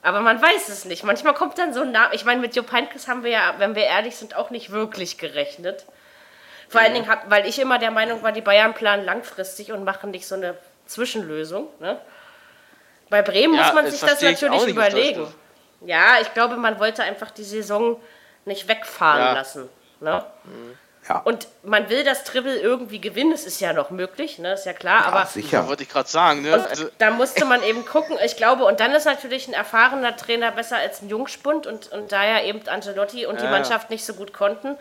Aber 0.01 0.19
man 0.19 0.41
weiß 0.41 0.67
es 0.67 0.83
nicht. 0.83 1.03
Manchmal 1.03 1.33
kommt 1.33 1.57
dann 1.57 1.73
so 1.73 1.81
ein 1.81 1.91
Name. 1.91 2.13
Ich 2.13 2.25
meine, 2.25 2.41
mit 2.41 2.55
Jupp 2.55 2.71
Heynckes 2.73 3.07
haben 3.07 3.23
wir 3.23 3.31
ja, 3.31 3.55
wenn 3.57 3.73
wir 3.73 3.83
ehrlich 3.83 4.17
sind, 4.17 4.35
auch 4.35 4.49
nicht 4.49 4.69
wirklich 4.69 5.17
gerechnet. 5.17 5.85
Vor 6.73 6.81
allen 6.81 6.93
Dingen, 6.93 7.07
hab, 7.07 7.29
weil 7.29 7.45
ich 7.45 7.59
immer 7.59 7.79
der 7.79 7.91
Meinung 7.91 8.23
war, 8.23 8.31
die 8.31 8.41
Bayern 8.41 8.73
planen 8.73 9.05
langfristig 9.05 9.71
und 9.71 9.83
machen 9.83 10.11
nicht 10.11 10.27
so 10.27 10.35
eine 10.35 10.55
Zwischenlösung. 10.87 11.67
Ne? 11.79 11.99
Bei 13.09 13.21
Bremen 13.21 13.53
ja, 13.53 13.63
muss 13.63 13.73
man 13.73 13.89
sich 13.89 14.01
das 14.01 14.21
natürlich 14.21 14.67
überlegen. 14.67 15.27
Ja, 15.85 16.19
ich 16.21 16.33
glaube, 16.33 16.57
man 16.57 16.79
wollte 16.79 17.03
einfach 17.03 17.31
die 17.31 17.43
Saison 17.43 18.01
nicht 18.45 18.67
wegfahren 18.67 19.21
ja. 19.21 19.33
lassen. 19.33 19.69
Ne? 19.99 20.25
Mhm. 20.45 20.77
Ja. 21.07 21.19
Und 21.19 21.47
man 21.63 21.89
will 21.89 22.03
das 22.03 22.23
Triple 22.23 22.57
irgendwie 22.57 23.01
gewinnen, 23.01 23.31
das 23.31 23.43
ist 23.43 23.59
ja 23.59 23.73
noch 23.73 23.89
möglich, 23.89 24.39
ne? 24.39 24.53
ist 24.53 24.65
ja 24.65 24.73
klar. 24.73 25.01
Ja, 25.01 25.07
aber 25.07 25.25
sicher. 25.25 25.67
wollte 25.67 25.83
ich 25.83 25.89
gerade 25.89 26.07
sagen. 26.07 26.43
Ne? 26.43 26.53
Also 26.53 26.87
da 26.97 27.11
musste 27.11 27.45
man 27.45 27.61
eben 27.61 27.85
gucken, 27.85 28.17
ich 28.23 28.37
glaube, 28.37 28.63
und 28.63 28.79
dann 28.79 28.93
ist 28.93 29.05
natürlich 29.05 29.47
ein 29.47 29.53
erfahrener 29.53 30.15
Trainer 30.15 30.51
besser 30.51 30.77
als 30.77 31.01
ein 31.01 31.09
Jungspund 31.09 31.67
und, 31.67 31.91
und 31.91 32.11
da 32.11 32.23
ja 32.23 32.41
eben 32.43 32.65
Angelotti 32.67 33.25
und 33.25 33.35
ja, 33.35 33.45
die 33.45 33.51
Mannschaft 33.51 33.89
nicht 33.89 34.05
so 34.05 34.13
gut 34.13 34.33
konnten. 34.33 34.77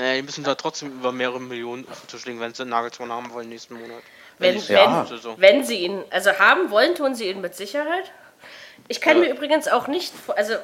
Ja, 0.00 0.14
die 0.14 0.22
müssen 0.22 0.44
da 0.44 0.54
trotzdem 0.54 0.92
über 0.92 1.12
mehrere 1.12 1.40
Millionen 1.40 1.86
auf 1.90 2.00
den 2.00 2.08
Tisch 2.08 2.24
legen, 2.24 2.40
wenn 2.40 2.54
sie 2.54 2.62
einen 2.62 2.70
Nagelsmann 2.70 3.12
haben 3.12 3.30
wollen 3.32 3.48
nächsten 3.50 3.74
Monat. 3.74 4.02
Wenn, 4.38 4.56
wenn, 4.56 4.74
ja. 4.74 5.06
wenn 5.36 5.64
sie 5.64 5.84
ihn, 5.84 6.02
also 6.08 6.32
haben 6.38 6.70
wollen, 6.70 6.94
tun 6.94 7.14
sie 7.14 7.28
ihn 7.28 7.42
mit 7.42 7.54
Sicherheit. 7.54 8.10
Ich 8.88 9.02
kann 9.02 9.20
mir 9.20 9.28
übrigens 9.28 9.68
auch 9.68 9.86
nicht, 9.88 10.14
also 10.34 10.54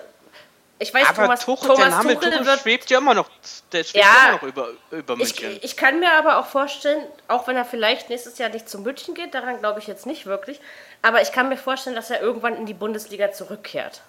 ich 0.78 0.93
weiß, 0.93 1.09
aber 1.09 1.22
Thomas, 1.22 1.45
Tuchel, 1.45 1.68
Thomas 1.68 1.78
der 1.78 1.91
Name 1.91 2.14
Tuchel, 2.14 2.30
Tuchel 2.30 2.47
wird, 2.47 2.61
schwebt 2.61 2.91
ja 2.91 2.99
immer 2.99 3.12
noch, 3.12 3.28
der 3.72 3.84
schwebt 3.84 4.05
ja, 4.05 4.28
immer 4.28 4.32
noch 4.37 4.43
über, 4.43 4.68
über 4.91 5.16
München. 5.16 5.53
Ich, 5.53 5.64
ich, 5.64 5.76
kann 5.76 6.01
mir 6.01 6.12
aber 6.12 6.39
auch 6.39 6.47
vorstellen, 6.47 7.03
auch 7.28 7.47
wenn 7.47 7.57
er 7.57 7.66
vielleicht 7.66 8.09
nächstes 8.09 8.39
Jahr 8.39 8.49
nicht 8.49 8.68
zu 8.68 8.78
München 8.78 9.14
geht, 9.14 9.34
daran 9.34 9.59
glaube 9.59 9.80
ich 9.80 9.87
jetzt 9.87 10.07
nicht 10.07 10.24
wirklich, 10.24 10.61
aber 11.03 11.20
ich 11.20 11.32
kann 11.32 11.51
mir 11.51 11.59
vorstellen, 11.59 11.97
dass 11.97 12.11
er 12.11 12.22
irgendwann 12.22 12.57
in 12.57 12.64
die 12.64 12.74
Bundesliga 12.74 13.32
zurückkehrt. 13.32 14.01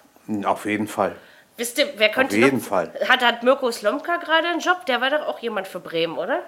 Auf 0.44 0.64
jeden 0.64 0.88
Fall. 0.88 1.16
Wisst 1.58 1.76
ihr, 1.76 1.92
wer 1.96 2.08
könnte 2.08 2.36
Auf 2.36 2.40
jeden 2.40 2.58
noch, 2.58 2.64
Fall. 2.64 2.92
Hat, 3.08 3.20
hat 3.20 3.42
Mirko 3.42 3.72
Slomka 3.72 4.16
gerade 4.18 4.46
einen 4.46 4.60
Job? 4.60 4.86
Der 4.86 5.00
war 5.00 5.10
doch 5.10 5.26
auch 5.26 5.40
jemand 5.40 5.66
für 5.66 5.80
Bremen, 5.80 6.16
oder? 6.16 6.44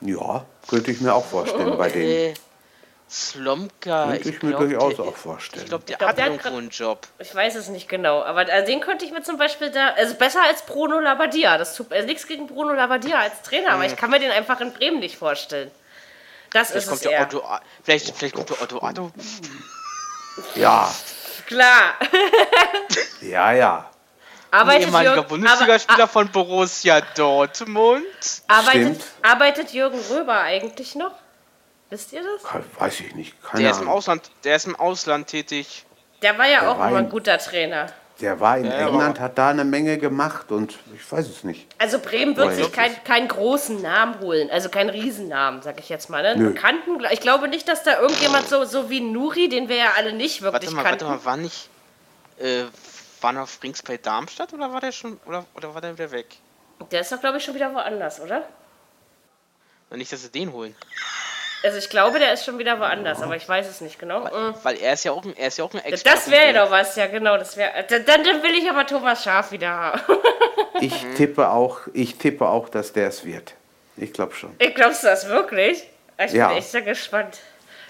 Ja, 0.00 0.44
könnte 0.68 0.92
ich 0.92 1.00
mir 1.00 1.12
auch 1.12 1.24
vorstellen 1.24 1.76
bei 1.76 1.90
denen. 1.90 2.34
Slomka. 3.10 4.10
Könnte 4.10 4.28
ich, 4.28 4.36
ich 4.36 4.42
mir 4.42 4.50
glaub, 4.50 4.60
durchaus 4.60 4.94
der, 4.94 5.04
auch 5.04 5.16
vorstellen. 5.16 5.64
Ich 5.64 5.68
glaube, 5.68 5.84
der 5.86 5.96
glaub, 5.96 6.10
hat 6.10 6.18
der 6.18 6.26
irgendwo 6.26 6.56
einen 6.56 6.68
Job. 6.68 7.08
Ich 7.18 7.34
weiß 7.34 7.56
es 7.56 7.68
nicht 7.68 7.88
genau, 7.88 8.22
aber 8.22 8.44
den 8.44 8.80
könnte 8.80 9.04
ich 9.04 9.10
mir 9.10 9.22
zum 9.22 9.36
Beispiel 9.36 9.70
da, 9.70 9.88
also 9.96 10.14
besser 10.14 10.44
als 10.44 10.62
Bruno 10.62 11.00
Labbadia. 11.00 11.58
Das 11.58 11.74
tut 11.74 11.92
also 11.92 12.06
nichts 12.06 12.28
gegen 12.28 12.46
Bruno 12.46 12.74
Labbadia 12.74 13.18
als 13.18 13.42
Trainer, 13.42 13.70
mhm. 13.70 13.74
aber 13.74 13.86
ich 13.86 13.96
kann 13.96 14.10
mir 14.10 14.20
den 14.20 14.30
einfach 14.30 14.60
in 14.60 14.72
Bremen 14.72 15.00
nicht 15.00 15.16
vorstellen. 15.16 15.72
Das 16.52 16.68
vielleicht 16.68 16.84
ist 16.84 16.88
kommt 16.88 17.04
es 17.04 17.08
der 17.08 17.22
Otto, 17.22 17.42
vielleicht, 17.82 18.16
vielleicht 18.16 18.34
kommt 18.36 18.50
der 18.50 18.62
Otto 18.62 18.80
Otto. 18.80 19.10
Ja. 20.54 20.88
Klar. 21.48 21.94
ja, 23.22 23.52
ja. 23.52 23.90
Arbeitet 24.50 24.88
ehemaliger 24.88 25.22
Bundesligaspieler 25.22 26.04
aber, 26.04 26.12
von 26.12 26.28
Borussia 26.30 27.00
Dortmund. 27.16 28.04
Arbeitet, 28.46 29.00
arbeitet 29.22 29.72
Jürgen 29.72 29.98
Röber 30.10 30.40
eigentlich 30.40 30.94
noch? 30.94 31.12
Wisst 31.90 32.12
ihr 32.12 32.22
das? 32.22 32.62
Weiß 32.78 33.00
ich 33.00 33.14
nicht. 33.14 33.42
Keine 33.42 33.62
der, 33.62 33.70
ist 33.72 33.80
im 33.80 33.88
Ausland, 33.88 34.30
der 34.44 34.56
ist 34.56 34.66
im 34.66 34.76
Ausland 34.76 35.28
tätig. 35.28 35.86
Der 36.20 36.36
war 36.36 36.46
ja 36.46 36.60
der 36.60 36.70
auch 36.70 36.78
war 36.78 36.88
immer 36.88 36.98
ein 36.98 37.08
guter 37.08 37.38
Trainer. 37.38 37.86
Der 38.20 38.40
war 38.40 38.58
in 38.58 38.64
ja, 38.64 38.88
England, 38.88 39.20
hat 39.20 39.38
da 39.38 39.50
eine 39.50 39.64
Menge 39.64 39.96
gemacht 39.96 40.50
und 40.50 40.76
ich 40.92 41.10
weiß 41.10 41.28
es 41.28 41.44
nicht. 41.44 41.68
Also 41.78 42.00
Bremen 42.00 42.36
wird 42.36 42.54
sich 42.54 42.72
keinen 42.72 42.96
kein 43.04 43.28
großen 43.28 43.80
Namen 43.80 44.18
holen, 44.18 44.50
also 44.50 44.68
keinen 44.68 44.90
Riesennamen, 44.90 45.62
sag 45.62 45.78
ich 45.78 45.88
jetzt 45.88 46.10
mal. 46.10 46.22
Ne? 46.36 46.50
Bekannten, 46.50 46.98
ich 47.12 47.20
glaube 47.20 47.46
nicht, 47.46 47.68
dass 47.68 47.84
da 47.84 48.00
irgendjemand 48.00 48.48
so, 48.48 48.64
so 48.64 48.90
wie 48.90 49.00
Nuri, 49.00 49.48
den 49.48 49.68
wir 49.68 49.76
ja 49.76 49.92
alle 49.96 50.12
nicht 50.12 50.42
wirklich 50.42 50.62
warte 50.64 50.74
mal, 50.74 50.82
kannten. 50.82 51.06
Warte 51.06 51.18
mal, 51.18 51.24
war 51.24 51.36
nicht, 51.36 51.68
äh, 52.38 52.64
war 53.20 53.32
noch 53.32 53.48
Frings 53.48 53.82
bei 53.82 53.96
Darmstadt 53.96 54.52
oder 54.52 54.72
war 54.72 54.80
der 54.80 54.90
schon, 54.90 55.20
oder, 55.24 55.44
oder 55.54 55.74
war 55.74 55.80
der 55.80 55.96
wieder 55.96 56.10
weg? 56.10 56.26
Der 56.90 57.02
ist 57.02 57.12
doch, 57.12 57.20
glaube 57.20 57.38
ich, 57.38 57.44
schon 57.44 57.54
wieder 57.54 57.72
woanders, 57.72 58.20
oder? 58.20 58.42
Nicht, 59.90 60.12
dass 60.12 60.22
sie 60.22 60.30
den 60.30 60.52
holen. 60.52 60.74
Also 61.64 61.78
ich 61.78 61.88
glaube, 61.88 62.18
der 62.18 62.32
ist 62.32 62.44
schon 62.44 62.58
wieder 62.58 62.78
woanders, 62.78 63.20
aber 63.20 63.34
ich 63.34 63.48
weiß 63.48 63.68
es 63.68 63.80
nicht 63.80 63.98
genau. 63.98 64.24
Weil, 64.24 64.54
weil 64.62 64.76
er 64.78 64.92
ist 64.92 65.04
ja 65.04 65.12
auch 65.12 65.24
ein, 65.24 65.36
er 65.36 65.48
ist 65.48 65.58
ja 65.58 65.64
auch 65.64 65.74
ein 65.74 65.84
Extra. 65.84 66.10
Das 66.10 66.30
wäre 66.30 66.52
ja 66.52 66.64
doch 66.64 66.70
was, 66.70 66.94
ja 66.94 67.06
genau. 67.06 67.36
Das 67.36 67.56
wäre. 67.56 67.84
Dann, 67.88 68.04
dann 68.04 68.42
will 68.42 68.54
ich 68.54 68.70
aber 68.70 68.86
Thomas 68.86 69.24
Schaf 69.24 69.50
wieder 69.50 69.70
haben. 69.70 70.00
ich 70.80 70.94
tippe 71.16 71.50
auch, 71.50 71.80
ich 71.92 72.16
tippe 72.16 72.46
auch, 72.46 72.68
dass 72.68 72.92
der 72.92 73.08
es 73.08 73.24
wird. 73.24 73.54
Ich 73.96 74.12
glaube 74.12 74.34
schon. 74.34 74.54
Ich 74.58 74.74
glaubst 74.74 75.02
du 75.02 75.08
das 75.08 75.28
wirklich? 75.28 75.84
Ich 76.24 76.32
ja. 76.32 76.48
bin 76.48 76.58
echt 76.58 76.70
sehr 76.70 76.82
gespannt. 76.82 77.38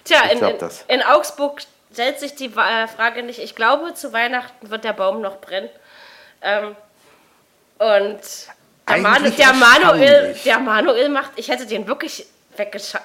Tja, 0.04 0.22
in, 0.30 0.38
in, 0.38 0.56
in, 0.88 1.02
Augsburg 1.02 1.60
stellt 1.92 2.18
sich 2.18 2.34
die 2.34 2.46
äh, 2.46 2.88
Frage 2.88 3.22
nicht. 3.22 3.38
Ich 3.38 3.54
glaube, 3.54 3.92
zu 3.94 4.14
Weihnachten 4.14 4.70
wird 4.70 4.84
der 4.84 4.94
Baum 4.94 5.20
noch 5.20 5.40
brennen. 5.40 5.68
Ähm, 6.40 6.74
und 7.78 8.20
der, 8.88 8.98
Manu, 8.98 9.30
der, 9.30 9.52
Manuel, 9.52 10.36
der 10.44 10.58
Manuel 10.58 11.08
macht, 11.10 11.32
ich 11.36 11.48
hätte 11.48 11.66
den 11.66 11.86
wirklich 11.86 12.26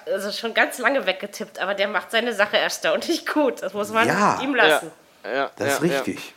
also 0.05 0.31
schon 0.31 0.53
ganz 0.53 0.77
lange 0.77 1.05
weggetippt, 1.05 1.59
aber 1.59 1.73
der 1.73 1.87
macht 1.87 2.11
seine 2.11 2.33
Sache 2.33 2.57
erstaunlich 2.57 3.25
gut. 3.25 3.61
Das 3.61 3.73
muss 3.73 3.91
man 3.91 4.07
ja, 4.07 4.39
ihm 4.41 4.55
lassen. 4.55 4.91
Ja, 5.23 5.33
ja, 5.33 5.51
das 5.57 5.73
ist 5.73 5.81
richtig. 5.81 6.33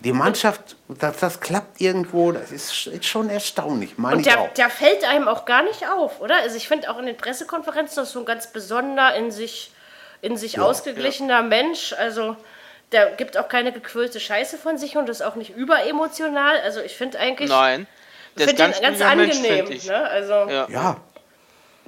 Die 0.00 0.12
Mannschaft, 0.12 0.76
das, 0.88 1.18
das 1.18 1.40
klappt 1.40 1.78
irgendwo, 1.78 2.32
das 2.32 2.50
ist, 2.50 2.86
ist 2.86 3.04
schon 3.04 3.28
erstaunlich. 3.28 3.98
Und 3.98 4.24
der, 4.24 4.48
der 4.56 4.70
fällt 4.70 5.04
einem 5.04 5.28
auch 5.28 5.44
gar 5.44 5.62
nicht 5.62 5.86
auf, 5.86 6.22
oder? 6.22 6.36
Also 6.36 6.56
ich 6.56 6.68
finde 6.68 6.90
auch 6.90 6.98
in 6.98 7.04
den 7.04 7.18
Pressekonferenzen 7.18 7.96
das 7.96 8.08
ist 8.08 8.14
so 8.14 8.20
ein 8.20 8.24
ganz 8.24 8.46
besonderer, 8.46 9.14
in 9.14 9.30
sich, 9.30 9.72
in 10.22 10.38
sich 10.38 10.58
ausgeglichener 10.58 11.42
Mensch. 11.42 11.92
Also 11.92 12.36
der 12.92 13.10
gibt 13.10 13.36
auch 13.36 13.48
keine 13.48 13.72
gequirlte 13.72 14.20
Scheiße 14.20 14.56
von 14.56 14.78
sich 14.78 14.96
und 14.96 15.08
ist 15.10 15.22
auch 15.22 15.34
nicht 15.34 15.54
überemotional. 15.54 16.58
Also 16.60 16.80
ich 16.80 16.96
finde 16.96 17.18
eigentlich. 17.18 17.50
Nein. 17.50 17.86
Ich 18.36 18.44
finde 18.44 18.62
ihn 18.64 18.82
ganz 18.82 19.00
angenehm. 19.02 19.68
Mensch, 19.68 19.86
ne? 19.86 20.08
also, 20.08 20.48
ja. 20.48 20.96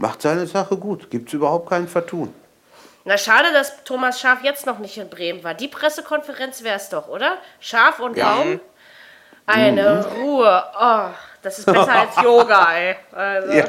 Macht 0.03 0.20
seine 0.20 0.48
Sache 0.48 0.76
gut. 0.76 1.11
Gibt 1.11 1.28
es 1.28 1.34
überhaupt 1.34 1.70
kein 1.70 1.86
Vertun. 1.86 2.34
Na, 3.05 3.16
schade, 3.16 3.53
dass 3.53 3.84
Thomas 3.84 4.20
Schaf 4.20 4.42
jetzt 4.42 4.66
noch 4.66 4.80
nicht 4.80 4.98
in 4.98 5.09
Bremen 5.09 5.44
war. 5.44 5.55
Die 5.55 5.68
Pressekonferenz 5.68 6.64
wäre 6.64 6.74
es 6.74 6.88
doch, 6.88 7.07
oder? 7.07 7.36
Schaf 7.61 8.00
und 8.00 8.16
ja. 8.16 8.34
Baum. 8.34 8.61
Eine 9.46 10.05
mhm. 10.05 10.20
Ruhe. 10.20 10.64
Oh, 10.76 11.05
das 11.42 11.61
ist 11.61 11.66
besser 11.66 11.92
als 11.92 12.16
Yoga, 12.22 12.72
ey. 12.74 12.96
Also. 13.12 13.53
Ja. 13.53 13.64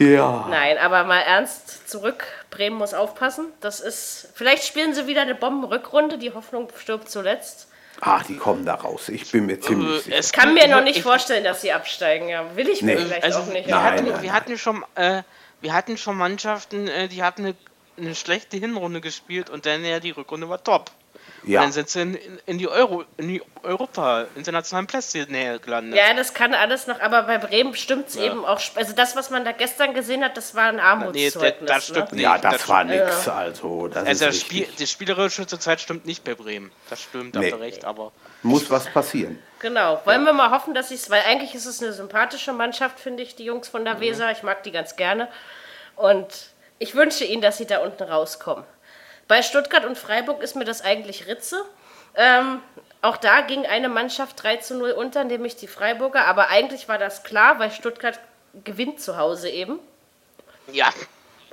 ja. 0.00 0.46
Nein, 0.50 0.78
aber 0.78 1.04
mal 1.04 1.20
ernst 1.20 1.88
zurück. 1.88 2.24
Bremen 2.50 2.78
muss 2.78 2.94
aufpassen. 2.94 3.52
Das 3.60 3.78
ist. 3.78 4.32
Vielleicht 4.34 4.64
spielen 4.64 4.92
sie 4.92 5.06
wieder 5.06 5.22
eine 5.22 5.36
Bombenrückrunde. 5.36 6.18
Die 6.18 6.34
Hoffnung 6.34 6.66
stirbt 6.76 7.08
zuletzt. 7.08 7.69
Ah, 8.00 8.22
die 8.26 8.36
kommen 8.36 8.64
da 8.64 8.74
raus. 8.74 9.08
Ich 9.08 9.30
bin 9.30 9.46
mir 9.46 9.60
ziemlich 9.60 9.88
äh, 9.88 10.00
sicher. 10.00 10.18
Ich 10.20 10.32
kann 10.32 10.54
mir 10.54 10.68
noch 10.68 10.82
nicht 10.82 11.02
vorstellen, 11.02 11.44
dass 11.44 11.60
sie 11.60 11.72
absteigen. 11.72 12.28
Ja, 12.28 12.56
will 12.56 12.68
ich 12.68 12.80
nee. 12.82 12.96
vielleicht 12.96 13.24
also, 13.24 13.40
auch 13.40 13.46
nicht. 13.46 13.66
Wir, 13.66 13.74
nein, 13.74 13.84
hatten, 13.84 14.04
nein, 14.06 14.22
wir 14.22 14.32
hatten 14.32 14.58
schon, 14.58 14.84
äh, 14.94 15.22
wir 15.60 15.74
hatten 15.74 15.98
schon 15.98 16.16
Mannschaften, 16.16 16.88
äh, 16.88 17.08
die 17.08 17.22
hatten 17.22 17.44
eine, 17.44 17.54
eine, 17.98 18.14
schlechte 18.14 18.56
Hinrunde 18.56 19.00
gespielt 19.02 19.50
und 19.50 19.66
dann 19.66 19.84
ja 19.84 20.00
die 20.00 20.10
Rückrunde 20.10 20.48
war 20.48 20.64
top. 20.64 20.90
Ja. 21.42 21.60
Und 21.60 21.66
dann 21.66 21.72
sind 21.72 21.88
sie 21.88 22.00
in, 22.02 22.18
in, 22.46 22.58
die 22.58 22.68
Euro, 22.68 23.04
in 23.16 23.28
die 23.28 23.42
Europa, 23.62 24.26
internationalen 24.34 24.86
Plätze 24.86 25.26
näher 25.28 25.58
gelandet. 25.58 25.96
Ja, 25.96 26.12
das 26.14 26.34
kann 26.34 26.54
alles 26.54 26.86
noch, 26.86 27.00
aber 27.00 27.22
bei 27.22 27.38
Bremen 27.38 27.74
stimmt 27.74 28.08
es 28.08 28.16
ja. 28.16 28.24
eben 28.24 28.44
auch. 28.44 28.60
Also 28.74 28.94
das, 28.94 29.16
was 29.16 29.30
man 29.30 29.44
da 29.44 29.52
gestern 29.52 29.94
gesehen 29.94 30.22
hat, 30.22 30.36
das 30.36 30.54
war 30.54 30.64
ein 30.64 30.80
Armutszeugnis. 30.80 31.60
Nee, 31.60 31.66
das, 31.66 31.86
stimmt 31.86 32.10
ne? 32.12 32.16
nicht. 32.16 32.24
Ja, 32.24 32.38
das, 32.38 32.52
das 32.52 32.68
war 32.68 32.84
nichts. 32.84 33.28
Also, 33.28 33.88
das 33.88 34.06
also 34.06 34.26
das, 34.26 34.40
Spiel, 34.40 34.66
das 34.78 34.90
Spielerische 34.90 35.46
zurzeit 35.46 35.80
stimmt 35.80 36.06
nicht 36.06 36.24
bei 36.24 36.34
Bremen. 36.34 36.70
Das 36.90 37.02
stimmt, 37.02 37.34
nee. 37.34 37.50
habt 37.50 37.60
recht, 37.60 37.84
aber... 37.84 38.12
Muss 38.42 38.70
was 38.70 38.86
passieren. 38.86 39.38
Genau. 39.60 40.00
Wollen 40.04 40.22
ja. 40.22 40.26
wir 40.26 40.32
mal 40.32 40.50
hoffen, 40.50 40.74
dass 40.74 40.90
es, 40.90 41.10
weil 41.10 41.22
eigentlich 41.26 41.54
ist 41.54 41.66
es 41.66 41.82
eine 41.82 41.92
sympathische 41.92 42.52
Mannschaft, 42.52 43.00
finde 43.00 43.22
ich, 43.22 43.36
die 43.36 43.44
Jungs 43.44 43.68
von 43.68 43.84
der 43.84 43.96
mhm. 43.96 44.00
Weser. 44.00 44.30
Ich 44.30 44.42
mag 44.42 44.62
die 44.62 44.72
ganz 44.72 44.96
gerne. 44.96 45.28
Und 45.96 46.50
ich 46.78 46.94
wünsche 46.94 47.24
ihnen, 47.24 47.42
dass 47.42 47.58
sie 47.58 47.66
da 47.66 47.78
unten 47.78 48.02
rauskommen. 48.02 48.64
Bei 49.30 49.42
Stuttgart 49.42 49.84
und 49.84 49.96
Freiburg 49.96 50.42
ist 50.42 50.56
mir 50.56 50.64
das 50.64 50.82
eigentlich 50.82 51.28
Ritze. 51.28 51.64
Ähm, 52.16 52.60
auch 53.00 53.16
da 53.16 53.42
ging 53.42 53.64
eine 53.64 53.88
Mannschaft 53.88 54.42
3 54.42 54.56
zu 54.56 54.74
0 54.76 54.90
unter, 54.90 55.22
nämlich 55.22 55.54
die 55.54 55.68
Freiburger. 55.68 56.24
Aber 56.24 56.48
eigentlich 56.48 56.88
war 56.88 56.98
das 56.98 57.22
klar, 57.22 57.60
weil 57.60 57.70
Stuttgart 57.70 58.18
gewinnt 58.64 59.00
zu 59.00 59.16
Hause 59.16 59.48
eben. 59.48 59.78
Ja. 60.72 60.92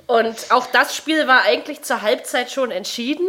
Und 0.08 0.50
auch 0.50 0.66
das 0.66 0.96
Spiel 0.96 1.28
war 1.28 1.42
eigentlich 1.42 1.82
zur 1.82 2.02
Halbzeit 2.02 2.50
schon 2.50 2.72
entschieden. 2.72 3.28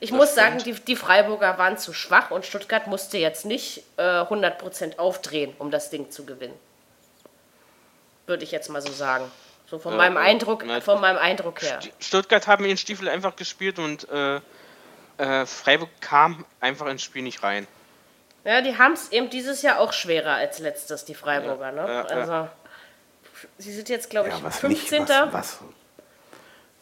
Ich 0.00 0.10
das 0.10 0.18
muss 0.18 0.34
sagen, 0.34 0.58
die, 0.58 0.74
die, 0.74 0.96
Freiburger 0.96 1.56
waren 1.56 1.78
zu 1.78 1.94
schwach 1.94 2.30
und 2.30 2.44
Stuttgart 2.44 2.88
musste 2.88 3.16
jetzt 3.16 3.46
nicht 3.46 3.84
äh, 3.96 4.02
100% 4.02 4.98
aufdrehen, 4.98 5.54
um 5.58 5.70
das 5.70 5.88
Ding 5.88 6.10
zu 6.10 6.26
gewinnen. 6.26 6.58
Würde 8.26 8.44
ich 8.44 8.50
jetzt 8.50 8.68
mal 8.68 8.82
so 8.82 8.92
sagen. 8.92 9.32
So 9.70 9.78
von 9.78 9.92
ja, 9.92 9.98
meinem 9.98 10.16
Eindruck, 10.16 10.64
na, 10.66 10.80
von 10.80 11.00
meinem 11.00 11.18
Eindruck 11.18 11.62
her. 11.62 11.78
Stuttgart 12.00 12.48
haben 12.48 12.64
ihren 12.64 12.76
Stiefel 12.76 13.08
einfach 13.08 13.36
gespielt 13.36 13.78
und 13.78 14.08
äh, 14.08 14.40
äh, 15.16 15.46
Freiburg 15.46 15.90
kam 16.00 16.44
einfach 16.58 16.86
ins 16.86 17.04
Spiel 17.04 17.22
nicht 17.22 17.44
rein. 17.44 17.68
Ja, 18.44 18.62
die 18.62 18.76
haben 18.78 18.94
es 18.94 19.12
eben 19.12 19.30
dieses 19.30 19.62
Jahr 19.62 19.78
auch 19.78 19.92
schwerer 19.92 20.32
als 20.32 20.58
letztes, 20.58 21.04
die 21.04 21.14
Freiburger. 21.14 21.66
Ja, 21.66 21.86
ne? 21.86 21.92
Ja, 21.92 22.02
also, 22.02 22.48
sie 23.58 23.72
sind 23.72 23.88
jetzt, 23.88 24.10
glaube 24.10 24.30
ich, 24.30 24.34
15. 24.34 25.02
Mich, 25.02 25.08
was, 25.08 25.32
was, 25.32 25.58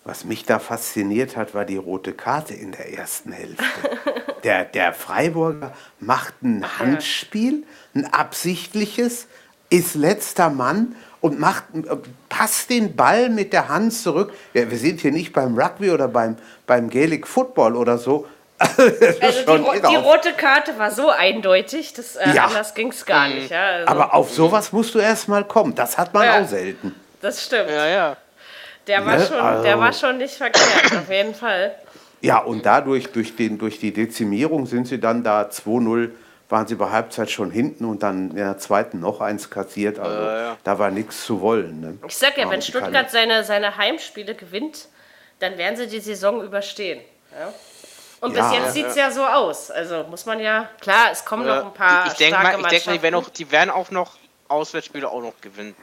was, 0.04 0.24
mich 0.24 0.46
da 0.46 0.58
fasziniert 0.58 1.36
hat, 1.36 1.52
war 1.52 1.66
die 1.66 1.76
rote 1.76 2.14
Karte 2.14 2.54
in 2.54 2.72
der 2.72 2.94
ersten 2.94 3.32
Hälfte. 3.32 3.64
der, 4.44 4.64
der 4.64 4.94
Freiburger 4.94 5.74
macht 6.00 6.42
ein 6.42 6.78
Handspiel, 6.78 7.66
ein 7.94 8.06
absichtliches, 8.06 9.26
ist 9.68 9.94
letzter 9.94 10.48
Mann 10.48 10.96
und 11.20 11.38
macht, 11.38 11.64
passt 12.28 12.70
den 12.70 12.94
Ball 12.94 13.28
mit 13.28 13.52
der 13.52 13.68
Hand 13.68 13.92
zurück. 13.92 14.32
Ja, 14.54 14.70
wir 14.70 14.78
sind 14.78 15.00
hier 15.00 15.12
nicht 15.12 15.32
beim 15.32 15.58
Rugby 15.58 15.90
oder 15.90 16.08
beim, 16.08 16.36
beim 16.66 16.88
Gaelic 16.88 17.26
Football 17.26 17.76
oder 17.76 17.98
so. 17.98 18.26
also 18.58 18.78
die, 18.78 19.80
die, 19.88 19.96
rote 19.96 20.32
Karte 20.32 20.76
war 20.78 20.90
so 20.90 21.10
eindeutig, 21.10 21.92
dass, 21.92 22.16
äh, 22.16 22.30
ja. 22.34 22.46
anders 22.46 22.74
ging 22.74 22.90
es 22.90 23.06
gar 23.06 23.28
nicht. 23.28 23.50
Ja, 23.50 23.66
also. 23.66 23.86
Aber 23.88 24.14
auf 24.14 24.32
sowas 24.32 24.72
musst 24.72 24.94
du 24.96 24.98
erst 24.98 25.28
mal 25.28 25.44
kommen. 25.44 25.76
Das 25.76 25.96
hat 25.96 26.12
man 26.12 26.24
ja, 26.24 26.40
auch 26.40 26.48
selten. 26.48 26.92
Das 27.20 27.44
stimmt. 27.44 27.70
Ja, 27.70 27.86
ja. 27.86 28.16
Der 28.88 29.06
war, 29.06 29.16
ne? 29.16 29.26
schon, 29.26 29.36
also, 29.36 29.62
der 29.62 29.78
war 29.78 29.92
schon 29.92 30.18
nicht 30.18 30.34
verkehrt, 30.34 30.92
auf 30.92 31.08
jeden 31.08 31.34
Fall. 31.34 31.74
Ja, 32.20 32.38
und 32.38 32.66
dadurch, 32.66 33.12
durch, 33.12 33.36
den, 33.36 33.58
durch 33.58 33.78
die 33.78 33.92
Dezimierung 33.92 34.66
sind 34.66 34.88
sie 34.88 34.98
dann 34.98 35.22
da 35.22 35.42
2-0 35.42 36.10
waren 36.48 36.66
sie 36.66 36.76
bei 36.76 36.90
Halbzeit 36.90 37.30
schon 37.30 37.50
hinten 37.50 37.84
und 37.84 38.02
dann 38.02 38.30
in 38.30 38.36
der 38.36 38.58
zweiten 38.58 39.00
noch 39.00 39.20
eins 39.20 39.50
kassiert. 39.50 39.98
Also 39.98 40.16
äh, 40.16 40.42
ja. 40.42 40.56
da 40.64 40.78
war 40.78 40.90
nichts 40.90 41.24
zu 41.24 41.40
wollen. 41.40 41.80
Ne? 41.80 41.98
Ich 42.06 42.16
sag 42.16 42.38
ja, 42.38 42.48
wenn 42.50 42.62
Stuttgart 42.62 43.10
seine, 43.10 43.44
seine 43.44 43.76
Heimspiele 43.76 44.34
gewinnt, 44.34 44.88
dann 45.40 45.58
werden 45.58 45.76
sie 45.76 45.86
die 45.86 46.00
Saison 46.00 46.42
überstehen. 46.42 47.00
Ja? 47.38 47.52
Und 48.20 48.34
ja, 48.34 48.48
bis 48.48 48.58
jetzt 48.58 48.72
sieht 48.72 48.86
es 48.86 48.96
ja 48.96 49.10
so 49.10 49.24
aus. 49.24 49.70
Also 49.70 50.04
muss 50.04 50.26
man 50.26 50.40
ja, 50.40 50.68
klar, 50.80 51.10
es 51.12 51.24
kommen 51.24 51.46
noch 51.46 51.66
ein 51.66 51.74
paar. 51.74 52.06
Ich 52.06 52.14
denke 52.14 52.42
mal, 52.42 52.60
ich 52.60 52.66
denke, 52.66 52.92
die 52.92 53.02
werden, 53.02 53.14
auch, 53.14 53.28
die 53.28 53.52
werden 53.52 53.70
auch 53.70 53.90
noch 53.90 54.16
Auswärtsspiele 54.48 55.08
auch 55.08 55.22
noch 55.22 55.40
gewinnen. 55.40 55.76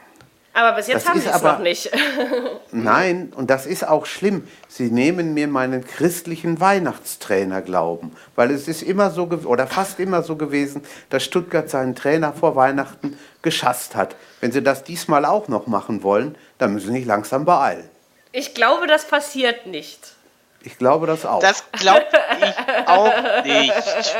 Aber 0.56 0.74
bis 0.74 0.86
jetzt 0.86 1.04
das 1.04 1.10
haben 1.10 1.20
sie 1.20 1.28
es 1.28 1.42
noch 1.42 1.58
nicht. 1.58 1.90
nein, 2.72 3.30
und 3.36 3.50
das 3.50 3.66
ist 3.66 3.86
auch 3.86 4.06
schlimm. 4.06 4.48
Sie 4.68 4.90
nehmen 4.90 5.34
mir 5.34 5.48
meinen 5.48 5.84
christlichen 5.84 6.60
Weihnachtstrainer 6.60 7.60
glauben, 7.60 8.16
weil 8.36 8.50
es 8.50 8.66
ist 8.66 8.82
immer 8.82 9.10
so 9.10 9.24
oder 9.44 9.66
fast 9.66 10.00
immer 10.00 10.22
so 10.22 10.36
gewesen, 10.36 10.82
dass 11.10 11.24
Stuttgart 11.24 11.68
seinen 11.68 11.94
Trainer 11.94 12.32
vor 12.32 12.56
Weihnachten 12.56 13.18
geschasst 13.42 13.94
hat. 13.94 14.16
Wenn 14.40 14.50
sie 14.50 14.62
das 14.62 14.82
diesmal 14.82 15.26
auch 15.26 15.48
noch 15.48 15.66
machen 15.66 16.02
wollen, 16.02 16.36
dann 16.56 16.72
müssen 16.72 16.86
sie 16.86 17.00
sich 17.00 17.06
langsam 17.06 17.44
beeilen. 17.44 17.90
Ich 18.32 18.54
glaube, 18.54 18.86
das 18.86 19.06
passiert 19.06 19.66
nicht. 19.66 20.14
Ich 20.62 20.78
glaube 20.78 21.06
das 21.06 21.26
auch. 21.26 21.40
Das 21.40 21.64
glaube 21.72 22.06
ich 22.40 22.88
auch 22.88 23.44
nicht. 23.44 23.72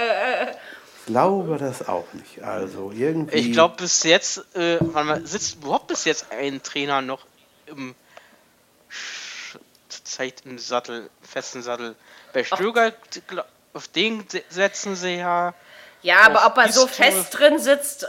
glaube 1.07 1.59
das 1.59 1.89
auch 1.89 2.13
nicht. 2.13 2.43
Also 2.43 2.93
irgendwie. 2.93 3.37
Ich 3.37 3.53
glaube 3.53 3.77
bis 3.77 4.03
jetzt, 4.03 4.45
äh, 4.55 4.83
man 4.83 5.25
sitzt 5.27 5.57
überhaupt 5.57 5.87
bis 5.89 6.05
jetzt 6.05 6.31
ein 6.31 6.63
Trainer 6.63 7.01
noch 7.01 7.25
im 7.67 7.95
Zeit 9.89 10.43
im 10.45 10.59
Sattel, 10.59 11.11
festen 11.23 11.63
Sattel. 11.63 11.97
Bei 12.33 12.45
Stöger, 12.45 12.93
auf 13.73 13.89
den 13.89 14.25
setzen 14.49 14.97
sie 14.97 15.17
ja. 15.17 15.55
Ja, 16.03 16.19
aber 16.21 16.47
ob 16.47 16.57
er 16.59 16.71
so 16.71 16.87
fest 16.87 17.37
drin 17.39 17.59
sitzt, 17.59 18.07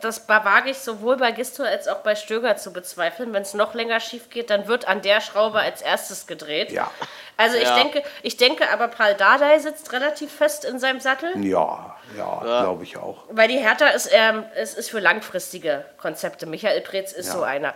das 0.00 0.28
wage 0.28 0.70
ich 0.70 0.78
sowohl 0.78 1.16
bei 1.16 1.30
Gisto 1.32 1.62
als 1.62 1.86
auch 1.86 1.98
bei 1.98 2.16
Stöger 2.16 2.56
zu 2.56 2.72
bezweifeln. 2.72 3.32
Wenn 3.32 3.42
es 3.42 3.54
noch 3.54 3.74
länger 3.74 4.00
schief 4.00 4.30
geht, 4.30 4.50
dann 4.50 4.66
wird 4.66 4.88
an 4.88 5.02
der 5.02 5.20
Schraube 5.20 5.60
als 5.60 5.82
erstes 5.82 6.26
gedreht. 6.26 6.72
Ja. 6.72 6.90
Also 7.36 7.56
ich 7.56 7.64
ja. 7.64 7.76
denke, 7.76 8.02
ich 8.22 8.36
denke 8.36 8.68
aber 8.70 8.88
Paul 8.88 9.14
Dardai 9.14 9.58
sitzt 9.60 9.92
relativ 9.92 10.32
fest 10.32 10.64
in 10.64 10.78
seinem 10.78 11.00
Sattel. 11.00 11.30
Ja, 11.44 11.96
ja, 12.16 12.42
ja. 12.44 12.62
glaube 12.62 12.84
ich 12.84 12.96
auch. 12.96 13.24
Weil 13.30 13.48
die 13.48 13.58
Hertha 13.58 13.86
ist, 13.88 14.10
ähm, 14.12 14.44
es 14.56 14.74
ist 14.74 14.90
für 14.90 15.00
langfristige 15.00 15.84
Konzepte. 15.98 16.46
Michael 16.46 16.80
Preetz 16.80 17.12
ist 17.12 17.28
ja. 17.28 17.32
so 17.34 17.42
einer. 17.42 17.74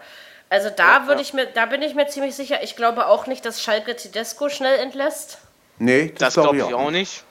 Also 0.51 0.71
da 0.71 1.07
würde 1.07 1.23
ich 1.23 1.33
mir, 1.33 1.47
da 1.47 1.67
bin 1.67 1.83
ich 1.83 1.95
mir 1.95 2.07
ziemlich 2.09 2.35
sicher. 2.35 2.63
Ich 2.63 2.77
glaube 2.77 3.07
auch 3.07 3.27
nicht, 3.27 3.45
dass 3.45 3.63
Schalke 3.63 3.97
Tedesco 3.97 4.49
schnell 4.49 4.79
entlässt. 4.79 5.39
Nee, 5.79 6.09
das, 6.09 6.35
das 6.35 6.35
glaube 6.35 6.57
glaub 6.57 6.69
ich 6.71 6.75
auch 6.75 6.91
nicht. 6.91 7.25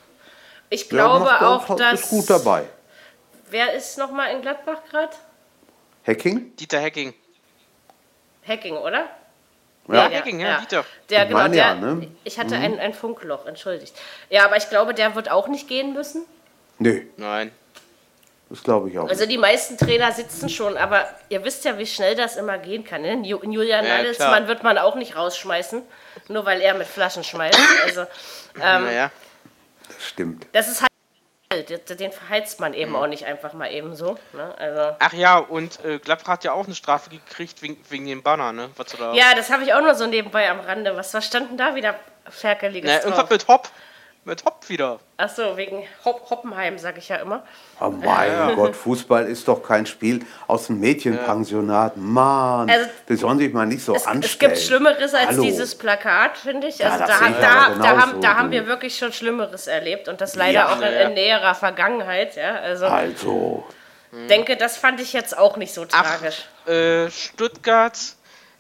Ich 0.73 0.89
glaube 0.89 1.25
ja, 1.27 1.47
auch, 1.47 1.69
auch, 1.69 1.75
dass. 1.75 2.01
Ist 2.01 2.09
gut 2.09 2.29
dabei. 2.29 2.65
Wer 3.51 3.73
ist 3.73 3.95
nochmal 3.99 4.31
in 4.35 4.41
Gladbach 4.41 4.79
gerade? 4.89 5.13
Hacking? 6.07 6.55
Dieter 6.55 6.81
Hacking. 6.81 7.13
Hacking, 8.47 8.75
oder? 8.77 9.05
Ja, 9.87 10.09
ja 10.09 10.17
Hacking, 10.17 10.39
ja, 10.39 10.47
ja, 10.47 10.59
Dieter. 10.61 10.85
Der, 11.11 11.25
genau, 11.27 11.47
der, 11.47 11.55
ja, 11.55 11.75
ne? 11.75 12.07
Ich 12.23 12.39
hatte 12.39 12.57
mhm. 12.57 12.63
ein, 12.63 12.79
ein 12.79 12.93
Funkloch, 12.95 13.45
entschuldigt. 13.45 13.93
Ja, 14.31 14.45
aber 14.45 14.57
ich 14.57 14.67
glaube, 14.69 14.95
der 14.95 15.13
wird 15.13 15.29
auch 15.29 15.47
nicht 15.47 15.67
gehen 15.67 15.93
müssen. 15.93 16.25
Nö. 16.79 17.03
Nein. 17.17 17.51
Das 18.49 18.63
glaube 18.63 18.89
ich 18.89 18.97
auch. 18.97 19.07
Also 19.07 19.27
die 19.27 19.37
meisten 19.37 19.77
Trainer 19.77 20.11
sitzen 20.11 20.49
schon, 20.49 20.75
aber 20.75 21.07
ihr 21.29 21.43
wisst 21.43 21.65
ja, 21.65 21.77
wie 21.77 21.85
schnell 21.85 22.15
das 22.15 22.35
immer 22.35 22.57
gehen 22.57 22.83
kann. 22.83 23.03
Ne? 23.03 23.21
Julian 23.23 23.85
ja, 23.85 23.97
Nagelsmann 23.97 24.47
wird 24.47 24.63
man 24.63 24.79
auch 24.79 24.95
nicht 24.95 25.15
rausschmeißen, 25.15 25.83
nur 26.29 26.45
weil 26.45 26.61
er 26.61 26.73
mit 26.73 26.87
Flaschen 26.87 27.23
schmeißt. 27.23 27.59
Also, 27.85 28.01
ähm, 28.55 28.85
naja. 28.85 29.11
Das 30.03 30.09
stimmt. 30.09 30.47
Das 30.51 30.67
ist 30.67 30.81
halt 30.81 30.89
den 31.99 32.11
verheizt 32.11 32.59
man 32.59 32.73
eben 32.73 32.95
auch 32.95 33.05
nicht 33.05 33.25
einfach 33.25 33.53
mal 33.53 33.71
eben 33.71 33.95
so. 33.95 34.17
Ne? 34.33 34.55
Also 34.57 34.95
Ach 34.99 35.13
ja, 35.13 35.37
und 35.37 35.85
äh, 35.85 35.99
Gladbach 35.99 36.33
hat 36.33 36.43
ja 36.43 36.51
auch 36.51 36.65
eine 36.65 36.73
Strafe 36.73 37.11
gekriegt 37.11 37.61
wegen, 37.61 37.77
wegen 37.89 38.07
dem 38.07 38.23
Banner, 38.23 38.51
ne? 38.51 38.71
Was 38.75 38.87
da 38.97 39.13
ja, 39.13 39.35
das 39.35 39.51
habe 39.51 39.63
ich 39.63 39.71
auch 39.71 39.81
nur 39.81 39.93
so 39.93 40.07
nebenbei 40.07 40.49
am 40.49 40.59
Rande. 40.59 40.97
Was, 40.97 41.13
was 41.13 41.25
stand 41.25 41.51
denn 41.51 41.57
da 41.57 41.75
wieder 41.75 41.95
Ferkeliges 42.27 42.89
Na, 42.91 43.03
Irgendwas 43.03 43.29
mit 43.29 43.47
Hopp 43.47 43.69
mit 44.25 44.45
Hopp 44.45 44.69
wieder. 44.69 44.99
Ach 45.17 45.29
so, 45.29 45.57
wegen 45.57 45.83
Hopp 46.05 46.29
Hoppenheim, 46.29 46.77
sage 46.77 46.99
ich 46.99 47.09
ja 47.09 47.17
immer. 47.17 47.43
Oh 47.79 47.89
mein 47.89 48.31
ja. 48.31 48.51
Gott, 48.53 48.75
Fußball 48.75 49.25
ist 49.25 49.47
doch 49.47 49.61
kein 49.61 49.85
Spiel 49.85 50.25
aus 50.47 50.67
dem 50.67 50.79
Mädchenpensionat. 50.79 51.97
Mann, 51.97 52.69
also, 52.69 52.89
die 53.09 53.15
sollen 53.15 53.37
sich 53.37 53.53
mal 53.53 53.65
nicht 53.65 53.83
so 53.83 53.95
es, 53.95 54.05
anstellen. 54.05 54.23
Es 54.23 54.39
gibt 54.39 54.57
Schlimmeres 54.57 55.13
als 55.13 55.29
Hallo. 55.29 55.43
dieses 55.43 55.75
Plakat, 55.75 56.37
finde 56.37 56.67
ich. 56.67 56.83
Also 56.83 56.99
ja, 56.99 57.07
da, 57.07 57.29
da, 57.29 57.75
da, 57.75 58.01
haben, 58.01 58.21
da 58.21 58.35
haben 58.35 58.51
wir 58.51 58.67
wirklich 58.67 58.97
schon 58.97 59.11
Schlimmeres 59.11 59.67
erlebt 59.67 60.07
und 60.07 60.21
das 60.21 60.35
leider 60.35 60.53
ja, 60.53 60.73
auch 60.73 60.81
in, 60.81 60.93
in, 60.93 61.13
näherer 61.13 61.55
Vergangenheit. 61.55 62.35
Ja, 62.35 62.55
also, 62.55 62.85
also. 62.85 63.67
denke, 64.29 64.55
das 64.55 64.77
fand 64.77 65.01
ich 65.01 65.13
jetzt 65.13 65.37
auch 65.37 65.57
nicht 65.57 65.73
so 65.73 65.85
tragisch. 65.85 66.45
Ach, 66.65 66.69
äh, 66.69 67.11
Stuttgart 67.11 67.97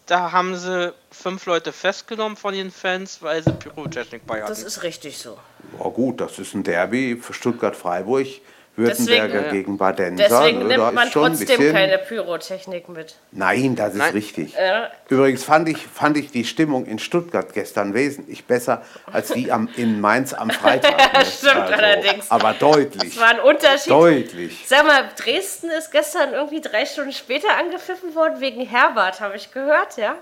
da 0.05 0.31
haben 0.31 0.55
sie 0.55 0.93
fünf 1.11 1.45
Leute 1.45 1.71
festgenommen 1.71 2.37
von 2.37 2.53
den 2.53 2.71
Fans, 2.71 3.21
weil 3.21 3.43
sie 3.43 3.51
Pyrotechnik 3.51 4.25
bei 4.25 4.41
hatten. 4.41 4.49
Das 4.49 4.63
ist 4.63 4.83
richtig 4.83 5.17
so. 5.17 5.37
Ja 5.79 5.89
gut, 5.89 6.19
das 6.21 6.39
ist 6.39 6.53
ein 6.53 6.63
Derby 6.63 7.17
für 7.21 7.33
Stuttgart-Freiburg. 7.33 8.27
Württemberger 8.75 9.27
deswegen, 9.27 9.51
gegen 9.51 9.77
Badenser. 9.77 10.23
Deswegen 10.27 10.59
ne, 10.59 10.77
nimmt 10.77 10.93
man 10.93 11.11
trotzdem 11.11 11.45
bisschen... 11.45 11.73
keine 11.73 11.99
Pyrotechnik 11.99 12.89
mit. 12.89 13.15
Nein, 13.31 13.75
das 13.75 13.93
ist 13.93 13.99
Nein. 13.99 14.13
richtig. 14.13 14.55
Ja. 14.55 14.89
Übrigens 15.09 15.43
fand 15.43 15.69
ich, 15.69 15.77
fand 15.77 16.17
ich 16.17 16.31
die 16.31 16.43
Stimmung 16.43 16.87
in 16.87 16.97
Stuttgart 16.97 17.53
gestern 17.53 17.93
wesentlich 17.93 18.45
besser 18.45 18.81
als 19.11 19.27
die 19.29 19.51
am, 19.51 19.69
in 19.75 20.01
Mainz 20.01 20.33
am 20.33 20.49
Freitag. 20.49 20.93
Ne? 21.13 21.25
Stimmt 21.25 21.55
also, 21.55 21.73
allerdings. 21.73 22.31
Aber 22.31 22.53
deutlich. 22.53 23.15
Das 23.15 23.21
war 23.21 23.29
ein 23.29 23.39
Unterschied. 23.39 23.91
Deutlich. 23.91 24.63
Sag 24.65 24.85
mal, 24.85 25.09
Dresden 25.15 25.69
ist 25.69 25.91
gestern 25.91 26.33
irgendwie 26.33 26.61
drei 26.61 26.85
Stunden 26.85 27.11
später 27.11 27.55
angepfiffen 27.57 28.15
worden 28.15 28.39
wegen 28.39 28.65
Herbert, 28.65 29.19
habe 29.19 29.35
ich 29.35 29.51
gehört, 29.51 29.97
ja? 29.97 30.15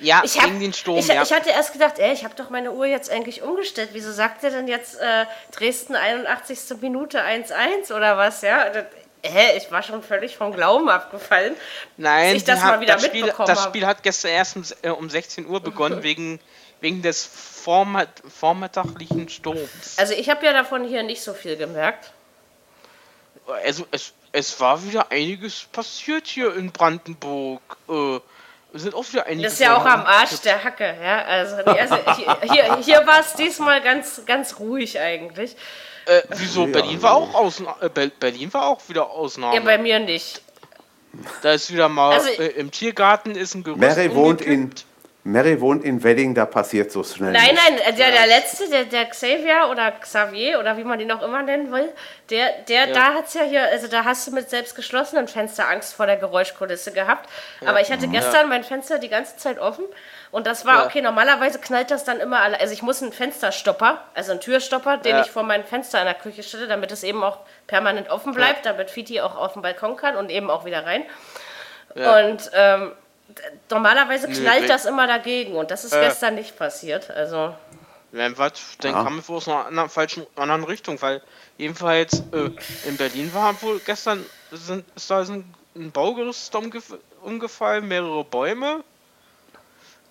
Ja, 0.00 0.22
ich 0.24 0.36
hab, 0.38 0.46
gegen 0.46 0.60
den 0.60 0.72
Sturm. 0.72 0.98
Ich, 0.98 1.06
ja. 1.06 1.22
ich 1.22 1.32
hatte 1.32 1.50
erst 1.50 1.72
gedacht, 1.72 1.98
ey, 1.98 2.12
ich 2.12 2.24
habe 2.24 2.34
doch 2.34 2.50
meine 2.50 2.72
Uhr 2.72 2.86
jetzt 2.86 3.10
eigentlich 3.10 3.42
umgestellt. 3.42 3.90
Wieso 3.92 4.12
sagt 4.12 4.42
er 4.44 4.50
denn 4.50 4.68
jetzt 4.68 4.98
äh, 5.00 5.26
Dresden 5.52 5.94
81. 5.94 6.80
Minute 6.80 7.22
1-1 7.22 7.94
oder 7.94 8.16
was? 8.16 8.42
Ja, 8.42 8.70
das, 8.70 8.84
hä, 9.24 9.56
ich 9.56 9.70
war 9.70 9.82
schon 9.82 10.02
völlig 10.02 10.36
vom 10.36 10.52
Glauben 10.52 10.88
abgefallen. 10.88 11.54
Nein, 11.96 12.36
ich 12.36 12.44
das 12.44 12.60
haben, 12.60 12.76
mal 12.76 12.80
wieder 12.80 12.94
das 12.94 13.06
Spiel, 13.06 13.32
das 13.46 13.64
Spiel 13.64 13.86
hat 13.86 14.02
gestern 14.02 14.30
erst 14.32 14.56
um, 14.56 14.64
äh, 14.82 14.90
um 14.90 15.08
16 15.08 15.46
Uhr 15.46 15.60
begonnen, 15.60 16.02
wegen, 16.02 16.40
wegen 16.80 17.02
des 17.02 17.24
vormitt 17.24 18.08
vormittaglichen 18.28 19.28
Sturms. 19.28 19.96
Also 19.96 20.12
ich 20.14 20.28
habe 20.28 20.44
ja 20.44 20.52
davon 20.52 20.84
hier 20.84 21.02
nicht 21.02 21.22
so 21.22 21.32
viel 21.34 21.56
gemerkt. 21.56 22.12
Also 23.64 23.86
es, 23.90 24.12
es 24.32 24.58
war 24.60 24.82
wieder 24.84 25.10
einiges 25.10 25.64
passiert 25.72 26.26
hier 26.26 26.54
in 26.54 26.72
Brandenburg. 26.72 27.62
Äh, 27.88 28.20
sind 28.82 28.94
auch 28.94 29.04
wieder 29.12 29.26
einige. 29.26 29.44
Das 29.44 29.54
ist 29.54 29.60
ja 29.60 29.76
auch 29.76 29.84
am 29.84 30.04
Arsch 30.04 30.40
der 30.40 30.62
Hacke, 30.62 30.96
ja. 31.02 31.22
Also, 31.24 31.56
also 31.56 31.96
hier, 32.16 32.36
hier, 32.52 32.76
hier 32.78 33.06
war 33.06 33.20
es 33.20 33.34
diesmal 33.34 33.80
ganz, 33.82 34.22
ganz 34.26 34.58
ruhig 34.58 34.98
eigentlich. 34.98 35.56
Äh, 36.06 36.22
wieso? 36.36 36.66
Berlin 36.66 37.00
war 37.02 37.14
auch 37.14 37.34
Ausna 37.34 37.76
äh, 37.80 37.88
Berlin 37.88 38.52
war 38.52 38.66
auch 38.66 38.80
wieder 38.88 39.10
Ausnahme. 39.10 39.54
Ja, 39.54 39.60
bei 39.60 39.78
mir 39.78 39.98
nicht. 40.00 40.42
Da 41.42 41.52
ist 41.52 41.72
wieder 41.72 41.88
mal 41.88 42.14
also, 42.14 42.28
äh, 42.28 42.48
im 42.48 42.70
Tiergarten 42.70 43.34
ist 43.36 43.54
ein 43.54 43.62
Gerüst 43.62 43.80
Mary 43.80 44.14
wohnt 44.14 44.40
in 44.40 44.72
Mary 45.26 45.58
wohnt 45.58 45.82
in 45.84 46.04
Wedding, 46.04 46.34
da 46.34 46.44
passiert 46.44 46.92
so 46.92 47.02
schnell. 47.02 47.32
Nein, 47.32 47.54
nein, 47.54 47.96
der, 47.96 48.10
der 48.10 48.26
letzte, 48.26 48.68
der, 48.68 48.84
der 48.84 49.06
Xavier 49.06 49.68
oder 49.70 49.90
Xavier 49.92 50.60
oder 50.60 50.76
wie 50.76 50.84
man 50.84 51.00
ihn 51.00 51.10
auch 51.10 51.22
immer 51.22 51.42
nennen 51.42 51.72
will, 51.72 51.90
der, 52.28 52.52
der, 52.68 52.88
ja. 52.88 52.92
da 52.92 53.14
hat's 53.14 53.32
ja 53.32 53.42
hier, 53.42 53.62
also 53.62 53.88
da 53.88 54.04
hast 54.04 54.26
du 54.26 54.32
mit 54.32 54.50
selbst 54.50 54.76
geschlossenen 54.76 55.26
Fenster 55.26 55.66
Angst 55.66 55.94
vor 55.94 56.04
der 56.04 56.18
Geräuschkulisse 56.18 56.92
gehabt. 56.92 57.30
Ja. 57.62 57.70
Aber 57.70 57.80
ich 57.80 57.90
hatte 57.90 58.06
gestern 58.08 58.42
ja. 58.42 58.46
mein 58.48 58.64
Fenster 58.64 58.98
die 58.98 59.08
ganze 59.08 59.38
Zeit 59.38 59.58
offen 59.58 59.86
und 60.30 60.46
das 60.46 60.66
war 60.66 60.84
okay. 60.84 61.00
Normalerweise 61.00 61.58
knallt 61.58 61.90
das 61.90 62.04
dann 62.04 62.20
immer 62.20 62.40
alle. 62.40 62.60
Also 62.60 62.74
ich 62.74 62.82
muss 62.82 63.02
einen 63.02 63.12
Fensterstopper, 63.12 64.02
also 64.12 64.32
einen 64.32 64.42
Türstopper, 64.42 64.98
den 64.98 65.20
ich 65.20 65.30
vor 65.30 65.42
mein 65.42 65.64
Fenster 65.64 66.00
in 66.00 66.04
der 66.04 66.14
Küche 66.14 66.42
stelle, 66.42 66.68
damit 66.68 66.92
es 66.92 67.02
eben 67.02 67.24
auch 67.24 67.38
permanent 67.66 68.10
offen 68.10 68.34
bleibt, 68.34 68.66
damit 68.66 68.90
Fiti 68.90 69.22
auch 69.22 69.36
auf 69.36 69.54
den 69.54 69.62
Balkon 69.62 69.96
kann 69.96 70.16
und 70.16 70.30
eben 70.30 70.50
auch 70.50 70.66
wieder 70.66 70.84
rein. 70.84 71.02
Und 71.94 72.50
ähm, 72.52 72.92
normalerweise 73.70 74.28
knallt 74.28 74.62
nee, 74.62 74.68
das 74.68 74.84
immer 74.84 75.06
dagegen 75.06 75.54
und 75.54 75.70
das 75.70 75.84
ist 75.84 75.92
äh, 75.92 76.00
gestern 76.00 76.34
nicht 76.34 76.56
passiert. 76.56 77.10
Also. 77.10 77.54
Wenn 78.12 78.36
was, 78.38 78.52
dann 78.80 78.92
ja. 78.92 79.02
kam 79.02 79.18
es 79.18 79.28
wohl 79.28 79.38
aus 79.38 79.48
einer 79.48 79.66
anderen, 79.66 79.88
falschen, 79.88 80.26
anderen 80.36 80.64
Richtung, 80.64 81.00
weil 81.02 81.20
jedenfalls 81.58 82.20
äh, 82.32 82.50
in 82.86 82.96
Berlin 82.96 83.32
war 83.34 83.60
wohl 83.62 83.80
gestern 83.80 84.24
sind, 84.52 84.84
ist 84.94 85.10
da 85.10 85.20
ein, 85.20 85.52
ein 85.74 85.90
Baugerüst 85.90 86.54
umgef 86.54 86.94
umgefallen, 87.22 87.88
mehrere 87.88 88.22
Bäume. 88.22 88.84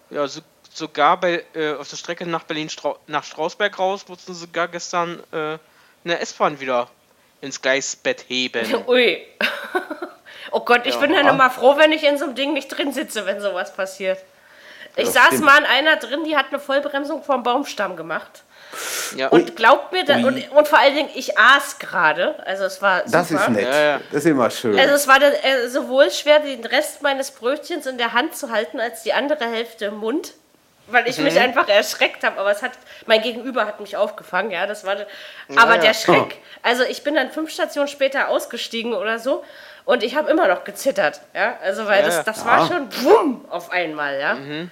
Ja, 0.09 0.27
so, 0.27 0.41
sogar 0.73 1.19
bei, 1.19 1.45
äh, 1.53 1.73
auf 1.75 1.87
der 1.89 1.97
Strecke 1.97 2.25
nach 2.25 2.43
Berlin 2.43 2.67
-Stra 2.67 2.97
nach 3.07 3.23
Strausberg 3.23 3.77
raus 3.77 4.05
mussten 4.07 4.33
sogar 4.33 4.67
gestern 4.67 5.21
äh, 5.31 5.57
eine 6.03 6.19
S-Bahn 6.19 6.59
wieder 6.59 6.89
ins 7.41 7.61
Gleisbett 7.61 8.25
heben. 8.27 8.83
Ui. 8.87 9.25
Oh 10.53 10.61
Gott, 10.61 10.81
ich 10.85 10.93
ja. 10.93 11.01
bin 11.01 11.11
dann 11.11 11.27
immer 11.27 11.49
froh, 11.49 11.77
wenn 11.77 11.91
ich 11.91 12.03
in 12.03 12.17
so 12.17 12.25
einem 12.25 12.35
Ding 12.35 12.53
nicht 12.53 12.69
drin 12.69 12.93
sitze, 12.93 13.25
wenn 13.25 13.41
sowas 13.41 13.73
passiert. 13.73 14.19
Ich 14.95 15.05
das 15.05 15.15
saß 15.15 15.25
stimmt. 15.27 15.45
mal 15.45 15.57
in 15.57 15.65
einer 15.65 15.95
drin, 15.95 16.23
die 16.23 16.37
hat 16.37 16.47
eine 16.49 16.59
Vollbremsung 16.59 17.23
vom 17.23 17.41
Baumstamm 17.41 17.95
gemacht. 17.95 18.43
Ja. 19.15 19.29
Und 19.29 19.55
glaubt 19.55 19.91
mir, 19.91 20.05
da, 20.05 20.15
und, 20.17 20.51
und, 20.51 20.67
vor 20.67 20.79
allen 20.79 20.95
Dingen, 20.95 21.09
ich 21.13 21.37
aß 21.37 21.79
gerade. 21.79 22.35
Also 22.45 22.65
es 22.65 22.81
war 22.81 22.99
super. 22.99 23.11
Das 23.11 23.31
ist 23.31 23.49
nett. 23.49 23.65
Ja, 23.65 23.81
ja. 23.81 24.01
Das 24.11 24.23
ist 24.23 24.29
immer 24.29 24.49
schön. 24.49 24.77
Also 24.79 24.93
es 24.93 25.07
war 25.07 25.19
der, 25.19 25.43
äh, 25.43 25.69
sowohl 25.69 26.09
schwer, 26.11 26.39
den 26.39 26.65
Rest 26.65 27.01
meines 27.01 27.31
Brötchens 27.31 27.85
in 27.85 27.97
der 27.97 28.13
Hand 28.13 28.35
zu 28.35 28.51
halten, 28.51 28.79
als 28.79 29.03
die 29.03 29.13
andere 29.13 29.45
Hälfte 29.45 29.85
im 29.85 29.97
Mund. 29.97 30.33
Weil 30.87 31.07
ich 31.07 31.17
mhm. 31.17 31.25
mich 31.25 31.39
einfach 31.39 31.67
erschreckt 31.69 32.23
habe. 32.23 32.39
Aber 32.39 32.51
es 32.51 32.61
hat, 32.61 32.71
mein 33.05 33.21
Gegenüber 33.21 33.65
hat 33.65 33.79
mich 33.79 33.95
aufgefangen, 33.95 34.51
ja. 34.51 34.67
Das 34.67 34.85
war, 34.85 34.97
aber 35.55 35.77
der 35.77 35.93
Schreck, 35.93 36.37
also 36.61 36.83
ich 36.83 37.03
bin 37.03 37.15
dann 37.15 37.31
fünf 37.31 37.51
Stationen 37.51 37.87
später 37.87 38.29
ausgestiegen 38.29 38.93
oder 38.93 39.17
so. 39.17 39.43
Und 39.85 40.03
ich 40.03 40.15
habe 40.15 40.31
immer 40.31 40.47
noch 40.47 40.63
gezittert, 40.63 41.21
ja. 41.33 41.57
Also 41.61 41.85
weil 41.85 42.01
ja, 42.01 42.07
das, 42.07 42.23
das 42.23 42.39
ja. 42.39 42.45
war 42.45 42.67
schon 42.67 42.89
bumm 43.03 43.45
auf 43.49 43.71
einmal, 43.71 44.19
ja. 44.19 44.35
Mhm. 44.35 44.71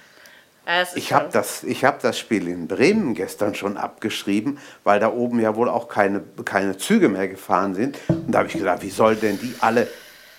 ja 0.66 0.84
ich 0.94 1.12
habe 1.12 1.28
das, 1.30 1.62
hab 1.62 2.00
das 2.00 2.18
Spiel 2.18 2.48
in 2.48 2.66
Bremen 2.66 3.14
gestern 3.14 3.54
schon 3.54 3.76
abgeschrieben, 3.76 4.58
weil 4.84 5.00
da 5.00 5.12
oben 5.12 5.40
ja 5.40 5.54
wohl 5.54 5.68
auch 5.68 5.88
keine, 5.88 6.22
keine 6.44 6.78
Züge 6.78 7.08
mehr 7.08 7.28
gefahren 7.28 7.74
sind. 7.74 7.98
Und 8.08 8.32
da 8.32 8.38
habe 8.38 8.48
ich 8.48 8.54
gedacht, 8.54 8.82
wie 8.82 8.90
soll 8.90 9.16
denn 9.16 9.38
die 9.38 9.54
alle 9.60 9.88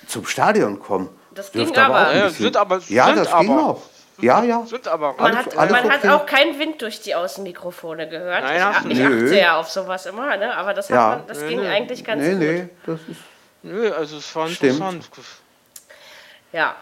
zum 0.08 0.26
Stadion 0.26 0.80
kommen? 0.80 1.10
Das 1.36 1.52
ging 1.52 1.76
aber. 1.78 1.96
aber, 1.96 2.14
bisschen, 2.14 2.44
sind 2.44 2.58
aber, 2.58 2.82
ja, 2.88 3.12
das 3.14 3.32
aber, 3.32 3.44
ging 3.44 3.58
auch. 3.58 3.82
Ja, 4.22 4.44
ja. 4.44 4.64
Sind 4.66 4.88
aber 4.88 5.16
man 5.18 5.36
hat, 5.36 5.56
man 5.56 5.70
okay. 5.70 5.90
hat 5.90 6.08
auch 6.08 6.26
keinen 6.26 6.60
Wind 6.60 6.82
durch 6.82 7.02
die 7.02 7.16
Außenmikrofone 7.16 8.08
gehört. 8.08 8.44
Nein, 8.44 8.74
ich, 8.90 9.00
ich 9.00 9.06
achte 9.06 9.40
ja 9.40 9.58
auf 9.60 9.70
sowas 9.70 10.06
immer, 10.06 10.38
ne? 10.38 10.56
aber 10.56 10.74
das, 10.74 10.90
ja. 10.90 11.10
man, 11.10 11.28
das 11.28 11.42
nee, 11.42 11.50
ging 11.50 11.62
nee. 11.62 11.68
eigentlich 11.68 12.06
ganz 12.06 12.22
nee, 12.22 12.32
gut. 12.32 12.40
Nee, 12.40 12.70
das 12.86 13.00
ist 13.10 13.33
Nö, 13.64 13.92
also 13.94 14.18
es 14.18 14.36
war 14.36 14.48
Stimmt. 14.50 14.74
interessant. 14.74 15.10
Ja. 16.52 16.76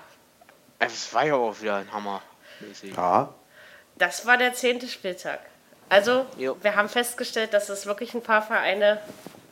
Es 0.80 1.14
war 1.14 1.26
ja 1.26 1.36
auch 1.36 1.62
wieder 1.62 1.76
ein 1.76 1.92
Hammer. 1.92 2.22
Ja. 2.82 3.30
Das 3.96 4.26
war 4.26 4.38
der 4.38 4.54
zehnte 4.54 4.88
Spieltag. 4.88 5.40
Also, 5.90 6.26
jo. 6.38 6.58
wir 6.62 6.76
haben 6.76 6.90
festgestellt, 6.90 7.54
dass 7.54 7.70
es 7.70 7.86
wirklich 7.86 8.14
ein 8.14 8.24
paar 8.24 8.42
Vereine 8.42 9.00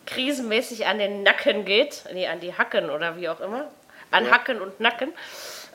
krisenmäßig 0.05 0.87
an 0.87 0.97
den 0.97 1.21
Nacken 1.21 1.65
geht. 1.65 2.03
Nee, 2.13 2.27
an 2.27 2.39
die 2.39 2.57
Hacken 2.57 2.89
oder 2.89 3.15
wie 3.17 3.29
auch 3.29 3.39
immer. 3.41 3.69
An 4.09 4.25
ja. 4.25 4.31
Hacken 4.31 4.59
und 4.61 4.79
Nacken. 4.79 5.09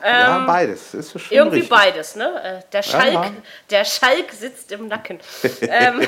Ähm, 0.03 0.11
ja, 0.11 0.39
beides. 0.45 0.93
Ist 0.93 1.11
schon 1.11 1.21
irgendwie 1.29 1.59
richtig. 1.59 1.69
beides, 1.69 2.15
ne? 2.15 2.63
Äh, 2.65 2.71
der 2.71 2.83
Schalk, 2.83 3.13
ja. 3.13 3.31
der 3.69 3.85
Schalk 3.85 4.31
sitzt 4.33 4.71
im 4.73 4.89
Nacken. 4.89 5.19
ähm, 5.61 6.01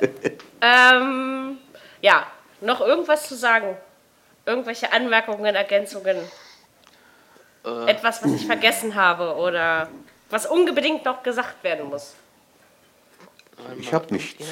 ähm, 0.60 1.58
ja, 2.02 2.26
noch 2.60 2.80
irgendwas 2.80 3.28
zu 3.28 3.36
sagen? 3.36 3.76
Irgendwelche 4.46 4.92
Anmerkungen, 4.92 5.54
Ergänzungen? 5.54 6.16
Äh. 7.64 7.90
Etwas, 7.90 8.24
was 8.24 8.32
ich 8.32 8.46
vergessen 8.46 8.94
habe 8.94 9.36
oder 9.36 9.88
was 10.30 10.46
unbedingt 10.46 11.04
noch 11.04 11.22
gesagt 11.22 11.62
werden 11.62 11.88
muss? 11.88 12.14
Ich 13.78 13.92
habe 13.92 14.12
nichts. 14.12 14.44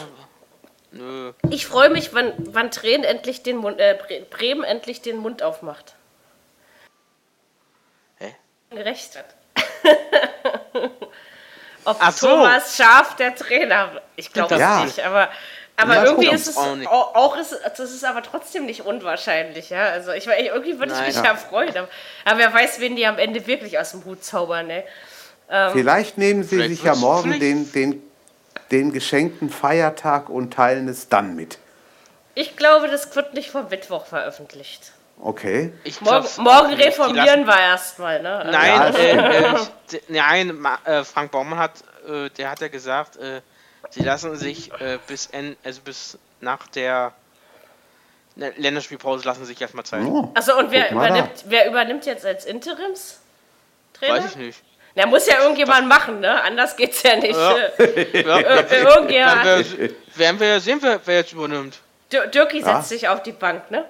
Nö. 0.90 1.32
Ich 1.50 1.66
freue 1.66 1.90
mich, 1.90 2.14
wann, 2.14 2.32
wann 2.38 2.70
Tränen 2.70 3.04
endlich 3.04 3.42
den 3.42 3.56
Mund, 3.56 3.78
äh, 3.78 3.98
Bremen 4.30 4.64
endlich 4.64 5.02
den 5.02 5.18
Mund 5.18 5.42
aufmacht. 5.42 5.94
Hä? 8.18 8.34
Gerecht 8.70 9.16
hat. 9.16 9.34
Ob 11.84 11.96
Ach 12.00 12.12
so. 12.12 12.28
Thomas 12.28 12.76
Schaf 12.76 13.16
der 13.16 13.34
Trainer, 13.34 14.00
ich 14.16 14.32
glaube 14.32 14.56
ja. 14.56 14.84
nicht, 14.84 15.00
aber, 15.00 15.30
aber 15.76 15.94
ja, 15.94 16.04
irgendwie 16.04 16.30
ist 16.30 16.48
es 16.48 16.56
auch, 16.56 17.36
ist, 17.36 17.54
das 17.64 17.90
ist 17.90 18.04
aber 18.04 18.22
trotzdem 18.22 18.66
nicht 18.66 18.82
unwahrscheinlich, 18.82 19.70
ja. 19.70 19.88
Also 19.88 20.12
ich 20.12 20.26
irgendwie 20.26 20.78
würde 20.78 20.92
ich 20.92 21.06
mich 21.06 21.16
ja, 21.16 21.24
ja 21.24 21.36
freuen, 21.36 21.76
aber, 21.76 21.88
aber, 22.24 22.38
wer 22.38 22.54
weiß, 22.54 22.80
wen 22.80 22.96
die 22.96 23.06
am 23.06 23.18
Ende 23.18 23.46
wirklich 23.46 23.78
aus 23.78 23.90
dem 23.90 24.04
Hut 24.04 24.24
zaubern, 24.24 24.66
ne? 24.66 24.84
Ähm, 25.48 25.72
Vielleicht 25.72 26.18
nehmen 26.18 26.42
sie 26.42 26.66
sich 26.66 26.82
ja 26.82 26.94
morgen 26.96 27.38
den, 27.38 27.70
den 27.70 28.02
den 28.70 28.92
geschenkten 28.92 29.50
Feiertag 29.50 30.28
und 30.28 30.52
teilen 30.52 30.88
es 30.88 31.08
dann 31.08 31.36
mit. 31.36 31.58
Ich 32.34 32.56
glaube, 32.56 32.88
das 32.88 33.14
wird 33.16 33.34
nicht 33.34 33.50
vor 33.50 33.66
Mittwoch 33.70 34.06
veröffentlicht. 34.06 34.92
Okay. 35.18 35.72
Ich 35.84 36.00
morgen, 36.02 36.26
morgen 36.38 36.74
reformieren 36.74 37.46
wir 37.46 37.58
erstmal, 37.58 38.22
ne? 38.22 38.46
Nein, 38.50 38.66
ja, 38.66 38.88
äh, 38.88 39.54
äh, 39.54 40.00
nein 40.08 40.66
äh, 40.84 41.04
Frank 41.04 41.30
Baumann 41.30 41.58
hat, 41.58 41.72
äh, 42.06 42.28
der 42.30 42.50
hat 42.50 42.60
ja 42.60 42.68
gesagt, 42.68 43.16
äh, 43.16 43.40
sie 43.90 44.02
lassen 44.02 44.36
sich 44.36 44.72
äh, 44.80 44.98
bis, 45.06 45.26
en, 45.26 45.56
also 45.64 45.80
bis 45.82 46.18
nach 46.40 46.66
der 46.68 47.12
Länderspielpause 48.36 49.24
lassen 49.24 49.44
sich 49.44 49.60
erstmal 49.60 49.84
Zeit. 49.84 50.04
Oh, 50.04 50.30
Achso, 50.34 50.58
und 50.58 50.70
wer 50.70 50.90
übernimmt, 50.90 51.44
wer 51.46 51.68
übernimmt 51.68 52.04
jetzt 52.04 52.26
als 52.26 52.44
Interimstrainer? 52.44 53.18
Weiß 54.00 54.26
ich 54.26 54.36
nicht. 54.36 54.62
Der 54.94 55.06
muss 55.06 55.26
ja 55.26 55.40
irgendjemand 55.40 55.88
machen, 55.88 56.20
ne? 56.20 56.42
Anders 56.42 56.76
geht's 56.76 57.02
ja 57.02 57.16
nicht. 57.16 57.36
Ja. 57.36 57.56
ja. 57.56 58.60
Irgendjemand. 58.70 59.44
Werden 60.16 60.40
wir 60.40 60.60
sehen, 60.60 60.78
wer, 60.80 61.00
wer 61.04 61.16
jetzt 61.16 61.32
übernimmt. 61.32 61.78
Dirki 62.10 62.62
setzt 62.62 62.66
ja. 62.66 62.82
sich 62.82 63.08
auf 63.08 63.22
die 63.22 63.32
Bank, 63.32 63.70
ne? 63.70 63.84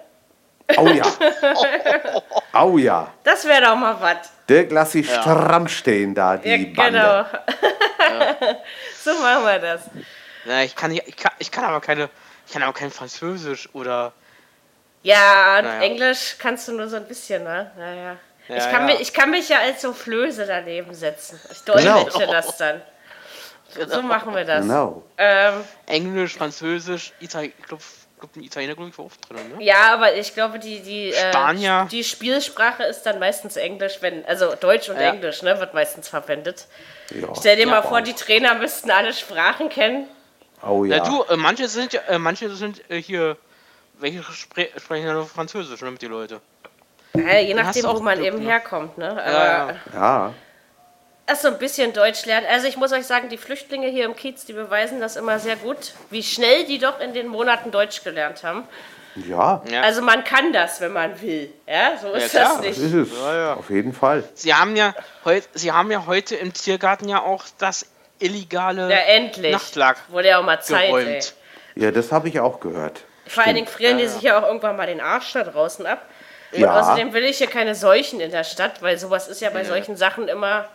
Oh 0.77 0.89
ja. 0.89 1.05
oh 2.65 2.79
ja. 2.79 3.13
Das 3.25 3.45
wäre 3.45 3.63
doch 3.63 3.77
mal 3.77 3.97
was. 4.01 4.31
Dirk, 4.49 4.71
lass 4.71 4.93
sie 4.93 5.03
ja. 5.03 5.21
stramm 5.21 5.69
stehen 5.69 6.15
da, 6.15 6.37
die 6.37 6.49
ja, 6.49 6.75
Bande. 6.75 7.27
Genau. 7.29 8.55
so 9.03 9.11
machen 9.21 9.45
wir 9.45 9.59
das. 9.59 9.83
Na, 10.45 10.63
ich 10.63 10.77
kann, 10.77 10.93
ich, 10.93 11.17
kann, 11.17 11.33
ich 11.39 11.51
kann 11.51 11.65
aber 11.65 11.81
keine, 11.81 12.09
ich 12.47 12.53
kann 12.53 12.63
aber 12.63 12.73
kein 12.73 12.91
Französisch 12.91 13.69
oder. 13.75 14.13
Ja, 15.03 15.61
naja. 15.63 15.81
Englisch 15.83 16.37
kannst 16.39 16.69
du 16.69 16.73
nur 16.73 16.89
so 16.89 16.97
ein 16.97 17.07
bisschen, 17.07 17.45
ne? 17.45 17.71
Naja. 17.77 18.17
Ja, 18.49 18.57
ich, 18.57 18.71
kann 18.71 18.89
ja. 18.89 18.95
mich, 18.95 19.01
ich 19.01 19.13
kann 19.13 19.31
mich 19.31 19.49
ja 19.49 19.59
als 19.59 19.83
Soufflöse 19.83 20.47
daneben 20.47 20.95
setzen. 20.95 21.41
Ich 21.51 21.63
dolmetsche 21.63 22.19
genau. 22.19 22.33
das 22.33 22.57
dann. 22.57 22.81
Genau. 23.75 23.95
So 23.95 24.03
machen 24.03 24.35
wir 24.35 24.45
das. 24.45 24.63
Genau. 24.63 25.03
Ähm, 25.19 25.65
Englisch, 25.87 26.37
Französisch, 26.37 27.13
Italien, 27.21 27.53
ich 27.59 27.67
glaube, 27.67 27.83
glaub, 28.19 28.37
Italiener 28.37 28.75
glaube 28.75 28.91
ich 28.91 28.99
oft 28.99 29.29
drin, 29.29 29.57
ne? 29.57 29.65
Ja, 29.65 29.93
aber 29.95 30.15
ich 30.15 30.35
glaube, 30.35 30.59
die, 30.59 30.81
die, 30.81 31.13
äh, 31.13 31.87
die 31.91 32.05
Spielsprache 32.05 32.83
ist 32.85 33.03
dann 33.03 33.19
meistens 33.19 33.57
Englisch, 33.57 33.99
wenn, 34.01 34.25
also 34.27 34.55
Deutsch 34.55 34.89
und 34.89 34.97
ja. 34.97 35.13
Englisch, 35.13 35.43
ne, 35.43 35.59
wird 35.61 35.75
meistens 35.75 36.09
verwendet. 36.09 36.67
Ja. 37.11 37.29
Stell 37.35 37.57
dir 37.57 37.67
mal 37.67 37.83
vor, 37.83 38.03
die 38.03 38.15
Trainer 38.15 38.55
müssten 38.55 38.91
alle 38.91 39.13
Sprachen 39.13 39.69
kennen. 39.69 40.09
Oh 40.63 40.85
ja. 40.85 40.99
Na, 40.99 41.05
du, 41.05 41.23
äh, 41.25 41.37
manche 41.37 41.69
sind 41.69 41.95
äh, 42.09 42.19
manche 42.19 42.51
sind 42.51 42.83
äh, 42.91 43.01
hier, 43.01 43.37
welche 43.99 44.23
spre 44.23 44.69
sprechen 44.79 45.07
ja 45.07 45.13
nur 45.13 45.27
Französisch, 45.27 45.81
ne, 45.83 45.91
mit 45.91 46.03
die 46.03 46.07
Leute. 46.07 46.41
Ja, 47.15 47.39
je 47.39 47.55
nachdem, 47.55 47.85
wo 47.85 48.01
man 48.01 48.19
Glück, 48.19 48.27
eben 48.27 48.43
ne? 48.43 48.51
herkommt. 48.51 48.99
Ne? 48.99 49.11
Aber 49.11 49.77
ja. 49.95 50.35
Erst 51.29 51.43
so 51.43 51.49
ein 51.49 51.59
bisschen 51.59 51.93
Deutsch 51.93 52.25
lernen. 52.25 52.47
Also 52.51 52.69
ich 52.69 52.77
muss 52.77 52.93
euch 52.93 53.05
sagen, 53.05 53.29
die 53.29 53.37
Flüchtlinge 53.37 53.89
hier 53.89 54.05
im 54.05 54.15
Kiez, 54.15 54.45
die 54.45 54.53
beweisen 54.53 55.01
das 55.01 55.17
immer 55.17 55.39
sehr 55.41 55.57
gut, 55.57 55.95
wie 56.11 56.23
schnell 56.23 56.65
die 56.65 56.79
doch 56.79 57.01
in 57.01 57.15
den 57.15 57.27
Monaten 57.27 57.73
Deutsch 57.73 58.05
gelernt 58.05 58.45
haben. 58.45 58.63
Ja. 59.29 59.63
Also 59.83 60.03
man 60.03 60.25
kann 60.25 60.53
das, 60.53 60.81
wenn 60.81 60.93
man 60.93 61.21
will. 61.21 61.53
Ja, 61.67 61.97
so 62.01 62.13
ist 62.13 62.35
ja, 62.35 62.41
das 62.41 62.61
nicht. 62.61 62.77
Das 62.77 62.79
ist 62.79 62.95
es. 62.95 63.09
Ja, 63.13 63.35
ja. 63.35 63.55
Auf 63.55 63.71
jeden 63.71 63.93
Fall. 63.93 64.25
Sie 64.35 64.55
haben 64.55 64.77
ja 64.77 64.95
heute, 65.25 65.49
Sie 65.55 65.73
haben 65.73 65.91
ja 65.91 66.07
heute 66.07 66.37
im 66.37 66.53
Tiergarten 66.53 67.09
ja 67.09 67.23
auch 67.23 67.45
das 67.59 67.87
illegale 68.19 68.91
ja, 68.91 68.99
endlich. 68.99 69.53
Nachtlager 69.53 69.99
Wurde 70.09 70.29
ja 70.29 70.39
auch 70.39 70.45
mal 70.45 70.61
Zeit. 70.61 70.89
Geräumt. 70.89 71.35
Ja, 71.75 71.91
das 71.91 72.13
habe 72.13 72.29
ich 72.29 72.41
auch 72.41 72.61
gehört. 72.61 73.01
Vor 73.25 73.31
Stimmt. 73.31 73.47
allen 73.47 73.57
Dingen 73.57 73.69
frieren 73.69 73.99
die 73.99 74.07
sich 74.07 74.23
ja 74.23 74.39
auch 74.39 74.47
irgendwann 74.47 74.77
mal 74.77 74.87
den 74.87 75.01
Arsch 75.01 75.33
da 75.33 75.43
draußen 75.43 75.87
ab. 75.87 76.03
Ja. 76.53 76.71
Und 76.71 76.79
außerdem 76.79 77.13
will 77.13 77.25
ich 77.25 77.39
hier 77.39 77.49
keine 77.49 77.75
Seuchen 77.75 78.21
in 78.21 78.31
der 78.31 78.45
Stadt, 78.45 78.81
weil 78.83 78.99
sowas 78.99 79.29
ist 79.29 79.41
ja 79.41 79.51
bei 79.51 79.65
solchen 79.65 79.97
Sachen 79.97 80.29
immer, 80.29 80.69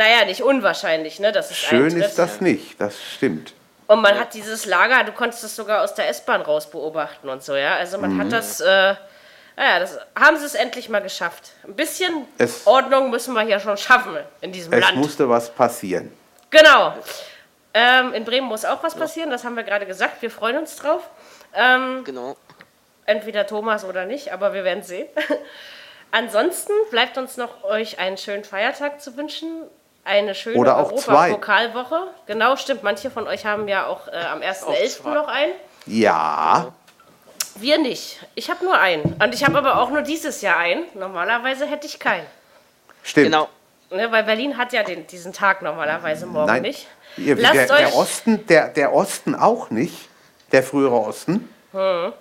naja, 0.00 0.24
nicht 0.24 0.42
unwahrscheinlich, 0.42 1.20
ne? 1.20 1.30
Das 1.30 1.50
ist 1.50 1.58
Schön 1.58 1.84
eintritt. 1.84 2.06
ist 2.06 2.18
das 2.18 2.40
nicht, 2.40 2.80
das 2.80 2.96
stimmt. 3.14 3.52
Und 3.86 4.00
man 4.00 4.18
hat 4.18 4.32
dieses 4.32 4.64
Lager, 4.64 5.04
du 5.04 5.12
konntest 5.12 5.44
es 5.44 5.54
sogar 5.54 5.82
aus 5.82 5.94
der 5.94 6.08
S-Bahn 6.08 6.40
raus 6.40 6.70
beobachten 6.70 7.28
und 7.28 7.42
so, 7.42 7.54
ja. 7.54 7.74
Also 7.74 7.98
man 7.98 8.14
mhm. 8.14 8.20
hat 8.20 8.32
das, 8.32 8.62
äh, 8.62 8.94
naja, 9.56 9.78
das 9.78 9.98
haben 10.18 10.38
sie 10.38 10.46
es 10.46 10.54
endlich 10.54 10.88
mal 10.88 11.02
geschafft. 11.02 11.50
Ein 11.64 11.74
bisschen 11.74 12.26
es, 12.38 12.66
Ordnung 12.66 13.10
müssen 13.10 13.34
wir 13.34 13.42
hier 13.42 13.60
schon 13.60 13.76
schaffen 13.76 14.16
in 14.40 14.52
diesem 14.52 14.72
es 14.72 14.80
Land. 14.80 14.92
Es 14.94 14.98
musste 14.98 15.28
was 15.28 15.50
passieren. 15.50 16.10
Genau. 16.48 16.94
Ähm, 17.74 18.14
in 18.14 18.24
Bremen 18.24 18.46
muss 18.46 18.64
auch 18.64 18.82
was 18.82 18.94
passieren, 18.94 19.28
das 19.28 19.44
haben 19.44 19.54
wir 19.54 19.64
gerade 19.64 19.84
gesagt. 19.84 20.22
Wir 20.22 20.30
freuen 20.30 20.56
uns 20.56 20.76
drauf. 20.76 21.10
Ähm, 21.52 22.04
genau. 22.04 22.38
Entweder 23.04 23.46
Thomas 23.46 23.84
oder 23.84 24.06
nicht, 24.06 24.32
aber 24.32 24.54
wir 24.54 24.64
werden 24.64 24.82
sehen. 24.82 25.08
Ansonsten 26.10 26.72
bleibt 26.90 27.18
uns 27.18 27.36
noch 27.36 27.64
euch 27.64 27.98
einen 27.98 28.16
schönen 28.16 28.44
Feiertag 28.44 29.02
zu 29.02 29.18
wünschen. 29.18 29.68
Eine 30.04 30.34
schöne 30.34 30.58
Europapokalwoche. 30.58 32.08
Genau, 32.26 32.56
stimmt. 32.56 32.82
Manche 32.82 33.10
von 33.10 33.26
euch 33.26 33.44
haben 33.44 33.68
ja 33.68 33.86
auch 33.86 34.08
äh, 34.08 34.16
am 34.16 34.40
1.11. 34.40 35.12
noch 35.12 35.28
einen. 35.28 35.52
Ja. 35.86 36.72
Wir 37.56 37.78
nicht. 37.78 38.18
Ich 38.34 38.50
habe 38.50 38.64
nur 38.64 38.78
einen. 38.78 39.16
Und 39.22 39.34
ich 39.34 39.44
habe 39.44 39.58
aber 39.58 39.80
auch 39.80 39.90
nur 39.90 40.02
dieses 40.02 40.40
Jahr 40.40 40.56
einen. 40.56 40.84
Normalerweise 40.94 41.66
hätte 41.66 41.86
ich 41.86 41.98
keinen. 41.98 42.26
Stimmt. 43.02 43.26
Genau. 43.26 43.48
Ne, 43.90 44.10
weil 44.12 44.22
Berlin 44.22 44.56
hat 44.56 44.72
ja 44.72 44.82
den, 44.84 45.06
diesen 45.06 45.32
Tag 45.32 45.62
normalerweise 45.62 46.26
morgen 46.26 46.46
Nein. 46.46 46.62
nicht. 46.62 46.86
Ihr, 47.16 47.34
der, 47.34 47.66
der, 47.66 47.94
Osten, 47.94 48.46
der, 48.46 48.68
der 48.68 48.94
Osten 48.94 49.34
auch 49.34 49.70
nicht. 49.70 50.08
Der 50.52 50.62
frühere 50.62 50.94
Osten. 50.94 51.48
Hm. 51.72 52.12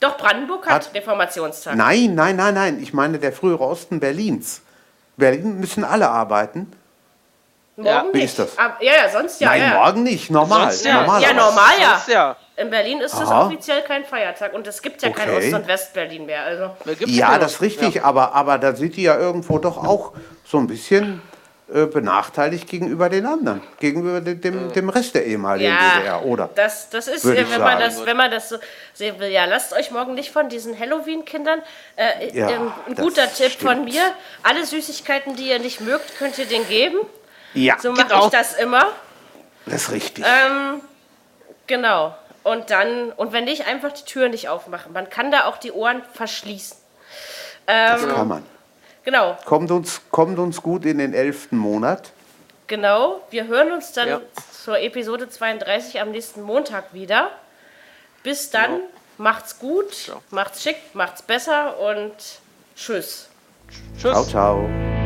Doch, 0.00 0.16
Brandenburg 0.18 0.66
hat, 0.66 0.86
hat 0.86 0.94
Reformationstag. 0.94 1.76
Nein, 1.76 2.14
nein, 2.14 2.36
nein, 2.36 2.54
nein. 2.54 2.82
Ich 2.82 2.92
meine 2.92 3.18
der 3.18 3.32
frühere 3.32 3.64
Osten 3.64 4.00
Berlins. 4.00 4.62
Berlin 5.16 5.58
müssen 5.58 5.84
alle 5.84 6.08
arbeiten. 6.08 6.72
Morgen 7.76 7.88
ja. 7.88 8.02
nicht. 8.04 8.14
Wie 8.14 8.22
ist 8.22 8.38
das? 8.38 8.56
ja, 8.56 8.74
ja, 8.80 9.08
sonst 9.10 9.40
ja. 9.40 9.48
Nein, 9.48 9.62
ja. 9.62 9.74
morgen 9.74 10.02
nicht. 10.02 10.30
Normal. 10.30 10.72
Sonst, 10.72 10.86
ja. 10.86 11.20
ja, 11.20 11.32
normal 11.32 11.74
ja. 11.80 12.02
ja. 12.08 12.36
In 12.56 12.70
Berlin 12.70 13.00
ist 13.02 13.12
das 13.12 13.30
offiziell 13.30 13.82
kein 13.82 14.04
Feiertag 14.06 14.54
und 14.54 14.66
es 14.66 14.80
gibt 14.80 15.02
ja 15.02 15.10
okay. 15.10 15.26
kein 15.26 15.36
Ost- 15.36 15.52
und 15.52 15.68
West-Berlin 15.68 16.24
mehr. 16.24 16.42
Also. 16.42 16.70
Ja, 17.04 17.38
das 17.38 17.54
ist 17.54 17.60
richtig, 17.60 18.02
aber, 18.02 18.34
aber 18.34 18.56
da 18.56 18.74
sind 18.74 18.96
die 18.96 19.02
ja 19.02 19.18
irgendwo 19.18 19.58
doch 19.58 19.76
auch 19.76 20.12
so 20.44 20.56
ein 20.56 20.66
bisschen 20.66 21.20
äh, 21.68 21.84
benachteiligt 21.86 22.68
gegenüber 22.68 23.08
den 23.10 23.26
anderen, 23.26 23.60
gegenüber 23.80 24.20
dem, 24.20 24.40
dem, 24.40 24.72
dem 24.72 24.88
Rest 24.88 25.16
der 25.16 25.26
ehemaligen 25.26 25.68
ja, 25.68 25.98
DDR, 25.98 26.24
oder? 26.24 26.48
Das, 26.54 26.88
das 26.90 27.08
ist, 27.08 27.24
ja, 27.24 27.34
wenn, 27.34 27.60
man 27.60 27.80
das, 27.80 28.06
wenn 28.06 28.16
man 28.16 28.30
das 28.30 28.48
so 28.50 28.56
sehen 28.94 29.18
will, 29.18 29.30
ja, 29.30 29.46
lasst 29.46 29.72
euch 29.72 29.90
morgen 29.90 30.14
nicht 30.14 30.30
von 30.30 30.48
diesen 30.48 30.78
Halloween-Kindern, 30.78 31.60
äh, 31.96 32.38
ja, 32.38 32.50
ähm, 32.50 32.72
ein 32.86 32.94
guter 32.94 33.26
Tipp 33.30 33.50
stimmt. 33.50 33.72
von 33.72 33.84
mir, 33.84 34.00
alle 34.44 34.64
Süßigkeiten, 34.64 35.34
die 35.34 35.48
ihr 35.48 35.58
nicht 35.58 35.80
mögt, 35.80 36.16
könnt 36.18 36.38
ihr 36.38 36.46
denen 36.46 36.68
geben. 36.68 36.98
Ja, 37.56 37.78
So 37.78 37.92
mache 37.92 38.08
genau. 38.08 38.26
ich 38.26 38.30
das 38.32 38.54
immer. 38.54 38.86
Das 39.66 39.82
ist 39.82 39.92
richtig. 39.92 40.24
Ähm, 40.26 40.80
genau. 41.66 42.16
Und 42.42 42.70
dann, 42.70 43.10
und 43.12 43.32
wenn 43.32 43.44
nicht, 43.44 43.66
einfach 43.66 43.92
die 43.92 44.04
Tür 44.04 44.28
nicht 44.28 44.48
aufmachen. 44.48 44.92
Man 44.92 45.10
kann 45.10 45.30
da 45.30 45.46
auch 45.46 45.56
die 45.56 45.72
Ohren 45.72 46.02
verschließen. 46.14 46.76
Ähm, 47.66 48.00
das 48.00 48.14
kann 48.14 48.28
man. 48.28 48.42
Genau. 49.04 49.36
Kommt 49.44 49.70
uns, 49.70 50.00
kommt 50.10 50.38
uns 50.38 50.62
gut 50.62 50.84
in 50.84 50.98
den 50.98 51.14
elften 51.14 51.58
Monat. 51.58 52.10
Genau. 52.66 53.20
Wir 53.30 53.46
hören 53.46 53.72
uns 53.72 53.92
dann 53.92 54.08
ja. 54.08 54.20
zur 54.52 54.78
Episode 54.78 55.28
32 55.28 56.00
am 56.00 56.10
nächsten 56.10 56.42
Montag 56.42 56.92
wieder. 56.92 57.30
Bis 58.22 58.50
dann. 58.50 58.76
Genau. 58.76 58.86
Macht's 59.18 59.58
gut, 59.58 60.08
ja. 60.08 60.14
macht's 60.30 60.62
schick, 60.62 60.76
macht's 60.92 61.22
besser 61.22 61.78
und 61.78 62.12
tschüss. 62.76 63.28
Tschüss. 63.98 64.12
Ciao, 64.12 64.24
ciao. 64.24 65.05